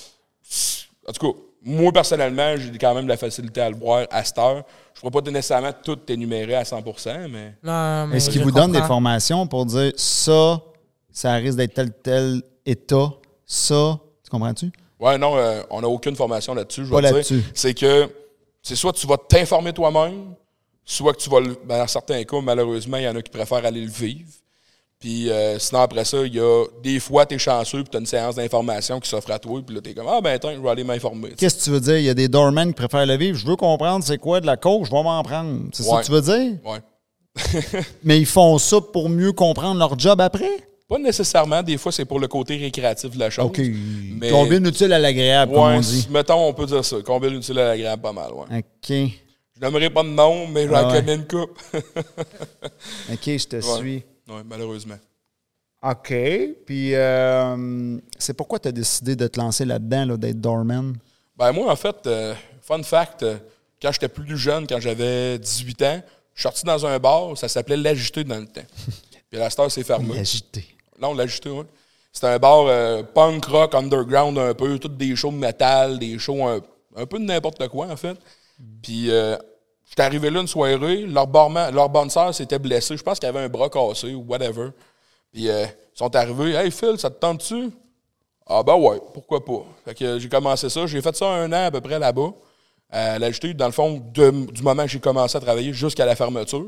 en 1.06 1.12
tout 1.12 1.32
cas, 1.32 1.38
moi 1.68 1.92
personnellement, 1.92 2.54
j'ai 2.56 2.78
quand 2.78 2.94
même 2.94 3.04
de 3.04 3.10
la 3.10 3.16
facilité 3.18 3.60
à 3.60 3.68
le 3.68 3.76
boire 3.76 4.06
à 4.10 4.24
cette 4.24 4.38
heure. 4.38 4.64
Je 4.94 5.00
ne 5.06 5.10
pourrais 5.10 5.22
pas 5.22 5.30
nécessairement 5.30 5.72
tout 5.84 5.98
énumérer 6.08 6.54
à 6.54 6.64
100 6.64 6.82
mais 7.30 7.54
mais 7.62 8.16
Est-ce 8.16 8.30
qu'il 8.30 8.40
je 8.40 8.44
vous 8.44 8.50
donne 8.50 8.72
des 8.72 8.82
formations 8.82 9.46
pour 9.46 9.66
dire 9.66 9.92
ça, 9.96 10.60
ça 11.10 11.34
risque 11.34 11.58
d'être 11.58 11.74
tel, 11.74 11.92
tel 12.02 12.42
état, 12.64 13.10
ça, 13.44 13.98
tu 14.24 14.30
comprends-tu? 14.30 14.72
ouais, 14.98 15.18
non, 15.18 15.36
euh, 15.36 15.62
on 15.70 15.80
n'a 15.82 15.88
aucune 15.88 16.16
formation 16.16 16.54
là-dessus. 16.54 16.86
Je 16.86 16.90
Pas 16.90 17.00
là-dessus. 17.00 17.36
dire. 17.36 17.50
C'est 17.54 17.74
que 17.74 18.10
c'est 18.62 18.74
soit 18.74 18.92
tu 18.92 19.06
vas 19.06 19.16
t'informer 19.16 19.72
toi-même, 19.72 20.34
soit 20.84 21.12
que 21.12 21.18
tu 21.18 21.28
vas 21.30 21.40
le. 21.40 21.58
ben, 21.64 21.78
dans 21.78 21.86
certains 21.86 22.24
cas, 22.24 22.40
malheureusement, 22.40 22.96
il 22.96 23.04
y 23.04 23.08
en 23.08 23.14
a 23.16 23.22
qui 23.22 23.30
préfèrent 23.30 23.64
aller 23.64 23.82
le 23.82 23.90
vivre. 23.90 24.28
Puis 25.00 25.30
euh, 25.30 25.58
sinon, 25.60 25.82
après 25.82 26.04
ça, 26.04 26.18
il 26.26 26.34
y 26.34 26.40
a 26.40 26.64
des 26.82 26.98
fois, 26.98 27.24
tu 27.24 27.36
es 27.36 27.38
chanceux, 27.38 27.82
puis 27.82 27.90
tu 27.90 27.96
as 27.96 28.00
une 28.00 28.06
séance 28.06 28.34
d'information 28.34 28.98
qui 28.98 29.08
s'offre 29.08 29.30
à 29.30 29.38
toi, 29.38 29.60
puis 29.64 29.76
là, 29.76 29.80
tu 29.80 29.90
es 29.90 29.94
comme 29.94 30.08
Ah, 30.08 30.20
ben, 30.20 30.30
attends, 30.32 30.52
je 30.52 30.60
vais 30.60 30.68
aller 30.70 30.82
m'informer. 30.82 31.30
Qu'est-ce 31.36 31.58
que 31.58 31.64
tu 31.64 31.70
veux 31.70 31.80
dire? 31.80 31.98
Il 31.98 32.04
y 32.04 32.08
a 32.08 32.14
des 32.14 32.26
doormen 32.26 32.68
qui 32.68 32.74
préfèrent 32.74 33.06
le 33.06 33.16
vivre. 33.16 33.38
Je 33.38 33.46
veux 33.46 33.54
comprendre 33.56 34.04
c'est 34.04 34.18
quoi 34.18 34.40
de 34.40 34.46
la 34.46 34.56
coke, 34.56 34.86
je 34.86 34.90
vais 34.90 35.02
m'en 35.02 35.22
prendre. 35.22 35.60
C'est 35.72 35.84
ça 35.84 36.00
que 36.00 36.06
tu 36.06 36.10
veux 36.12 36.20
dire? 36.22 36.52
Ouais. 36.64 36.80
Mais 38.02 38.18
ils 38.18 38.26
font 38.26 38.58
ça 38.58 38.80
pour 38.80 39.08
mieux 39.08 39.30
comprendre 39.32 39.78
leur 39.78 39.96
job 39.96 40.20
après? 40.20 40.50
Pas 40.88 40.98
nécessairement. 40.98 41.62
Des 41.62 41.76
fois, 41.76 41.92
c'est 41.92 42.06
pour 42.06 42.18
le 42.18 42.26
côté 42.26 42.56
récréatif 42.56 43.10
de 43.10 43.18
la 43.20 43.30
chose. 43.30 43.44
OK. 43.44 43.60
Mais- 44.18 44.30
Combine 44.30 44.66
utile 44.66 44.92
à 44.92 44.98
l'agréable, 44.98 45.52
comme 45.52 45.62
Ouais, 45.62 45.76
on 45.76 45.80
dit. 45.80 46.08
mettons, 46.10 46.48
on 46.48 46.52
peut 46.54 46.66
dire 46.66 46.84
ça. 46.84 46.96
Combien 47.04 47.30
utile 47.30 47.58
à 47.60 47.68
l'agréable, 47.68 48.02
pas 48.02 48.12
mal, 48.12 48.32
ouais. 48.32 48.58
OK. 48.58 49.12
Je 49.54 49.60
n'aimerais 49.60 49.90
pas 49.90 50.02
de 50.02 50.08
nom, 50.08 50.46
mais 50.48 50.66
j'en 50.66 50.74
Ah 50.74 50.88
ouais. 50.88 50.94
connais 51.00 51.14
une 51.16 51.26
coupe. 51.26 51.56
OK, 53.12 53.20
je 53.26 53.44
te 53.46 53.60
suis. 53.60 54.02
Ouais, 54.28 54.42
malheureusement. 54.44 54.98
OK. 55.82 56.12
Puis, 56.66 56.94
euh, 56.94 57.98
c'est 58.18 58.34
pourquoi 58.34 58.58
tu 58.58 58.68
as 58.68 58.72
décidé 58.72 59.14
de 59.14 59.26
te 59.26 59.38
lancer 59.38 59.64
là-dedans, 59.64 60.04
là, 60.04 60.16
d'être 60.16 60.40
doorman? 60.40 60.96
Ben, 61.36 61.52
moi, 61.52 61.70
en 61.70 61.76
fait, 61.76 62.06
euh, 62.06 62.34
fun 62.62 62.82
fact, 62.82 63.22
euh, 63.22 63.38
quand 63.80 63.92
j'étais 63.92 64.08
plus 64.08 64.36
jeune, 64.36 64.66
quand 64.66 64.80
j'avais 64.80 65.38
18 65.38 65.82
ans, 65.82 66.02
je 66.34 66.40
suis 66.40 66.42
sorti 66.42 66.64
dans 66.64 66.84
un 66.84 66.98
bar, 66.98 67.36
ça 67.38 67.48
s'appelait 67.48 67.76
L'Agité 67.76 68.24
dans 68.24 68.38
le 68.38 68.46
temps. 68.46 68.66
Puis 69.30 69.38
la 69.38 69.50
star 69.50 69.70
s'est 69.70 69.84
fermée. 69.84 70.18
Agité. 70.18 70.64
Non, 71.00 71.14
L'Agité, 71.14 71.50
oui. 71.50 71.64
C'était 72.12 72.28
un 72.28 72.38
bar 72.38 72.66
euh, 72.66 73.02
punk 73.02 73.44
rock, 73.44 73.74
underground 73.74 74.38
un 74.38 74.54
peu, 74.54 74.78
toutes 74.78 74.96
des 74.96 75.14
shows 75.14 75.30
de 75.30 75.36
métal, 75.36 75.98
des 75.98 76.18
shows 76.18 76.44
un, 76.44 76.60
un 76.96 77.06
peu 77.06 77.18
de 77.18 77.24
n'importe 77.24 77.68
quoi, 77.68 77.86
en 77.86 77.96
fait. 77.96 78.18
Puis, 78.82 79.10
euh, 79.10 79.36
j'étais 79.88 80.02
arrivé 80.02 80.30
là 80.30 80.40
une 80.40 80.46
soirée, 80.46 81.06
leur, 81.06 81.26
barman, 81.26 81.74
leur 81.74 81.88
bonne 81.88 82.10
sœur 82.10 82.34
s'était 82.34 82.58
blessée. 82.58 82.96
Je 82.96 83.02
pense 83.02 83.18
qu'elle 83.18 83.30
avait 83.30 83.44
un 83.44 83.48
bras 83.48 83.68
cassé 83.68 84.14
ou 84.14 84.24
whatever. 84.28 84.70
Puis, 85.32 85.48
euh, 85.48 85.64
ils 85.66 85.98
sont 85.98 86.14
arrivés. 86.14 86.52
Hey, 86.54 86.70
Phil, 86.70 86.98
ça 86.98 87.10
te 87.10 87.18
tente-tu? 87.18 87.70
Ah, 88.46 88.62
ben 88.62 88.74
ouais, 88.76 88.98
pourquoi 89.12 89.44
pas? 89.44 89.64
Fait 89.84 89.94
que 89.94 90.04
euh, 90.04 90.18
j'ai 90.18 90.28
commencé 90.28 90.68
ça. 90.70 90.86
J'ai 90.86 91.02
fait 91.02 91.14
ça 91.14 91.26
un 91.28 91.52
an 91.52 91.66
à 91.66 91.70
peu 91.70 91.80
près 91.80 91.98
là-bas. 91.98 92.30
à 92.90 93.18
l'ajouter, 93.18 93.52
dans 93.52 93.66
le 93.66 93.72
fond, 93.72 94.02
de- 94.14 94.50
du 94.50 94.62
moment 94.62 94.82
que 94.84 94.88
j'ai 94.88 94.98
commencé 95.00 95.36
à 95.36 95.40
travailler 95.40 95.74
jusqu'à 95.74 96.06
la 96.06 96.16
fermeture. 96.16 96.64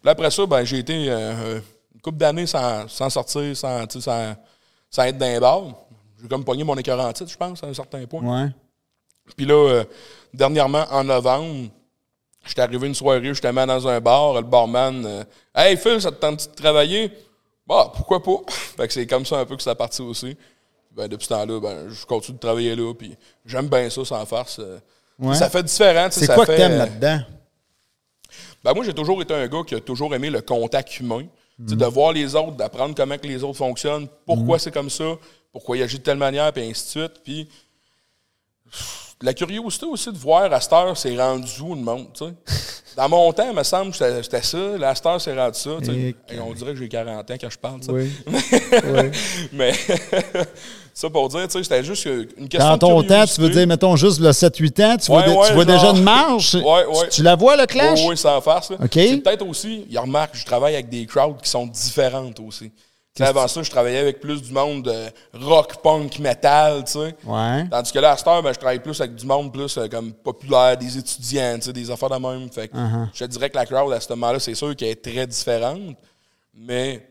Puis 0.00 0.08
après 0.10 0.30
ça, 0.30 0.46
ben, 0.46 0.64
j'ai 0.64 0.78
été 0.78 1.06
euh, 1.10 1.60
une 1.94 2.00
couple 2.00 2.16
d'années 2.16 2.46
sans, 2.46 2.88
sans 2.88 3.10
sortir, 3.10 3.54
sans, 3.54 3.84
sans, 3.90 4.34
sans 4.88 5.02
être 5.02 5.18
dans 5.18 5.26
les 5.26 5.38
bars. 5.38 5.64
J'ai 6.22 6.28
comme 6.28 6.44
pogné 6.46 6.64
mon 6.64 6.76
écœur 6.76 6.98
en 6.98 7.12
titre, 7.12 7.30
je 7.30 7.36
pense, 7.36 7.62
à 7.62 7.66
un 7.66 7.74
certain 7.74 8.06
point. 8.06 8.22
Ouais. 8.44 8.50
Puis 9.36 9.44
là, 9.44 9.54
euh, 9.54 9.84
dernièrement, 10.32 10.86
en 10.90 11.04
novembre, 11.04 11.68
j'étais 12.46 12.62
arrivé 12.62 12.86
une 12.86 12.94
soirée 12.94 13.24
justement 13.24 13.66
dans 13.66 13.86
un 13.88 14.00
bar. 14.00 14.34
Le 14.34 14.42
barman, 14.42 15.04
euh, 15.06 15.24
Hey 15.54 15.76
Phil, 15.76 16.00
ça 16.00 16.10
te 16.10 16.16
tente 16.16 16.48
de 16.50 16.54
travailler? 16.54 17.10
Bah, 17.66 17.92
pourquoi 17.94 18.22
pas? 18.22 18.36
fait 18.48 18.86
que 18.88 18.92
c'est 18.92 19.06
comme 19.06 19.24
ça 19.26 19.38
un 19.38 19.44
peu 19.46 19.56
que 19.56 19.62
ça 19.62 19.74
parti 19.74 20.02
aussi. 20.02 20.36
Ben, 20.92 21.06
depuis 21.06 21.24
ce 21.24 21.28
temps-là, 21.30 21.60
ben, 21.60 21.88
je 21.88 22.04
continue 22.06 22.36
de 22.36 22.40
travailler 22.40 22.74
là. 22.74 22.92
Puis 22.94 23.16
j'aime 23.46 23.68
bien 23.68 23.88
ça, 23.90 24.04
sans 24.04 24.24
farce. 24.26 24.58
euh. 24.58 24.78
Ouais. 25.18 25.34
Ça 25.34 25.50
fait 25.50 25.62
différent. 25.62 26.08
C'est 26.10 26.26
quoi 26.26 26.46
que 26.46 26.52
fait, 26.52 26.56
t'aimes 26.56 26.72
euh, 26.72 26.78
là-dedans? 26.78 27.20
ben 28.64 28.74
moi, 28.74 28.84
j'ai 28.84 28.94
toujours 28.94 29.20
été 29.22 29.34
un 29.34 29.46
gars 29.46 29.62
qui 29.66 29.74
a 29.74 29.80
toujours 29.80 30.14
aimé 30.14 30.30
le 30.30 30.40
contact 30.40 30.98
humain. 30.98 31.26
Sais, 31.68 31.76
De 31.76 31.84
voir 31.84 32.12
les 32.12 32.34
autres, 32.34 32.52
d'apprendre 32.52 32.94
comment 32.94 33.18
que 33.18 33.26
les 33.26 33.44
autres 33.44 33.58
fonctionnent, 33.58 34.08
pourquoi 34.24 34.58
c'est 34.58 34.70
comme 34.70 34.88
ça, 34.88 35.04
pourquoi 35.52 35.76
ils 35.76 35.82
agissent 35.82 35.98
de 35.98 36.04
telle 36.04 36.16
manière, 36.16 36.50
puis 36.54 36.62
ainsi 36.62 36.84
de 36.84 36.88
suite. 37.02 37.20
Puis 37.22 37.48
la 39.22 39.34
curiosité 39.34 39.86
aussi 39.86 40.10
de 40.12 40.18
voir 40.18 40.52
à 40.52 40.60
cette 40.60 40.72
heure, 40.72 40.96
c'est 40.96 41.16
rendu 41.16 41.50
où 41.60 41.74
le 41.74 41.80
monde, 41.80 42.06
tu 42.14 42.24
sais. 42.24 42.32
Dans 42.96 43.08
mon 43.08 43.32
temps, 43.32 43.46
il 43.48 43.56
me 43.56 43.62
semble 43.62 43.92
que 43.92 43.96
c'était 44.22 44.42
ça. 44.42 44.56
Heure, 44.58 45.20
c'est 45.20 45.34
rendu 45.38 45.58
ça. 45.58 45.70
tu 45.80 45.84
sais. 45.86 45.92
Et 45.92 46.34
Et 46.34 46.40
on 46.40 46.52
dirait 46.52 46.72
que 46.72 46.78
j'ai 46.78 46.88
40 46.88 47.30
ans 47.30 47.34
quand 47.40 47.50
je 47.50 47.58
parle, 47.58 47.80
tu 47.80 47.86
sais. 47.86 47.92
Oui. 47.92 49.10
Mais 49.52 49.72
ça 50.94 51.08
pour 51.08 51.28
dire, 51.28 51.46
tu 51.46 51.52
sais, 51.52 51.62
c'était 51.62 51.84
juste 51.84 52.04
une 52.36 52.48
question 52.48 52.68
Dans 52.68 52.74
de 52.74 52.78
ton 52.80 53.02
temps, 53.04 53.24
tu 53.26 53.40
veux 53.40 53.50
dire, 53.50 53.66
mettons, 53.66 53.94
juste 53.94 54.20
le 54.20 54.30
7-8 54.30 54.84
ans, 54.84 54.96
tu 54.96 55.06
vois, 55.06 55.20
Ouais, 55.28 55.48
tu 55.60 55.66
déjà 55.66 55.90
une 55.90 56.02
marge? 56.02 56.56
Ouais. 56.56 56.84
Tu, 57.04 57.16
tu 57.16 57.22
la 57.22 57.36
vois, 57.36 57.56
le 57.56 57.66
clash? 57.66 58.00
Oui, 58.00 58.06
oui, 58.10 58.16
sans 58.16 58.40
farce. 58.40 58.70
là. 58.70 58.76
OK. 58.82 58.90
C'est 58.92 59.18
peut-être 59.18 59.46
aussi, 59.46 59.86
il 59.88 59.98
remarque, 59.98 60.34
je 60.36 60.44
travaille 60.44 60.74
avec 60.74 60.88
des 60.88 61.06
crowds 61.06 61.40
qui 61.40 61.48
sont 61.48 61.66
différentes 61.66 62.40
aussi. 62.40 62.72
Avant 63.18 63.46
ça, 63.48 63.62
je 63.62 63.70
travaillais 63.70 63.98
avec 63.98 64.20
plus 64.20 64.40
du 64.40 64.52
monde 64.52 64.84
de 64.84 65.44
rock, 65.44 65.82
punk, 65.82 66.18
metal, 66.20 66.84
tu 66.84 66.92
sais. 66.92 67.14
Ouais. 67.24 67.68
Tandis 67.70 67.92
que 67.92 67.98
là, 67.98 68.12
à 68.12 68.16
cette 68.16 68.26
heure, 68.28 68.42
ben, 68.42 68.52
je 68.52 68.58
travaille 68.58 68.78
plus 68.80 68.98
avec 69.00 69.14
du 69.14 69.26
monde 69.26 69.52
plus 69.52 69.76
euh, 69.76 69.88
comme 69.88 70.12
populaire, 70.12 70.76
des 70.78 70.96
étudiants, 70.96 71.56
tu 71.56 71.62
sais, 71.66 71.72
des 71.72 71.90
affaires 71.90 72.08
de 72.08 72.16
même. 72.16 72.50
Fait 72.50 72.68
que 72.68 72.76
Uh-huh. 72.76 73.08
je 73.12 73.24
te 73.24 73.30
dirais 73.30 73.50
que 73.50 73.56
la 73.56 73.66
crowd, 73.66 73.92
à 73.92 74.00
ce 74.00 74.08
moment-là, 74.10 74.38
c'est 74.38 74.54
sûr 74.54 74.74
qu'elle 74.74 74.88
est 74.90 75.02
très 75.02 75.26
différente. 75.26 75.96
Mais, 76.54 77.06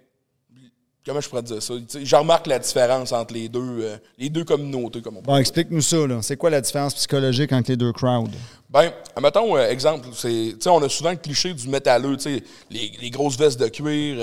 comment 1.06 1.20
je 1.22 1.30
pourrais 1.30 1.44
dire 1.44 1.62
ça? 1.62 1.74
Tu 1.76 1.84
sais, 1.88 2.06
je 2.06 2.16
remarque 2.16 2.48
la 2.48 2.58
différence 2.60 3.12
entre 3.12 3.34
les 3.36 3.48
deux, 3.50 3.60
euh, 3.82 3.98
les 4.18 4.30
deux 4.30 4.46
communautés, 4.46 5.02
comme 5.02 5.18
on 5.18 5.22
peut 5.22 5.28
Bon, 5.28 5.38
explique-nous 5.38 5.82
ça, 5.82 6.08
là. 6.08 6.20
C'est 6.24 6.38
quoi 6.38 6.50
la 6.50 6.62
différence 6.62 6.96
psychologique 6.96 7.52
entre 7.52 7.70
les 7.72 7.78
deux 7.78 7.92
crowds? 7.92 8.32
Ben, 8.70 8.92
mettons, 9.22 9.56
euh, 9.58 9.70
exemple, 9.70 10.08
c'est, 10.14 10.28
tu 10.54 10.56
sais, 10.62 10.70
on 10.70 10.82
a 10.82 10.90
souvent 10.90 11.12
le 11.12 11.18
cliché 11.18 11.54
du 11.54 11.68
métalleux, 11.68 12.18
tu 12.18 12.24
sais, 12.38 12.44
les, 12.72 12.92
les 13.00 13.10
grosses 13.12 13.38
vestes 13.38 13.60
de 13.60 13.68
cuir, 13.68 14.18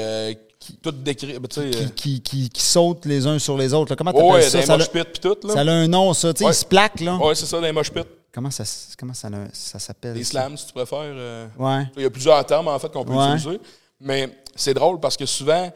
qui, 0.66 0.76
toutes 0.76 1.02
décrites, 1.02 1.48
tu 1.48 1.54
sais. 1.54 1.60
euh, 1.66 1.88
Qui, 1.88 2.20
qui, 2.20 2.20
qui, 2.20 2.50
qui 2.50 2.60
sautent 2.62 3.04
les 3.06 3.26
uns 3.26 3.38
sur 3.38 3.56
les 3.56 3.72
autres. 3.74 3.90
là. 3.92 3.96
Comment 3.96 4.12
t'appelles 4.12 4.30
ouais, 4.30 4.42
ça? 4.42 4.60
des 4.60 4.66
Ça, 4.66 4.78
pis 5.04 5.20
tout, 5.20 5.36
là. 5.44 5.54
ça 5.54 5.60
a 5.60 5.70
un 5.70 5.86
nom, 5.88 6.12
ça. 6.14 6.32
Tu 6.32 6.38
sais, 6.38 6.44
Ouais. 6.44 6.50
ils 6.50 6.54
se 6.54 6.64
plaquent, 6.64 7.00
là. 7.00 7.16
Ouais, 7.16 7.34
c'est 7.34 7.46
ça, 7.46 7.60
des 7.60 7.72
mosh 7.72 7.90
pits. 7.90 8.00
Comment 8.32 8.50
ça, 8.50 8.64
comment 8.98 9.14
ça, 9.14 9.28
ça 9.52 9.78
s'appelle? 9.78 10.16
Ça? 10.24 10.30
slams, 10.30 10.56
si 10.58 10.66
tu 10.66 10.72
préfères. 10.72 10.98
euh. 11.02 11.46
Ouais. 11.58 11.84
Il 11.96 12.02
y 12.02 12.06
a 12.06 12.10
plusieurs 12.10 12.44
termes, 12.44 12.68
en 12.68 12.78
fait, 12.78 12.92
qu'on 12.92 13.04
peut 13.04 13.12
Ouais. 13.14 13.34
utiliser. 13.36 13.60
Mais 14.00 14.28
c'est 14.54 14.74
drôle 14.74 15.00
parce 15.00 15.16
que 15.16 15.24
souvent, 15.24 15.72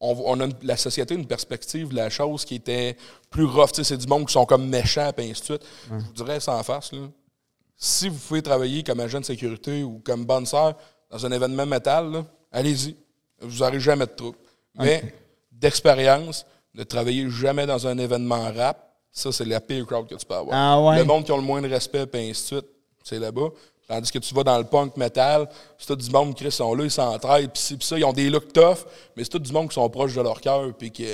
on, 0.00 0.16
on 0.24 0.40
a 0.40 0.44
une- 0.44 0.54
la 0.62 0.76
société 0.76 1.14
une 1.14 1.26
perspective 1.26 1.88
de 1.88 1.96
la 1.96 2.10
chose 2.10 2.44
qui 2.44 2.56
était 2.56 2.96
plus 3.30 3.44
rough. 3.44 3.70
Tu 3.72 3.76
sais, 3.76 3.84
c'est 3.84 3.96
du 3.96 4.06
monde 4.06 4.26
qui 4.26 4.32
sont 4.32 4.44
comme 4.46 4.68
méchants, 4.68 5.10
et 5.16 5.30
ainsi 5.30 5.40
de 5.40 5.44
suite. 5.44 5.62
Je 5.90 6.04
vous 6.04 6.12
dirais 6.12 6.38
sans 6.40 6.62
face, 6.62 6.92
là. 6.92 7.00
Si 7.76 8.08
vous 8.08 8.16
pouvez 8.18 8.42
travailler 8.42 8.82
comme 8.84 9.00
agent 9.00 9.18
de 9.20 9.24
sécurité 9.24 9.82
ou 9.82 10.00
comme 10.04 10.24
bonne 10.24 10.46
sœur 10.46 10.74
dans 11.10 11.26
un 11.26 11.32
événement 11.32 11.66
métal, 11.66 12.24
allez-y. 12.52 12.94
Vous 13.44 13.58
n'aurez 13.64 13.80
jamais 13.80 14.06
de 14.06 14.10
trouble. 14.12 14.38
Mais 14.78 15.02
d'expérience, 15.52 16.44
de 16.74 16.82
travailler 16.82 17.28
jamais 17.30 17.66
dans 17.66 17.86
un 17.86 17.96
événement 17.98 18.50
rap, 18.56 18.90
ça, 19.12 19.30
c'est 19.30 19.44
la 19.44 19.60
pire 19.60 19.86
crowd 19.86 20.08
que 20.08 20.14
tu 20.16 20.26
peux 20.26 20.34
avoir. 20.34 20.56
Ah 20.56 20.80
ouais? 20.80 20.98
Le 20.98 21.04
monde 21.04 21.24
qui 21.24 21.32
a 21.32 21.36
le 21.36 21.42
moins 21.42 21.62
de 21.62 21.68
respect, 21.68 22.04
et 22.14 22.30
ainsi 22.30 22.42
de 22.42 22.58
suite, 22.58 22.66
c'est 23.04 23.18
là-bas. 23.18 23.48
Tandis 23.86 24.10
que 24.10 24.18
tu 24.18 24.34
vas 24.34 24.42
dans 24.42 24.58
le 24.58 24.64
punk 24.64 24.96
metal, 24.96 25.46
c'est 25.78 25.86
tout 25.86 25.96
du 25.96 26.10
monde 26.10 26.34
qui 26.34 26.50
sont 26.50 26.74
là, 26.74 26.84
ils 26.84 26.90
s'entraident, 26.90 27.50
puis 27.52 27.62
ci, 27.62 27.76
puis 27.76 27.86
ça, 27.86 27.98
ils 27.98 28.04
ont 28.04 28.12
des 28.14 28.30
looks 28.30 28.52
tough, 28.52 28.78
mais 29.16 29.22
c'est 29.24 29.30
tout 29.30 29.38
du 29.38 29.52
monde 29.52 29.68
qui 29.68 29.74
sont 29.74 29.88
proches 29.90 30.14
de 30.14 30.22
leur 30.22 30.40
cœur, 30.40 30.72
puis 30.76 30.90
qui 30.90 31.06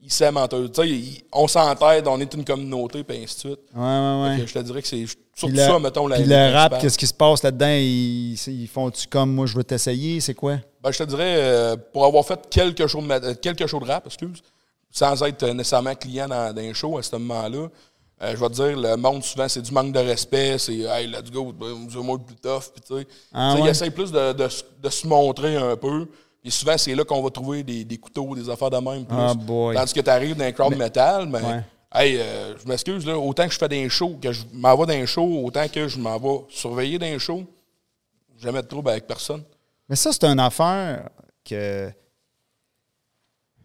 ils 0.00 0.12
s'aiment 0.12 0.36
entre 0.36 0.56
eux. 0.56 0.68
Tu 0.68 0.80
sais, 0.82 0.88
ils- 0.88 1.22
on 1.32 1.48
s'entraide, 1.48 2.06
on 2.06 2.20
est 2.20 2.32
une 2.32 2.44
communauté, 2.44 3.02
puis 3.02 3.16
ainsi 3.16 3.34
de 3.34 3.40
suite. 3.40 3.60
Ouais, 3.74 3.80
ouais, 3.82 4.38
ouais. 4.40 4.46
Je 4.46 4.52
te 4.54 4.58
dirais 4.60 4.82
que 4.82 4.86
c'est 4.88 4.96
Puis 4.98 5.16
surtout 5.34 5.54
le, 5.56 5.60
ça, 5.62 5.78
mettons, 5.80 6.06
la 6.06 6.16
puis 6.16 6.24
le 6.26 6.52
rap, 6.52 6.78
qu'est-ce 6.80 6.98
qui 6.98 7.06
se 7.06 7.14
passe 7.14 7.42
là-dedans? 7.42 7.70
Ils, 7.70 8.34
ils 8.46 8.68
font-tu 8.68 9.08
comme 9.08 9.34
moi, 9.34 9.46
je 9.46 9.56
veux 9.56 9.64
t'essayer? 9.64 10.20
C'est 10.20 10.34
quoi? 10.34 10.58
Ben, 10.88 10.92
je 10.92 10.98
te 10.98 11.08
dirais, 11.08 11.34
euh, 11.38 11.76
pour 11.92 12.06
avoir 12.06 12.24
fait 12.24 12.40
quelques 12.48 12.86
shows 12.86 13.02
de, 13.02 13.10
euh, 13.12 13.34
quelques 13.34 13.66
shows 13.66 13.80
de 13.80 13.84
rap, 13.86 14.06
excuse, 14.06 14.42
sans 14.90 15.22
être 15.22 15.42
euh, 15.42 15.52
nécessairement 15.52 15.94
client 15.94 16.26
dans, 16.28 16.54
dans 16.54 16.62
un 16.62 16.72
show 16.72 16.96
à 16.96 17.02
ce 17.02 17.14
moment-là, 17.16 17.68
euh, 18.22 18.32
je 18.34 18.36
vais 18.36 18.48
te 18.48 18.54
dire, 18.54 18.76
le 18.78 18.96
monde, 18.96 19.22
souvent, 19.22 19.46
c'est 19.48 19.60
du 19.60 19.70
manque 19.70 19.92
de 19.92 19.98
respect, 20.00 20.56
c'est 20.58 20.78
«Hey, 20.78 21.06
let's 21.06 21.30
go, 21.30 21.52
ben, 21.52 21.74
moi 22.02 22.16
le 22.18 22.24
plus 22.24 22.36
tough», 22.36 22.72
puis 22.74 22.82
tu 22.86 22.96
sais. 23.02 23.06
Ah 23.34 23.50
Tu 23.50 23.56
sais, 23.56 23.58
Ils 23.58 23.64
ouais? 23.64 23.70
essayent 23.70 23.90
plus 23.90 24.10
de, 24.10 24.32
de 24.32 24.48
de 24.82 24.88
se 24.88 25.06
montrer 25.06 25.56
un 25.56 25.76
peu, 25.76 26.06
puis 26.40 26.50
souvent, 26.50 26.78
c'est 26.78 26.94
là 26.94 27.04
qu'on 27.04 27.22
va 27.22 27.28
trouver 27.30 27.62
des, 27.62 27.84
des 27.84 27.98
couteaux, 27.98 28.34
des 28.34 28.48
affaires 28.48 28.70
de 28.70 28.78
même. 28.78 29.04
Plus. 29.04 29.16
Ah. 29.18 29.34
Tandis 29.74 29.92
que 29.92 30.00
tu 30.00 30.10
arrives 30.10 30.36
dans 30.36 30.44
un 30.46 30.52
crowd 30.52 30.74
metal, 30.74 31.26
ben, 31.28 31.42
Ouais. 31.44 31.62
hey, 32.06 32.16
euh, 32.18 32.54
je 32.58 32.66
m'excuse, 32.66 33.04
là, 33.06 33.18
autant 33.18 33.46
que 33.46 33.52
je 33.52 33.58
fais 33.58 33.68
des 33.68 33.88
shows, 33.90 34.16
que 34.22 34.32
je 34.32 34.42
m'en 34.54 34.74
vais 34.76 34.86
dans 34.96 35.02
un 35.02 35.06
show, 35.06 35.42
autant 35.44 35.68
que 35.68 35.86
je 35.86 35.98
m'en 35.98 36.18
vais 36.18 36.44
surveiller 36.48 36.98
dans 36.98 37.06
un 37.06 37.18
show, 37.18 37.42
jamais 38.40 38.62
de 38.62 38.66
trouble 38.68 38.88
avec 38.90 39.06
personne. 39.06 39.42
Mais 39.88 39.96
ça, 39.96 40.10
c'est 40.12 40.24
une 40.24 40.40
affaire 40.40 41.08
que. 41.44 41.90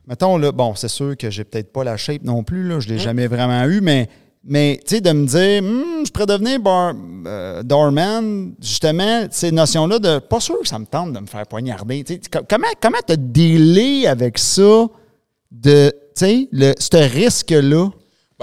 Mettons, 0.05 0.37
là, 0.37 0.51
bon, 0.51 0.75
c'est 0.75 0.89
sûr 0.89 1.15
que 1.15 1.29
j'ai 1.29 1.43
peut-être 1.45 1.71
pas 1.71 1.83
la 1.83 1.95
shape 1.95 2.23
non 2.23 2.43
plus, 2.43 2.67
là, 2.67 2.79
je 2.79 2.89
l'ai 2.89 2.99
jamais 2.99 3.27
vraiment 3.27 3.63
eu, 3.65 3.79
mais, 3.79 4.09
mais 4.43 4.77
tu 4.85 4.95
sais, 4.95 5.01
de 5.01 5.11
me 5.11 5.25
dire, 5.25 5.63
Hmm, 5.63 6.05
je 6.05 6.11
pourrais 6.11 6.25
devenir 6.25 6.59
bar, 6.59 6.93
euh, 7.25 7.63
doorman, 7.63 8.53
justement, 8.61 9.25
ces 9.31 9.51
notions-là 9.51 9.99
de. 9.99 10.19
Pas 10.19 10.41
sûr 10.41 10.59
que 10.59 10.67
ça 10.67 10.77
me 10.77 10.85
tente 10.85 11.13
de 11.13 11.19
me 11.19 11.25
faire 11.27 11.47
poignarder. 11.47 12.03
tu 12.03 12.15
sais. 12.15 12.21
Co- 12.29 12.45
Comment 12.49 12.67
comment 12.81 12.97
t'as 13.05 13.15
dealé 13.15 14.05
avec 14.07 14.37
ça, 14.37 14.87
de, 15.51 15.89
tu 15.89 15.97
sais, 16.15 16.47
le- 16.51 16.73
ce 16.77 16.97
risque-là? 16.97 17.89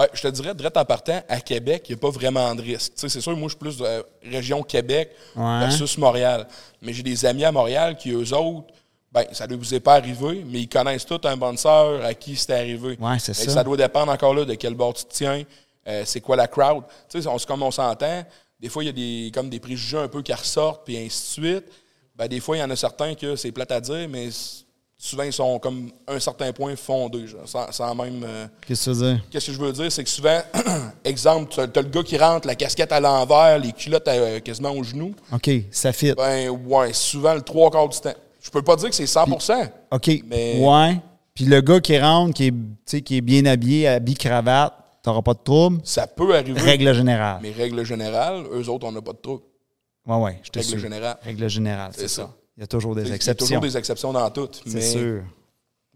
Ben, 0.01 0.07
je 0.13 0.21
te 0.23 0.27
dirais, 0.29 0.55
direct 0.55 0.75
en 0.77 0.85
partant, 0.85 1.21
à 1.29 1.39
Québec, 1.41 1.83
il 1.87 1.91
n'y 1.91 1.99
a 1.99 2.01
pas 2.01 2.09
vraiment 2.09 2.55
de 2.55 2.61
risque. 2.63 2.93
C'est 2.95 3.09
sûr, 3.21 3.37
moi, 3.37 3.43
je 3.43 3.49
suis 3.49 3.57
plus 3.59 3.77
de 3.77 3.83
la 3.83 4.01
région 4.31 4.63
Québec 4.63 5.11
Ouais. 5.35 5.59
versus 5.59 5.95
Montréal. 5.99 6.47
Mais 6.81 6.91
j'ai 6.91 7.03
des 7.03 7.23
amis 7.25 7.45
à 7.45 7.51
Montréal 7.51 7.95
qui, 7.95 8.09
eux 8.11 8.33
autres, 8.35 8.73
ben, 9.11 9.25
ça 9.31 9.45
ne 9.45 9.55
vous 9.55 9.75
est 9.75 9.79
pas 9.79 9.95
arrivé, 9.95 10.43
mais 10.47 10.61
ils 10.61 10.67
connaissent 10.69 11.05
tout 11.05 11.21
un 11.25 11.37
bon 11.37 11.55
sœur 11.55 12.03
à 12.03 12.13
qui 12.15 12.35
c'est 12.35 12.53
arrivé. 12.53 12.97
Ouais, 12.99 13.19
c'est 13.19 13.33
que 13.33 13.37
ça. 13.37 13.51
Ça 13.51 13.63
doit 13.63 13.77
dépendre 13.77 14.11
encore 14.11 14.33
là 14.33 14.43
de 14.45 14.55
quel 14.55 14.73
bord 14.73 14.93
tu 14.95 15.03
te 15.05 15.13
tiens, 15.13 15.43
euh, 15.87 16.01
c'est 16.05 16.21
quoi 16.21 16.35
la 16.35 16.47
crowd. 16.47 16.83
On- 17.25 17.37
comme 17.37 17.61
on 17.61 17.71
s'entend, 17.71 18.23
des 18.59 18.69
fois, 18.69 18.83
il 18.83 18.87
y 18.87 18.89
a 18.89 18.93
des, 18.93 19.31
comme 19.31 19.49
des 19.49 19.59
préjugés 19.59 19.97
un 19.97 20.07
peu 20.07 20.21
qui 20.23 20.33
ressortent, 20.33 20.83
puis 20.85 20.97
ainsi 20.97 21.41
de 21.41 21.45
suite. 21.47 21.65
Ben, 22.15 22.27
des 22.27 22.39
fois, 22.39 22.57
il 22.57 22.61
y 22.61 22.63
en 22.63 22.69
a 22.71 22.75
certains 22.75 23.13
que 23.13 23.35
c'est 23.35 23.51
plate 23.51 23.71
à 23.71 23.81
dire, 23.81 24.07
mais 24.09 24.29
souvent, 25.03 25.23
ils 25.23 25.33
sont 25.33 25.57
comme 25.57 25.89
un 26.07 26.19
certain 26.19 26.53
point 26.53 26.75
fondés, 26.75 27.25
genre, 27.27 27.41
sans, 27.47 27.71
sans 27.71 27.95
même... 27.95 28.23
euh, 28.23 28.45
Qu'est-ce 28.67 28.85
que 28.85 28.91
tu 28.91 28.97
veux 28.97 29.13
dire? 29.13 29.23
Qu'est-ce 29.31 29.47
que 29.47 29.51
je 29.53 29.59
veux 29.59 29.71
dire? 29.73 29.91
C'est 29.91 30.03
que 30.03 30.09
souvent, 30.09 30.39
exemple, 31.03 31.51
tu 31.51 31.59
as, 31.59 31.65
le 31.81 31.89
gars 31.89 32.03
qui 32.03 32.17
rentre, 32.17 32.47
la 32.47 32.55
casquette 32.55 32.91
à 32.91 32.99
l'envers, 32.99 33.57
les 33.57 33.71
culottes 33.71 34.07
euh, 34.07 34.39
quasiment 34.41 34.71
au 34.71 34.83
genou. 34.83 35.13
OK, 35.33 35.49
ça 35.71 35.91
fit. 35.91 36.13
Ben, 36.13 36.49
ouais, 36.49 36.93
souvent 36.93 37.33
le 37.33 37.41
trois 37.41 37.71
quarts 37.71 37.89
du 37.89 37.99
temps. 37.99 38.13
Je 38.41 38.49
peux 38.51 38.61
pas 38.61 38.75
dire 38.75 38.89
que 38.89 38.95
c'est 38.95 39.05
100% 39.05 39.69
OK. 39.91 40.09
Mais- 40.27 40.63
Ouais. 40.63 41.01
Puis 41.33 41.45
le 41.45 41.61
gars 41.61 41.79
qui 41.79 41.97
rentre, 41.97 42.33
qui 42.35 42.47
est, 42.87 43.01
qui 43.01 43.17
est 43.17 43.21
bien 43.21 43.45
habillé, 43.45 43.87
habillé 43.87 44.17
cravate, 44.17 44.73
t'auras 45.01 45.21
pas 45.21 45.33
de 45.33 45.39
trouble. 45.43 45.79
Ça 45.83 46.05
peut 46.05 46.35
arriver. 46.35 46.59
Règle 46.59 46.93
générale. 46.93 47.39
Mais 47.41 47.51
règle 47.51 47.83
générale, 47.85 48.43
eux 48.53 48.69
autres, 48.69 48.85
on 48.85 48.91
n'a 48.91 49.01
pas 49.01 49.13
de 49.13 49.17
trouble. 49.17 49.43
Ouais, 50.05 50.17
ouais, 50.17 50.39
je 50.43 50.49
te 50.49 50.59
Règle 50.59 50.77
générale. 50.79 51.17
Règle 51.23 51.47
générale, 51.49 51.91
c'est 51.93 52.01
C'est 52.01 52.07
ça. 52.09 52.21
ça. 52.23 52.29
Il 52.61 52.63
y 52.63 52.65
a 52.65 52.67
toujours 52.67 52.93
des 52.93 53.01
Il 53.01 53.07
y 53.07 53.11
a 53.11 53.15
exceptions. 53.15 53.47
toujours 53.47 53.61
des 53.63 53.75
exceptions 53.75 54.13
dans 54.13 54.29
tout. 54.29 54.47
C'est 54.53 54.71
mais 54.75 54.81
sûr. 54.81 55.23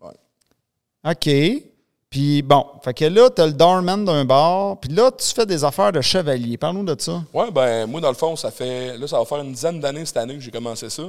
Ouais. 0.01 1.11
OK. 1.11 1.63
Puis 2.09 2.41
bon, 2.41 2.65
fait 2.83 2.95
que 2.95 3.05
là, 3.05 3.29
t'as 3.29 3.45
le 3.45 3.53
doorman 3.53 4.03
d'un 4.03 4.25
bar, 4.25 4.79
puis 4.79 4.89
là, 4.91 5.11
tu 5.11 5.27
fais 5.27 5.45
des 5.45 5.63
affaires 5.63 5.91
de 5.91 6.01
chevalier. 6.01 6.57
Parle-nous 6.57 6.83
de 6.83 6.99
ça. 6.99 7.21
Ouais, 7.31 7.51
ben 7.51 7.85
moi, 7.85 8.01
dans 8.01 8.09
le 8.09 8.15
fond, 8.15 8.35
ça 8.35 8.49
fait. 8.49 8.97
Là, 8.97 9.05
ça 9.05 9.19
va 9.19 9.25
faire 9.25 9.41
une 9.41 9.51
dizaine 9.51 9.79
d'années 9.79 10.07
cette 10.07 10.17
année 10.17 10.33
que 10.33 10.39
j'ai 10.39 10.49
commencé 10.49 10.89
ça. 10.89 11.03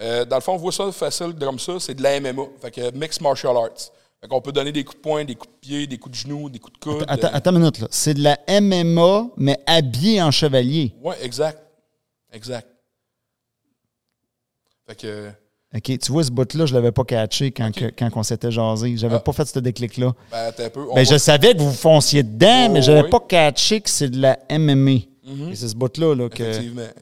Euh, 0.00 0.24
dans 0.24 0.36
le 0.36 0.42
fond, 0.42 0.54
on 0.54 0.56
voit 0.56 0.72
ça 0.72 0.90
facile 0.90 1.36
comme 1.38 1.60
ça, 1.60 1.78
c'est 1.78 1.94
de 1.94 2.02
la 2.02 2.18
MMA. 2.18 2.42
Fait 2.60 2.72
que 2.72 2.90
Mixed 2.90 3.22
Martial 3.22 3.56
Arts. 3.56 3.92
Fait 4.20 4.26
qu'on 4.26 4.40
peut 4.40 4.50
donner 4.50 4.72
des 4.72 4.82
coups 4.82 4.96
de 4.96 5.02
poing, 5.02 5.24
des 5.24 5.36
coups 5.36 5.52
de 5.54 5.58
pied, 5.60 5.86
des 5.86 5.98
coups 5.98 6.18
de 6.18 6.22
genoux, 6.28 6.50
des 6.50 6.58
coups 6.58 6.76
de 6.80 6.84
coude. 6.84 7.04
Attends, 7.06 7.28
euh, 7.28 7.30
attends 7.32 7.52
une 7.52 7.58
minute, 7.60 7.78
là. 7.78 7.86
C'est 7.92 8.14
de 8.14 8.24
la 8.24 8.40
MMA, 8.60 9.28
mais 9.36 9.60
habillé 9.66 10.20
en 10.20 10.32
chevalier. 10.32 10.92
Ouais, 11.00 11.14
exact. 11.22 11.60
Exact. 12.32 12.66
Fait 14.90 14.96
que, 14.96 15.28
OK, 15.76 15.98
tu 16.00 16.10
vois, 16.12 16.24
ce 16.24 16.30
bout-là, 16.32 16.66
je 16.66 16.74
l'avais 16.74 16.90
pas 16.90 17.04
catché 17.04 17.52
quand, 17.52 17.70
que- 17.72 17.92
quand 17.96 18.08
on 18.16 18.22
s'était 18.24 18.50
jasé. 18.50 18.96
J'avais 18.96 19.14
Ah. 19.16 19.20
pas 19.20 19.32
fait 19.32 19.44
ce 19.46 19.58
déclic-là. 19.60 20.12
ben, 20.32 20.48
un 20.58 20.68
peu. 20.68 20.86
Ben, 20.88 20.94
va- 20.96 21.04
je 21.04 21.16
savais 21.16 21.54
que 21.54 21.60
vous 21.60 21.70
fonciez 21.72 22.22
dedans, 22.24 22.66
Oh, 22.68 22.72
mais 22.72 22.82
j'avais 22.82 23.02
oui. 23.04 23.10
pas 23.10 23.20
catché 23.20 23.80
que 23.80 23.88
c'est 23.88 24.08
de 24.10 24.20
la 24.20 24.38
MMA. 24.48 24.90
Et 24.92 25.54
c'est 25.54 25.68
ce 25.68 25.76
bout-là. 25.76 26.14
Là, 26.16 26.28
que... 26.28 26.42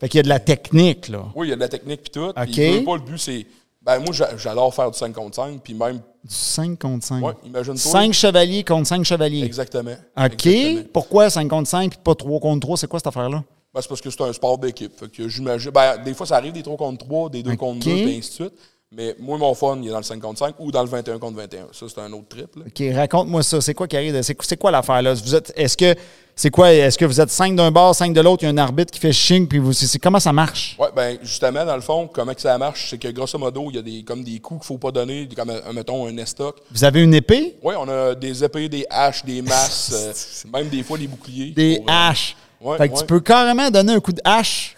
Fait 0.00 0.08
qu'il 0.10 0.18
y 0.18 0.20
a 0.20 0.22
de 0.22 0.28
la 0.28 0.38
technique. 0.38 1.08
Là. 1.08 1.24
Oui, 1.34 1.46
il 1.46 1.50
y 1.50 1.52
a 1.54 1.56
de 1.56 1.60
la 1.60 1.68
technique 1.68 2.02
puis 2.02 2.10
tout. 2.10 2.28
OK. 2.28 2.58
Veux 2.58 2.84
pas, 2.84 2.96
le 2.96 3.02
but, 3.02 3.16
c'est. 3.18 3.46
Ben, 3.80 4.00
moi, 4.00 4.12
j'a- 4.12 4.36
j'adore 4.36 4.74
faire 4.74 4.90
du 4.90 4.98
5 4.98 5.14
contre 5.14 5.36
5, 5.36 5.62
puis 5.62 5.72
même. 5.72 5.96
Du 5.96 6.34
5 6.34 6.78
contre 6.78 7.06
5. 7.06 7.24
Ouais, 7.24 7.32
imagine-toi. 7.46 7.90
5 7.90 8.12
chevaliers 8.12 8.64
contre 8.64 8.86
5 8.86 9.02
chevaliers. 9.02 9.44
Exactement. 9.44 9.92
OK. 9.92 10.24
Exactement. 10.46 10.82
Pourquoi 10.92 11.30
5 11.30 11.48
contre 11.48 11.70
5 11.70 11.88
puis 11.92 11.98
pas 12.04 12.14
3 12.14 12.38
contre 12.38 12.60
3? 12.60 12.76
C'est 12.76 12.86
quoi 12.86 12.98
cette 12.98 13.06
affaire-là? 13.06 13.42
Ben, 13.78 13.82
c'est 13.82 13.88
parce 13.88 14.00
que 14.00 14.10
c'est 14.10 14.22
un 14.22 14.32
sport 14.32 14.58
d'équipe. 14.58 14.92
Fait 14.98 15.08
que 15.08 15.28
j'imagine. 15.28 15.70
Ben, 15.70 15.98
des 16.04 16.12
fois, 16.14 16.26
ça 16.26 16.36
arrive 16.36 16.52
des 16.52 16.62
3 16.64 16.76
contre 16.76 17.06
3, 17.06 17.30
des 17.30 17.44
2 17.44 17.54
contre 17.54 17.84
2, 17.86 17.94
puis 17.94 18.16
ainsi 18.18 18.30
de 18.30 18.34
suite. 18.34 18.52
Mais 18.90 19.14
moi, 19.20 19.36
mon 19.36 19.54
fun, 19.54 19.78
il 19.82 19.88
est 19.88 19.90
dans 19.90 19.98
le 19.98 20.02
5 20.02 20.18
contre 20.18 20.38
5 20.38 20.54
ou 20.58 20.72
dans 20.72 20.82
le 20.82 20.88
21 20.88 21.18
contre 21.18 21.36
21. 21.36 21.66
Ça, 21.72 21.86
c'est 21.94 22.00
un 22.00 22.10
autre 22.14 22.28
trip. 22.28 22.56
Là. 22.56 22.62
OK, 22.66 22.94
raconte-moi 22.96 23.42
ça. 23.42 23.60
C'est 23.60 23.74
quoi 23.74 23.86
qui 23.86 23.96
arrive? 23.98 24.18
C'est 24.22 24.56
quoi 24.56 24.70
l'affaire 24.70 25.02
là? 25.02 25.12
Vous 25.12 25.34
êtes. 25.34 25.52
Est-ce 25.56 25.76
que 25.76 25.94
c'est 26.34 26.48
quoi? 26.50 26.72
Est-ce 26.72 26.96
que 26.96 27.04
vous 27.04 27.20
êtes 27.20 27.28
5 27.28 27.54
d'un 27.54 27.70
bord, 27.70 27.94
5 27.94 28.14
de 28.14 28.20
l'autre, 28.22 28.44
il 28.44 28.46
y 28.46 28.48
a 28.48 28.52
un 28.52 28.56
arbitre 28.56 28.90
qui 28.90 28.98
fait 28.98 29.12
ching, 29.12 29.46
puis 29.46 29.58
vous. 29.58 29.74
c'est- 29.74 29.98
comment 29.98 30.18
ça 30.20 30.32
marche? 30.32 30.74
Ouais, 30.80 30.88
ben 30.96 31.18
justement, 31.22 31.66
dans 31.66 31.76
le 31.76 31.82
fond, 31.82 32.08
comment 32.10 32.32
que 32.32 32.40
ça 32.40 32.56
marche, 32.56 32.88
c'est 32.88 32.96
que 32.98 33.08
grosso 33.08 33.36
modo, 33.38 33.66
il 33.68 33.76
y 33.76 33.78
a 33.78 33.82
des, 33.82 34.02
comme 34.04 34.24
des 34.24 34.38
coups 34.40 34.60
qu'il 34.62 34.68
faut 34.68 34.78
pas 34.78 34.90
donner, 34.90 35.28
comme, 35.36 35.50
euh, 35.50 35.72
mettons, 35.74 36.06
un 36.06 36.16
estoc. 36.16 36.56
Vous 36.70 36.82
avez 36.82 37.02
une 37.02 37.12
épée? 37.12 37.58
Oui, 37.62 37.74
on 37.78 37.86
a 37.90 38.14
des 38.14 38.42
épées, 38.42 38.70
des 38.70 38.86
haches, 38.88 39.22
des 39.22 39.42
masses, 39.42 39.92
euh, 40.46 40.50
même 40.50 40.70
des 40.70 40.82
fois 40.82 40.96
des 40.96 41.08
boucliers. 41.08 41.50
Des 41.50 41.76
pour, 41.76 41.90
euh, 41.90 41.92
haches. 41.92 42.34
Ouais, 42.60 42.76
fait 42.78 42.88
que 42.88 42.98
tu 42.98 43.04
peux 43.06 43.20
carrément 43.20 43.70
donner 43.70 43.92
un 43.94 44.00
coup 44.00 44.12
de 44.12 44.20
hache 44.24 44.74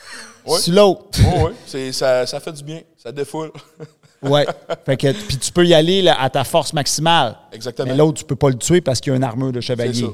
Ouais. 0.47 0.59
sur 0.59 0.72
l'autre. 0.72 1.03
Oui, 1.18 1.53
oui, 1.74 1.93
ça, 1.93 2.24
ça 2.26 2.41
fait 2.41 2.53
du 2.53 2.64
bien, 2.64 2.81
ça 2.97 3.12
défoule. 3.12 3.53
ouais. 4.22 4.47
Fait 4.87 4.97
que 4.97 5.12
puis 5.12 5.37
tu 5.37 5.53
peux 5.53 5.66
y 5.66 5.74
aller 5.74 6.01
là, 6.01 6.18
à 6.20 6.31
ta 6.31 6.45
force 6.45 6.72
maximale. 6.72 7.37
Exactement. 7.53 7.89
Mais 7.91 7.97
l'autre, 7.97 8.18
tu 8.20 8.24
peux 8.24 8.37
pas 8.37 8.49
le 8.49 8.55
tuer 8.57 8.81
parce 8.81 9.01
qu'il 9.01 9.11
y 9.11 9.14
a 9.14 9.16
une 9.16 9.24
armure 9.24 9.53
de 9.53 9.61
chevalier. 9.61 10.01
ça. 10.01 10.07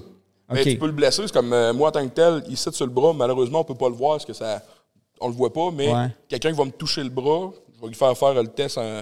Mais 0.53 0.63
tu 0.65 0.77
peux 0.79 0.87
le 0.87 0.93
blesser, 0.93 1.23
c'est 1.27 1.33
comme 1.33 1.53
euh, 1.53 1.73
moi 1.73 1.89
en 1.89 1.93
tant 1.93 2.05
que 2.07 2.13
tel, 2.13 2.43
il 2.49 2.57
sit 2.57 2.73
sur 2.75 2.87
le 2.87 2.93
bras, 2.93 3.13
malheureusement, 3.13 3.61
on 3.61 3.65
peut 3.65 3.75
pas 3.77 3.89
le 3.89 3.95
voir 3.95 4.13
parce 4.15 4.25
que 4.25 4.33
ça. 4.33 4.63
On 5.21 5.29
le 5.29 5.35
voit 5.35 5.53
pas, 5.53 5.71
mais 5.73 5.89
quelqu'un 6.29 6.51
qui 6.51 6.59
va 6.59 6.65
me 6.65 6.71
toucher 6.73 7.03
le 7.03 7.09
bras, 7.09 7.51
je 7.77 7.81
vais 7.81 7.87
lui 7.89 7.95
faire 7.95 8.17
faire 8.19 8.35
le 8.35 8.49
test, 8.49 8.77
en, 8.79 9.01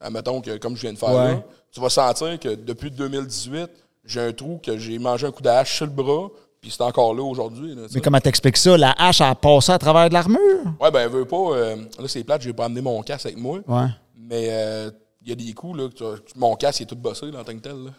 en- 0.00 0.10
mettons, 0.10 0.40
que, 0.40 0.58
comme 0.58 0.76
je 0.76 0.82
viens 0.82 0.92
de 0.92 0.98
faire 0.98 1.12
là. 1.12 1.42
Tu 1.72 1.80
vas 1.80 1.88
sentir 1.90 2.38
que 2.38 2.54
depuis 2.54 2.90
2018, 2.90 3.68
j'ai 4.04 4.20
un 4.20 4.32
trou 4.32 4.60
que 4.62 4.76
j'ai 4.78 4.98
mangé 4.98 5.26
un 5.26 5.32
coup 5.32 5.42
de 5.42 5.48
hache 5.48 5.74
sur 5.76 5.86
le 5.86 5.92
bras, 5.92 6.28
puis 6.60 6.70
c'est 6.70 6.82
encore 6.82 7.14
là 7.14 7.22
aujourd'hui. 7.22 7.74
là, 7.74 7.82
Mais 7.94 8.00
comment 8.00 8.20
t'expliques 8.20 8.56
ça? 8.56 8.76
La 8.76 8.92
hache 8.98 9.20
a 9.20 9.34
passé 9.34 9.72
à 9.72 9.78
travers 9.78 10.08
de 10.08 10.14
l'armure? 10.14 10.40
Ouais, 10.80 10.90
ben, 10.90 11.00
elle 11.00 11.10
veut 11.10 11.24
pas. 11.24 11.36
euh, 11.36 11.76
là, 11.76 12.06
c'est 12.08 12.22
plate, 12.24 12.42
j'ai 12.42 12.52
pas 12.52 12.66
amené 12.66 12.80
mon 12.82 13.02
casque 13.02 13.26
avec 13.26 13.38
moi. 13.38 13.60
Ouais. 13.66 13.86
Mais 14.16 14.48
euh, 14.50 14.90
il 15.22 15.28
y 15.28 15.32
a 15.32 15.34
des 15.34 15.52
coups, 15.52 15.78
là, 15.78 15.88
que 15.88 15.94
tu- 15.94 16.38
mon 16.38 16.54
casque 16.56 16.80
il 16.80 16.82
est 16.84 16.86
tout 16.86 16.96
bossé 16.96 17.30
là, 17.30 17.40
en 17.40 17.44
tant 17.44 17.54
que 17.54 17.58
tel. 17.60 17.84
là. 17.84 17.90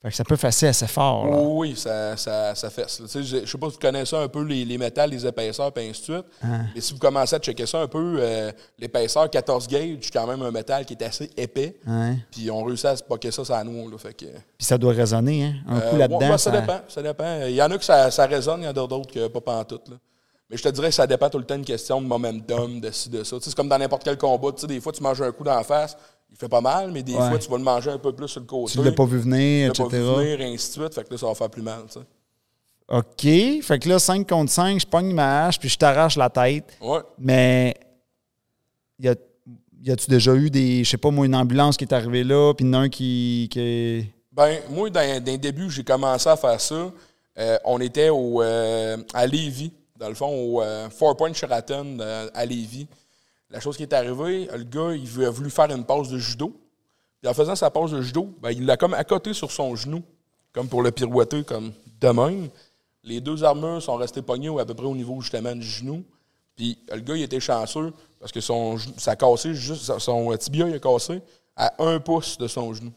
Fait 0.00 0.10
que 0.10 0.14
ça 0.14 0.22
peut 0.22 0.36
fesser 0.36 0.68
assez 0.68 0.86
fort. 0.86 1.26
là. 1.26 1.36
Oui, 1.40 1.74
ça, 1.74 2.16
ça, 2.16 2.54
ça 2.54 2.70
fesse. 2.70 3.00
là. 3.00 3.06
Tu 3.06 3.12
sais, 3.12 3.22
Je 3.24 3.44
je 3.44 3.50
sais 3.50 3.58
pas 3.58 3.66
si 3.66 3.72
vous 3.74 3.78
connaissez 3.80 4.14
un 4.14 4.28
peu 4.28 4.44
les, 4.44 4.64
les 4.64 4.78
métals, 4.78 5.10
les 5.10 5.26
épaisseurs, 5.26 5.72
puis 5.72 5.88
ainsi 5.88 6.00
de 6.02 6.04
suite. 6.04 6.26
Hein. 6.44 6.66
Mais 6.72 6.80
si 6.80 6.92
vous 6.92 7.00
commencez 7.00 7.34
à 7.34 7.40
checker 7.40 7.66
ça 7.66 7.80
un 7.80 7.88
peu, 7.88 8.16
euh, 8.20 8.52
l'épaisseur 8.78 9.28
14 9.28 9.66
gauge, 9.66 9.98
c'est 10.02 10.12
quand 10.12 10.26
même 10.28 10.40
un 10.42 10.52
métal 10.52 10.84
qui 10.86 10.92
est 10.92 11.02
assez 11.02 11.28
épais. 11.36 11.74
Puis 12.30 12.48
on 12.48 12.62
réussit 12.62 12.86
à 12.86 12.96
se 12.96 13.02
poquer 13.02 13.32
ça 13.32 13.42
la 13.48 13.64
noix. 13.64 13.90
Là, 13.90 13.98
fait 13.98 14.14
que, 14.14 14.26
Puis 14.26 14.66
ça 14.66 14.78
doit 14.78 14.92
résonner, 14.92 15.44
hein? 15.46 15.54
Un 15.66 15.78
euh, 15.78 15.90
coup 15.90 15.96
là-dedans. 15.96 16.18
ouais, 16.20 16.30
ouais, 16.30 16.38
ça- 16.38 16.52
ça, 16.52 16.60
dépend. 16.60 16.80
Ça 16.86 17.02
dépend. 17.02 17.40
Il 17.46 17.54
y 17.56 17.62
en 17.62 17.70
a 17.72 17.76
que 17.76 17.84
ça, 17.84 18.08
ça 18.12 18.26
résonne, 18.26 18.60
il 18.60 18.64
y 18.66 18.68
en 18.68 18.70
a 18.70 18.72
d'autres 18.74 19.10
que 19.12 19.26
pas 19.26 19.40
pantoute. 19.40 19.88
Là. 19.88 19.96
Mais 20.50 20.56
je 20.56 20.62
te 20.62 20.68
dirais 20.68 20.88
que 20.88 20.94
ça 20.94 21.06
dépend 21.06 21.28
tout 21.28 21.38
le 21.38 21.44
temps 21.44 21.56
d'une 21.56 21.64
question 21.64 22.00
de 22.00 22.06
momentum, 22.06 22.80
de 22.80 22.90
ci, 22.90 23.10
de 23.10 23.22
ça. 23.24 23.36
Tu 23.36 23.42
sais, 23.42 23.50
c'est 23.50 23.56
comme 23.56 23.68
dans 23.68 23.76
n'importe 23.78 24.04
quel 24.04 24.16
combat. 24.16 24.52
Tu 24.52 24.60
sais, 24.62 24.66
des 24.68 24.80
fois, 24.80 24.92
tu 24.92 25.02
manges 25.02 25.20
un 25.20 25.30
coup 25.32 25.44
d'en 25.44 25.62
face, 25.62 25.94
il 26.38 26.44
fait 26.44 26.48
pas 26.48 26.60
mal, 26.60 26.92
mais 26.92 27.02
des 27.02 27.14
Ouais. 27.14 27.28
fois, 27.30 27.38
tu 27.38 27.50
vas 27.50 27.58
le 27.58 27.64
manger 27.64 27.90
un 27.90 27.98
peu 27.98 28.12
plus 28.12 28.28
sur 28.28 28.40
le 28.40 28.46
côté. 28.46 28.72
Tu 28.72 28.82
l'as 28.84 28.92
pas 28.92 29.04
vu 29.04 29.18
venir, 29.18 29.72
Tu 29.72 29.82
l'as 29.82 29.86
etc. 29.88 30.02
pas 30.04 30.18
vu 30.20 30.24
venir, 30.24 30.40
et 30.40 30.44
ainsi 30.54 30.68
de 30.68 30.82
suite. 30.82 30.94
Fait 30.94 31.04
que 31.04 31.10
là, 31.12 31.18
ça 31.18 31.26
va 31.26 31.34
faire 31.34 31.50
plus 31.50 31.62
mal. 31.62 31.82
tu 31.86 31.94
sais. 31.98 32.06
OK. 32.90 33.62
Fait 33.64 33.78
que 33.78 33.88
là, 33.88 33.98
5 33.98 34.26
contre 34.28 34.50
5, 34.52 34.80
je 34.80 34.86
pogne 34.86 35.12
ma 35.12 35.46
hache, 35.46 35.58
puis 35.58 35.68
je 35.68 35.76
t'arrache 35.76 36.16
la 36.16 36.30
tête. 36.30 36.76
Ouais. 36.80 37.00
Mais 37.18 37.74
y 38.98 39.08
a- 39.08 39.14
y 39.82 39.90
a-tu 39.90 40.08
déjà 40.08 40.34
eu 40.34 40.48
des, 40.50 40.84
je 40.84 40.90
sais 40.90 40.96
pas 40.96 41.10
moi, 41.10 41.26
une 41.26 41.34
ambulance 41.34 41.76
qui 41.76 41.84
est 41.84 41.92
arrivée 41.92 42.24
là, 42.24 42.52
puis 42.54 42.66
un 42.74 42.88
qui. 42.88 43.48
qui... 43.50 44.06
Ben, 44.32 44.58
moi, 44.70 44.88
les 45.24 45.38
débuts, 45.38 45.70
j'ai 45.70 45.82
commencé 45.84 46.28
à 46.28 46.36
faire 46.36 46.60
ça. 46.60 46.90
euh, 47.40 47.56
on 47.64 47.78
était 47.80 48.08
au, 48.08 48.42
euh, 48.42 48.96
à 49.14 49.26
Lévis, 49.26 49.72
dans 49.96 50.08
le 50.08 50.14
fond, 50.14 50.28
au 50.28 50.60
euh, 50.62 50.88
Four 50.90 51.16
Point 51.16 51.32
Sheraton 51.32 51.98
euh, 52.00 52.28
à 52.34 52.44
Lévis. 52.46 52.86
La 53.50 53.60
chose 53.60 53.76
qui 53.76 53.82
est 53.82 53.92
arrivée, 53.92 54.46
le 54.54 54.64
gars, 54.64 54.92
il 54.94 55.24
a 55.24 55.30
voulu 55.30 55.50
faire 55.50 55.70
une 55.70 55.84
pause 55.84 56.10
de 56.10 56.18
judo. 56.18 56.54
Puis 57.20 57.30
en 57.30 57.34
faisant 57.34 57.56
sa 57.56 57.70
pause 57.70 57.92
de 57.92 58.02
judo, 58.02 58.34
ben, 58.40 58.50
il 58.50 58.64
l'a 58.66 58.76
comme 58.76 58.94
accoté 58.94 59.32
sur 59.32 59.50
son 59.50 59.74
genou, 59.74 60.02
comme 60.52 60.68
pour 60.68 60.82
le 60.82 60.90
pirouetter, 60.92 61.42
comme 61.44 61.72
de 62.00 62.08
même. 62.08 62.48
Les 63.02 63.20
deux 63.20 63.42
armures 63.44 63.82
sont 63.82 63.96
restées 63.96 64.22
pognées 64.22 64.50
à 64.60 64.64
peu 64.66 64.74
près 64.74 64.86
au 64.86 64.94
niveau 64.94 65.20
justement 65.20 65.54
du 65.54 65.62
genou. 65.66 66.04
Puis 66.56 66.78
le 66.92 67.00
gars, 67.00 67.16
il 67.16 67.22
était 67.22 67.40
chanceux 67.40 67.92
parce 68.20 68.32
que 68.32 68.40
son, 68.40 68.76
ça 68.98 69.12
a 69.12 69.16
cassé, 69.16 69.54
juste, 69.54 69.98
son 69.98 70.36
tibia, 70.36 70.68
il 70.68 70.74
a 70.74 70.78
cassé 70.78 71.22
à 71.56 71.72
un 71.82 71.98
pouce 72.00 72.36
de 72.38 72.46
son 72.48 72.72
genou. 72.74 72.92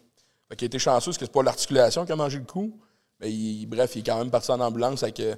Fait 0.49 0.55
qu'il 0.57 0.65
été 0.65 0.79
chanceux 0.79 1.11
parce 1.11 1.17
que 1.17 1.25
c'est 1.25 1.31
pas 1.31 1.43
l'articulation 1.43 2.05
qui 2.05 2.11
a 2.11 2.15
mangé 2.15 2.37
le 2.39 2.45
coup. 2.45 2.77
Mais 3.19 3.31
il- 3.31 3.65
bref, 3.67 3.95
il 3.95 3.99
est 3.99 4.03
quand 4.03 4.17
même 4.17 4.29
parti 4.31 4.51
en 4.51 4.59
ambulance 4.59 5.01
avec 5.03 5.19
euh, 5.21 5.35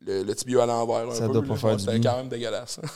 le, 0.00 0.22
le 0.24 0.34
tibia 0.34 0.62
à 0.64 0.66
l'envers. 0.66 1.08
un 1.10 1.14
Ça 1.14 1.26
peu, 1.26 1.34
doit 1.34 1.42
là. 1.42 1.48
pas 1.48 1.56
faire 1.56 1.76
du 1.76 1.84
C'était 1.84 1.98
bien. 1.98 2.10
quand 2.10 2.16
même 2.18 2.28
dégueulasse. 2.28 2.80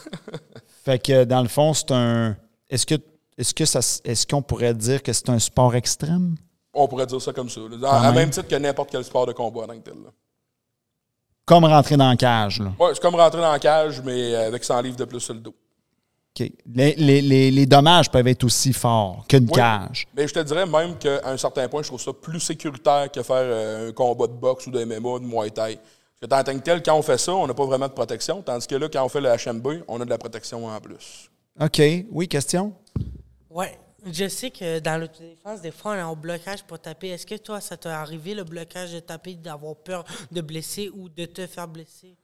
Fait 0.85 0.99
que 0.99 1.25
dans 1.25 1.43
le 1.43 1.49
fond, 1.49 1.75
c'est 1.75 1.91
un. 1.93 2.37
Est-ce 2.69 2.87
que 2.87 2.95
est-ce 3.39 3.55
que 3.55 3.65
ça 3.65 3.81
est-ce 4.05 4.27
qu'on 4.27 4.43
pourrait 4.43 4.75
dire 4.75 5.03
que 5.03 5.13
c'est 5.13 5.29
un 5.31 5.39
sport 5.39 5.75
extrême? 5.75 6.37
On 6.75 6.89
pourrait 6.89 7.07
dire 7.07 7.21
ça 7.21 7.33
comme 7.33 7.49
ça. 7.51 7.61
là. 7.71 7.89
À 7.91 8.03
même. 8.07 8.15
même 8.15 8.31
titre 8.31 8.49
que 8.49 8.55
n'importe 8.57 8.91
quel 8.91 9.05
sport 9.05 9.27
de 9.27 9.33
combat 9.33 9.67
que 9.67 9.81
tel. 9.81 9.95
là. 9.95 10.11
Comme 11.45 11.65
rentrer 11.65 11.97
dans 11.97 12.09
la 12.09 12.17
cage, 12.17 12.61
là. 12.61 12.73
Ouais, 12.79 12.91
c'est 12.95 13.01
comme 13.03 13.15
rentrer 13.17 13.41
dans 13.41 13.51
la 13.53 13.59
cage, 13.59 14.01
mais 14.05 14.35
avec 14.35 14.63
100 14.65 14.81
livres 14.83 14.97
de 14.97 15.05
plus 15.05 15.21
sur 15.21 15.35
le 15.35 15.41
dos. 15.41 15.55
OK. 16.41 16.51
Les, 16.67 16.95
les- 16.95 17.21
les- 17.21 17.51
les 17.51 17.67
dommages 17.67 18.11
peuvent 18.11 18.27
être 18.29 18.45
aussi 18.45 18.73
forts 18.73 19.27
qu'une 19.29 19.45
Oui. 19.45 19.53
cage. 19.53 20.07
Mais 20.17 20.27
je 20.27 20.33
te 20.33 20.39
dirais 20.39 20.65
même 20.65 20.97
qu'à 20.97 21.21
un 21.25 21.37
certain 21.37 21.69
point, 21.69 21.83
je 21.83 21.89
trouve 21.89 22.01
ça 22.01 22.13
plus 22.13 22.41
sécuritaire 22.41 23.11
que 23.11 23.23
faire 23.23 23.37
euh, 23.43 23.89
un 23.91 23.93
combat 23.93 24.27
de 24.29 24.33
boxe 24.33 24.67
ou 24.67 24.71
de 24.71 24.83
MMA, 24.85 25.19
de 25.19 25.25
Muay 25.27 25.51
Thai. 25.51 25.79
Que 26.23 26.27
en 26.33 26.45
tant 26.45 26.57
que 26.57 26.63
tel, 26.63 26.83
quand 26.85 26.97
on 26.97 27.03
fait 27.03 27.19
ça, 27.19 27.35
on 27.35 27.49
n'a 27.49 27.55
pas 27.55 27.65
vraiment 27.67 27.89
de 27.89 27.93
protection. 27.93 28.43
Tandis 28.43 28.69
que 28.69 28.77
là, 28.77 28.89
quand 28.89 29.05
on 29.05 29.09
fait 29.09 29.21
le 29.21 29.29
HMB, 29.29 29.83
on 29.89 30.01
a 30.01 30.05
de 30.05 30.11
la 30.11 30.19
protection 30.19 30.67
en 30.67 30.81
plus. 30.81 31.29
OK. 31.61 31.83
Oui, 32.13 32.29
question? 32.29 32.73
Ouais. 33.51 33.77
Je 34.07 34.29
sais 34.29 34.51
que 34.51 34.79
dans 34.79 35.01
l'autodéfense, 35.01 35.61
des 35.61 35.73
fois, 35.73 35.93
on 35.93 35.95
est 35.95 36.03
en 36.03 36.15
blocage 36.15 36.63
pour 36.65 36.79
taper. 36.79 37.09
Est-ce 37.09 37.27
que 37.27 37.37
toi, 37.37 37.61
ça 37.61 37.77
t'est 37.77 37.89
arrivé, 37.89 38.35
le 38.35 38.45
blocage 38.45 38.93
de 38.93 39.01
taper, 39.01 39.35
d'avoir 39.35 39.77
peur 39.77 40.05
de 40.31 40.41
blesser 40.41 40.91
ou 40.95 41.09
de 41.09 41.25
te 41.25 41.47
faire 41.47 41.67
blesser? 41.69 42.17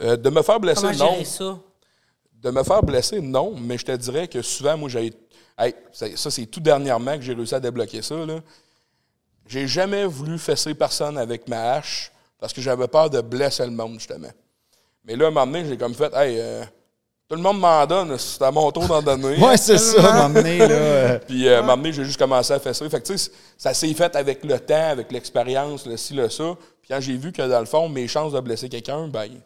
Euh, 0.00 0.16
de 0.16 0.30
me 0.30 0.42
faire 0.42 0.58
blesser, 0.60 0.82
Comment 0.82 0.98
non. 0.98 1.10
gérer 1.12 1.24
ça? 1.24 1.58
De 2.34 2.50
me 2.50 2.62
faire 2.62 2.82
blesser, 2.82 3.20
non, 3.20 3.54
mais 3.56 3.78
je 3.78 3.84
te 3.84 3.92
dirais 3.92 4.28
que 4.28 4.42
souvent, 4.42 4.76
moi, 4.76 4.88
j'ai. 4.88 5.12
Hey, 5.58 5.74
ça, 5.92 6.06
ça, 6.16 6.30
c'est 6.30 6.46
tout 6.46 6.60
dernièrement 6.60 7.16
que 7.16 7.22
j'ai 7.22 7.34
réussi 7.34 7.54
à 7.54 7.60
débloquer 7.60 8.02
ça. 8.02 8.14
Là. 8.26 8.40
J'ai 9.46 9.66
jamais 9.66 10.04
voulu 10.06 10.38
fesser 10.38 10.74
personne 10.74 11.18
avec 11.18 11.48
ma 11.48 11.74
hache 11.74 12.10
parce 12.40 12.52
que 12.52 12.60
j'avais 12.60 12.88
peur 12.88 13.10
de 13.10 13.20
blesser 13.20 13.64
le 13.64 13.70
monde, 13.72 13.94
justement. 13.94 14.30
Mais 15.04 15.16
là, 15.16 15.26
à 15.26 15.28
un 15.28 15.30
moment 15.30 15.46
donné, 15.46 15.64
j'ai 15.68 15.76
comme 15.76 15.94
fait, 15.94 16.12
hey, 16.14 16.36
euh, 16.38 16.62
tout 17.28 17.36
le 17.36 17.42
monde 17.42 17.60
m'en 17.60 17.86
donne, 17.86 18.18
c'est 18.18 18.42
à 18.42 18.50
mon 18.50 18.70
tour 18.72 18.86
d'en 18.88 19.00
donner. 19.02 19.38
Ouais, 19.38 19.56
c'est 19.56 19.78
ça, 19.78 20.28
m'emmener, 20.28 20.58
là. 20.58 20.68
euh, 20.70 21.18
Puis, 21.26 21.46
euh, 21.46 21.56
à 21.56 21.58
un 21.58 21.62
moment 21.62 21.76
donné, 21.76 21.92
j'ai 21.92 22.04
juste 22.04 22.18
commencé 22.18 22.52
à 22.52 22.58
fesser. 22.58 22.88
Fait 22.88 23.00
que, 23.00 23.06
tu 23.06 23.16
sais, 23.16 23.30
ça 23.56 23.72
s'est 23.72 23.92
fait 23.94 24.14
avec 24.16 24.44
le 24.44 24.58
temps, 24.58 24.88
avec 24.90 25.12
l'expérience, 25.12 25.86
le 25.86 25.96
ci, 25.96 26.14
le 26.14 26.28
ça. 26.28 26.56
Puis, 26.82 26.88
quand 26.90 27.00
j'ai 27.00 27.16
vu 27.16 27.30
que, 27.32 27.42
dans 27.48 27.60
le 27.60 27.66
fond, 27.66 27.88
mes 27.88 28.08
chances 28.08 28.32
de 28.32 28.40
blesser 28.40 28.68
quelqu'un, 28.68 29.06
ben, 29.08 29.26
ils 29.26 29.40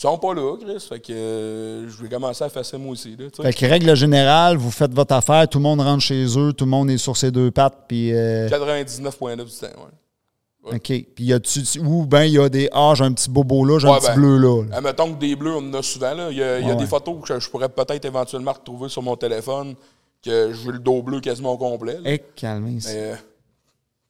sont 0.00 0.16
pas 0.16 0.32
là, 0.32 0.56
Chris. 0.60 0.86
Fait 0.88 1.00
que 1.00 1.12
euh, 1.12 1.90
je 1.90 2.02
vais 2.02 2.08
commencer 2.08 2.44
à 2.44 2.48
fesser 2.48 2.78
moi 2.78 2.92
aussi, 2.92 3.16
là. 3.16 3.26
Fait 3.42 3.52
que 3.52 3.66
règle 3.66 3.96
générale, 3.96 4.56
vous 4.56 4.70
faites 4.70 4.94
votre 4.94 5.12
affaire, 5.14 5.48
tout 5.48 5.58
le 5.58 5.64
monde 5.64 5.80
rentre 5.80 6.02
chez 6.04 6.24
eux, 6.38 6.52
tout 6.52 6.66
le 6.66 6.70
monde 6.70 6.88
est 6.88 6.98
sur 6.98 7.16
ses 7.16 7.32
deux 7.32 7.50
pattes, 7.50 7.84
puis... 7.88 8.12
euh, 8.14 8.48
99,9 8.48 9.44
du 9.44 9.50
temps, 9.50 9.66
ouais. 9.66 9.90
OK. 10.74 11.04
Puis 11.14 11.24
y 11.24 11.32
a-tu... 11.32 11.60
Ou 11.80 12.04
ben 12.06 12.24
il 12.24 12.32
y 12.32 12.38
a 12.38 12.48
des... 12.48 12.68
Ah, 12.72 12.92
j'ai 12.96 13.04
un 13.04 13.12
petit 13.12 13.30
bobo 13.30 13.64
là, 13.64 13.78
j'ai 13.78 13.88
un 13.88 13.96
petit 13.98 14.06
ben, 14.08 14.14
bleu 14.14 14.38
là. 14.38 14.62
là. 14.68 14.76
Admettons 14.76 15.14
que 15.14 15.18
des 15.18 15.36
bleus, 15.36 15.54
on 15.56 15.68
en 15.68 15.74
a 15.74 15.82
souvent. 15.82 16.14
Là. 16.14 16.30
Il 16.30 16.36
y 16.36 16.42
a, 16.42 16.60
y 16.60 16.76
des 16.76 16.86
photos 16.86 17.16
que 17.26 17.38
je 17.38 17.48
pourrais 17.50 17.68
peut-être 17.68 18.04
éventuellement 18.04 18.52
retrouver 18.52 18.88
sur 18.88 19.02
mon 19.02 19.16
téléphone, 19.16 19.74
que 20.22 20.52
je 20.52 20.66
veux 20.66 20.72
le 20.72 20.78
dos 20.78 21.02
bleu 21.02 21.20
quasiment 21.20 21.52
au 21.52 21.58
complet. 21.58 21.94
là. 21.94 22.00
Eh, 22.12 22.18
calmez 22.34 22.78
Mais 22.86 22.94
euh, 22.94 23.14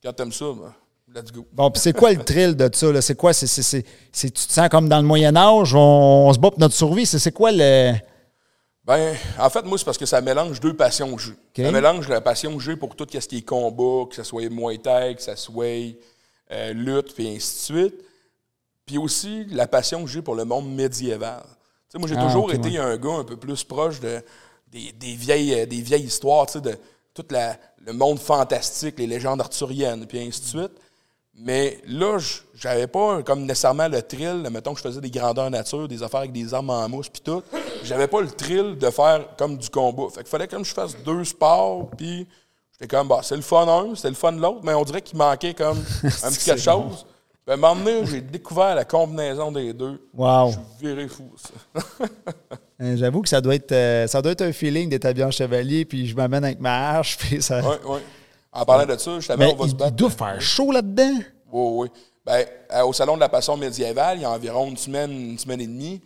quand 0.03 0.13
t'aimes 0.13 0.33
ça, 0.33 0.47
ben, 0.47 0.75
let's 1.15 1.31
go. 1.33 1.47
Bon, 1.53 1.71
puis 1.71 1.81
c'est 1.81 1.93
quoi 1.93 2.13
le 2.13 2.23
thrill 2.25 2.57
de 2.57 2.69
ça? 2.73 2.93
là? 2.93 3.01
C'est 3.03 3.15
quoi? 3.15 3.33
C'est, 3.33 3.47
c'est, 3.47 3.63
c'est, 3.63 3.85
c'est- 4.13 4.31
tu 4.31 4.47
te 4.47 4.53
sens 4.53 4.69
comme 4.69 4.89
dans 4.89 4.99
le 4.99 5.07
Moyen-Âge, 5.07 5.75
on, 5.75 5.79
on 6.29 6.33
se 6.33 6.39
bat 6.39 6.51
pour 6.51 6.61
notre 6.61 6.75
survie? 6.75 7.07
C'est, 7.07 7.19
c'est 7.19 7.33
quoi 7.33 7.51
le. 7.53 7.93
Ben, 8.85 9.15
en 9.39 9.51
fait, 9.51 9.67
moi, 9.67 9.77
c'est 9.77 9.85
parce 9.85 9.99
que 9.99 10.07
ça 10.07 10.23
mélange 10.23 10.61
deux 10.61 10.73
passions 10.73 11.15
que 11.15 11.21
j'ai. 11.21 11.63
Ça 11.63 11.71
mélange 11.71 12.09
la 12.09 12.23
passion 12.23 12.57
que 12.57 12.63
j'ai 12.63 12.75
pour 12.75 12.97
tout 12.97 13.07
ce 13.13 13.19
qui 13.29 13.39
est 13.39 13.43
combat, 13.43 14.07
que 14.09 14.15
ce 14.17 14.23
soit 14.23 14.49
Muay 14.49 14.79
Thai, 14.79 15.15
que 15.15 15.21
ce 15.23 15.35
soit 15.37 15.95
euh, 16.53 16.73
lutte, 16.73 17.15
puis 17.15 17.29
ainsi 17.29 17.73
de 17.73 17.79
suite. 17.81 18.05
Puis 18.87 18.99
aussi 18.99 19.45
la 19.51 19.67
passion 19.67 20.03
que 20.05 20.11
j'ai 20.11 20.23
pour 20.23 20.35
le 20.35 20.45
monde 20.45 20.73
médiéval. 20.75 21.45
Moi, 21.95 22.09
j'ai 22.09 22.17
Ah, 22.19 22.27
toujours 22.27 22.53
été 22.53 22.71
ouais. 22.71 22.79
un 22.79 22.97
gars 22.97 23.15
un 23.19 23.25
peu 23.25 23.37
plus 23.37 23.65
proche 23.65 24.01
de, 24.01 24.23
des, 24.71 24.93
des 24.93 25.15
vieilles, 25.15 25.55
euh, 25.55 25.67
des 25.67 25.81
vieilles 25.81 26.05
histoires, 26.05 26.47
de 26.61 26.75
tout 27.15 27.25
la- 27.31 27.57
le 27.85 27.93
monde 27.93 28.19
fantastique, 28.19 28.99
les 28.99 29.07
légendes 29.07 29.41
arthuriennes, 29.41 30.07
puis 30.07 30.19
ainsi 30.21 30.41
de 30.41 30.47
suite. 30.47 30.73
Mais 31.41 31.79
là, 31.87 32.19
j'avais 32.55 32.87
pas 32.89 33.23
comme 33.23 33.43
nécessairement 33.47 33.89
le 33.89 34.03
thrill, 34.03 34.47
mettons 34.51 34.73
que 34.73 34.79
je 34.79 34.83
faisais 34.83 35.01
des 35.01 35.11
grandeurs 35.11 35.51
nature, 35.51 35.87
des 35.87 36.03
affaires 36.03 36.21
avec 36.21 36.33
des 36.33 36.53
armes 36.53 36.71
en 36.71 36.89
mousse 36.89 37.09
puis 37.09 37.23
tout. 37.23 37.43
J'avais 37.85 38.09
pas 38.09 38.21
le 38.21 38.29
thrill 38.31 38.77
de 38.77 38.91
faire 38.91 39.37
comme 39.37 39.57
du 39.57 39.71
combat. 39.71 40.09
Fait 40.13 40.21
qu'il 40.23 40.29
fallait 40.31 40.49
comme 40.49 40.65
je 40.65 40.75
fasse 40.75 40.97
deux 41.05 41.25
sports, 41.25 41.91
puis 41.97 42.27
j'étais 42.81 42.97
comme, 42.97 43.09
bah, 43.09 43.21
c'est 43.23 43.37
le 43.37 43.43
fun 43.43 43.67
un, 43.69 43.95
c'est 43.95 44.09
le 44.09 44.15
fun 44.15 44.33
l'autre, 44.33 44.61
mais 44.63 44.75
on 44.75 44.85
dirait 44.85 45.03
qu'il 45.03 45.19
manquait 45.19 45.55
comme 45.55 45.79
un 46.05 46.31
petit 46.31 46.45
quelque 46.45 46.61
chose. 46.61 47.05
Puis 47.45 47.53
à 47.53 47.55
un 47.55 47.57
moment 47.57 47.77
donné, 47.77 48.05
j'ai 48.07 48.21
découvert 48.21 48.75
la 48.75 48.85
combinaison 48.85 49.51
des 49.51 49.73
deux. 49.73 50.07
Wow. 50.15 50.49
Je 50.51 50.53
suis 50.53 50.87
viré 50.87 51.09
fou, 51.09 51.31
ça. 51.37 51.81
Euh, 52.81 52.97
J'avoue 52.97 53.23
que 53.23 53.29
ça 53.29 53.41
doit 53.41 53.57
être 53.57 53.73
euh, 53.73 54.07
ça 54.07 54.23
doit 54.23 54.31
être 54.31 54.43
un 54.43 54.53
feeling 54.53 54.89
d'être 54.89 55.05
habillé 55.05 55.25
en 55.25 55.33
chevalier, 55.33 55.85
puis 55.85 56.07
je 56.07 56.15
m'amène 56.15 56.45
avec 56.45 56.61
ma 56.61 56.91
hache, 56.99 57.17
puis 57.19 57.43
ça. 57.43 57.61
Oui, 57.61 57.75
oui. 57.87 57.99
En 58.53 58.65
parlant 58.65 58.87
de 58.87 58.97
ça, 58.97 59.17
justement, 59.17 59.39
Mais 59.39 59.53
on 59.53 59.57
va 59.57 59.65
il, 59.65 59.71
se 59.71 59.75
il 59.75 59.79
battre. 59.79 59.97
doit 59.97 60.11
faire 60.11 60.41
chaud 60.41 60.71
là-dedans. 60.71 61.19
Oui, 61.51 61.73
oui. 61.83 61.89
Ben, 62.25 62.45
euh, 62.73 62.85
au 62.85 62.93
Salon 62.93 63.17
de 63.17 63.21
la 63.21 63.29
Passion 63.29 63.57
médiévale, 63.57 64.19
il 64.19 64.23
y 64.23 64.25
a 64.25 64.31
environ 64.31 64.69
une 64.69 64.77
semaine, 64.77 65.11
une 65.11 65.39
semaine 65.41 65.61
et 65.61 65.67
demie, 65.67 66.01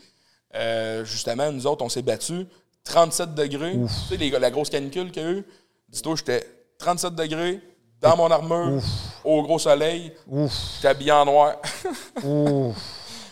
euh, 0.55 1.05
justement, 1.05 1.53
nous 1.53 1.67
autres, 1.67 1.85
on 1.85 1.91
s'est 1.91 2.01
battus 2.01 2.47
37 2.85 3.35
degrés. 3.35 3.73
Tu 3.73 3.89
sais, 4.09 4.17
les- 4.17 4.31
la 4.31 4.51
grosse 4.51 4.71
canicule 4.71 5.11
qu'il 5.11 5.23
y 5.23 5.27
a 5.27 5.31
eu, 5.31 5.45
dis-toi, 5.91 6.15
j'étais 6.17 6.47
37 6.83 7.15
degrés, 7.15 7.61
dans 8.01 8.17
mon 8.17 8.31
armure, 8.31 8.83
au 9.25 9.43
gros 9.43 9.59
soleil, 9.59 10.13
Ouf, 10.29 10.85
habillé 10.85 11.13
en 11.13 11.25
noir. 11.25 11.57
ouf. 12.25 12.77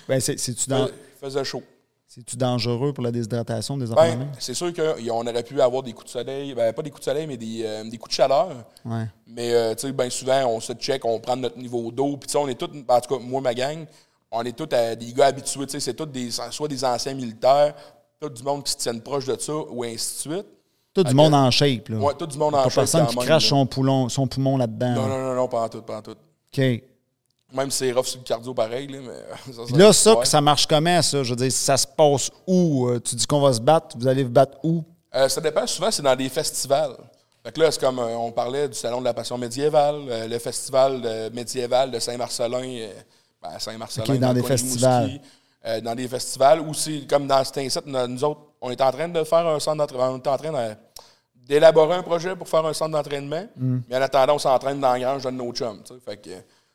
Ben, 0.08 0.20
c'est- 0.20 0.38
c'est-tu 0.38 0.70
Il 0.70 0.88
faisait 1.20 1.44
chaud. 1.44 1.62
c'est-tu 2.06 2.36
dangereux 2.36 2.92
pour 2.92 3.02
la 3.04 3.10
déshydratation 3.10 3.76
des 3.76 3.90
enfants? 3.90 4.00
Ben, 4.02 4.28
c'est 4.38 4.54
sûr 4.54 4.72
qu'on 4.72 5.26
aurait 5.26 5.42
pu 5.42 5.60
avoir 5.60 5.82
des 5.82 5.92
coups 5.92 6.06
de 6.06 6.10
soleil, 6.10 6.54
ben, 6.54 6.72
pas 6.72 6.82
des 6.82 6.90
coups 6.90 7.00
de 7.00 7.04
soleil, 7.10 7.26
mais 7.26 7.36
des, 7.36 7.62
euh, 7.64 7.82
des 7.90 7.98
coups 7.98 8.10
de 8.10 8.14
chaleur. 8.14 8.48
ouais. 8.84 9.06
Mais 9.26 9.52
euh, 9.52 9.74
bien 9.92 10.10
souvent, 10.10 10.46
on 10.46 10.60
se 10.60 10.72
check, 10.74 11.04
on 11.04 11.18
prend 11.18 11.36
notre 11.36 11.58
niveau 11.58 11.90
d'eau. 11.90 12.16
Puis 12.16 12.34
on 12.36 12.48
est 12.48 12.54
tous, 12.54 12.70
en 12.88 13.00
tout 13.00 13.14
cas, 13.16 13.20
moi, 13.22 13.40
ma 13.40 13.54
gang, 13.54 13.84
on 14.30 14.44
est 14.44 14.56
tous 14.56 14.66
des 14.66 15.12
gars 15.12 15.26
habitués. 15.26 15.66
C'est 15.80 15.94
tous 15.94 16.06
des, 16.06 16.30
soit 16.30 16.68
des 16.68 16.84
anciens 16.84 17.14
militaires, 17.14 17.74
tout 18.20 18.28
du 18.28 18.42
monde 18.44 18.62
qui 18.64 18.72
se 18.72 18.76
tiennent 18.78 19.00
proche 19.02 19.26
de 19.26 19.36
ça, 19.38 19.52
ou 19.54 19.82
ainsi 19.84 20.28
de 20.28 20.34
suite. 20.34 20.46
Tout 20.94 21.04
du 21.04 21.14
monde 21.14 21.34
en 21.34 21.50
shape, 21.50 21.88
là. 21.88 21.96
Ouais, 21.98 22.14
tout 22.18 22.26
du 22.26 22.36
monde 22.36 22.54
en 22.54 22.64
Pas 22.64 22.68
shape 22.68 22.74
personne 22.90 23.06
qui 23.06 23.16
crache 23.16 23.48
son, 23.48 23.64
poulon, 23.66 24.08
son 24.08 24.26
poumon 24.26 24.56
là-dedans. 24.56 24.94
Non, 24.94 25.06
non, 25.06 25.18
non, 25.18 25.34
non, 25.34 25.48
pas 25.48 25.62
en 25.62 25.68
tout, 25.68 25.82
pas 25.82 25.98
en 25.98 26.02
tout. 26.02 26.10
OK. 26.12 26.58
Même 27.52 27.70
si 27.70 27.78
c'est 27.78 27.92
rough 27.92 28.06
sur 28.06 28.18
le 28.20 28.24
cardio 28.24 28.54
pareil, 28.54 28.86
là, 28.86 28.98
mais 29.02 29.52
ça, 29.52 29.62
Puis 29.66 29.76
là, 29.76 29.92
ça, 29.92 30.16
que 30.16 30.26
ça 30.26 30.40
marche 30.40 30.66
comment, 30.66 31.02
ça? 31.02 31.22
Je 31.22 31.30
veux 31.30 31.36
dire, 31.36 31.50
ça 31.52 31.76
se 31.76 31.86
passe 31.86 32.30
où? 32.46 32.88
Euh, 32.88 33.00
Tu 33.00 33.16
dis 33.16 33.26
qu'on 33.26 33.40
va 33.40 33.52
se 33.52 33.60
battre, 33.60 33.96
vous 33.98 34.06
allez 34.06 34.22
vous 34.24 34.30
battre 34.30 34.58
où? 34.62 34.84
Euh, 35.14 35.28
ça 35.28 35.40
dépend. 35.40 35.66
Souvent, 35.66 35.90
c'est 35.90 36.02
dans 36.02 36.14
des 36.14 36.28
festivals. 36.28 36.96
Fait 37.44 37.52
que 37.52 37.60
là, 37.60 37.70
c'est 37.70 37.80
comme 37.80 37.98
euh, 37.98 38.16
on 38.16 38.30
parlait 38.32 38.68
du 38.68 38.74
Salon 38.74 39.00
de 39.00 39.04
la 39.04 39.14
Passion 39.14 39.38
médiévale, 39.38 40.02
euh, 40.08 40.28
le 40.28 40.38
festival 40.38 41.00
euh, 41.04 41.30
médiéval 41.32 41.90
de 41.90 41.98
Saint-Marcelin, 41.98 42.62
euh, 42.62 42.92
ben, 43.42 43.58
Saint-Marcelin, 43.58 44.04
Ok, 44.14 44.18
dans 44.18 44.34
des 44.34 44.42
festivals. 44.42 45.20
Euh, 45.66 45.80
dans 45.80 45.94
des 45.94 46.08
festivals 46.08 46.60
où 46.60 46.72
c'est 46.74 47.06
comme 47.08 47.26
dans 47.26 47.44
cet 47.44 47.58
incite, 47.58 47.86
nous 47.86 48.24
autres, 48.24 48.40
on 48.60 48.70
est 48.70 48.80
en 48.80 48.90
train 48.90 49.08
de 49.08 49.24
faire 49.24 49.46
un 49.46 49.60
centre 49.60 49.76
d'entraînement. 49.76 50.12
On 50.12 50.18
est 50.18 50.28
en 50.28 50.36
train 50.36 50.76
d'élaborer 51.34 51.96
un 51.96 52.02
projet 52.02 52.36
pour 52.36 52.48
faire 52.48 52.64
un 52.64 52.72
centre 52.72 52.92
d'entraînement. 52.92 53.46
Mm. 53.56 53.78
Mais 53.88 53.96
en 53.96 54.02
attendant, 54.02 54.34
on 54.36 54.38
s'entraîne 54.38 54.80
dans 54.80 54.92
la 54.92 55.00
grange 55.00 55.24
de 55.24 55.30
nos 55.30 55.52
chums. 55.52 55.82
Fait 56.04 56.16
que 56.16 56.30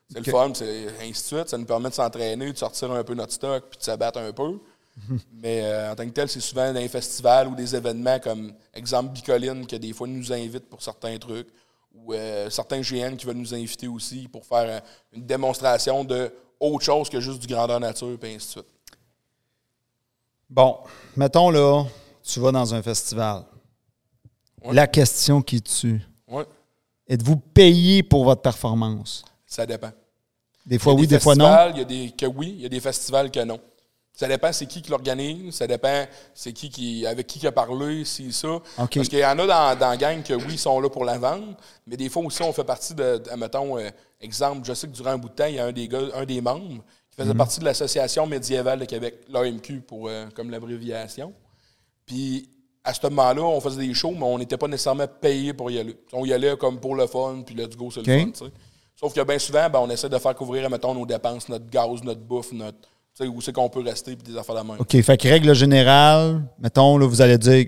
c'est 0.10 0.26
le 0.26 0.32
fun, 0.32 0.52
c'est 0.54 0.88
ainsi 1.02 1.12
de 1.12 1.38
suite. 1.38 1.50
Ça 1.50 1.58
nous 1.58 1.66
permet 1.66 1.90
de 1.90 1.94
s'entraîner, 1.96 2.52
de 2.52 2.58
sortir 2.58 2.92
un 2.92 3.04
peu 3.04 3.14
notre 3.14 3.34
stock, 3.34 3.66
puis 3.70 3.80
de 3.80 3.84
se 3.84 3.96
battre 3.96 4.20
un 4.20 4.32
peu. 4.32 4.60
Mais 5.34 5.62
euh, 5.64 5.92
en 5.92 5.96
tant 5.96 6.06
que 6.06 6.12
tel, 6.12 6.30
c'est 6.30 6.40
souvent 6.40 6.72
dans 6.72 6.80
les 6.80 6.88
festivals 6.88 7.48
ou 7.48 7.56
des 7.56 7.76
événements 7.76 8.20
comme, 8.20 8.54
exemple, 8.74 9.12
Bicoline, 9.12 9.66
que 9.66 9.76
des 9.76 9.94
fois 9.94 10.08
nous 10.08 10.32
invitent 10.32 10.70
pour 10.70 10.82
certains 10.82 11.18
trucs, 11.18 11.48
ou 11.94 12.14
euh, 12.14 12.50
certains 12.50 12.82
GN 12.82 13.16
qui 13.16 13.26
veulent 13.26 13.38
nous 13.38 13.54
inviter 13.54 13.88
aussi 13.88 14.28
pour 14.28 14.46
faire 14.46 14.66
euh, 14.68 14.80
une 15.14 15.26
démonstration 15.26 16.04
de 16.04 16.32
autre 16.60 16.86
chose 16.86 17.10
que 17.10 17.20
juste 17.20 17.40
du 17.40 17.48
grandeur 17.48 17.80
nature, 17.80 18.18
puis 18.20 18.36
ainsi 18.36 18.48
de 18.48 18.52
suite. 18.52 18.75
Bon, 20.50 20.78
mettons 21.16 21.50
là, 21.50 21.84
tu 22.24 22.40
vas 22.40 22.52
dans 22.52 22.74
un 22.74 22.82
festival. 22.82 23.44
Ouais. 24.64 24.74
La 24.74 24.88
question 24.88 25.42
qui 25.42 25.62
tue. 25.62 26.02
Ouais, 26.28 26.46
Êtes-vous 27.08 27.38
payé 27.38 28.04
pour 28.04 28.24
votre 28.26 28.42
performance? 28.42 29.24
ça 29.46 29.66
dépend. 29.66 29.92
Des 30.66 30.80
fois 30.80 30.94
oui, 30.96 31.06
des 31.08 31.20
fois 31.20 31.36
non. 31.36 31.70
Il 31.72 31.78
y 31.78 31.82
a 31.82 31.86
des 31.86 32.12
que 32.12 32.26
oui, 32.26 32.54
il 32.58 32.62
y 32.62 32.66
a 32.66 32.70
des 32.70 32.80
festivals 32.80 33.30
que 33.32 33.40
non. 33.44 33.60
Ça 34.12 34.28
dépend 34.28 34.52
c'est 34.52 34.66
qui 34.66 34.82
qui 34.82 34.90
l'organise, 34.90 35.54
ça 35.56 35.68
dépend 35.68 36.06
c'est 36.34 36.52
qui 36.54 36.70
qui 36.70 37.06
avec 37.06 37.28
qui 37.28 37.38
qui 37.40 37.46
a 37.48 37.52
parlé, 37.52 38.04
si 38.06 38.34
ça. 38.34 38.60
Parce 38.76 38.90
qu'il 39.08 39.20
y 39.20 39.26
en 39.26 39.38
a 39.38 39.46
dans, 39.48 39.80
dans 39.80 39.90
la 39.90 39.98
gang 39.98 40.24
que 40.24 40.34
oui, 40.34 40.46
ils 40.54 40.58
sont 40.60 40.80
là 40.80 40.90
pour 40.90 41.06
la 41.06 41.18
vendre, 41.20 41.56
mais 41.86 41.96
des 41.96 42.10
fois 42.10 42.24
aussi 42.24 42.42
on 42.42 42.52
fait 42.52 42.64
partie 42.64 42.96
de, 42.96 43.18
de- 43.20 43.36
mettons, 43.38 43.78
euh, 43.78 43.90
exemple, 44.20 44.62
je 44.66 44.74
sais 44.74 44.88
que 44.88 44.94
durant 44.94 45.12
un 45.12 45.18
bout 45.18 45.30
de 45.30 45.36
temps, 45.36 45.46
il 45.46 45.56
y 45.56 45.60
a 45.60 45.66
un 45.66 45.72
des 45.72 45.88
gars, 45.88 46.00
un 46.16 46.26
des 46.26 46.42
membres 46.42 46.84
qui 47.16 47.22
faisait 47.22 47.34
partie 47.34 47.60
de 47.60 47.66
l'Association 47.66 48.28
médiévale 48.28 48.80
de 48.80 48.86
Québec, 48.86 49.16
l'AMQ 49.30 49.82
pour 49.82 50.08
euh, 50.10 50.26
comme 50.36 50.50
l'abréviation. 50.52 51.34
Puis 52.06 52.50
à 52.84 52.94
ce 52.94 53.00
moment-là, 53.08 53.42
on 53.42 53.60
faisait 53.62 53.86
des 53.88 53.94
shows, 53.94 54.12
mais 54.12 54.24
on 54.26 54.38
n'était 54.38 54.58
pas 54.58 54.68
nécessairement 54.68 55.08
payé 55.08 55.54
pour 55.54 55.72
y 55.72 55.80
aller. 55.80 55.98
On 56.14 56.26
y 56.26 56.34
allait 56.34 56.56
comme 56.58 56.80
pour 56.80 56.96
le 56.96 57.08
fun, 57.08 57.42
puis 57.46 57.56
let's 57.56 57.76
go, 57.76 57.90
c'est 57.92 58.06
le 58.06 58.20
fun. 58.20 58.48
Sauf 58.98 59.14
que 59.14 59.22
bien 59.24 59.40
souvent, 59.40 59.70
ben, 59.70 59.80
on 59.80 59.90
essaie 59.90 60.08
de 60.10 60.18
faire 60.18 60.36
couvrir, 60.36 60.70
mettons, 60.70 60.94
nos 60.94 61.06
dépenses, 61.06 61.50
notre 61.50 61.70
gaz, 61.70 62.02
notre 62.04 62.22
bouffe, 62.22 62.52
notre. 62.54 62.78
Tu 63.18 63.24
sais, 63.24 63.28
où 63.28 63.40
c'est 63.42 63.54
qu'on 63.54 63.70
peut 63.70 63.82
rester, 63.82 64.16
puis 64.16 64.32
des 64.34 64.38
affaires 64.38 64.56
de 64.56 64.60
la 64.60 64.64
main. 64.66 64.76
OK, 64.78 65.02
fait 65.02 65.18
que 65.18 65.28
règle 65.28 65.54
générale, 65.56 66.44
mettons, 66.60 66.98
là, 66.98 67.06
vous 67.08 67.22
allez 67.22 67.38
dire, 67.38 67.66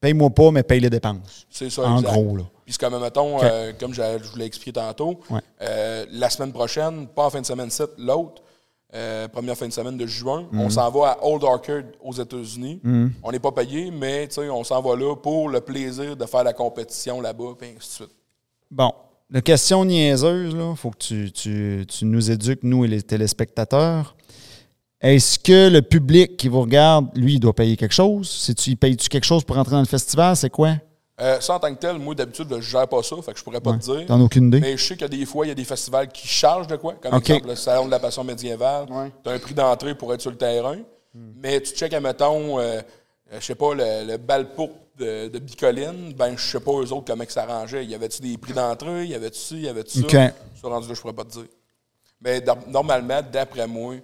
paye-moi 0.00 0.30
pas, 0.30 0.50
mais 0.50 0.62
paye 0.62 0.80
les 0.80 0.90
dépenses. 0.90 1.46
C'est 1.50 1.70
ça, 1.70 1.82
En 1.82 1.98
exact. 1.98 2.12
gros, 2.12 2.36
là. 2.36 2.44
Puis 2.64 2.74
c'est 2.74 2.80
comme, 2.80 3.00
mettons, 3.00 3.42
euh, 3.42 3.72
comme 3.78 3.92
je, 3.94 4.02
je 4.22 4.28
vous 4.30 4.36
l'ai 4.36 4.44
expliqué 4.44 4.72
tantôt, 4.74 5.20
Ouais. 5.30 5.40
euh, 5.62 6.06
la 6.12 6.30
semaine 6.30 6.52
prochaine, 6.52 7.06
pas 7.08 7.24
en 7.26 7.30
fin 7.30 7.40
de 7.40 7.46
semaine 7.46 7.70
7, 7.70 7.90
l'autre, 7.98 8.42
euh, 8.94 9.28
première 9.28 9.56
fin 9.56 9.66
de 9.68 9.72
semaine 9.72 9.96
de 9.96 10.06
juin, 10.06 10.46
on 10.52 10.68
s'en 10.70 10.90
va 10.90 11.10
à 11.12 11.24
Old 11.24 11.42
Orchard 11.44 11.82
aux 12.02 12.12
États-Unis. 12.12 12.80
On 13.22 13.30
n'est 13.30 13.38
pas 13.38 13.52
payé, 13.52 13.90
mais 13.90 14.26
tu 14.28 14.40
on 14.50 14.64
s'en 14.64 14.80
va 14.82 14.96
là 14.96 15.14
pour 15.16 15.48
le 15.48 15.60
plaisir 15.60 16.16
de 16.16 16.24
faire 16.26 16.42
la 16.44 16.52
compétition 16.52 17.20
là-bas, 17.20 17.54
puis 17.58 17.68
ainsi 17.68 17.76
de 17.88 17.92
suite. 18.06 18.16
Bon, 18.70 18.92
la 19.30 19.40
question 19.42 19.84
niaiseuse, 19.84 20.54
il 20.54 20.76
faut 20.76 20.90
que 20.90 20.98
tu, 20.98 21.30
tu- 21.32 21.84
tu 21.88 22.04
nous 22.04 22.30
éduques, 22.30 22.60
nous 22.62 22.84
et 22.84 22.88
les 22.88 23.02
téléspectateurs. 23.02 24.14
Est-ce 25.00 25.38
que 25.38 25.70
le 25.70 25.80
public 25.82 26.36
qui 26.36 26.48
vous 26.48 26.60
regarde, 26.60 27.06
lui, 27.16 27.34
il 27.34 27.40
doit 27.40 27.54
payer 27.54 27.76
quelque 27.76 27.94
chose? 27.94 28.28
C'est-tu, 28.28 28.70
il 28.70 28.76
paye-tu 28.76 29.08
quelque 29.08 29.24
chose 29.24 29.44
pour 29.44 29.56
entrer 29.56 29.72
dans 29.72 29.80
le 29.80 29.86
festival? 29.86 30.36
C'est 30.36 30.50
quoi? 30.50 30.74
Euh, 31.20 31.40
ça, 31.40 31.54
en 31.56 31.58
tant 31.60 31.74
que 31.74 31.78
tel, 31.78 31.98
moi, 31.98 32.14
d'habitude, 32.14 32.46
je 32.50 32.54
ne 32.56 32.60
gère 32.60 32.88
pas 32.88 33.02
ça, 33.02 33.16
fait 33.22 33.32
que 33.32 33.38
je 33.38 33.44
pourrais 33.44 33.60
pas 33.60 33.70
Ouais. 33.72 33.78
te 33.78 33.84
dire. 33.84 34.06
T'en 34.06 34.20
as 34.20 34.24
aucune 34.24 34.46
idée? 34.48 34.60
Mais 34.60 34.76
je 34.76 34.84
sais 34.84 34.96
que 34.96 35.04
des 35.04 35.26
fois, 35.26 35.44
il 35.44 35.50
y 35.50 35.52
a 35.52 35.54
des 35.54 35.64
festivals 35.64 36.08
qui 36.08 36.26
chargent 36.26 36.66
de 36.66 36.76
quoi, 36.76 36.94
comme 36.94 37.14
exemple 37.14 37.48
le 37.48 37.56
Salon 37.56 37.86
de 37.86 37.90
la 37.90 37.98
Passion 37.98 38.24
médiévale. 38.24 38.86
Tu 39.22 39.28
as 39.30 39.32
un 39.34 39.38
prix 39.38 39.54
d'entrée 39.54 39.94
pour 39.94 40.12
être 40.14 40.20
sur 40.22 40.30
le 40.30 40.36
terrain. 40.38 40.78
Mais 41.14 41.60
tu 41.60 41.74
checkes, 41.74 41.92
admettons, 41.92 42.58
euh, 42.60 42.80
euh, 43.32 43.38
je 43.40 43.44
sais 43.44 43.54
pas, 43.54 43.74
le, 43.74 44.06
le 44.06 44.16
bal 44.16 44.54
pourpre 44.54 44.76
de, 44.96 45.28
de 45.28 45.38
Bicoline, 45.40 46.12
ben 46.14 46.36
je 46.36 46.42
sais 46.52 46.60
pas 46.60 46.72
eux 46.72 46.92
autres 46.92 47.04
comment 47.06 47.24
que 47.24 47.32
ça 47.32 47.42
arrangeait. 47.42 47.84
Y 47.84 47.94
avait-tu 47.94 48.22
des 48.22 48.38
prix 48.38 48.52
d'entrée? 48.52 49.06
Y 49.06 49.14
avait-tu 49.14 49.38
ci? 49.38 49.60
Y 49.62 49.68
avait-tu 49.68 50.00
ça? 50.00 50.04
OK. 50.06 50.12
Ça, 50.12 50.68
rendu 50.68 50.88
là, 50.88 50.94
je 50.94 51.00
pourrais 51.00 51.14
pas 51.14 51.24
te 51.24 51.32
dire. 51.32 51.46
Mais 52.20 52.40
dans- 52.40 52.58
normalement, 52.68 53.20
d'après 53.22 53.66
moi, 53.66 53.94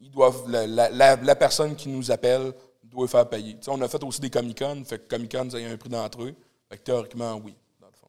ils 0.00 0.10
doivent, 0.10 0.42
la, 0.50 0.66
la- 0.66 0.90
la- 0.90 1.16
la 1.16 1.34
personne 1.36 1.76
qui 1.76 1.88
nous 1.88 2.10
appelle 2.10 2.52
doit 2.82 3.06
faire 3.08 3.28
payer. 3.28 3.56
On 3.68 3.80
a 3.82 3.88
fait 3.88 4.02
aussi 4.02 4.20
des 4.20 4.30
Comic-Con, 4.30 4.82
fait 4.86 4.98
que 4.98 5.14
Comic-Con, 5.14 5.50
ça 5.50 5.60
y 5.60 5.66
a 5.66 5.70
un 5.70 5.76
prix 5.76 5.90
d'entrée. 5.90 6.34
Fait 6.70 6.76
que 6.78 6.82
théoriquement, 6.82 7.34
oui, 7.44 7.54
dans 7.80 7.86
le 7.86 7.92
fond. 7.92 8.08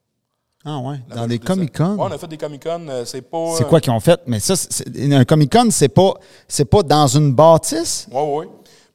Ah 0.65 0.79
ouais, 0.79 0.99
La 1.09 1.15
dans 1.15 1.27
des 1.27 1.39
Comic-Con? 1.39 1.95
Ouais, 1.95 2.07
on 2.09 2.11
a 2.11 2.17
fait 2.17 2.27
des 2.27 2.37
Comic-Con, 2.37 2.87
euh, 2.89 3.05
c'est 3.05 3.21
pas... 3.21 3.55
C'est 3.57 3.67
quoi 3.67 3.79
qu'ils 3.79 3.91
ont 3.93 3.99
fait? 3.99 4.19
Mais 4.27 4.39
ça, 4.39 4.55
c'est- 4.55 5.13
un 5.13 5.25
Comic-Con, 5.25 5.69
c'est 5.71 5.89
pas, 5.89 6.13
c'est 6.47 6.65
pas 6.65 6.83
dans 6.83 7.07
une 7.07 7.33
bâtisse? 7.33 8.07
Oui, 8.11 8.21
oui. 8.21 8.45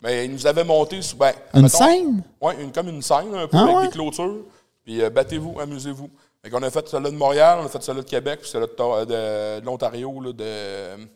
Mais 0.02 0.26
ils 0.26 0.32
nous 0.32 0.46
avaient 0.46 0.64
monté 0.64 1.00
sous. 1.00 1.16
Ben, 1.16 1.32
Une 1.54 1.62
mettons- 1.62 1.78
scène? 1.78 2.22
Ouais, 2.40 2.62
une, 2.62 2.70
comme 2.72 2.88
une 2.88 3.00
scène, 3.00 3.34
un 3.34 3.48
peu, 3.48 3.56
Ah 3.56 3.62
avec 3.62 3.76
ouais? 3.76 3.86
des 3.86 3.92
clôtures. 3.92 4.44
Puis 4.84 5.00
euh, 5.02 5.08
battez-vous, 5.08 5.58
amusez-vous. 5.58 6.10
Fait 6.42 6.50
qu'on 6.50 6.62
a 6.62 6.70
fait 6.70 6.86
celui 6.86 7.10
de 7.10 7.16
Montréal, 7.16 7.60
on 7.62 7.64
a 7.64 7.68
fait 7.70 7.82
celui 7.82 8.02
de 8.02 8.06
Québec, 8.06 8.40
puis 8.42 8.50
celui 8.50 8.66
de, 8.66 8.72
Tor- 8.72 9.06
de- 9.06 9.60
de 9.60 9.64
l'Ontario, 9.64 10.20
là, 10.20 10.32
de. 10.34 11.06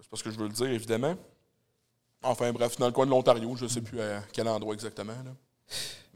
C'est 0.00 0.10
pas 0.10 0.16
ce 0.16 0.24
que 0.24 0.30
je 0.32 0.38
veux 0.38 0.48
le 0.48 0.52
dire, 0.52 0.66
évidemment. 0.66 1.14
Enfin, 2.24 2.50
bref, 2.52 2.76
dans 2.78 2.86
le 2.86 2.92
coin 2.92 3.06
de 3.06 3.10
l'Ontario, 3.12 3.54
je 3.54 3.62
ne 3.64 3.68
sais 3.68 3.80
plus 3.80 4.00
à 4.00 4.22
quel 4.32 4.48
endroit 4.48 4.74
exactement. 4.74 5.12
Là. 5.12 5.30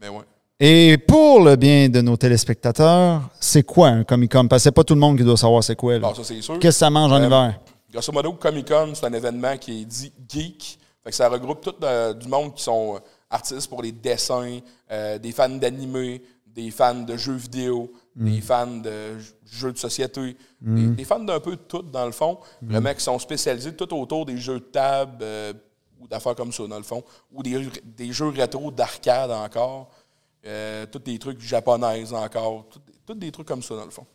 Mais 0.01 0.09
ouais. 0.09 0.23
Et 0.63 0.99
pour 0.99 1.43
le 1.43 1.55
bien 1.55 1.89
de 1.89 2.01
nos 2.01 2.15
téléspectateurs, 2.17 3.21
c'est 3.39 3.63
quoi 3.63 3.87
un 3.87 4.03
Comic-Con? 4.03 4.47
Parce 4.47 4.59
que 4.61 4.63
c'est 4.65 4.71
pas 4.71 4.83
tout 4.83 4.93
le 4.93 4.99
monde 4.99 5.17
qui 5.17 5.23
doit 5.23 5.35
savoir 5.35 5.63
c'est 5.63 5.75
quoi. 5.75 5.93
là. 5.93 5.99
Bon, 6.09 6.13
ça, 6.13 6.23
c'est 6.23 6.39
sûr. 6.39 6.59
Qu'est-ce 6.59 6.75
que 6.77 6.79
ça 6.81 6.89
mange 6.91 7.11
en 7.11 7.15
Euh, 7.19 7.25
hiver? 7.25 7.59
Grosso 7.91 8.11
modo, 8.11 8.33
Comic 8.33 8.67
Con, 8.67 8.91
c'est 8.93 9.07
un 9.07 9.13
événement 9.13 9.57
qui 9.57 9.81
est 9.81 9.85
dit 9.85 10.13
geek. 10.29 10.77
Fait 11.03 11.09
que 11.09 11.15
ça 11.15 11.27
regroupe 11.29 11.61
tout 11.61 11.73
euh, 11.83 12.13
du 12.13 12.27
monde 12.27 12.53
qui 12.53 12.61
sont 12.61 12.93
euh, 12.95 12.99
artistes 13.31 13.67
pour 13.67 13.81
les 13.81 13.91
dessins, 13.91 14.59
euh, 14.91 15.17
des 15.17 15.31
fans 15.31 15.49
d'animé, 15.49 16.21
des 16.45 16.69
fans 16.69 16.93
de 16.93 17.17
jeux 17.17 17.33
vidéo, 17.37 17.91
des 18.15 18.39
fans 18.39 18.67
de 18.67 19.17
jeux 19.51 19.71
de 19.73 19.79
société, 19.79 20.37
des, 20.61 20.87
des 20.89 21.05
fans 21.05 21.19
d'un 21.23 21.39
peu 21.39 21.51
de 21.55 21.61
tout, 21.67 21.81
dans 21.81 22.05
le 22.05 22.11
fond. 22.11 22.37
Vraiment 22.61 22.93
qui 22.93 23.01
sont 23.03 23.17
spécialisés 23.17 23.73
tout 23.75 23.91
autour 23.99 24.27
des 24.27 24.37
jeux 24.37 24.59
de 24.59 24.65
table 24.65 25.25
ou 25.99 26.07
d'affaires 26.07 26.35
comme 26.35 26.51
ça, 26.51 26.67
dans 26.67 26.77
le 26.77 26.83
fond. 26.83 27.03
Ou 27.33 27.41
des, 27.41 27.67
des 27.97 28.11
jeux 28.11 28.29
rétro 28.29 28.69
d'arcade 28.69 29.31
encore. 29.31 29.89
Euh, 30.45 30.85
tous 30.91 30.99
des 30.99 31.19
trucs 31.19 31.39
japonais 31.39 32.05
encore. 32.13 32.65
Tous 33.05 33.13
des- 33.13 33.31
trucs 33.31 33.47
comme 33.47 33.61
ça, 33.61 33.75
dans 33.75 33.85
le 33.85 33.91
fond. 33.91 34.05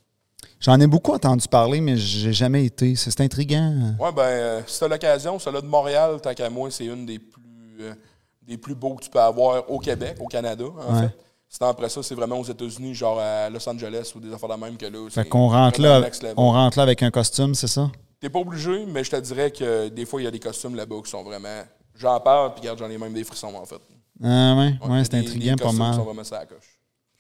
J'en 0.61 0.81
ai 0.81 0.87
beaucoup 0.87 1.13
entendu 1.13 1.47
parler, 1.49 1.81
mais 1.81 1.97
j'ai 1.97 2.33
jamais 2.33 2.65
été. 2.65 2.97
C'est 2.97 3.21
intriguant. 3.21 3.95
Oui, 4.01 4.09
ben, 4.15 4.23
euh, 4.23 4.61
si 4.67 4.79
tu 4.83 4.89
l'occasion, 4.89 5.39
celle-là 5.39 5.61
de 5.61 5.67
Montréal, 5.67 6.21
tant 6.21 6.35
qu'à 6.35 6.51
moi, 6.51 6.71
c'est 6.71 6.87
une 6.87 7.07
des 7.07 7.19
plus, 7.19 7.77
euh, 7.81 7.95
des 8.43 8.57
plus 8.57 8.75
beaux 8.75 8.95
que 8.95 9.05
tu 9.05 9.11
peux 9.11 9.21
avoir 9.21 9.71
au 9.71 9.79
Québec, 9.79 10.17
au 10.21 10.27
Canada, 10.27 10.65
en 10.65 11.01
fait. 11.01 11.17
Sinon, 11.49 11.69
après 11.71 11.89
ça, 11.89 12.03
c'est 12.03 12.15
vraiment 12.15 12.41
aux 12.41 12.45
États-Unis, 12.45 12.95
genre 12.95 13.21
à 13.21 13.49
Los 13.49 13.67
Angeles 13.69 14.13
ou 14.15 14.21
des 14.21 14.33
affaires 14.33 14.49
de 14.49 14.57
même 14.57 14.77
que 14.77 14.87
là. 14.87 15.09
Fait 15.11 15.29
qu'on 15.29 15.49
rentre 15.49 15.81
là, 15.81 16.03
on 16.37 16.51
rentre 16.51 16.77
là 16.79 16.83
avec 16.83 17.03
un 17.03 17.11
costume, 17.11 17.55
c'est 17.55 17.69
ça? 17.69 17.91
T'es 18.19 18.29
pas 18.31 18.41
obligé, 18.41 18.85
mais 18.87 19.05
je 19.05 19.11
te 19.11 19.17
dirais 19.17 19.51
que 19.51 19.89
des 19.89 20.05
fois, 20.07 20.21
il 20.21 20.25
y 20.25 20.27
a 20.27 20.31
des 20.31 20.41
costumes 20.41 20.75
là-bas 20.75 20.97
qui 21.05 21.11
sont 21.11 21.23
vraiment. 21.23 21.63
J'en 21.95 22.19
parle, 22.21 22.53
puis 22.53 22.63
regarde, 22.63 22.79
j'en 22.79 22.91
ai 22.91 22.99
même 22.99 23.15
des 23.15 23.25
frissons, 23.25 23.55
en 23.55 23.65
fait. 23.65 23.81
Ah 24.23 24.57
ouais, 24.57 24.75
ouais, 24.89 25.05
c'est 25.05 25.15
intriguant 25.15 25.57
pas 25.57 25.73
mal. 25.73 26.01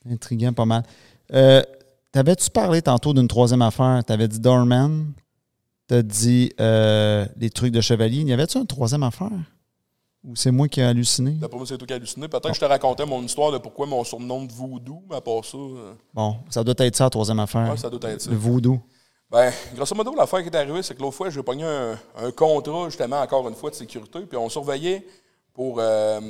Intriguant 0.09 0.53
pas 0.53 0.65
mal. 0.65 0.83
Euh, 1.33 1.63
T'avais-tu 2.17 2.49
parlé 2.49 2.81
tantôt 2.81 3.13
d'une 3.13 3.29
troisième 3.29 3.61
affaire? 3.61 4.03
T'avais 4.03 4.27
dit 4.27 4.41
Dorman, 4.41 5.13
t'as 5.87 6.01
dit 6.01 6.51
euh, 6.59 7.27
les 7.37 7.51
trucs 7.51 7.73
de 7.73 7.83
chevalier. 7.83 8.23
Y 8.23 8.33
avait-tu 8.33 8.57
une 8.57 8.67
troisième 8.67 9.03
affaire? 9.03 9.29
Ou 10.25 10.35
c'est 10.35 10.51
moi 10.51 10.67
qui 10.67 10.81
ai 10.81 10.85
halluciné? 10.85 11.33
D'après 11.33 11.59
moi, 11.59 11.67
c'est 11.67 11.77
toi 11.77 11.87
qui 11.87 11.93
as 11.93 11.97
halluciné. 11.97 12.27
Peut-être 12.27 12.49
que 12.49 12.55
je 12.55 12.61
te 12.61 12.65
racontais 12.65 13.05
mon 13.05 13.23
histoire 13.23 13.53
de 13.53 13.59
pourquoi 13.59 13.87
mon 13.87 14.03
surnom 14.03 14.47
de 14.47 14.53
voodoo, 14.53 15.03
mais 15.11 15.17
à 15.17 15.21
part 15.21 15.45
ça. 15.45 15.59
Euh, 15.59 15.93
bon, 16.15 16.39
ça 16.49 16.65
doit 16.65 16.75
être 16.79 16.97
ça, 16.97 17.05
la 17.05 17.11
troisième 17.11 17.39
affaire. 17.39 17.69
Oui, 17.71 17.77
ça 17.77 17.91
doit 17.91 18.11
être 18.11 18.23
ça. 18.23 18.31
Le 18.31 18.37
voodoo. 18.37 18.81
Ben, 19.31 19.53
grosso 19.75 19.95
modo, 19.95 20.15
l'affaire 20.17 20.41
qui 20.43 20.49
est 20.49 20.57
arrivée, 20.57 20.83
c'est 20.83 20.95
que 20.95 21.03
l'autre 21.03 21.17
fois, 21.17 21.29
j'ai 21.29 21.43
pogné 21.43 21.65
un, 21.65 21.99
un, 22.17 22.31
contrat, 22.31 22.87
justement, 22.87 23.21
encore 23.21 23.47
une 23.47 23.57
fois, 23.57 23.69
de 23.69 23.75
sécurité, 23.75 24.21
puis 24.21 24.39
on 24.39 24.49
surveillait 24.49 25.07
pour 25.53 25.81
euh, 25.81 26.21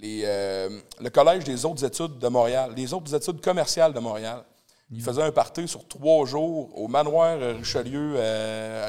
les, 0.00 0.22
euh, 0.24 0.80
le 1.00 1.10
Collège 1.10 1.44
des 1.44 1.64
autres 1.64 1.84
études 1.84 2.18
de 2.18 2.28
Montréal, 2.28 2.72
les 2.76 2.92
autres 2.92 3.14
études 3.14 3.40
commerciales 3.40 3.92
de 3.92 4.00
Montréal. 4.00 4.44
Ils 4.92 5.02
faisaient 5.02 5.22
un 5.22 5.30
party 5.30 5.68
sur 5.68 5.86
trois 5.86 6.26
jours 6.26 6.76
au 6.76 6.88
manoir 6.88 7.38
Richelieu 7.38 8.16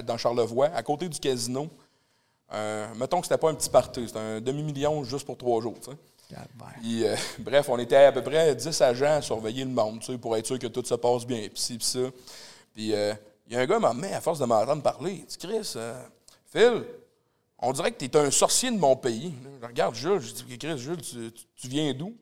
dans 0.04 0.18
Charlevoix, 0.18 0.70
à 0.74 0.82
côté 0.82 1.08
du 1.08 1.20
casino. 1.20 1.70
Euh, 2.54 2.88
mettons 2.96 3.22
que 3.22 3.28
c'était 3.28 3.38
pas 3.38 3.50
un 3.50 3.56
petit 3.56 3.70
party, 3.70 4.08
c'était 4.08 4.20
un 4.20 4.42
demi-million 4.42 5.04
juste 5.04 5.26
pour 5.26 5.38
trois 5.38 5.62
jours. 5.62 5.78
Euh, 7.04 7.16
bref, 7.40 7.70
on 7.70 7.78
était 7.80 7.96
à 7.96 8.12
peu 8.12 8.22
près 8.22 8.56
10 8.56 8.82
agents 8.82 9.18
à 9.18 9.22
surveiller 9.22 9.64
le 9.64 9.72
monde 9.72 10.02
pour 10.20 10.36
être 10.36 10.46
sûr 10.46 10.60
que 10.60 10.68
tout 10.68 10.84
se 10.84 10.96
passe 10.96 11.26
bien. 11.26 11.48
Ci, 11.56 11.78
ça. 11.80 12.00
Puis 12.74 12.94
euh, 12.94 13.14
il 13.48 13.54
y 13.54 13.56
a 13.56 13.62
un 13.62 13.66
gars 13.66 13.76
qui 13.76 13.82
m'a 13.82 14.16
à 14.16 14.22
force 14.22 14.40
de 14.40 14.46
m'entendre 14.46 14.82
parler. 14.82 15.20
Il 15.20 15.26
dit 15.26 15.38
Chris, 15.38 15.76
Phil, 16.54 16.84
on 17.62 17.72
dirait 17.74 17.92
que 17.92 17.98
tu 17.98 18.06
es 18.06 18.18
un 18.18 18.32
sorcier 18.32 18.72
de 18.72 18.78
mon 18.78 18.96
pays. 18.96 19.34
Je 19.62 19.68
regarde 19.68 19.96
Jules, 19.96 20.20
je 20.20 20.34
dis 20.34 20.58
Chris, 20.58 20.78
Jules, 20.78 21.02
tu, 21.02 21.68
viens 21.68 21.94
d'où 21.94 22.16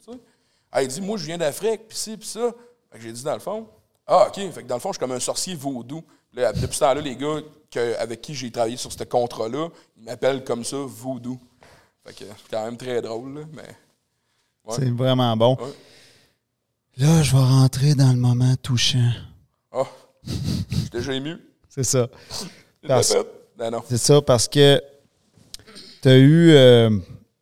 ah, 0.72 0.84
Il 0.84 0.90
dit 0.90 1.02
Moi, 1.02 1.18
je 1.18 1.26
viens 1.26 1.38
d'Afrique, 1.38 1.88
puis 1.88 1.98
ci, 1.98 2.18
puis 2.18 2.28
ça. 2.28 2.52
J'ai 2.96 3.12
dit 3.12 3.24
dans 3.24 3.34
le 3.34 3.40
fond 3.40 3.68
Ah, 4.06 4.28
OK, 4.28 4.36
fait 4.36 4.64
que 4.64 4.68
dans 4.68 4.76
le 4.76 4.82
fond, 4.82 4.90
je 4.90 4.94
suis 4.94 5.00
comme 5.00 5.12
un 5.12 5.20
sorcier 5.20 5.56
vaudou. 5.56 6.04
depuis 6.34 6.76
ce 6.76 6.80
temps-là, 6.80 7.02
les 7.02 7.16
gars 7.16 7.40
avec 8.00 8.22
qui 8.22 8.34
j'ai 8.34 8.52
travaillé 8.52 8.78
sur 8.78 8.92
ce 8.92 9.04
contrat-là, 9.04 9.70
ils 9.98 10.04
m'appellent 10.04 10.44
comme 10.44 10.64
ça 10.64 10.78
Voodoo. 10.78 11.40
Fait 12.06 12.14
que 12.14 12.26
c'est 12.26 12.50
quand 12.50 12.66
même 12.66 12.78
très 12.78 13.02
drôle, 13.02 13.46
mais. 13.54 13.76
C'est 14.72 14.92
vraiment 14.92 15.36
bon. 15.36 15.58
Là, 16.98 17.24
je 17.24 17.32
vais 17.32 17.44
rentrer 17.44 17.96
dans 17.96 18.12
le 18.12 18.20
moment 18.20 18.56
touchant. 18.62 19.12
Ah, 19.72 19.78
oh, 19.84 19.88
j'étais 20.70 20.98
déjà 20.98 21.14
ému. 21.14 21.38
C'est 21.70 21.84
ça. 21.84 22.08
Ben 22.82 23.02
c'est 23.90 23.98
ça, 23.98 24.22
parce 24.22 24.48
que 24.48 24.82
tu 26.02 26.10
as 26.10 26.18
eu, 26.18 26.52
euh, 26.52 26.90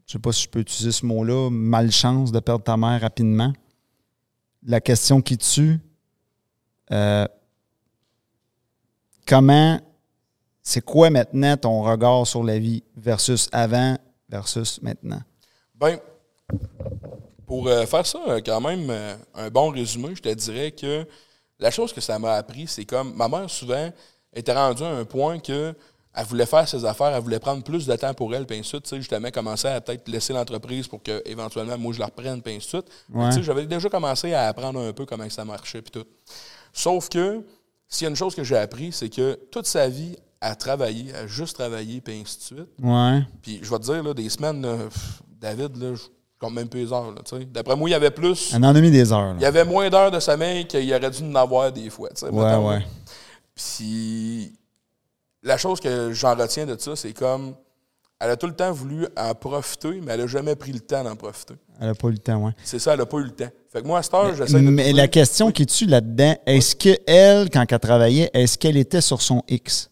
je 0.06 0.14
sais 0.14 0.20
pas 0.20 0.32
si 0.32 0.44
je 0.44 0.50
peux 0.50 0.60
utiliser 0.60 0.92
ce 0.92 1.06
mot-là, 1.06 1.50
malchance 1.50 2.32
de 2.32 2.40
perdre 2.40 2.64
ta 2.64 2.78
mère 2.78 3.02
rapidement? 3.02 3.54
La 4.64 4.82
question 4.82 5.22
qui 5.22 5.38
tue, 5.38 5.80
euh, 6.92 7.28
comment 9.28 9.80
c'est 10.62 10.82
quoi 10.82 11.10
maintenant 11.10 11.56
ton 11.56 11.82
regard 11.84 12.26
sur 12.26 12.44
la 12.44 12.60
vie 12.60 12.84
versus 12.96 13.48
avant 13.52 13.98
versus 14.30 14.82
maintenant? 14.82 15.22
Bien, 15.76 16.00
pour 17.46 17.68
euh, 17.68 17.86
faire 17.86 18.06
ça, 18.06 18.20
euh, 18.28 18.42
quand 18.44 18.62
même, 18.62 18.92
un 19.36 19.50
bon 19.50 19.70
résumé, 19.70 20.16
je 20.16 20.22
te 20.22 20.34
dirais 20.34 20.72
que 20.72 21.06
la 21.60 21.72
chose 21.72 21.94
que 21.94 22.02
ça 22.02 22.20
m'a 22.20 22.34
appris, 22.34 22.68
c'est 22.68 22.86
comme 22.86 23.14
ma 23.16 23.28
mère, 23.28 23.50
souvent, 23.50 23.90
était 24.34 24.54
rendue 24.54 24.84
à 24.84 24.90
un 24.90 25.06
point 25.06 25.40
que 25.40 25.74
elle 26.18 26.26
voulait 26.26 26.48
faire 26.48 26.68
ses 26.68 26.84
affaires, 26.84 27.14
elle 27.16 27.22
voulait 27.22 27.40
prendre 27.40 27.64
plus 27.64 27.86
de 27.86 27.96
temps 27.96 28.14
pour 28.16 28.34
elle, 28.34 28.48
puis 28.48 28.60
ensuite, 28.60 28.94
justement, 28.96 29.30
commencer 29.30 29.68
à 29.68 29.80
peut-être 29.80 30.08
laisser 30.08 30.34
l'entreprise 30.34 30.88
pour 30.88 31.04
que 31.04 31.22
éventuellement 31.26 31.78
moi 31.78 31.94
je 31.94 32.00
la 32.00 32.08
reprenne, 32.08 32.42
puis 32.42 32.58
ensuite. 32.58 32.86
J'avais 33.44 33.68
déjà 33.68 33.88
commencé 33.88 34.34
à 34.34 34.48
apprendre 34.48 34.80
un 34.80 34.94
peu 34.94 35.06
comment 35.06 35.30
ça 35.30 35.46
marchait, 35.46 35.82
puis 35.84 35.92
tout. 35.92 36.08
Sauf 36.74 37.08
que, 37.10 37.44
s'il 37.88 38.06
y 38.06 38.08
a 38.08 38.10
une 38.10 38.16
chose 38.16 38.34
que 38.34 38.44
j'ai 38.44 38.58
appris, 38.58 38.92
c'est 38.92 39.10
que 39.10 39.40
toute 39.52 39.68
sa 39.68 39.88
vie, 39.88 40.16
à 40.42 40.56
travailler, 40.56 41.14
à 41.14 41.28
juste 41.28 41.56
travailler, 41.56 42.02
puis 42.02 42.20
ainsi 42.20 42.38
de 42.38 42.44
suite. 42.44 42.70
Ouais. 42.82 43.22
Puis 43.42 43.60
je 43.62 43.70
vais 43.70 43.78
te 43.78 43.84
dire, 43.84 44.04
là, 44.04 44.14
des 44.14 44.30
semaines, 44.30 44.66
David, 45.40 45.78
là, 45.78 45.94
je 45.94 46.04
compte 46.40 46.54
même 46.54 46.68
plus 46.68 46.86
les 46.86 46.94
heures. 46.94 47.14
D'après 47.52 47.76
moi, 47.76 47.90
il 47.90 47.92
y 47.92 47.96
avait 47.96 48.12
plus. 48.12 48.54
Un 48.56 48.64
an 48.64 48.72
et 48.72 48.74
demi 48.74 48.90
des 48.92 49.12
heures. 49.14 49.36
Il 49.38 49.42
y 49.44 49.46
avait 49.46 49.66
moins 49.66 49.90
d'heures 49.90 50.12
de 50.12 50.20
sommeil 50.20 50.66
qu'il 50.68 50.92
aurait 50.94 51.12
dû 51.12 51.24
en 51.24 51.36
avoir 51.36 51.72
des 51.72 51.90
fois. 51.92 52.10
Ouais, 52.24 52.56
ouais. 52.56 52.86
Puis 53.56 54.54
la 55.48 55.58
chose 55.58 55.80
que 55.80 56.12
j'en 56.14 56.36
retiens 56.36 56.66
de 56.66 56.78
ça, 56.80 56.96
c'est 56.96 57.14
comme. 57.14 57.56
Elle 58.20 58.32
a 58.32 58.36
tout 58.36 58.48
le 58.48 58.56
temps 58.56 58.72
voulu 58.72 59.06
en 59.16 59.36
profiter, 59.36 60.02
mais 60.02 60.14
elle 60.14 60.22
n'a 60.22 60.28
jamais 60.28 60.56
pris 60.56 60.72
le 60.72 60.80
temps 60.80 61.04
d'en 61.04 61.16
profiter. 61.16 61.54
Elle 61.80 61.90
n'a 61.90 61.94
pas 61.94 62.08
eu 62.08 62.14
le 62.14 62.18
temps, 62.18 62.46
oui. 62.46 62.52
C'est 62.64 62.80
ça, 62.80 62.94
elle 62.94 63.00
n'a 63.00 63.06
pas 63.06 63.18
eu 63.18 63.26
le 63.26 63.30
temps. 63.30 63.50
Fait 63.72 63.80
que 63.84 63.86
moi, 63.86 64.00
à 64.00 64.02
cette 64.02 64.14
heure, 64.16 64.34
j'essaie 64.36 64.60
de. 64.60 64.70
Mais 64.70 64.92
la 64.92 65.08
question 65.08 65.52
qui 65.52 65.68
tue 65.68 65.86
là-dedans, 65.86 66.36
est-ce 66.48 66.76
qu'elle, 66.76 67.52
quand 67.52 67.72
elle 67.72 67.80
travaillait, 67.80 68.32
est-ce 68.34 68.58
qu'elle 68.58 68.78
était 68.78 69.02
sur 69.02 69.22
son 69.22 69.44
X? 69.48 69.92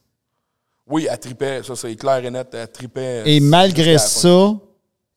Oui, 0.87 1.07
elle 1.09 1.19
tripait, 1.19 1.61
ça 1.63 1.75
c'est 1.75 1.95
clair 1.95 2.25
et 2.25 2.31
net, 2.31 2.47
elle 2.53 2.71
tripait. 2.71 3.23
Et 3.25 3.39
malgré 3.39 3.99
ça, 3.99 4.53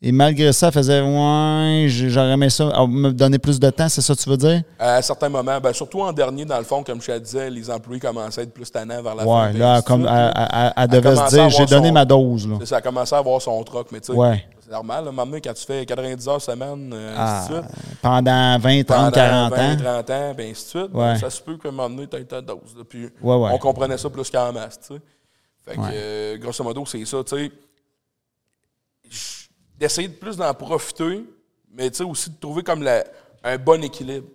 et 0.00 0.12
malgré 0.12 0.52
ça, 0.52 0.68
elle 0.68 0.72
faisait 0.72 1.00
Ouais, 1.00 1.86
j'aurais 1.88 2.32
aimé 2.32 2.50
ça, 2.50 2.64
me 2.86 3.10
donner 3.10 3.38
plus 3.38 3.58
de 3.58 3.68
temps, 3.70 3.88
c'est 3.88 4.00
ça 4.00 4.14
que 4.14 4.20
tu 4.20 4.30
veux 4.30 4.36
dire? 4.36 4.62
À 4.78 5.02
certains 5.02 5.28
moments, 5.28 5.58
ben, 5.60 5.72
surtout 5.72 6.02
en 6.02 6.12
dernier, 6.12 6.44
dans 6.44 6.58
le 6.58 6.64
fond, 6.64 6.84
comme 6.84 7.00
je 7.02 7.06
te 7.08 7.18
disais, 7.18 7.50
les 7.50 7.68
employés 7.68 8.00
commençaient 8.00 8.42
à 8.42 8.44
être 8.44 8.54
plus 8.54 8.70
tannants 8.70 9.02
vers 9.02 9.16
la 9.16 9.26
ouais, 9.26 9.52
fin. 9.52 9.58
là, 9.58 9.82
comme 9.82 10.06
elle, 10.06 10.88
devait 10.88 11.16
se 11.16 11.28
dire 11.30 11.50
J'ai 11.50 11.66
donné 11.66 11.90
ma 11.90 12.04
dose. 12.04 12.46
Là. 12.46 12.58
Ça 12.64 12.76
a 12.76 12.80
commencé 12.80 13.12
à 13.14 13.18
avoir 13.18 13.42
son 13.42 13.60
troc, 13.64 13.88
mais 13.90 14.00
tu 14.00 14.12
sais. 14.12 14.18
Ouais. 14.18 14.44
C'est 14.60 14.70
normal, 14.70 15.06
là, 15.06 15.10
maintenant, 15.12 15.38
quand 15.42 15.54
tu 15.54 15.64
fais 15.64 15.84
90 15.84 16.28
heures 16.28 16.42
semaine, 16.42 16.92
euh, 16.94 17.14
ah, 17.16 17.40
ainsi 17.40 17.48
de 17.50 17.54
suite. 17.54 17.66
Pendant 18.02 18.58
20, 18.58 18.84
30, 18.84 19.14
40 19.14 19.50
20, 19.50 19.56
ans. 19.56 19.76
30 19.76 20.10
ans, 20.10 20.34
ben, 20.36 20.50
ainsi 20.50 20.64
de 20.64 20.68
suite. 20.80 20.94
Ouais. 20.94 21.18
Ça 21.18 21.30
se 21.30 21.42
peut 21.42 21.56
qu'à 21.56 21.70
un 21.70 21.72
moment 21.72 21.90
donné, 21.90 22.06
tu 22.06 22.16
aies 22.18 22.24
ta 22.24 22.40
dose. 22.40 22.76
Puis 22.88 23.04
ouais, 23.04 23.34
ouais. 23.34 23.50
on 23.52 23.58
comprenait 23.58 23.98
ça 23.98 24.10
plus 24.10 24.30
qu'en 24.30 24.52
masse, 24.52 24.78
tu 24.78 24.94
sais. 24.94 25.00
Fait 25.64 25.76
que, 25.76 25.82
euh, 25.92 26.38
grosso 26.38 26.62
modo, 26.62 26.84
c'est 26.86 27.04
ça, 27.04 27.18
tu 27.24 27.36
sais. 27.36 27.52
D'essayer 29.78 30.08
de 30.08 30.14
plus 30.14 30.36
d'en 30.36 30.52
profiter, 30.54 31.24
mais 31.72 32.00
aussi 32.02 32.30
de 32.30 32.36
trouver 32.36 32.62
comme 32.62 32.82
la, 32.82 33.04
un 33.44 33.56
bon 33.56 33.82
équilibre. 33.82 34.28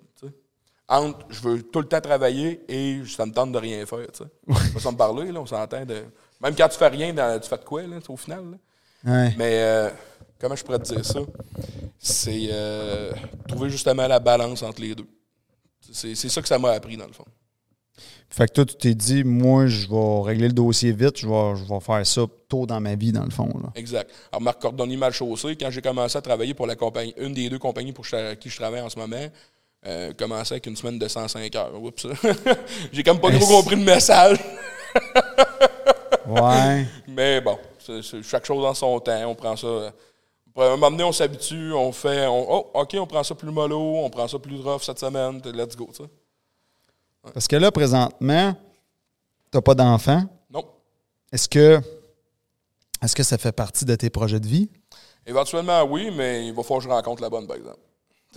Entre 0.87 1.19
je 1.29 1.41
veux 1.41 1.63
tout 1.63 1.79
le 1.79 1.87
temps 1.87 2.01
travailler 2.01 2.61
et 2.67 3.01
ça 3.05 3.25
me 3.25 3.31
tente 3.31 3.51
de 3.51 3.57
rien 3.57 3.85
faire. 3.85 4.05
On 4.47 4.53
va 4.53 4.91
me 4.91 4.97
parler, 4.97 5.31
là, 5.31 5.39
on 5.39 5.45
s'entend 5.45 5.85
de. 5.85 6.03
Même 6.41 6.55
quand 6.55 6.67
tu 6.67 6.77
fais 6.77 6.89
rien, 6.89 7.13
tu 7.39 7.47
fais 7.49 7.57
de 7.57 7.63
quoi, 7.63 7.83
là, 7.83 7.97
au 8.07 8.17
final? 8.17 8.43
Là. 8.51 8.57
Mais 9.37 9.61
euh, 9.61 9.89
comment 10.39 10.55
je 10.55 10.63
pourrais 10.63 10.79
te 10.79 10.93
dire 10.93 11.05
ça? 11.05 11.19
C'est 11.97 12.47
euh, 12.51 13.13
trouver 13.47 13.69
justement 13.69 14.07
la 14.07 14.19
balance 14.19 14.61
entre 14.61 14.81
les 14.81 14.93
deux. 14.93 15.07
C'est 15.91 16.15
ça 16.15 16.41
que 16.41 16.47
ça 16.47 16.59
m'a 16.59 16.71
appris, 16.71 16.97
dans 16.97 17.07
le 17.07 17.13
fond. 17.13 17.25
Fait 18.35 18.47
que 18.47 18.53
toi, 18.53 18.65
tu 18.65 18.75
t'es 18.75 18.95
dit, 18.95 19.23
moi, 19.23 19.67
je 19.67 19.87
vais 19.87 20.21
régler 20.23 20.47
le 20.47 20.55
dossier 20.55 20.91
vite, 20.91 21.19
je 21.19 21.27
vais, 21.27 21.55
je 21.55 21.71
vais 21.71 21.79
faire 21.79 22.03
ça 22.03 22.23
tôt 22.49 22.65
dans 22.65 22.81
ma 22.81 22.95
vie, 22.95 23.11
dans 23.11 23.23
le 23.23 23.29
fond. 23.29 23.47
Là. 23.61 23.69
Exact. 23.75 24.09
Alors, 24.31 24.41
Marc 24.41 24.59
Cordonnier 24.59 24.97
mal 24.97 25.13
chaussé, 25.13 25.55
quand 25.55 25.69
j'ai 25.69 25.83
commencé 25.83 26.17
à 26.17 26.21
travailler 26.21 26.55
pour 26.55 26.65
la 26.65 26.75
compagnie, 26.75 27.13
une 27.17 27.35
des 27.35 27.47
deux 27.47 27.59
compagnies 27.59 27.91
pour 27.91 28.07
qui 28.07 28.49
je 28.49 28.55
travaille 28.55 28.81
en 28.81 28.89
ce 28.89 28.97
moment, 28.97 29.27
euh, 29.85 30.13
commençait 30.13 30.55
avec 30.55 30.65
une 30.65 30.75
semaine 30.75 30.97
de 30.97 31.07
105 31.07 31.55
heures. 31.55 31.79
Oups. 31.79 32.07
j'ai 32.91 33.03
comme 33.03 33.19
pas 33.19 33.29
trop 33.29 33.45
compris 33.45 33.75
le 33.75 33.83
message. 33.83 34.39
ouais. 36.27 36.87
Mais 37.07 37.39
bon, 37.39 37.59
chaque 38.23 38.47
chose 38.47 38.65
en 38.65 38.73
son 38.73 38.99
temps, 38.99 39.29
on 39.29 39.35
prend 39.35 39.55
ça. 39.55 39.93
À 40.57 40.63
un 40.63 40.69
moment 40.71 40.89
donné, 40.89 41.03
on 41.03 41.11
s'habitue, 41.11 41.71
on 41.73 41.91
fait. 41.91 42.25
oh, 42.27 42.71
OK, 42.73 42.95
on 42.99 43.05
prend 43.05 43.23
ça 43.23 43.35
plus 43.35 43.51
mollo, 43.51 43.97
on 43.97 44.09
prend 44.09 44.27
ça 44.27 44.39
plus 44.39 44.59
rough 44.59 44.81
cette 44.81 44.99
semaine, 44.99 45.39
let's 45.53 45.75
go, 45.75 45.87
ça. 45.93 46.05
Parce 47.31 47.47
que 47.47 47.55
là, 47.55 47.71
présentement, 47.71 48.53
tu 49.51 49.57
n'as 49.57 49.61
pas 49.61 49.75
d'enfant. 49.75 50.23
Non. 50.49 50.65
Est-ce 51.31 51.47
que, 51.47 51.79
est 53.01 53.13
que 53.13 53.23
ça 53.23 53.37
fait 53.37 53.51
partie 53.51 53.85
de 53.85 53.95
tes 53.95 54.09
projets 54.09 54.39
de 54.39 54.47
vie? 54.47 54.69
Éventuellement, 55.25 55.83
oui, 55.83 56.11
mais 56.11 56.47
il 56.47 56.53
va 56.53 56.63
falloir 56.63 56.79
que 56.79 56.85
je 56.85 56.89
rencontre 56.89 57.21
la 57.21 57.29
bonne, 57.29 57.47
par 57.47 57.55
exemple. 57.55 57.79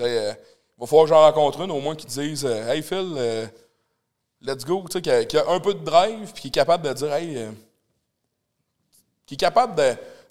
Euh, 0.00 0.32
il 0.78 0.80
va 0.80 0.86
falloir 0.86 1.04
que 1.04 1.08
j'en 1.10 1.20
rencontre 1.20 1.62
une, 1.62 1.70
au 1.70 1.80
moins, 1.80 1.96
qui 1.96 2.06
dise 2.06 2.44
euh, 2.44 2.68
Hey 2.68 2.82
Phil, 2.82 3.14
euh, 3.16 3.46
let's 4.40 4.64
go, 4.64 4.84
qui 4.84 5.10
a, 5.10 5.24
qui 5.24 5.36
a, 5.36 5.48
un 5.48 5.58
peu 5.58 5.74
de 5.74 5.84
drive, 5.84 6.32
puis 6.32 6.42
qui 6.42 6.48
est 6.48 6.52
capable 6.52 6.86
de 6.86 6.92
dire 6.92 7.12
Hey, 7.12 7.46
qui 9.24 9.34
est 9.34 9.38
capable 9.38 9.74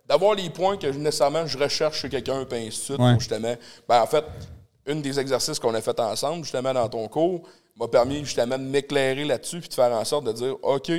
d'avoir 0.07 0.33
les 0.33 0.49
points 0.49 0.77
que 0.77 0.87
nécessairement 0.87 1.45
je 1.45 1.57
recherche 1.57 1.99
chez 1.99 2.09
quelqu'un, 2.09 2.45
puis 2.45 2.67
ainsi 2.67 2.93
de 2.93 2.95
suite, 2.95 3.19
justement. 3.19 3.55
Ben, 3.89 4.01
en 4.01 4.07
fait, 4.07 4.23
une 4.85 5.01
des 5.01 5.19
exercices 5.19 5.59
qu'on 5.59 5.73
a 5.73 5.81
fait 5.81 5.99
ensemble, 5.99 6.43
justement, 6.43 6.73
dans 6.73 6.87
ton 6.87 7.07
cours, 7.09 7.49
m'a 7.75 7.87
permis 7.87 8.19
justement 8.19 8.57
de 8.57 8.63
m'éclairer 8.63 9.25
là-dessus 9.25 9.59
puis 9.59 9.69
de 9.69 9.73
faire 9.73 9.91
en 9.91 10.05
sorte 10.05 10.25
de 10.25 10.31
dire 10.31 10.55
OK, 10.63 10.91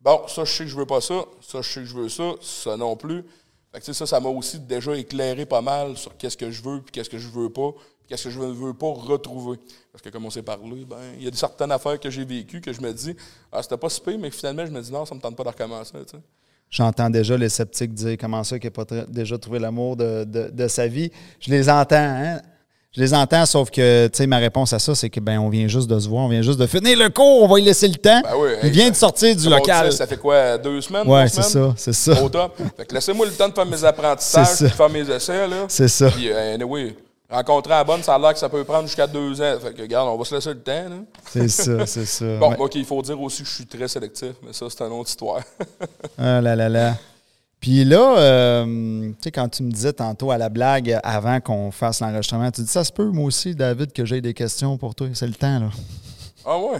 bon, 0.00 0.20
ça, 0.26 0.44
je 0.44 0.52
sais 0.52 0.64
que 0.64 0.70
je 0.70 0.76
veux 0.76 0.86
pas 0.86 1.00
ça, 1.00 1.24
ça, 1.40 1.62
je 1.62 1.68
sais 1.68 1.80
que 1.80 1.86
je 1.86 1.94
veux 1.94 2.08
ça, 2.08 2.34
ça 2.40 2.76
non 2.76 2.96
plus. 2.96 3.24
Fait 3.72 3.80
que, 3.80 3.92
ça, 3.92 4.06
ça 4.06 4.20
m'a 4.20 4.28
aussi 4.30 4.58
déjà 4.58 4.96
éclairé 4.96 5.44
pas 5.44 5.60
mal 5.60 5.96
sur 5.96 6.16
qu'est-ce 6.16 6.36
que 6.36 6.50
je 6.50 6.62
veux 6.62 6.80
puis 6.80 6.90
qu'est-ce 6.90 7.10
que 7.10 7.18
je 7.18 7.28
veux 7.28 7.50
pas, 7.50 7.72
puis 7.72 8.08
qu'est-ce 8.08 8.24
que 8.24 8.30
je 8.30 8.40
ne 8.40 8.46
veux 8.46 8.72
pas 8.72 8.90
retrouver. 8.92 9.58
Parce 9.92 10.02
que, 10.02 10.08
comme 10.08 10.24
on 10.24 10.30
s'est 10.30 10.42
parlé, 10.42 10.84
ben, 10.84 10.96
il 11.18 11.24
y 11.24 11.28
a 11.28 11.32
certaines 11.32 11.70
affaires 11.70 12.00
que 12.00 12.08
j'ai 12.08 12.24
vécues 12.24 12.60
que 12.60 12.72
je 12.72 12.80
me 12.80 12.92
dis, 12.92 13.14
ah, 13.52 13.62
c'était 13.62 13.76
pas 13.76 13.90
si 13.90 14.00
pire, 14.00 14.18
mais 14.18 14.30
finalement, 14.30 14.64
je 14.64 14.70
me 14.70 14.80
dis, 14.80 14.90
non, 14.90 15.04
ça 15.04 15.14
me 15.14 15.20
tente 15.20 15.36
pas 15.36 15.44
de 15.44 15.48
recommencer. 15.48 15.92
J'entends 16.70 17.08
déjà 17.08 17.36
les 17.36 17.48
sceptiques 17.48 17.94
dire 17.94 18.16
comment 18.18 18.44
ça 18.44 18.58
qu'il 18.58 18.70
n'a 18.74 18.84
pas 18.84 19.06
déjà 19.08 19.38
trouvé 19.38 19.58
l'amour 19.58 19.96
de, 19.96 20.24
de, 20.24 20.68
sa 20.68 20.86
vie. 20.86 21.10
Je 21.40 21.50
les 21.50 21.68
entends, 21.68 21.96
hein? 21.96 22.40
Je 22.96 23.02
les 23.02 23.12
entends, 23.12 23.44
sauf 23.44 23.70
que, 23.70 24.06
tu 24.06 24.16
sais, 24.16 24.26
ma 24.26 24.38
réponse 24.38 24.72
à 24.72 24.78
ça, 24.78 24.94
c'est 24.94 25.10
que, 25.10 25.20
ben, 25.20 25.38
on 25.38 25.50
vient 25.50 25.68
juste 25.68 25.88
de 25.88 25.98
se 26.00 26.08
voir, 26.08 26.24
on 26.24 26.28
vient 26.28 26.40
juste 26.40 26.58
de 26.58 26.66
finir 26.66 26.98
le 26.98 27.10
cours, 27.10 27.42
on 27.42 27.46
va 27.46 27.60
y 27.60 27.62
laisser 27.62 27.86
le 27.86 27.96
temps. 27.96 28.22
Ben 28.22 28.32
oui, 28.38 28.48
il 28.62 28.70
vient 28.70 28.88
de 28.88 28.96
sortir 28.96 29.36
du 29.36 29.46
local. 29.48 29.92
ça 29.92 30.06
fait 30.06 30.16
quoi, 30.16 30.56
deux 30.56 30.80
semaines? 30.80 31.04
Oui, 31.06 31.20
c'est 31.28 31.42
ça, 31.42 31.74
c'est 31.76 31.92
ça. 31.92 32.22
Au 32.22 32.30
top. 32.30 32.56
Fait 32.78 32.86
que 32.86 32.94
laissez-moi 32.94 33.26
le 33.26 33.32
temps 33.32 33.48
de 33.48 33.52
faire 33.54 33.66
mes 33.66 33.84
apprentissages, 33.84 34.60
de 34.62 34.68
faire 34.68 34.88
mes 34.88 35.08
essais, 35.10 35.46
là. 35.46 35.66
C'est 35.68 35.88
ça. 35.88 36.10
Puis, 36.10 36.30
euh, 36.32 36.54
anyway, 36.54 36.96
rencontrer 37.28 37.74
à 37.74 37.84
bonne, 37.84 38.02
ça 38.02 38.14
a 38.14 38.18
l'air 38.18 38.32
que 38.32 38.38
ça 38.38 38.48
peut 38.48 38.64
prendre 38.64 38.86
jusqu'à 38.86 39.06
deux 39.06 39.38
ans. 39.42 39.58
Fait 39.62 39.74
que, 39.74 39.82
regarde, 39.82 40.08
on 40.08 40.16
va 40.16 40.24
se 40.24 40.34
laisser 40.34 40.48
le 40.54 40.60
temps, 40.60 40.88
là. 40.88 40.96
C'est 41.30 41.48
ça, 41.48 41.84
c'est 41.84 42.06
ça. 42.06 42.38
Bon, 42.38 42.54
OK, 42.58 42.74
il 42.76 42.86
faut 42.86 43.02
dire 43.02 43.20
aussi 43.20 43.42
que 43.42 43.48
je 43.50 43.54
suis 43.54 43.66
très 43.66 43.86
sélectif, 43.86 44.32
mais 44.42 44.54
ça, 44.54 44.64
c'est 44.70 44.82
une 44.82 44.92
autre 44.92 45.10
histoire. 45.10 45.42
ah 46.16 46.40
là 46.40 46.56
là 46.56 46.70
là. 46.70 46.94
Puis 47.60 47.84
là, 47.84 48.18
euh, 48.18 49.08
tu 49.10 49.16
sais, 49.20 49.30
quand 49.32 49.48
tu 49.48 49.64
me 49.64 49.70
disais 49.70 49.92
tantôt 49.92 50.30
à 50.30 50.38
la 50.38 50.48
blague, 50.48 50.98
avant 51.02 51.40
qu'on 51.40 51.70
fasse 51.70 52.00
l'enregistrement, 52.00 52.50
tu 52.50 52.60
dis 52.60 52.68
ça 52.68 52.84
se 52.84 52.92
peut, 52.92 53.10
moi 53.10 53.24
aussi, 53.24 53.54
David, 53.54 53.92
que 53.92 54.04
j'ai 54.04 54.20
des 54.20 54.34
questions 54.34 54.78
pour 54.78 54.94
toi. 54.94 55.08
C'est 55.14 55.26
le 55.26 55.34
temps, 55.34 55.58
là. 55.58 55.70
Ah 56.44 56.58
ouais, 56.58 56.78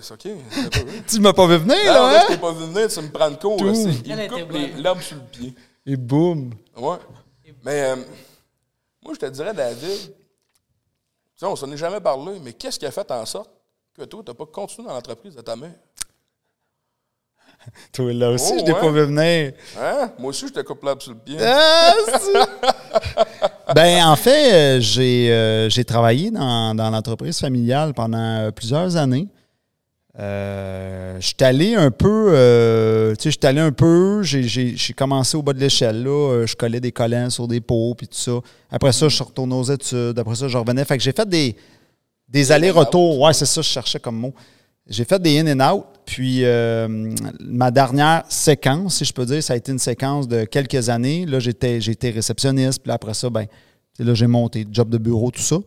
c'est 0.00 0.12
OK. 0.12 0.28
tu 1.08 1.20
m'as 1.20 1.32
pas 1.32 1.46
vu 1.46 1.56
venir, 1.56 1.76
là, 1.86 2.06
hein? 2.06 2.22
je 2.28 2.34
t'ai 2.34 2.40
pas 2.40 2.52
vu 2.52 2.66
venir, 2.66 2.88
tu 2.88 3.00
me 3.00 3.08
prends 3.08 3.28
le 3.28 3.36
cours. 3.36 3.64
Là, 3.64 3.72
il 3.72 4.16
me 4.16 4.28
coupe 4.28 4.82
l'homme 4.84 5.00
sur 5.00 5.16
le 5.16 5.22
pied. 5.22 5.54
Et 5.86 5.96
boum. 5.96 6.52
Ouais. 6.76 6.98
Mais 7.64 7.82
euh, 7.82 7.96
moi, 9.02 9.14
je 9.14 9.18
te 9.18 9.26
dirais, 9.26 9.54
David, 9.54 9.80
tu 9.80 10.12
sais, 11.34 11.46
on 11.46 11.56
s'en 11.56 11.70
est 11.72 11.76
jamais 11.76 12.00
parlé, 12.00 12.38
mais 12.40 12.52
qu'est-ce 12.52 12.78
qui 12.78 12.86
a 12.86 12.90
fait 12.90 13.10
en 13.10 13.24
sorte 13.24 13.50
que 13.96 14.04
toi, 14.04 14.22
tu 14.24 14.30
n'as 14.30 14.34
pas 14.36 14.46
continué 14.46 14.86
dans 14.86 14.94
l'entreprise 14.94 15.34
de 15.34 15.40
ta 15.40 15.56
mère? 15.56 15.74
Toi, 17.92 18.12
là 18.12 18.30
aussi, 18.30 18.58
je 18.58 18.64
t'ai 18.64 18.72
pas 18.72 18.90
vu 18.90 19.04
venir. 19.04 19.52
Hein? 19.78 20.10
Moi 20.18 20.30
aussi, 20.30 20.46
je 20.48 20.52
te 20.52 20.60
coupe 20.60 20.84
sur 21.00 21.12
le 21.12 21.18
pied. 21.18 21.36
Ah, 21.40 21.94
ben, 23.74 24.04
en 24.06 24.16
fait, 24.16 24.52
euh, 24.52 24.80
j'ai, 24.80 25.30
euh, 25.30 25.68
j'ai 25.68 25.84
travaillé 25.84 26.30
dans, 26.30 26.74
dans 26.74 26.90
l'entreprise 26.90 27.38
familiale 27.38 27.92
pendant 27.94 28.18
euh, 28.18 28.50
plusieurs 28.50 28.96
années. 28.96 29.28
je 30.18 31.18
suis 31.20 31.34
allé 31.40 31.74
un 31.74 31.90
peu, 31.90 32.28
tu 33.18 33.22
sais, 33.22 33.30
je 33.30 33.38
suis 33.38 33.46
allé 33.46 33.60
un 33.60 33.72
peu, 33.72 34.22
j'ai, 34.22 34.42
j'ai, 34.42 34.76
j'ai 34.76 34.92
commencé 34.94 35.36
au 35.36 35.42
bas 35.42 35.52
de 35.52 35.60
l'échelle, 35.60 36.02
là, 36.02 36.44
je 36.46 36.54
collais 36.56 36.80
des 36.80 36.92
collants 36.92 37.30
sur 37.30 37.46
des 37.46 37.60
pots, 37.60 37.94
puis 37.96 38.08
tout 38.08 38.16
ça. 38.16 38.40
Après 38.70 38.92
ça, 38.92 39.08
je 39.08 39.14
suis 39.14 39.24
retourné 39.24 39.54
aux 39.54 39.64
études, 39.64 40.18
après 40.18 40.34
ça, 40.34 40.48
je 40.48 40.58
revenais. 40.58 40.84
Fait 40.84 40.96
que 40.96 41.02
j'ai 41.02 41.12
fait 41.12 41.28
des, 41.28 41.56
des 42.28 42.52
allers-retours. 42.52 43.20
Ouais, 43.20 43.32
c'est 43.32 43.46
ça, 43.46 43.60
je 43.60 43.68
cherchais 43.68 44.00
comme 44.00 44.16
mot. 44.16 44.34
J'ai 44.86 45.04
fait 45.04 45.20
des 45.20 45.38
in 45.38 45.60
and 45.60 45.74
out. 45.74 45.84
Puis 46.10 46.44
euh, 46.44 46.88
ma 47.38 47.70
dernière 47.70 48.24
séquence, 48.28 48.96
si 48.96 49.04
je 49.04 49.12
peux 49.12 49.24
dire, 49.24 49.40
ça 49.44 49.52
a 49.52 49.56
été 49.56 49.70
une 49.70 49.78
séquence 49.78 50.26
de 50.26 50.42
quelques 50.42 50.88
années. 50.88 51.24
Là, 51.24 51.38
j'étais, 51.38 51.80
j'étais 51.80 52.10
réceptionniste. 52.10 52.82
Puis 52.82 52.90
après 52.90 53.14
ça, 53.14 53.30
ben, 53.30 53.46
là, 53.96 54.12
j'ai 54.14 54.26
monté, 54.26 54.66
job 54.68 54.90
de 54.90 54.98
bureau, 54.98 55.30
tout 55.30 55.40
ça. 55.40 55.58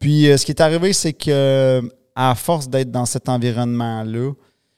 Puis 0.00 0.28
euh, 0.28 0.36
ce 0.36 0.44
qui 0.44 0.50
est 0.50 0.60
arrivé, 0.60 0.92
c'est 0.92 1.12
que 1.12 1.88
à 2.16 2.34
force 2.34 2.68
d'être 2.68 2.90
dans 2.90 3.06
cet 3.06 3.28
environnement-là, 3.28 4.32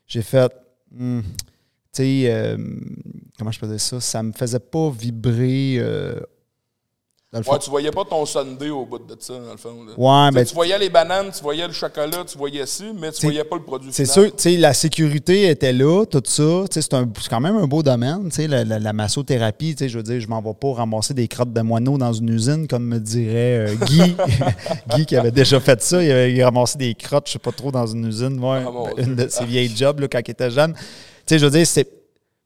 j'ai 0.07 0.21
fait, 0.21 0.53
hmm, 0.91 1.21
tu 1.21 1.27
sais, 1.93 2.23
euh, 2.27 2.59
comment 3.39 3.51
je 3.51 3.61
peux 3.61 3.67
dire 3.67 3.81
ça, 3.81 4.01
ça 4.01 4.23
me 4.23 4.33
faisait 4.33 4.59
pas 4.59 4.91
vibrer 4.91 5.83
Ouais, 7.31 7.59
tu 7.61 7.69
voyais 7.69 7.91
pas 7.91 8.07
ton 8.07 8.25
Sunday 8.25 8.71
au 8.71 8.87
bout 8.87 9.01
de 9.01 9.15
ça, 9.21 9.35
dans 9.35 9.51
le 9.51 9.59
fond. 9.59 9.85
Ouais, 9.99 10.31
ben, 10.33 10.47
tu 10.47 10.55
voyais 10.55 10.79
les 10.79 10.89
bananes, 10.89 11.31
tu 11.31 11.43
voyais 11.43 11.67
le 11.67 11.75
chocolat, 11.75 12.25
tu 12.27 12.39
voyais 12.39 12.65
ci, 12.65 12.85
mais 12.99 13.13
tu 13.13 13.27
voyais 13.27 13.45
pas 13.45 13.57
le 13.57 13.63
produit 13.63 13.91
C'est 13.93 14.07
sûr, 14.07 14.35
tu 14.35 14.43
sais, 14.45 14.57
la 14.57 14.73
sécurité 14.73 15.51
était 15.51 15.75
là, 15.75 16.07
tout 16.07 16.23
ça. 16.25 16.65
C'est 16.71 16.89
quand 17.29 17.41
même 17.41 17.57
un 17.57 17.67
beau 17.67 17.83
domaine, 17.83 18.31
tu 18.31 18.37
sais, 18.37 18.49
la, 18.49 18.65
la, 18.65 18.93
massothérapie. 18.95 19.75
Tu 19.75 19.85
sais, 19.85 19.89
je 19.91 19.99
veux 19.99 20.03
dire, 20.03 20.19
je 20.21 20.27
m'en 20.27 20.41
vais 20.41 20.55
pas 20.59 20.73
ramasser 20.73 21.13
des 21.13 21.29
crottes 21.29 21.53
de 21.53 21.61
moineaux 21.61 21.99
dans 21.99 22.15
une 22.15 22.31
usine, 22.31 22.67
comme 22.67 22.87
me 22.87 22.99
dirait 22.99 23.69
euh, 23.69 23.75
Guy. 23.75 24.17
Guy 24.97 25.05
qui 25.05 25.15
avait 25.15 25.31
déjà 25.31 25.61
fait 25.61 25.83
ça. 25.83 26.03
Il 26.03 26.11
avait 26.11 26.43
ramassé 26.43 26.79
des 26.79 26.95
crottes, 26.95 27.27
je 27.27 27.33
sais 27.33 27.39
pas 27.39 27.53
trop, 27.53 27.71
dans 27.71 27.87
une 27.87 28.07
usine. 28.07 28.43
Ouais, 28.43 28.65
ah, 28.67 29.03
une 29.03 29.17
de 29.17 29.29
ses 29.29 29.45
vieilles 29.45 29.77
jobs 29.77 30.01
là, 30.01 30.09
quand 30.09 30.21
il 30.27 30.31
était 30.31 30.51
jeune. 30.51 30.73
Tu 30.73 30.81
sais, 31.27 31.39
je 31.39 31.45
veux 31.45 31.51
dire, 31.51 31.67
c'est 31.67 31.98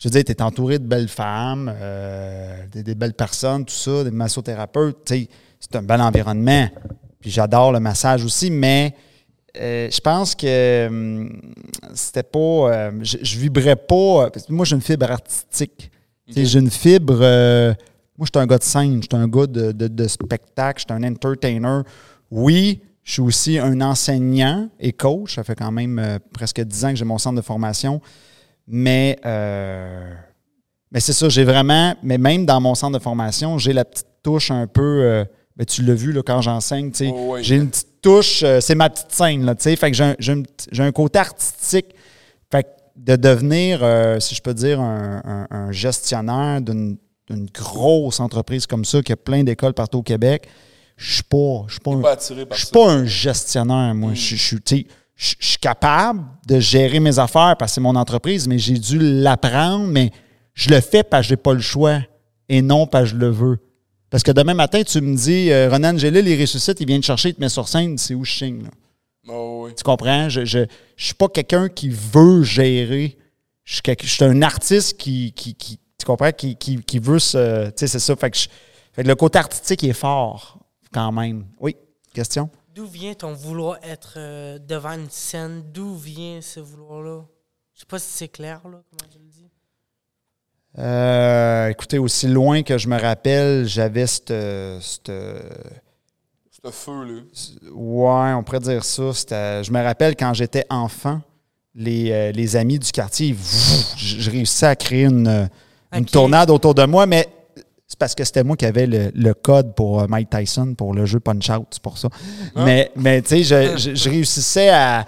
je 0.03 0.09
veux 0.09 0.11
dire, 0.11 0.24
tu 0.24 0.32
es 0.32 0.42
entouré 0.42 0.80
de 0.80 0.84
belles 0.84 1.07
femmes, 1.07 1.72
euh, 1.72 2.66
des, 2.72 2.96
belles 2.96 3.14
personnes, 3.14 3.64
tout 3.64 3.72
ça, 3.72 4.03
des 4.03 4.11
massothérapeutes. 4.11 5.12
C'est 5.61 5.76
un 5.76 5.82
bel 5.82 6.00
environnement. 6.00 6.68
Puis 7.20 7.30
j'adore 7.30 7.70
le 7.70 7.78
massage 7.78 8.24
aussi, 8.24 8.50
mais 8.50 8.96
euh, 9.57 9.88
je 9.88 10.00
pense 10.00 10.34
que 10.34 10.88
hum, 10.88 11.40
c'était 11.94 12.24
pas. 12.24 12.38
Euh, 12.38 12.90
je, 13.00 13.18
je, 13.22 13.38
vibrais 13.38 13.76
pas. 13.76 14.28
Moi, 14.48 14.64
j'ai 14.64 14.74
une 14.74 14.82
fibre 14.82 15.09
artistique. 15.09 15.88
J'ai 16.26 16.59
une 16.59 16.70
fibre. 16.70 17.18
moi, 17.18 18.26
je 18.26 18.30
suis 18.34 18.42
un 18.42 18.46
gars 18.46 18.59
de 18.59 18.64
scène, 18.64 19.00
je 19.00 19.07
suis 19.09 19.22
un 19.22 19.28
gars 19.28 19.46
de, 19.46 19.70
de 19.70 20.09
spectacle, 20.09 20.82
je 20.82 20.92
suis 20.92 21.05
un 21.05 21.09
entertainer. 21.09 21.82
Oui, 22.28 22.82
je 23.05 23.12
suis 23.12 23.22
aussi 23.22 23.57
un 23.57 23.80
enseignant 23.80 24.68
et 24.80 24.92
coach. 24.92 25.36
Ça 25.36 25.44
fait 25.44 25.55
quand 25.55 25.70
même 25.70 26.18
presque 26.32 26.61
dix 26.61 26.84
ans 26.84 26.90
que 26.90 26.96
j'ai 26.96 27.05
mon 27.05 27.18
centre 27.18 27.36
de 27.36 27.42
formation. 27.42 28.00
Mais, 28.74 29.18
euh, 29.26 30.14
mais 30.90 31.00
c'est 31.00 31.12
ça, 31.12 31.28
j'ai 31.28 31.44
vraiment, 31.44 31.94
mais 32.02 32.16
même 32.16 32.46
dans 32.46 32.58
mon 32.58 32.74
centre 32.74 32.98
de 32.98 33.02
formation, 33.02 33.58
j'ai 33.58 33.74
la 33.74 33.84
petite 33.84 34.06
touche 34.22 34.50
un 34.50 34.66
peu, 34.66 35.02
euh, 35.02 35.24
ben, 35.56 35.66
tu 35.66 35.82
l'as 35.82 35.92
vu 35.92 36.10
là, 36.10 36.22
quand 36.24 36.40
j'enseigne, 36.40 36.90
tu 36.90 37.04
sais, 37.04 37.12
oh, 37.14 37.36
j'ai 37.42 37.56
une 37.56 37.68
petite 37.68 38.00
touche, 38.00 38.42
euh, 38.42 38.60
c'est 38.60 38.74
ma 38.74 38.88
petite 38.88 39.12
scène, 39.12 39.44
là, 39.44 39.54
tu 39.54 39.64
sais, 39.64 39.76
fait 39.76 39.90
que 39.90 39.96
j'ai 39.96 40.82
un, 40.82 40.90
côté 40.90 41.18
artistique. 41.18 41.94
Fait 42.50 42.62
que 42.62 42.68
de 42.96 43.16
devenir, 43.16 43.80
si 44.22 44.34
je 44.34 44.40
peux 44.40 44.54
dire, 44.54 44.80
un, 44.80 45.68
gestionnaire 45.70 46.62
d'une 46.62 46.96
grosse 47.52 48.20
entreprise 48.20 48.66
comme 48.66 48.86
ça, 48.86 49.02
qui 49.02 49.12
a 49.12 49.16
plein 49.16 49.44
d'écoles 49.44 49.74
partout 49.74 49.98
au 49.98 50.02
Québec, 50.02 50.48
je 50.96 51.14
suis 51.14 51.22
pas, 51.24 51.64
je 51.66 51.72
suis 51.72 51.80
pas, 51.80 52.16
suis 52.56 52.66
pas 52.68 52.90
un 52.90 53.04
gestionnaire, 53.04 53.94
moi. 53.94 54.12
Hmm. 54.12 54.16
Je 54.16 54.36
suis, 54.36 54.60
je 55.16 55.34
suis 55.38 55.58
capable 55.58 56.24
de 56.46 56.58
gérer 56.58 57.00
mes 57.00 57.18
affaires 57.18 57.56
parce 57.58 57.72
que 57.72 57.74
c'est 57.76 57.80
mon 57.80 57.96
entreprise, 57.96 58.48
mais 58.48 58.58
j'ai 58.58 58.78
dû 58.78 58.98
l'apprendre, 58.98 59.86
mais 59.86 60.10
je 60.54 60.70
le 60.70 60.80
fais 60.80 61.02
parce 61.02 61.22
que 61.22 61.28
je 61.28 61.32
n'ai 61.34 61.36
pas 61.36 61.54
le 61.54 61.60
choix 61.60 62.00
et 62.48 62.62
non 62.62 62.86
parce 62.86 63.04
que 63.04 63.10
je 63.10 63.16
le 63.16 63.28
veux. 63.28 63.58
Parce 64.10 64.22
que 64.22 64.30
demain 64.30 64.54
matin, 64.54 64.82
tu 64.82 65.00
me 65.00 65.16
dis, 65.16 65.50
euh, 65.50 65.70
Renan 65.70 65.96
Gélil, 65.96 66.28
il 66.28 66.38
ressuscite, 66.38 66.80
il 66.80 66.86
vient 66.86 67.00
te 67.00 67.04
chercher, 67.06 67.30
il 67.30 67.34
te 67.34 67.40
met 67.40 67.48
sur 67.48 67.66
scène, 67.66 67.96
c'est 67.96 68.14
où 68.14 68.24
je 68.24 68.32
signe. 68.32 68.68
Oh, 69.28 69.68
tu 69.74 69.82
comprends? 69.82 70.28
Je 70.28 70.58
ne 70.58 70.66
suis 70.96 71.14
pas 71.14 71.28
quelqu'un 71.28 71.68
qui 71.68 71.88
veut 71.88 72.42
gérer. 72.42 73.16
Je 73.64 73.80
suis, 74.02 74.24
un 74.24 74.42
artiste 74.42 74.98
qui, 74.98 75.32
qui, 75.32 75.54
tu 75.54 76.04
comprends? 76.04 76.32
Qui, 76.32 76.56
qui, 76.56 76.98
veut 76.98 77.20
se. 77.20 77.66
Tu 77.68 77.72
sais, 77.76 77.86
c'est 77.86 78.00
ça. 78.00 78.16
Fait 78.16 78.30
que, 78.30 78.38
fait 78.92 79.02
que 79.02 79.08
le 79.08 79.14
côté 79.14 79.38
artistique 79.38 79.84
est 79.84 79.92
fort, 79.92 80.58
quand 80.92 81.12
même. 81.12 81.46
Oui, 81.60 81.76
question? 82.12 82.50
D'où 82.74 82.86
vient 82.86 83.12
ton 83.12 83.34
vouloir 83.34 83.78
être 83.82 84.14
euh, 84.16 84.58
devant 84.58 84.92
une 84.92 85.10
scène? 85.10 85.62
D'où 85.72 85.94
vient 85.94 86.40
ce 86.40 86.58
vouloir-là? 86.58 87.20
Je 87.74 87.80
sais 87.80 87.86
pas 87.86 87.98
si 87.98 88.10
c'est 88.10 88.28
clair, 88.28 88.62
là, 88.64 88.80
comment 88.88 89.12
je 89.12 89.18
le 89.18 89.26
dis. 89.26 89.50
Euh, 90.78 91.68
écoutez, 91.68 91.98
aussi 91.98 92.28
loin 92.28 92.62
que 92.62 92.78
je 92.78 92.88
me 92.88 92.98
rappelle, 92.98 93.66
j'avais 93.66 94.06
cette. 94.06 94.28
Ce 94.28 95.00
feu-là. 96.70 97.20
Ouais, 97.72 98.32
on 98.32 98.42
pourrait 98.42 98.60
dire 98.60 98.84
ça. 98.84 99.62
Je 99.62 99.70
me 99.70 99.82
rappelle 99.82 100.16
quand 100.16 100.32
j'étais 100.32 100.64
enfant, 100.70 101.20
les, 101.74 102.10
euh, 102.10 102.32
les, 102.32 102.56
amis 102.56 102.78
du 102.78 102.90
quartier, 102.90 103.36
je 103.96 104.30
réussissais 104.30 104.66
à 104.66 104.76
créer 104.76 105.04
une, 105.04 105.50
une 105.92 106.06
tournade 106.06 106.48
autour 106.48 106.74
de 106.74 106.84
moi, 106.84 107.04
mais 107.04 107.28
c'est 107.93 107.99
parce 107.99 108.14
que 108.14 108.24
c'était 108.24 108.43
moi 108.43 108.57
qui 108.57 108.64
avais 108.64 108.86
le, 108.86 109.34
code 109.34 109.74
pour 109.74 110.01
euh, 110.01 110.07
Mike 110.09 110.30
Tyson 110.30 110.74
pour 110.74 110.95
le 110.95 111.05
jeu 111.05 111.20
Punch 111.20 111.51
Out, 111.51 111.66
c'est 111.72 111.82
pour 111.82 111.99
ça. 111.99 112.09
Ah. 112.55 112.64
Mais, 112.64 112.90
mais 112.97 113.20
tu 113.20 113.45
sais, 113.45 113.76
je, 113.76 114.09
réussissais 114.09 114.70
à. 114.70 115.05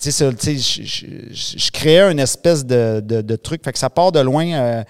Tu 0.00 0.12
sais, 0.12 0.32
je, 0.32 1.70
créais 1.72 2.12
une 2.12 2.20
espèce 2.20 2.64
de, 2.64 3.00
de, 3.00 3.36
truc. 3.36 3.64
Fait 3.64 3.72
que 3.72 3.78
ça 3.80 3.90
part 3.90 4.12
de 4.12 4.20
loin. 4.20 4.52
Euh, 4.52 4.84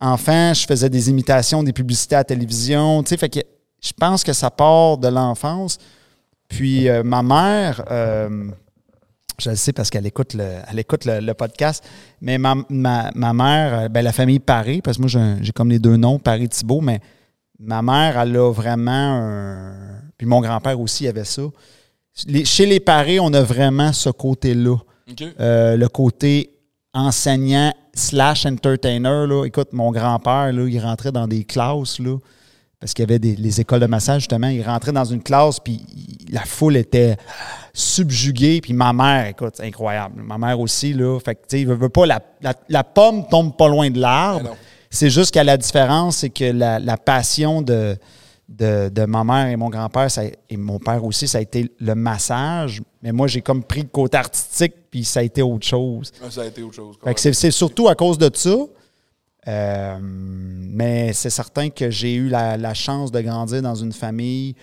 enfant, 0.00 0.54
je 0.54 0.64
faisais 0.64 0.88
des 0.88 1.10
imitations 1.10 1.64
des 1.64 1.72
publicités 1.72 2.14
à 2.14 2.18
la 2.18 2.24
télévision. 2.24 3.02
Tu 3.02 3.08
sais, 3.08 3.16
fait 3.16 3.30
que 3.30 3.40
je 3.82 3.92
pense 3.92 4.22
que 4.22 4.32
ça 4.32 4.48
part 4.52 4.96
de 4.96 5.08
l'enfance. 5.08 5.76
Puis 6.46 6.88
euh, 6.88 7.02
ma 7.02 7.24
mère, 7.24 7.82
je 9.40 9.50
le 9.50 9.56
sais 9.56 9.72
parce 9.72 9.90
qu'elle 9.90 10.06
écoute 10.06 10.34
le, 10.34 10.44
elle 10.70 10.78
écoute 10.78 11.04
le, 11.06 11.32
podcast. 11.32 11.84
Mais 12.20 12.38
ma, 12.38 12.54
mère, 12.54 13.78
euh, 13.80 13.88
ben, 13.88 14.02
la 14.02 14.12
famille 14.12 14.38
Paré, 14.38 14.80
parce 14.82 14.96
que 14.96 15.02
moi, 15.02 15.38
j'ai 15.40 15.52
comme 15.52 15.70
les 15.70 15.78
deux 15.78 15.96
noms, 15.96 16.18
Paré 16.18 16.48
Thibault, 16.48 16.80
mais 16.80 17.00
ma 17.58 17.82
mère, 17.82 18.18
elle 18.18 18.36
a 18.36 18.52
vraiment 18.52 18.90
un. 18.92 19.72
Puis 20.16 20.26
mon 20.26 20.40
grand-père 20.40 20.78
aussi 20.78 21.08
avait 21.08 21.24
ça. 21.24 21.42
Les- 22.26 22.44
chez 22.44 22.66
les 22.66 22.80
parés, 22.80 23.20
on 23.20 23.32
a 23.32 23.42
vraiment 23.42 23.92
ce 23.92 24.10
côté-là. 24.10 24.76
Euh, 25.40 25.76
le 25.76 25.88
côté 25.88 26.50
enseignant 26.92 27.72
slash 27.94 28.46
entertainer. 28.46 29.26
Là. 29.26 29.44
Écoute, 29.44 29.72
mon 29.72 29.90
grand-père, 29.90 30.50
il 30.50 30.80
rentrait 30.80 31.12
dans 31.12 31.26
des 31.26 31.44
classes, 31.44 31.98
là, 31.98 32.16
parce 32.80 32.94
qu'il 32.94 33.02
y 33.02 33.08
avait 33.08 33.18
des, 33.18 33.36
les 33.36 33.60
écoles 33.60 33.80
de 33.80 33.86
massage, 33.86 34.22
justement. 34.22 34.48
Il 34.48 34.62
rentrait 34.62 34.92
dans 34.92 35.04
une 35.04 35.22
classe, 35.22 35.60
puis 35.60 35.84
la 36.30 36.40
foule 36.40 36.78
était 36.78 37.16
subjuguée. 37.74 38.60
Puis 38.62 38.72
ma 38.72 38.94
mère, 38.94 39.26
écoute, 39.26 39.54
c'est 39.56 39.66
incroyable. 39.66 40.22
Ma 40.22 40.38
mère 40.38 40.58
aussi, 40.58 40.94
là. 40.94 41.18
Fait 41.20 41.34
que, 41.34 41.40
tu 41.40 41.46
sais, 41.48 41.60
il 41.60 41.66
veut, 41.66 41.88
pas, 41.90 42.06
la, 42.06 42.20
la, 42.40 42.54
la 42.70 42.82
pomme 42.82 43.28
tombe 43.28 43.54
pas 43.54 43.68
loin 43.68 43.90
de 43.90 44.00
l'arbre. 44.00 44.56
C'est 44.88 45.10
juste 45.10 45.32
qu'à 45.34 45.44
la 45.44 45.58
différence, 45.58 46.16
c'est 46.16 46.30
que 46.30 46.44
la, 46.44 46.78
la 46.78 46.96
passion 46.96 47.60
de, 47.60 47.96
de, 48.48 48.88
de 48.88 49.04
ma 49.04 49.24
mère 49.24 49.48
et 49.48 49.56
mon 49.56 49.68
grand-père 49.68 50.08
et 50.48 50.56
mon 50.56 50.78
père 50.78 51.04
aussi, 51.04 51.28
ça 51.28 51.36
a 51.36 51.40
été 51.42 51.70
le 51.78 51.94
massage. 51.94 52.80
Mais 53.02 53.12
moi, 53.12 53.26
j'ai 53.26 53.42
comme 53.42 53.62
pris 53.62 53.82
le 53.82 53.88
côté 53.88 54.16
artistique, 54.16 54.72
puis 54.90 55.04
ça 55.04 55.20
a 55.20 55.22
été 55.22 55.42
autre 55.42 55.66
chose. 55.66 56.12
Ça 56.30 56.40
a 56.40 56.46
été 56.46 56.62
autre 56.62 56.76
chose. 56.76 56.96
Fait 57.04 57.14
que 57.14 57.20
c'est 57.34 57.50
surtout 57.50 57.88
à 57.88 57.94
cause 57.94 58.16
de 58.16 58.30
ça. 58.32 58.56
Euh, 59.50 59.98
mais 60.00 61.12
c'est 61.12 61.30
certain 61.30 61.70
que 61.70 61.90
j'ai 61.90 62.14
eu 62.14 62.28
la, 62.28 62.56
la 62.56 62.72
chance 62.74 63.10
de 63.10 63.20
grandir 63.20 63.62
dans 63.62 63.74
une 63.74 63.92
famille 63.92 64.54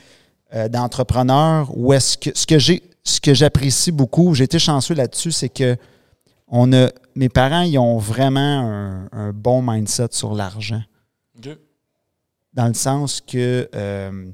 euh, 0.53 0.69
d'entrepreneurs 0.69 1.69
où 1.75 1.91
est-ce 1.91 2.17
que 2.17 2.29
ce 2.33 2.45
que 2.47 2.57
j'ai 2.57 2.81
ce 3.03 3.19
que 3.21 3.33
j'apprécie 3.33 3.91
beaucoup, 3.91 4.33
j'ai 4.33 4.43
été 4.45 4.59
chanceux 4.59 4.93
là-dessus, 4.95 5.31
c'est 5.31 5.49
que 5.49 5.75
on 6.47 6.71
a 6.73 6.87
mes 7.15 7.29
parents 7.29 7.61
ils 7.61 7.77
ont 7.77 7.97
vraiment 7.97 8.39
un, 8.39 9.09
un 9.11 9.31
bon 9.33 9.61
mindset 9.61 10.09
sur 10.11 10.33
l'argent 10.33 10.81
dans 12.53 12.67
le 12.67 12.73
sens 12.73 13.21
que 13.21 13.69
euh, 13.75 14.25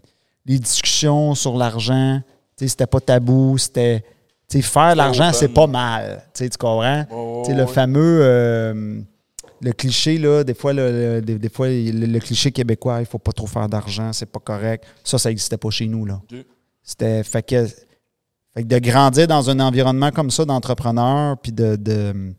les 0.46 0.60
discussions 0.60 1.36
sur 1.36 1.58
l'argent, 1.58 2.22
c'était 2.56 2.88
pas 2.88 3.00
tabou, 3.02 3.58
c'était 3.58 4.04
faire 4.62 4.96
l'argent, 4.96 5.32
c'est 5.34 5.50
pas 5.50 5.68
mal. 5.68 6.24
Tu 6.34 6.48
comprends? 6.58 7.06
Sais, 7.44 7.54
le 7.54 7.66
fameux 7.66 8.20
le 9.64 9.72
cliché, 9.72 10.18
là, 10.18 10.44
des 10.44 10.54
fois, 10.54 10.74
le, 10.74 11.16
le- 11.16 11.22
des, 11.22 11.40
des 11.40 11.50
fois, 11.50 11.68
le, 11.70 11.92
le 12.06 12.20
cliché 12.20 12.52
québécois, 12.52 13.00
il 13.00 13.06
faut 13.06 13.18
pas 13.20 13.32
trop 13.32 13.48
faire 13.48 13.68
d'argent, 13.70 14.12
c'est 14.14 14.26
pas 14.32 14.40
correct. 14.40 14.84
Ça, 15.04 15.18
ça 15.18 15.30
n'existait 15.30 15.58
pas 15.58 15.70
chez 15.70 15.88
nous. 15.88 16.06
Là. 16.06 16.22
C'était 16.84 17.24
fait 17.24 17.44
que, 17.44 17.66
fait 17.66 18.64
que 18.64 18.68
de 18.68 18.80
grandir 18.80 19.28
dans 19.28 19.50
un 19.50 19.60
environnement 19.60 20.12
comme 20.12 20.30
ça 20.32 20.44
d'entrepreneur, 20.46 21.38
puis 21.42 21.52
de, 21.52 21.76
de- 21.78 22.34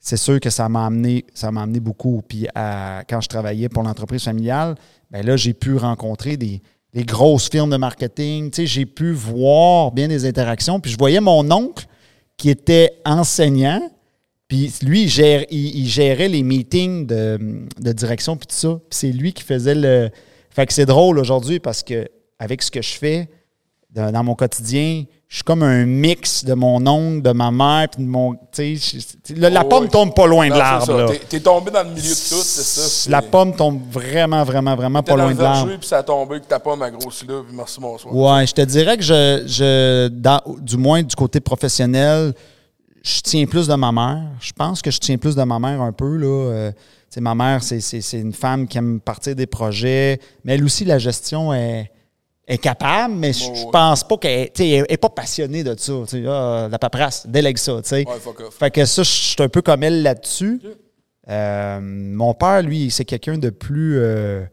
c'est 0.00 0.16
sûr 0.18 0.38
que 0.40 0.50
ça 0.50 0.68
m'a 0.68 0.84
amené, 0.86 1.24
ça 1.32 1.50
m'a 1.50 1.62
amené 1.62 1.80
beaucoup. 1.80 2.22
Puis 2.28 2.46
à- 2.54 3.02
quand 3.08 3.20
je 3.20 3.28
travaillais 3.28 3.68
pour 3.68 3.82
l'entreprise 3.82 4.24
familiale, 4.24 4.74
ben 5.10 5.24
là, 5.24 5.36
j'ai 5.36 5.54
pu 5.54 5.76
rencontrer 5.76 6.36
des, 6.36 6.60
des 6.92 7.04
grosses 7.04 7.48
firmes 7.48 7.70
de 7.70 7.76
marketing. 7.76 8.50
Tu 8.50 8.62
sais, 8.62 8.66
j'ai 8.66 8.84
pu 8.86 9.12
voir 9.12 9.92
bien 9.92 10.08
des 10.08 10.26
interactions. 10.26 10.80
Puis 10.80 10.90
je 10.92 10.98
voyais 10.98 11.20
mon 11.20 11.48
oncle 11.50 11.86
qui 12.36 12.50
était 12.50 13.00
enseignant. 13.06 13.80
Puis 14.48 14.72
lui, 14.82 15.02
il, 15.04 15.08
gère- 15.08 15.46
il- 15.50 15.76
il 15.78 15.88
gérait 15.88 16.28
les 16.28 16.42
meetings 16.42 17.06
de, 17.06 17.38
de 17.80 17.92
direction 17.92 18.36
puis 18.36 18.46
tout 18.46 18.54
ça. 18.56 18.68
Puis 18.90 18.98
c'est 18.98 19.12
lui 19.12 19.32
qui 19.32 19.42
faisait 19.42 19.74
le. 19.74 20.10
Fait 20.50 20.66
que 20.66 20.72
c'est 20.72 20.86
drôle 20.86 21.18
aujourd'hui 21.18 21.60
parce 21.60 21.82
que 21.82 22.08
avec 22.38 22.62
ce 22.62 22.70
que 22.70 22.82
je 22.82 22.92
fais 22.92 23.28
dans, 23.90 24.12
dans 24.12 24.22
mon 24.24 24.34
quotidien, 24.34 25.04
je 25.28 25.36
suis 25.36 25.44
comme 25.44 25.62
un 25.62 25.84
mix 25.86 26.44
de 26.44 26.52
mon 26.54 26.84
oncle, 26.86 27.22
de 27.22 27.30
ma 27.32 27.50
mère, 27.50 27.88
puis 27.88 28.04
de 28.04 28.08
mon. 28.08 28.34
La, 29.36 29.50
la 29.50 29.62
Oh, 29.64 29.68
pomme 29.68 29.88
tombe 29.88 30.14
pas 30.14 30.26
loin 30.26 30.46
de 30.46 30.52
Non, 30.52 30.58
l'arbre. 30.58 31.12
T'es- 31.28 31.40
tombé 31.40 31.70
dans 31.70 31.82
le 31.82 31.88
milieu 31.90 32.02
de 32.02 32.08
tout, 32.08 32.42
c'est 32.42 32.62
ça. 32.62 33.10
La 33.10 33.22
pomme 33.22 33.56
tombe 33.56 33.80
vraiment, 33.90 34.44
vraiment, 34.44 34.76
vraiment 34.76 35.02
pas 35.02 35.16
loin 35.16 35.34
de 35.34 35.40
l'arbre. 35.42 35.76
puis 35.78 35.88
ça 35.88 35.98
a 35.98 36.02
tombé, 36.02 36.40
que 36.40 36.44
ta 36.46 36.60
pomme 36.60 36.82
a 36.82 36.90
grossi 36.90 37.26
là, 37.26 37.42
puis 37.46 37.56
merci, 37.56 37.80
bonsoir. 37.80 38.14
Ouais, 38.14 38.46
je 38.46 38.52
te 38.52 38.60
dirais 38.62 38.96
que 38.96 39.02
je, 39.02 39.42
je 39.46 40.08
dans- 40.08 40.42
du 40.60 40.76
moins 40.76 41.02
du 41.02 41.16
côté 41.16 41.40
professionnel, 41.40 42.34
je 43.04 43.20
tiens 43.20 43.44
plus 43.44 43.68
de 43.68 43.74
ma 43.74 43.92
mère. 43.92 44.22
Je 44.40 44.52
pense 44.52 44.80
que 44.80 44.90
je 44.90 44.98
tiens 44.98 45.18
plus 45.18 45.36
de 45.36 45.42
ma 45.42 45.58
mère 45.58 45.82
un 45.82 45.92
peu. 45.92 46.16
Là. 46.16 46.26
Euh, 46.26 46.72
ma 47.18 47.34
mère, 47.34 47.62
c'est, 47.62 48.00
une 48.14 48.32
femme 48.32 48.66
qui 48.66 48.78
aime 48.78 48.98
partir 48.98 49.36
des 49.36 49.46
projets, 49.46 50.18
mais 50.42 50.54
elle 50.54 50.64
aussi, 50.64 50.84
la 50.84 50.98
gestion 50.98 51.52
est, 51.52 51.92
est 52.48 52.58
capable, 52.58 53.14
mais 53.14 53.32
je, 53.32 53.70
pense 53.70 54.02
pas 54.02 54.16
qu'elle 54.16 54.50
elle 54.58 54.86
est 54.88 54.96
pas 54.96 55.10
passionnée 55.10 55.62
de 55.62 55.76
ça. 55.78 55.92
Ah, 56.26 56.68
la 56.70 56.78
paperasse, 56.78 57.26
délègue 57.26 57.58
ça. 57.58 57.76
Ouais. 57.76 58.04
Fait 58.58 58.70
que 58.70 58.84
ça, 58.84 59.02
je 59.02 59.10
suis 59.10 59.42
un 59.42 59.48
peu 59.48 59.62
comme 59.62 59.82
elle 59.82 60.02
là-dessus. 60.02 60.60
Euh, 61.28 61.78
mon 61.80 62.34
père, 62.34 62.62
lui, 62.62 62.90
c'est 62.90 63.04
quelqu'un 63.04 63.36
de 63.36 63.50
plus. 63.50 63.98
euh, 63.98 64.46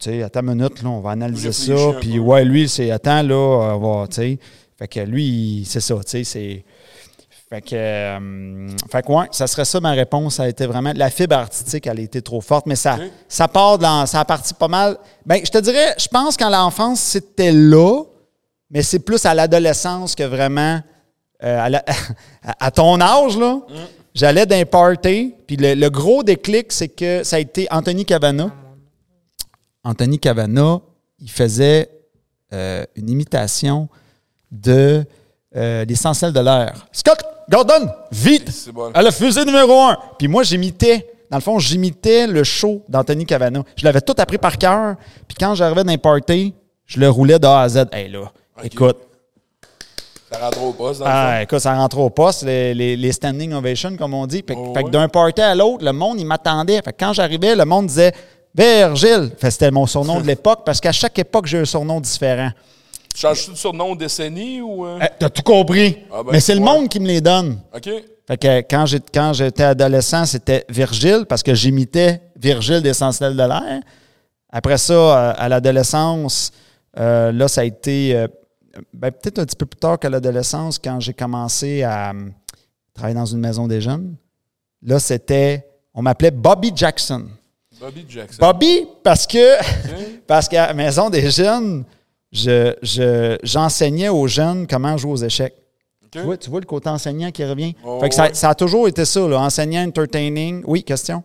tu 0.00 0.10
sais, 0.10 0.22
attends 0.22 0.40
une 0.40 0.54
minute, 0.54 0.82
là, 0.82 0.88
on 0.88 1.00
va 1.00 1.10
analyser 1.10 1.52
ça. 1.52 1.92
Puis, 2.00 2.18
ouais, 2.18 2.44
lui, 2.44 2.68
c'est 2.68 2.90
attends, 2.90 3.22
là, 3.22 3.36
on 3.76 4.00
va, 4.00 4.08
tu 4.08 4.14
sais. 4.16 4.38
Fait 4.76 4.88
que 4.88 5.00
lui, 5.00 5.64
c'est 5.66 5.80
ça, 5.80 5.94
tu 5.96 6.02
sais, 6.06 6.24
c'est. 6.24 6.64
Fait 7.54 7.60
que, 7.60 7.76
euh, 7.76 8.68
fait 8.90 9.02
que, 9.02 9.12
ouais, 9.12 9.26
ça 9.30 9.46
serait 9.46 9.64
ça 9.64 9.78
ma 9.78 9.92
réponse. 9.92 10.34
Ça 10.36 10.42
a 10.42 10.48
été 10.48 10.66
vraiment. 10.66 10.92
La 10.96 11.08
fibre 11.08 11.36
artistique, 11.36 11.86
elle 11.86 12.00
a 12.00 12.02
été 12.02 12.20
trop 12.20 12.40
forte, 12.40 12.66
mais 12.66 12.74
ça, 12.74 12.96
ça 13.28 13.46
part 13.46 13.78
l'en- 13.78 14.06
Ça 14.06 14.18
a 14.18 14.24
parti 14.24 14.52
pas 14.54 14.66
mal. 14.66 14.98
Ben, 15.24 15.40
je 15.44 15.50
te 15.52 15.58
dirais, 15.58 15.94
je 15.96 16.08
pense 16.08 16.36
qu'en 16.36 16.48
l'enfance, 16.50 16.98
c'était 16.98 17.52
là, 17.52 18.02
mais 18.70 18.82
c'est 18.82 18.98
plus 18.98 19.24
à 19.24 19.34
l'adolescence 19.34 20.16
que 20.16 20.24
vraiment. 20.24 20.80
euh, 21.44 21.60
à, 21.60 21.68
la- 21.68 21.84
à- 22.44 22.66
à 22.66 22.70
ton 22.72 23.00
âge, 23.00 23.36
là, 23.38 23.60
j'allais 24.14 24.46
d'un 24.46 24.64
party, 24.64 25.34
puis 25.46 25.56
le, 25.56 25.74
le 25.74 25.90
gros 25.90 26.24
déclic, 26.24 26.72
c'est 26.72 26.88
que 26.88 27.22
ça 27.22 27.36
a 27.36 27.38
été 27.38 27.68
Anthony 27.70 28.04
Cavana. 28.04 28.50
Anthony 29.84 30.18
Cavana, 30.18 30.80
il 31.20 31.30
faisait 31.30 31.88
euh, 32.52 32.84
une 32.96 33.10
imitation 33.10 33.88
de 34.50 35.04
l'essentiel 35.54 36.32
de 36.32 36.40
l'air. 36.40 36.88
Scott 36.90 37.22
Gordon, 37.50 37.88
vite! 38.10 38.50
C'est 38.50 38.72
bon. 38.72 38.90
À 38.94 39.02
la 39.02 39.10
fusée 39.10 39.44
numéro 39.44 39.80
un. 39.82 39.96
Puis 40.18 40.28
moi, 40.28 40.42
j'imitais, 40.42 41.06
dans 41.30 41.36
le 41.38 41.42
fond, 41.42 41.58
j'imitais 41.58 42.26
le 42.26 42.42
show 42.44 42.82
d'Anthony 42.88 43.26
Cavana. 43.26 43.62
Je 43.76 43.84
l'avais 43.84 44.00
tout 44.00 44.14
appris 44.18 44.38
par 44.38 44.56
cœur. 44.58 44.94
Puis 45.28 45.36
quand 45.38 45.54
j'arrivais 45.54 45.84
dans 45.84 45.92
un 45.92 45.98
party, 45.98 46.54
je 46.86 47.00
le 47.00 47.08
roulais 47.10 47.38
de 47.38 47.46
A 47.46 47.60
à 47.62 47.68
Z. 47.68 47.84
Hey 47.92 48.08
là, 48.10 48.30
écoute, 48.62 48.96
Ça 50.32 50.38
rentre 50.38 50.62
au 50.62 50.72
poste, 50.72 51.00
dans 51.00 51.06
le 51.06 51.12
ah, 51.12 51.42
écoute, 51.42 51.58
ça 51.60 51.74
rentre 51.76 51.98
au 51.98 52.10
poste, 52.10 52.42
les, 52.44 52.74
les- 52.74 52.96
les 52.96 53.12
standing 53.12 53.52
ovations, 53.52 53.96
comme 53.96 54.14
on 54.14 54.26
dit. 54.26 54.42
Fait, 54.46 54.54
Oh, 54.56 54.72
fait 54.74 54.80
que 54.80 54.86
ouais. 54.86 54.90
d'un 54.90 55.08
party 55.08 55.40
à 55.42 55.54
l'autre, 55.54 55.84
le 55.84 55.92
monde, 55.92 56.18
il 56.18 56.26
m'attendait. 56.26 56.80
Fait 56.82 56.92
que 56.92 56.96
quand 57.04 57.12
j'arrivais, 57.12 57.54
le 57.54 57.64
monde 57.64 57.86
disait 57.86 58.12
Virgile. 58.56 59.30
C'était 59.40 59.70
mon 59.70 59.86
surnom 59.86 60.20
de 60.20 60.26
l'époque 60.26 60.60
parce 60.64 60.80
qu'à 60.80 60.92
chaque 60.92 61.18
époque, 61.18 61.46
j'ai 61.46 61.58
un 61.58 61.64
surnom 61.64 62.00
différent. 62.00 62.50
Tu 63.14 63.20
changes-tu 63.20 63.52
de 63.52 63.56
surnom 63.56 63.94
décennie 63.94 64.60
ou. 64.60 64.84
euh? 64.84 64.98
Eh, 65.00 65.06
T'as 65.18 65.30
tout 65.30 65.42
compris. 65.42 65.98
Ah 66.12 66.22
ben, 66.24 66.32
Mais 66.32 66.40
c'est 66.40 66.54
le 66.54 66.60
ouais. 66.60 66.66
monde 66.66 66.88
qui 66.88 66.98
me 67.00 67.06
les 67.06 67.20
donne. 67.20 67.60
OK. 67.74 67.88
Fait 68.26 68.36
que 68.38 68.58
quand 68.62 68.86
j'ai- 68.86 69.00
quand 69.12 69.32
j'étais 69.34 69.62
adolescent, 69.62 70.24
c'était 70.26 70.64
Virgile 70.68 71.24
parce 71.28 71.42
que 71.42 71.54
j'imitais 71.54 72.20
Virgile 72.36 72.80
d'Essentiel 72.82 73.32
de 73.36 73.42
l'air. 73.42 73.80
Après 74.50 74.78
ça, 74.78 74.92
euh, 74.94 75.32
à 75.36 75.48
l'adolescence, 75.48 76.50
euh, 76.98 77.30
là, 77.32 77.46
ça 77.48 77.60
a 77.60 77.64
été 77.64 78.16
euh, 78.16 78.26
ben, 78.92 79.10
peut-être 79.12 79.38
un 79.40 79.44
petit 79.44 79.56
peu 79.56 79.66
plus 79.66 79.78
tard 79.78 79.98
qu'à 79.98 80.08
l'adolescence, 80.10 80.78
quand 80.78 80.98
j'ai 81.00 81.12
commencé 81.12 81.82
à 81.82 82.10
euh, 82.10 82.14
travailler 82.94 83.14
dans 83.16 83.26
une 83.26 83.40
maison 83.40 83.68
des 83.68 83.80
jeunes. 83.80 84.16
Là, 84.82 84.98
c'était, 84.98 85.66
on 85.94 86.02
m'appelait 86.02 86.30
Bobby 86.30 86.72
Jackson. 86.74 87.26
Bobby 87.80 88.06
Jackson. 88.08 88.38
Bobby, 88.40 88.86
parce 89.02 89.26
que, 89.26 89.56
parce 90.26 90.48
qu'à 90.48 90.66
la 90.68 90.74
maison 90.74 91.10
des 91.10 91.30
jeunes, 91.30 91.84
je, 92.34 92.74
je- 92.82 93.38
j'enseignais 93.42 94.10
aux 94.10 94.26
jeunes 94.26 94.66
comment 94.66 94.96
jouer 94.98 95.12
aux 95.12 95.16
échecs. 95.24 95.54
Tu 96.10 96.20
vois, 96.20 96.36
tu 96.36 96.48
vois 96.50 96.60
le 96.60 96.66
côté 96.66 96.88
enseignant 96.90 97.30
qui 97.32 97.44
revient? 97.44 97.74
Oh, 97.84 97.98
fait 98.00 98.08
que 98.10 98.14
ça, 98.14 98.24
ouais. 98.24 98.34
ça 98.34 98.50
a 98.50 98.54
toujours 98.54 98.86
été 98.86 99.04
ça, 99.04 99.26
là, 99.26 99.40
enseignant, 99.40 99.82
entertaining. 99.84 100.62
Oui, 100.66 100.84
question? 100.84 101.24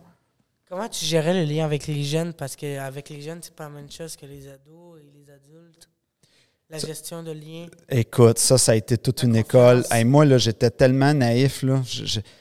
Comment 0.68 0.88
tu 0.88 1.04
gérais 1.04 1.34
le 1.34 1.44
lien 1.52 1.64
avec 1.64 1.86
les 1.86 2.02
jeunes? 2.02 2.32
Parce 2.32 2.56
qu'avec 2.56 3.08
les 3.10 3.20
jeunes, 3.20 3.38
c'est 3.42 3.54
pas 3.54 3.64
la 3.64 3.70
même 3.70 3.90
chose 3.90 4.16
que 4.16 4.26
les 4.26 4.48
ados 4.48 4.98
et 5.00 5.10
les 5.16 5.32
adultes. 5.32 5.88
La 6.70 6.78
gestion 6.78 7.22
de 7.24 7.32
lien. 7.32 7.66
Écoute, 7.88 8.38
ça, 8.38 8.56
ça 8.58 8.72
a 8.72 8.74
été 8.76 8.96
toute 8.96 9.22
La 9.22 9.28
une 9.28 9.42
confiance. 9.42 9.48
école. 9.48 9.84
Hey, 9.90 10.04
moi, 10.04 10.24
là, 10.24 10.38
j'étais 10.38 10.70
tellement 10.70 11.12
naïf. 11.14 11.62
Là. 11.64 11.82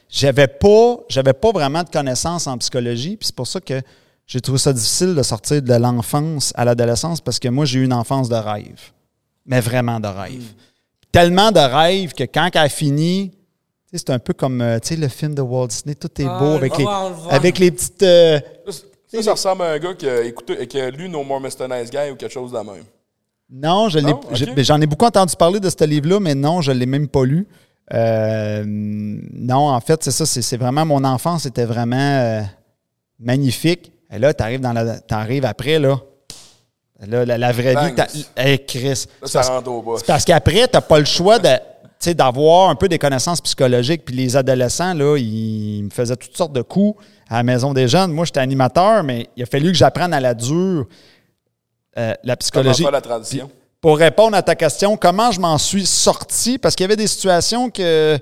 J'avais 0.08 0.48
pas, 0.48 0.98
j'avais 1.10 1.34
pas 1.34 1.52
vraiment 1.52 1.84
de 1.84 1.90
connaissances 1.90 2.46
en 2.48 2.58
psychologie. 2.60 3.18
Puis 3.18 3.28
c'est 3.28 3.36
pour 3.36 3.48
ça 3.48 3.60
que 3.60 3.82
j'ai 4.30 4.40
trouvé 4.42 4.60
ça 4.60 4.72
difficile 4.72 5.16
de 5.16 5.24
sortir 5.24 5.60
de 5.62 5.74
l'enfance 5.74 6.54
à 6.56 6.64
l'adolescence 6.64 7.20
parce 7.20 7.40
que 7.40 7.48
moi, 7.48 7.66
j'ai 7.66 7.80
eu 7.80 7.84
une 7.86 7.94
enfance 7.94 8.30
de 8.30 8.36
rêve. 8.36 8.80
Mais 9.48 9.60
vraiment 9.60 10.00
de 10.00 10.06
rêve. 10.08 10.44
Tellement 11.12 11.52
de 11.52 11.60
rêve 11.60 12.14
que 12.14 12.26
quand 12.26 12.48
elle 12.54 12.62
a 12.62 12.70
fini, 12.70 13.32
tu 13.32 13.38
sais, 13.98 14.04
c'est 14.06 14.12
un 14.12 14.20
peu 14.20 14.34
comme 14.34 14.62
euh, 14.62 14.78
tu 14.78 14.90
sais, 14.90 14.96
le 14.98 15.08
film 15.08 15.34
de 15.34 15.42
Walt 15.42 15.68
Disney. 15.70 15.96
Tout 15.96 16.22
est 16.22 16.28
Ah, 16.30 16.38
beau 16.38 16.46
avec, 16.52 16.78
le 16.78 16.84
les, 16.84 17.32
avec 17.32 17.58
les 17.58 17.72
petites. 17.72 18.04
euh, 18.04 18.40
Ça, 18.68 18.84
ça, 19.08 19.24
ça 19.24 19.32
ressemble 19.32 19.64
à 19.64 19.72
un 19.72 19.80
gars 19.80 19.96
qui 19.96 20.08
a, 20.08 20.22
écouté, 20.22 20.68
qui 20.68 20.80
a 20.80 20.92
lu 20.92 21.10
No 21.10 21.24
More 21.24 21.42
Mr. 21.42 21.68
Nice 21.68 21.90
Guy 21.90 22.12
ou 22.12 22.16
quelque 22.16 22.32
chose 22.32 22.52
de 22.52 22.58
la 22.58 22.64
même. 22.64 22.84
Non, 23.50 23.90
je 23.90 23.98
j'en 24.58 24.80
ai 24.80 24.86
beaucoup 24.86 25.06
entendu 25.06 25.36
parler 25.36 25.60
de 25.60 25.72
ce 25.72 25.84
livre-là, 25.84 26.20
mais 26.20 26.36
non, 26.36 26.62
je 26.62 26.72
ne 26.72 26.78
l'ai 26.78 26.86
même 26.86 27.08
pas 27.08 27.26
lu. 27.26 27.48
Euh, 27.92 28.64
non, 28.68 29.70
en 29.70 29.82
fait, 29.82 30.04
c'est 30.04 30.12
ça, 30.12 30.28
c'est 30.28 30.44
c'est 30.44 30.58
vraiment 30.58 30.86
mon 30.86 31.04
enfance 31.04 31.48
était 31.48 31.66
vraiment 31.66 31.96
euh, 31.98 32.42
magnifique. 33.18 33.92
Et 34.12 34.20
là, 34.20 34.34
tu 34.34 34.44
arrives, 34.44 34.62
dans 34.62 34.74
la, 34.74 35.00
t'arrives 35.00 35.46
après, 35.46 35.80
là. 35.80 35.98
Là, 37.08 37.26
la, 37.26 37.38
la 37.38 37.52
vraie 37.54 37.70
vie, 37.70 37.76
Bang. 37.76 37.96
t'as- 37.96 38.08
hey, 38.44 38.66
Chris. 38.66 39.06
Là, 39.22 39.28
ça 39.28 39.40
parce- 39.40 39.48
rentre 39.50 39.72
au 39.72 39.82
bas. 39.82 40.02
parce 40.06 40.26
qu'après, 40.26 40.68
tu 40.68 40.74
n'as 40.74 40.82
pas 40.82 41.00
le 41.00 41.06
choix 41.06 41.40
de, 41.40 42.14
d'avoir 42.14 42.70
un 42.70 42.76
peu 42.76 42.90
des 42.90 43.00
connaissances 43.00 43.40
psychologiques. 43.40 44.04
Puis 44.04 44.16
les 44.16 44.36
adolescents, 44.36 44.94
là, 44.94 45.16
ils 45.18 45.84
me 45.84 45.90
faisaient 45.90 46.18
toutes 46.18 46.36
sortes 46.36 46.52
de 46.54 46.62
coups 46.62 47.02
à 47.30 47.38
la 47.38 47.44
maison 47.44 47.74
des 47.74 47.88
jeunes. 47.88 48.12
Moi, 48.12 48.26
j'étais 48.26 48.42
animateur, 48.42 49.04
mais 49.04 49.30
il 49.38 49.44
a 49.44 49.46
fallu 49.46 49.72
que 49.72 49.78
j'apprenne 49.78 50.14
à 50.14 50.20
la 50.20 50.34
dure 50.34 50.88
euh, 51.98 52.14
la 52.24 52.36
psychologie. 52.36 52.84
faire 52.84 52.92
la 52.92 53.02
transition? 53.02 53.50
Pour 53.80 53.98
répondre 53.98 54.36
à 54.36 54.42
ta 54.42 54.56
question, 54.56 54.98
comment 54.98 55.32
je 55.32 55.40
m'en 55.40 55.58
suis 55.58 55.86
sorti? 55.86 56.58
Parce 56.58 56.76
qu'il 56.76 56.84
y 56.84 56.86
avait 56.88 56.98
des 56.98 57.08
situations 57.08 57.70
que 57.70 58.20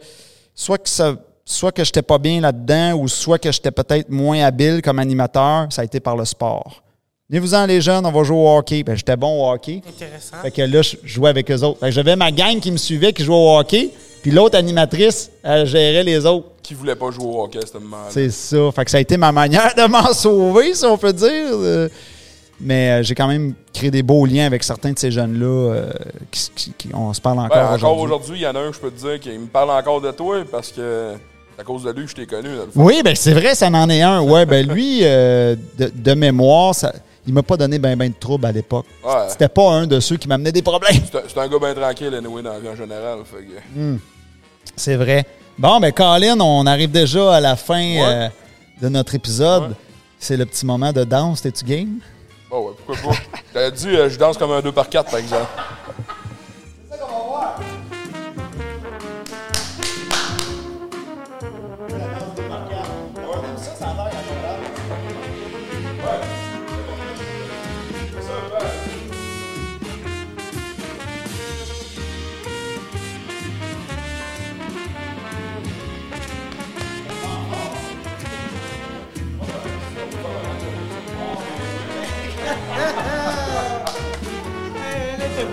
soit 0.54 0.78
que 0.78 0.88
ça, 0.90 1.16
soit 1.50 1.72
que 1.72 1.84
j'étais 1.86 2.02
pas 2.02 2.18
bien 2.18 2.42
là-dedans 2.42 2.94
ou 2.96 3.08
soit 3.08 3.40
que 3.40 3.52
j'étais 3.52 3.72
peut-être 3.72 4.10
moins 4.10 4.44
habile 4.44 4.82
comme 4.82 5.00
animateur, 5.00 5.68
ça 5.70 5.82
a 5.82 5.86
été 5.86 6.00
par 6.02 6.18
le 6.18 6.26
sport. 6.26 6.84
Venez-vous-en 7.30 7.66
les 7.66 7.80
jeunes, 7.82 8.06
on 8.06 8.12
va 8.12 8.24
jouer 8.24 8.38
au 8.38 8.58
hockey. 8.58 8.84
Ben, 8.84 8.96
j'étais 8.96 9.16
bon 9.16 9.44
au 9.46 9.52
hockey. 9.52 9.82
Intéressant. 9.88 10.38
Fait 10.42 10.52
que 10.52 10.62
là, 10.62 10.82
je 10.82 10.96
jouais 11.04 11.30
avec 11.30 11.50
eux 11.50 11.62
autres. 11.64 11.80
Fait 11.80 11.86
que 11.88 11.92
j'avais 11.92 12.16
ma 12.18 12.32
gang 12.32 12.60
qui 12.60 12.72
me 12.72 12.78
suivait, 12.78 13.14
qui 13.14 13.24
jouait 13.24 13.36
au 13.36 13.58
hockey, 13.58 13.92
puis 14.22 14.32
l'autre 14.32 14.58
animatrice, 14.58 15.32
elle 15.44 15.66
gérait 15.66 16.04
les 16.04 16.26
autres. 16.26 16.48
Qui 16.64 16.74
voulait 16.74 16.96
pas 16.96 17.12
jouer 17.12 17.26
au 17.26 17.44
hockey 17.44 17.60
à 17.64 17.66
ce 17.66 17.78
moment-là? 17.78 18.08
C'est 18.10 18.30
ça. 18.30 18.72
Fait 18.76 18.84
que 18.86 18.92
ça 18.92 18.98
a 18.98 19.00
été 19.02 19.16
ma 19.18 19.32
manière 19.32 19.74
de 19.76 19.84
m'en 19.90 20.12
sauver, 20.14 20.74
si 20.74 20.86
on 20.86 20.98
peut 20.98 21.14
dire. 21.14 21.30
Euh, 21.54 21.88
Mais 22.60 22.92
euh, 23.00 23.04
j'ai 23.04 23.14
quand 23.16 23.28
même 23.28 23.54
créé 23.74 23.92
des 23.92 24.04
beaux 24.04 24.26
liens 24.26 24.46
avec 24.46 24.64
certains 24.64 24.92
de 24.94 25.00
ces 25.00 25.12
jeunes-là. 25.12 25.46
euh, 25.74 25.92
qui, 26.32 26.50
qui- 26.56 26.74
qui- 26.78 26.90
on 26.94 27.14
se 27.14 27.22
parle 27.22 27.40
encore 27.40 27.56
Ben, 27.58 27.74
encore 27.76 27.98
aujourd'hui. 28.00 28.38
il 28.40 28.42
y 28.44 28.48
en 28.48 28.56
a 28.56 28.60
un, 28.60 28.72
je 28.72 28.80
peux 28.80 28.90
te 28.92 29.00
dire, 29.00 29.20
qui 29.20 29.30
me 29.38 29.48
parle 29.48 29.70
encore 29.72 30.02
de 30.02 30.12
toi 30.12 30.38
parce 30.52 30.72
que 30.72 31.14
à 31.60 31.64
cause 31.64 31.84
de 31.84 31.92
lui 31.92 32.04
que 32.06 32.12
je 32.12 32.16
t'ai 32.16 32.26
connu. 32.26 32.50
dans 32.50 32.66
le 32.66 32.72
fond. 32.72 32.84
Oui, 32.84 33.02
ben 33.04 33.16
c'est 33.16 33.34
vrai, 33.34 33.56
ça 33.56 33.68
en 33.68 33.90
est 33.90 34.02
un. 34.02 34.22
Ouais, 34.22 34.46
ben 34.46 34.68
lui, 34.68 35.00
euh, 35.04 35.56
de, 35.78 35.92
de 35.94 36.14
mémoire, 36.14 36.76
ça, 36.76 36.94
il 37.26 37.34
m'a 37.34 37.44
pas 37.44 37.58
donné 37.58 37.80
ben 37.80 37.96
ben 37.98 38.10
de 38.10 38.16
troubles 38.20 38.46
à 38.46 38.52
l'époque. 38.52 38.86
Ouais. 39.04 39.12
C'était 39.30 39.50
pas 39.50 39.70
un 39.72 39.88
de 39.88 40.00
ceux 40.00 40.18
qui 40.18 40.28
m'amenait 40.28 40.52
des 40.52 40.62
problèmes. 40.62 41.02
C'est 41.12 41.38
un- 41.38 41.48
gars 41.48 41.60
bien 41.60 41.74
tranquille, 41.74 42.14
anyway, 42.14 42.42
dans 42.42 42.54
la 42.54 42.60
vie 42.60 42.70
en 42.70 42.76
général. 42.76 43.20
Que- 43.30 43.98
C'est 44.76 44.96
vrai. 44.96 45.26
Bon, 45.58 45.80
ben 45.80 45.92
Colin, 45.92 46.40
on 46.40 46.66
arrive 46.68 46.92
déjà 46.92 47.36
à 47.36 47.40
la 47.40 47.56
fin 47.56 47.82
euh, 47.82 48.30
de 48.82 48.90
notre 48.90 49.16
épisode. 49.16 49.64
Ouais. 49.70 49.76
C'est 50.20 50.38
le 50.38 50.46
petit 50.46 50.66
moment 50.66 50.92
de 50.94 51.04
danse. 51.04 51.42
T'es-tu 51.42 51.66
game? 51.66 52.00
Bon, 52.50 52.68
ouais, 52.68 52.74
pourquoi 52.86 53.12
pas? 53.12 53.18
T'avais 53.54 53.72
dit, 53.72 53.90
euh, 53.90 54.10
je 54.10 54.18
danse 54.18 54.38
comme 54.38 54.52
un 54.52 54.62
2 54.62 54.72
par 54.72 54.88
4 54.88 55.10
par 55.10 55.20
exemple. 55.20 55.48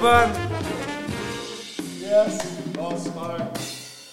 Bonne. 0.01 0.31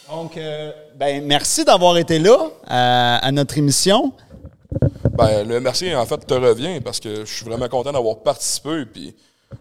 Donc, 0.10 0.38
euh, 0.38 0.72
ben, 0.96 1.24
merci 1.26 1.66
d'avoir 1.66 1.98
été 1.98 2.18
là 2.20 2.38
à, 2.66 3.18
à 3.18 3.32
notre 3.32 3.58
émission. 3.58 4.14
Ben, 5.22 5.48
le 5.48 5.60
merci, 5.60 5.94
en 5.96 6.06
fait, 6.06 6.18
te 6.26 6.34
revient 6.34 6.80
parce 6.82 7.00
que 7.00 7.26
je 7.26 7.32
suis 7.32 7.46
vraiment 7.46 7.68
content 7.68 7.92
d'avoir 7.92 8.18
participé 8.20 8.86
puis 8.86 9.16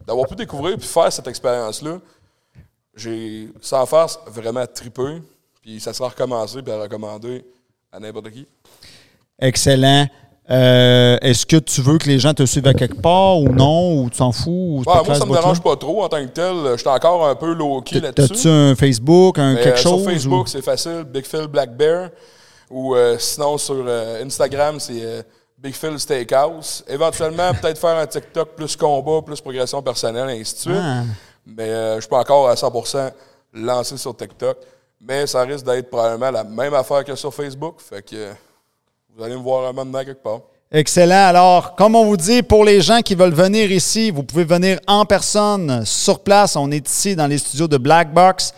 d'avoir 0.07 0.27
pu 0.27 0.35
découvrir 0.35 0.77
puis 0.77 0.87
faire 0.87 1.13
cette 1.13 1.27
expérience-là. 1.27 1.99
J'ai, 2.97 3.49
sans 3.61 3.87
faire, 3.87 4.07
vraiment 4.27 4.65
trippé. 4.67 5.23
Puis 5.63 5.81
ça 5.81 5.93
sera 5.93 6.09
recommencé 6.09 6.63
puis 6.63 6.73
à 6.73 6.79
recommander 6.79 7.45
à 7.93 8.01
n'importe 8.01 8.31
qui. 8.31 8.47
Excellent. 9.39 10.07
Euh, 10.51 11.17
Est-ce 11.23 11.47
que 11.47 11.57
tu 11.57 11.81
veux 11.81 11.99
que 11.99 12.09
les 12.09 12.19
gens 12.19 12.35
te 12.35 12.45
suivent 12.45 12.67
à 12.67 12.75
quelque 12.75 13.01
part 13.01 13.39
ou 13.39 13.49
non? 13.51 14.03
Ou 14.03 14.11
tu 14.11 14.19
t'en 14.19 14.33
fous? 14.33 14.79
Ou 14.79 14.83
pas 14.83 15.03
moi, 15.05 15.15
ça 15.15 15.25
me 15.25 15.33
dérange 15.33 15.61
pas 15.61 15.77
trop 15.77 16.03
en 16.03 16.09
tant 16.09 16.21
que 16.25 16.31
tel. 16.31 16.55
Je 16.73 16.77
suis 16.79 16.89
encore 16.89 17.27
un 17.27 17.37
peu 17.37 17.53
low-key 17.53 18.01
là-dessus. 18.01 18.49
un 18.49 18.75
Facebook, 18.75 19.39
un 19.39 19.55
Mais, 19.55 19.63
quelque 19.63 19.79
euh, 19.79 19.83
chose? 19.83 20.03
Sur 20.03 20.11
Facebook, 20.11 20.47
ou- 20.47 20.51
c'est 20.51 20.63
facile, 20.63 21.05
Big 21.05 21.25
Phil 21.25 21.47
Black 21.47 21.77
Bear. 21.77 22.11
Ou 22.69 22.95
euh, 22.95 23.17
sinon, 23.19 23.59
sur 23.59 23.87
Instagram, 24.25 24.81
c'est 24.81 25.25
Big 25.61 25.75
Phil 25.75 25.99
Steakhouse. 26.01 26.83
Éventuellement, 26.89 27.53
peut-être 27.53 27.79
faire 27.79 27.97
un 27.97 28.07
TikTok 28.07 28.57
plus 28.57 28.75
combat, 28.77 29.21
plus 29.21 29.41
progression 29.41 29.83
personnelle, 29.83 30.31
et 30.31 30.41
ainsi 30.41 30.55
de 30.55 30.59
suite. 30.59 30.75
Ah. 30.77 31.03
Mais 31.47 31.69
euh, 31.69 31.95
je 31.97 32.01
suis 32.01 32.09
pas 32.09 32.21
encore 32.21 32.49
à 32.49 32.55
100% 32.55 33.11
lancé 33.53 33.97
sur 33.99 34.17
TikTok. 34.17 34.57
Mais 35.01 35.27
ça 35.27 35.43
risque 35.43 35.65
d'être 35.65 35.91
probablement 35.91 36.31
la 36.31 36.45
même 36.45 36.73
affaire 36.73 37.05
que 37.05 37.15
sur 37.15 37.35
Facebook. 37.35 37.77
Fait 37.81 38.03
que 38.03 38.17
euh, 38.17 38.33
vous 39.15 39.23
allez 39.23 39.35
me 39.35 39.43
voir 39.43 39.69
un 39.69 39.73
moment 39.73 39.99
quelque 39.99 40.23
part. 40.23 40.41
Excellent. 40.73 41.27
Alors, 41.27 41.75
comme 41.75 41.95
on 41.95 42.05
vous 42.05 42.17
dit, 42.17 42.43
pour 42.43 42.65
les 42.65 42.81
gens 42.81 43.01
qui 43.01 43.15
veulent 43.15 43.35
venir 43.35 43.71
ici, 43.71 44.11
vous 44.11 44.23
pouvez 44.23 44.45
venir 44.45 44.79
en 44.87 45.05
personne, 45.05 45.85
sur 45.85 46.21
place. 46.21 46.57
On 46.57 46.71
est 46.71 46.89
ici 46.89 47.17
dans 47.17 47.27
les 47.27 47.39
studios 47.39 47.69
de 47.69 47.77
Black 47.77 48.15
Box. 48.15 48.55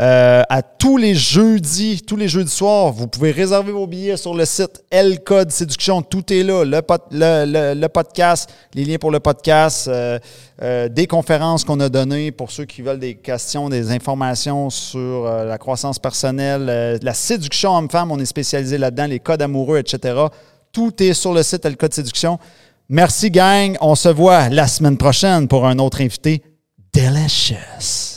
Euh, 0.00 0.42
à 0.48 0.62
tous 0.62 0.96
les 0.96 1.16
jeudis, 1.16 2.02
tous 2.06 2.14
les 2.14 2.28
jeudis 2.28 2.52
soirs, 2.52 2.92
vous 2.92 3.08
pouvez 3.08 3.32
réserver 3.32 3.72
vos 3.72 3.88
billets 3.88 4.16
sur 4.16 4.32
le 4.32 4.44
site 4.44 4.84
L 4.92 5.24
Code 5.24 5.50
Séduction. 5.50 6.02
Tout 6.02 6.32
est 6.32 6.44
là. 6.44 6.64
Le, 6.64 6.80
le- 7.10 7.44
le- 7.52 7.74
le 7.80 7.88
podcast, 7.88 8.48
les 8.74 8.84
liens 8.84 8.98
pour 8.98 9.10
le 9.10 9.18
podcast, 9.18 9.88
euh, 9.88 10.20
euh, 10.62 10.88
des 10.88 11.08
conférences 11.08 11.64
qu'on 11.64 11.80
a 11.80 11.88
données 11.88 12.30
pour 12.30 12.52
ceux 12.52 12.64
qui 12.64 12.80
veulent 12.80 13.00
des 13.00 13.16
questions, 13.16 13.68
des 13.68 13.90
informations 13.90 14.70
sur 14.70 15.26
euh, 15.26 15.44
la 15.44 15.58
croissance 15.58 15.98
personnelle, 15.98 16.66
euh, 16.68 16.98
la 17.02 17.12
séduction 17.14 17.76
homme-femme. 17.76 18.12
On 18.12 18.20
est 18.20 18.24
spécialisé 18.26 18.78
là-dedans, 18.78 19.06
les 19.06 19.18
codes 19.18 19.42
amoureux, 19.42 19.78
etc. 19.78 20.14
Tout 20.70 21.02
est 21.02 21.12
sur 21.14 21.34
le 21.34 21.42
site 21.42 21.64
El 21.64 21.76
Code 21.76 21.92
Séduction. 21.94 22.38
Merci, 22.88 23.32
gang. 23.32 23.76
On 23.80 23.96
se 23.96 24.08
voit 24.10 24.48
la 24.48 24.68
semaine 24.68 24.96
prochaine 24.96 25.48
pour 25.48 25.66
un 25.66 25.78
autre 25.80 26.00
invité 26.02 26.40
delicious. 26.94 28.07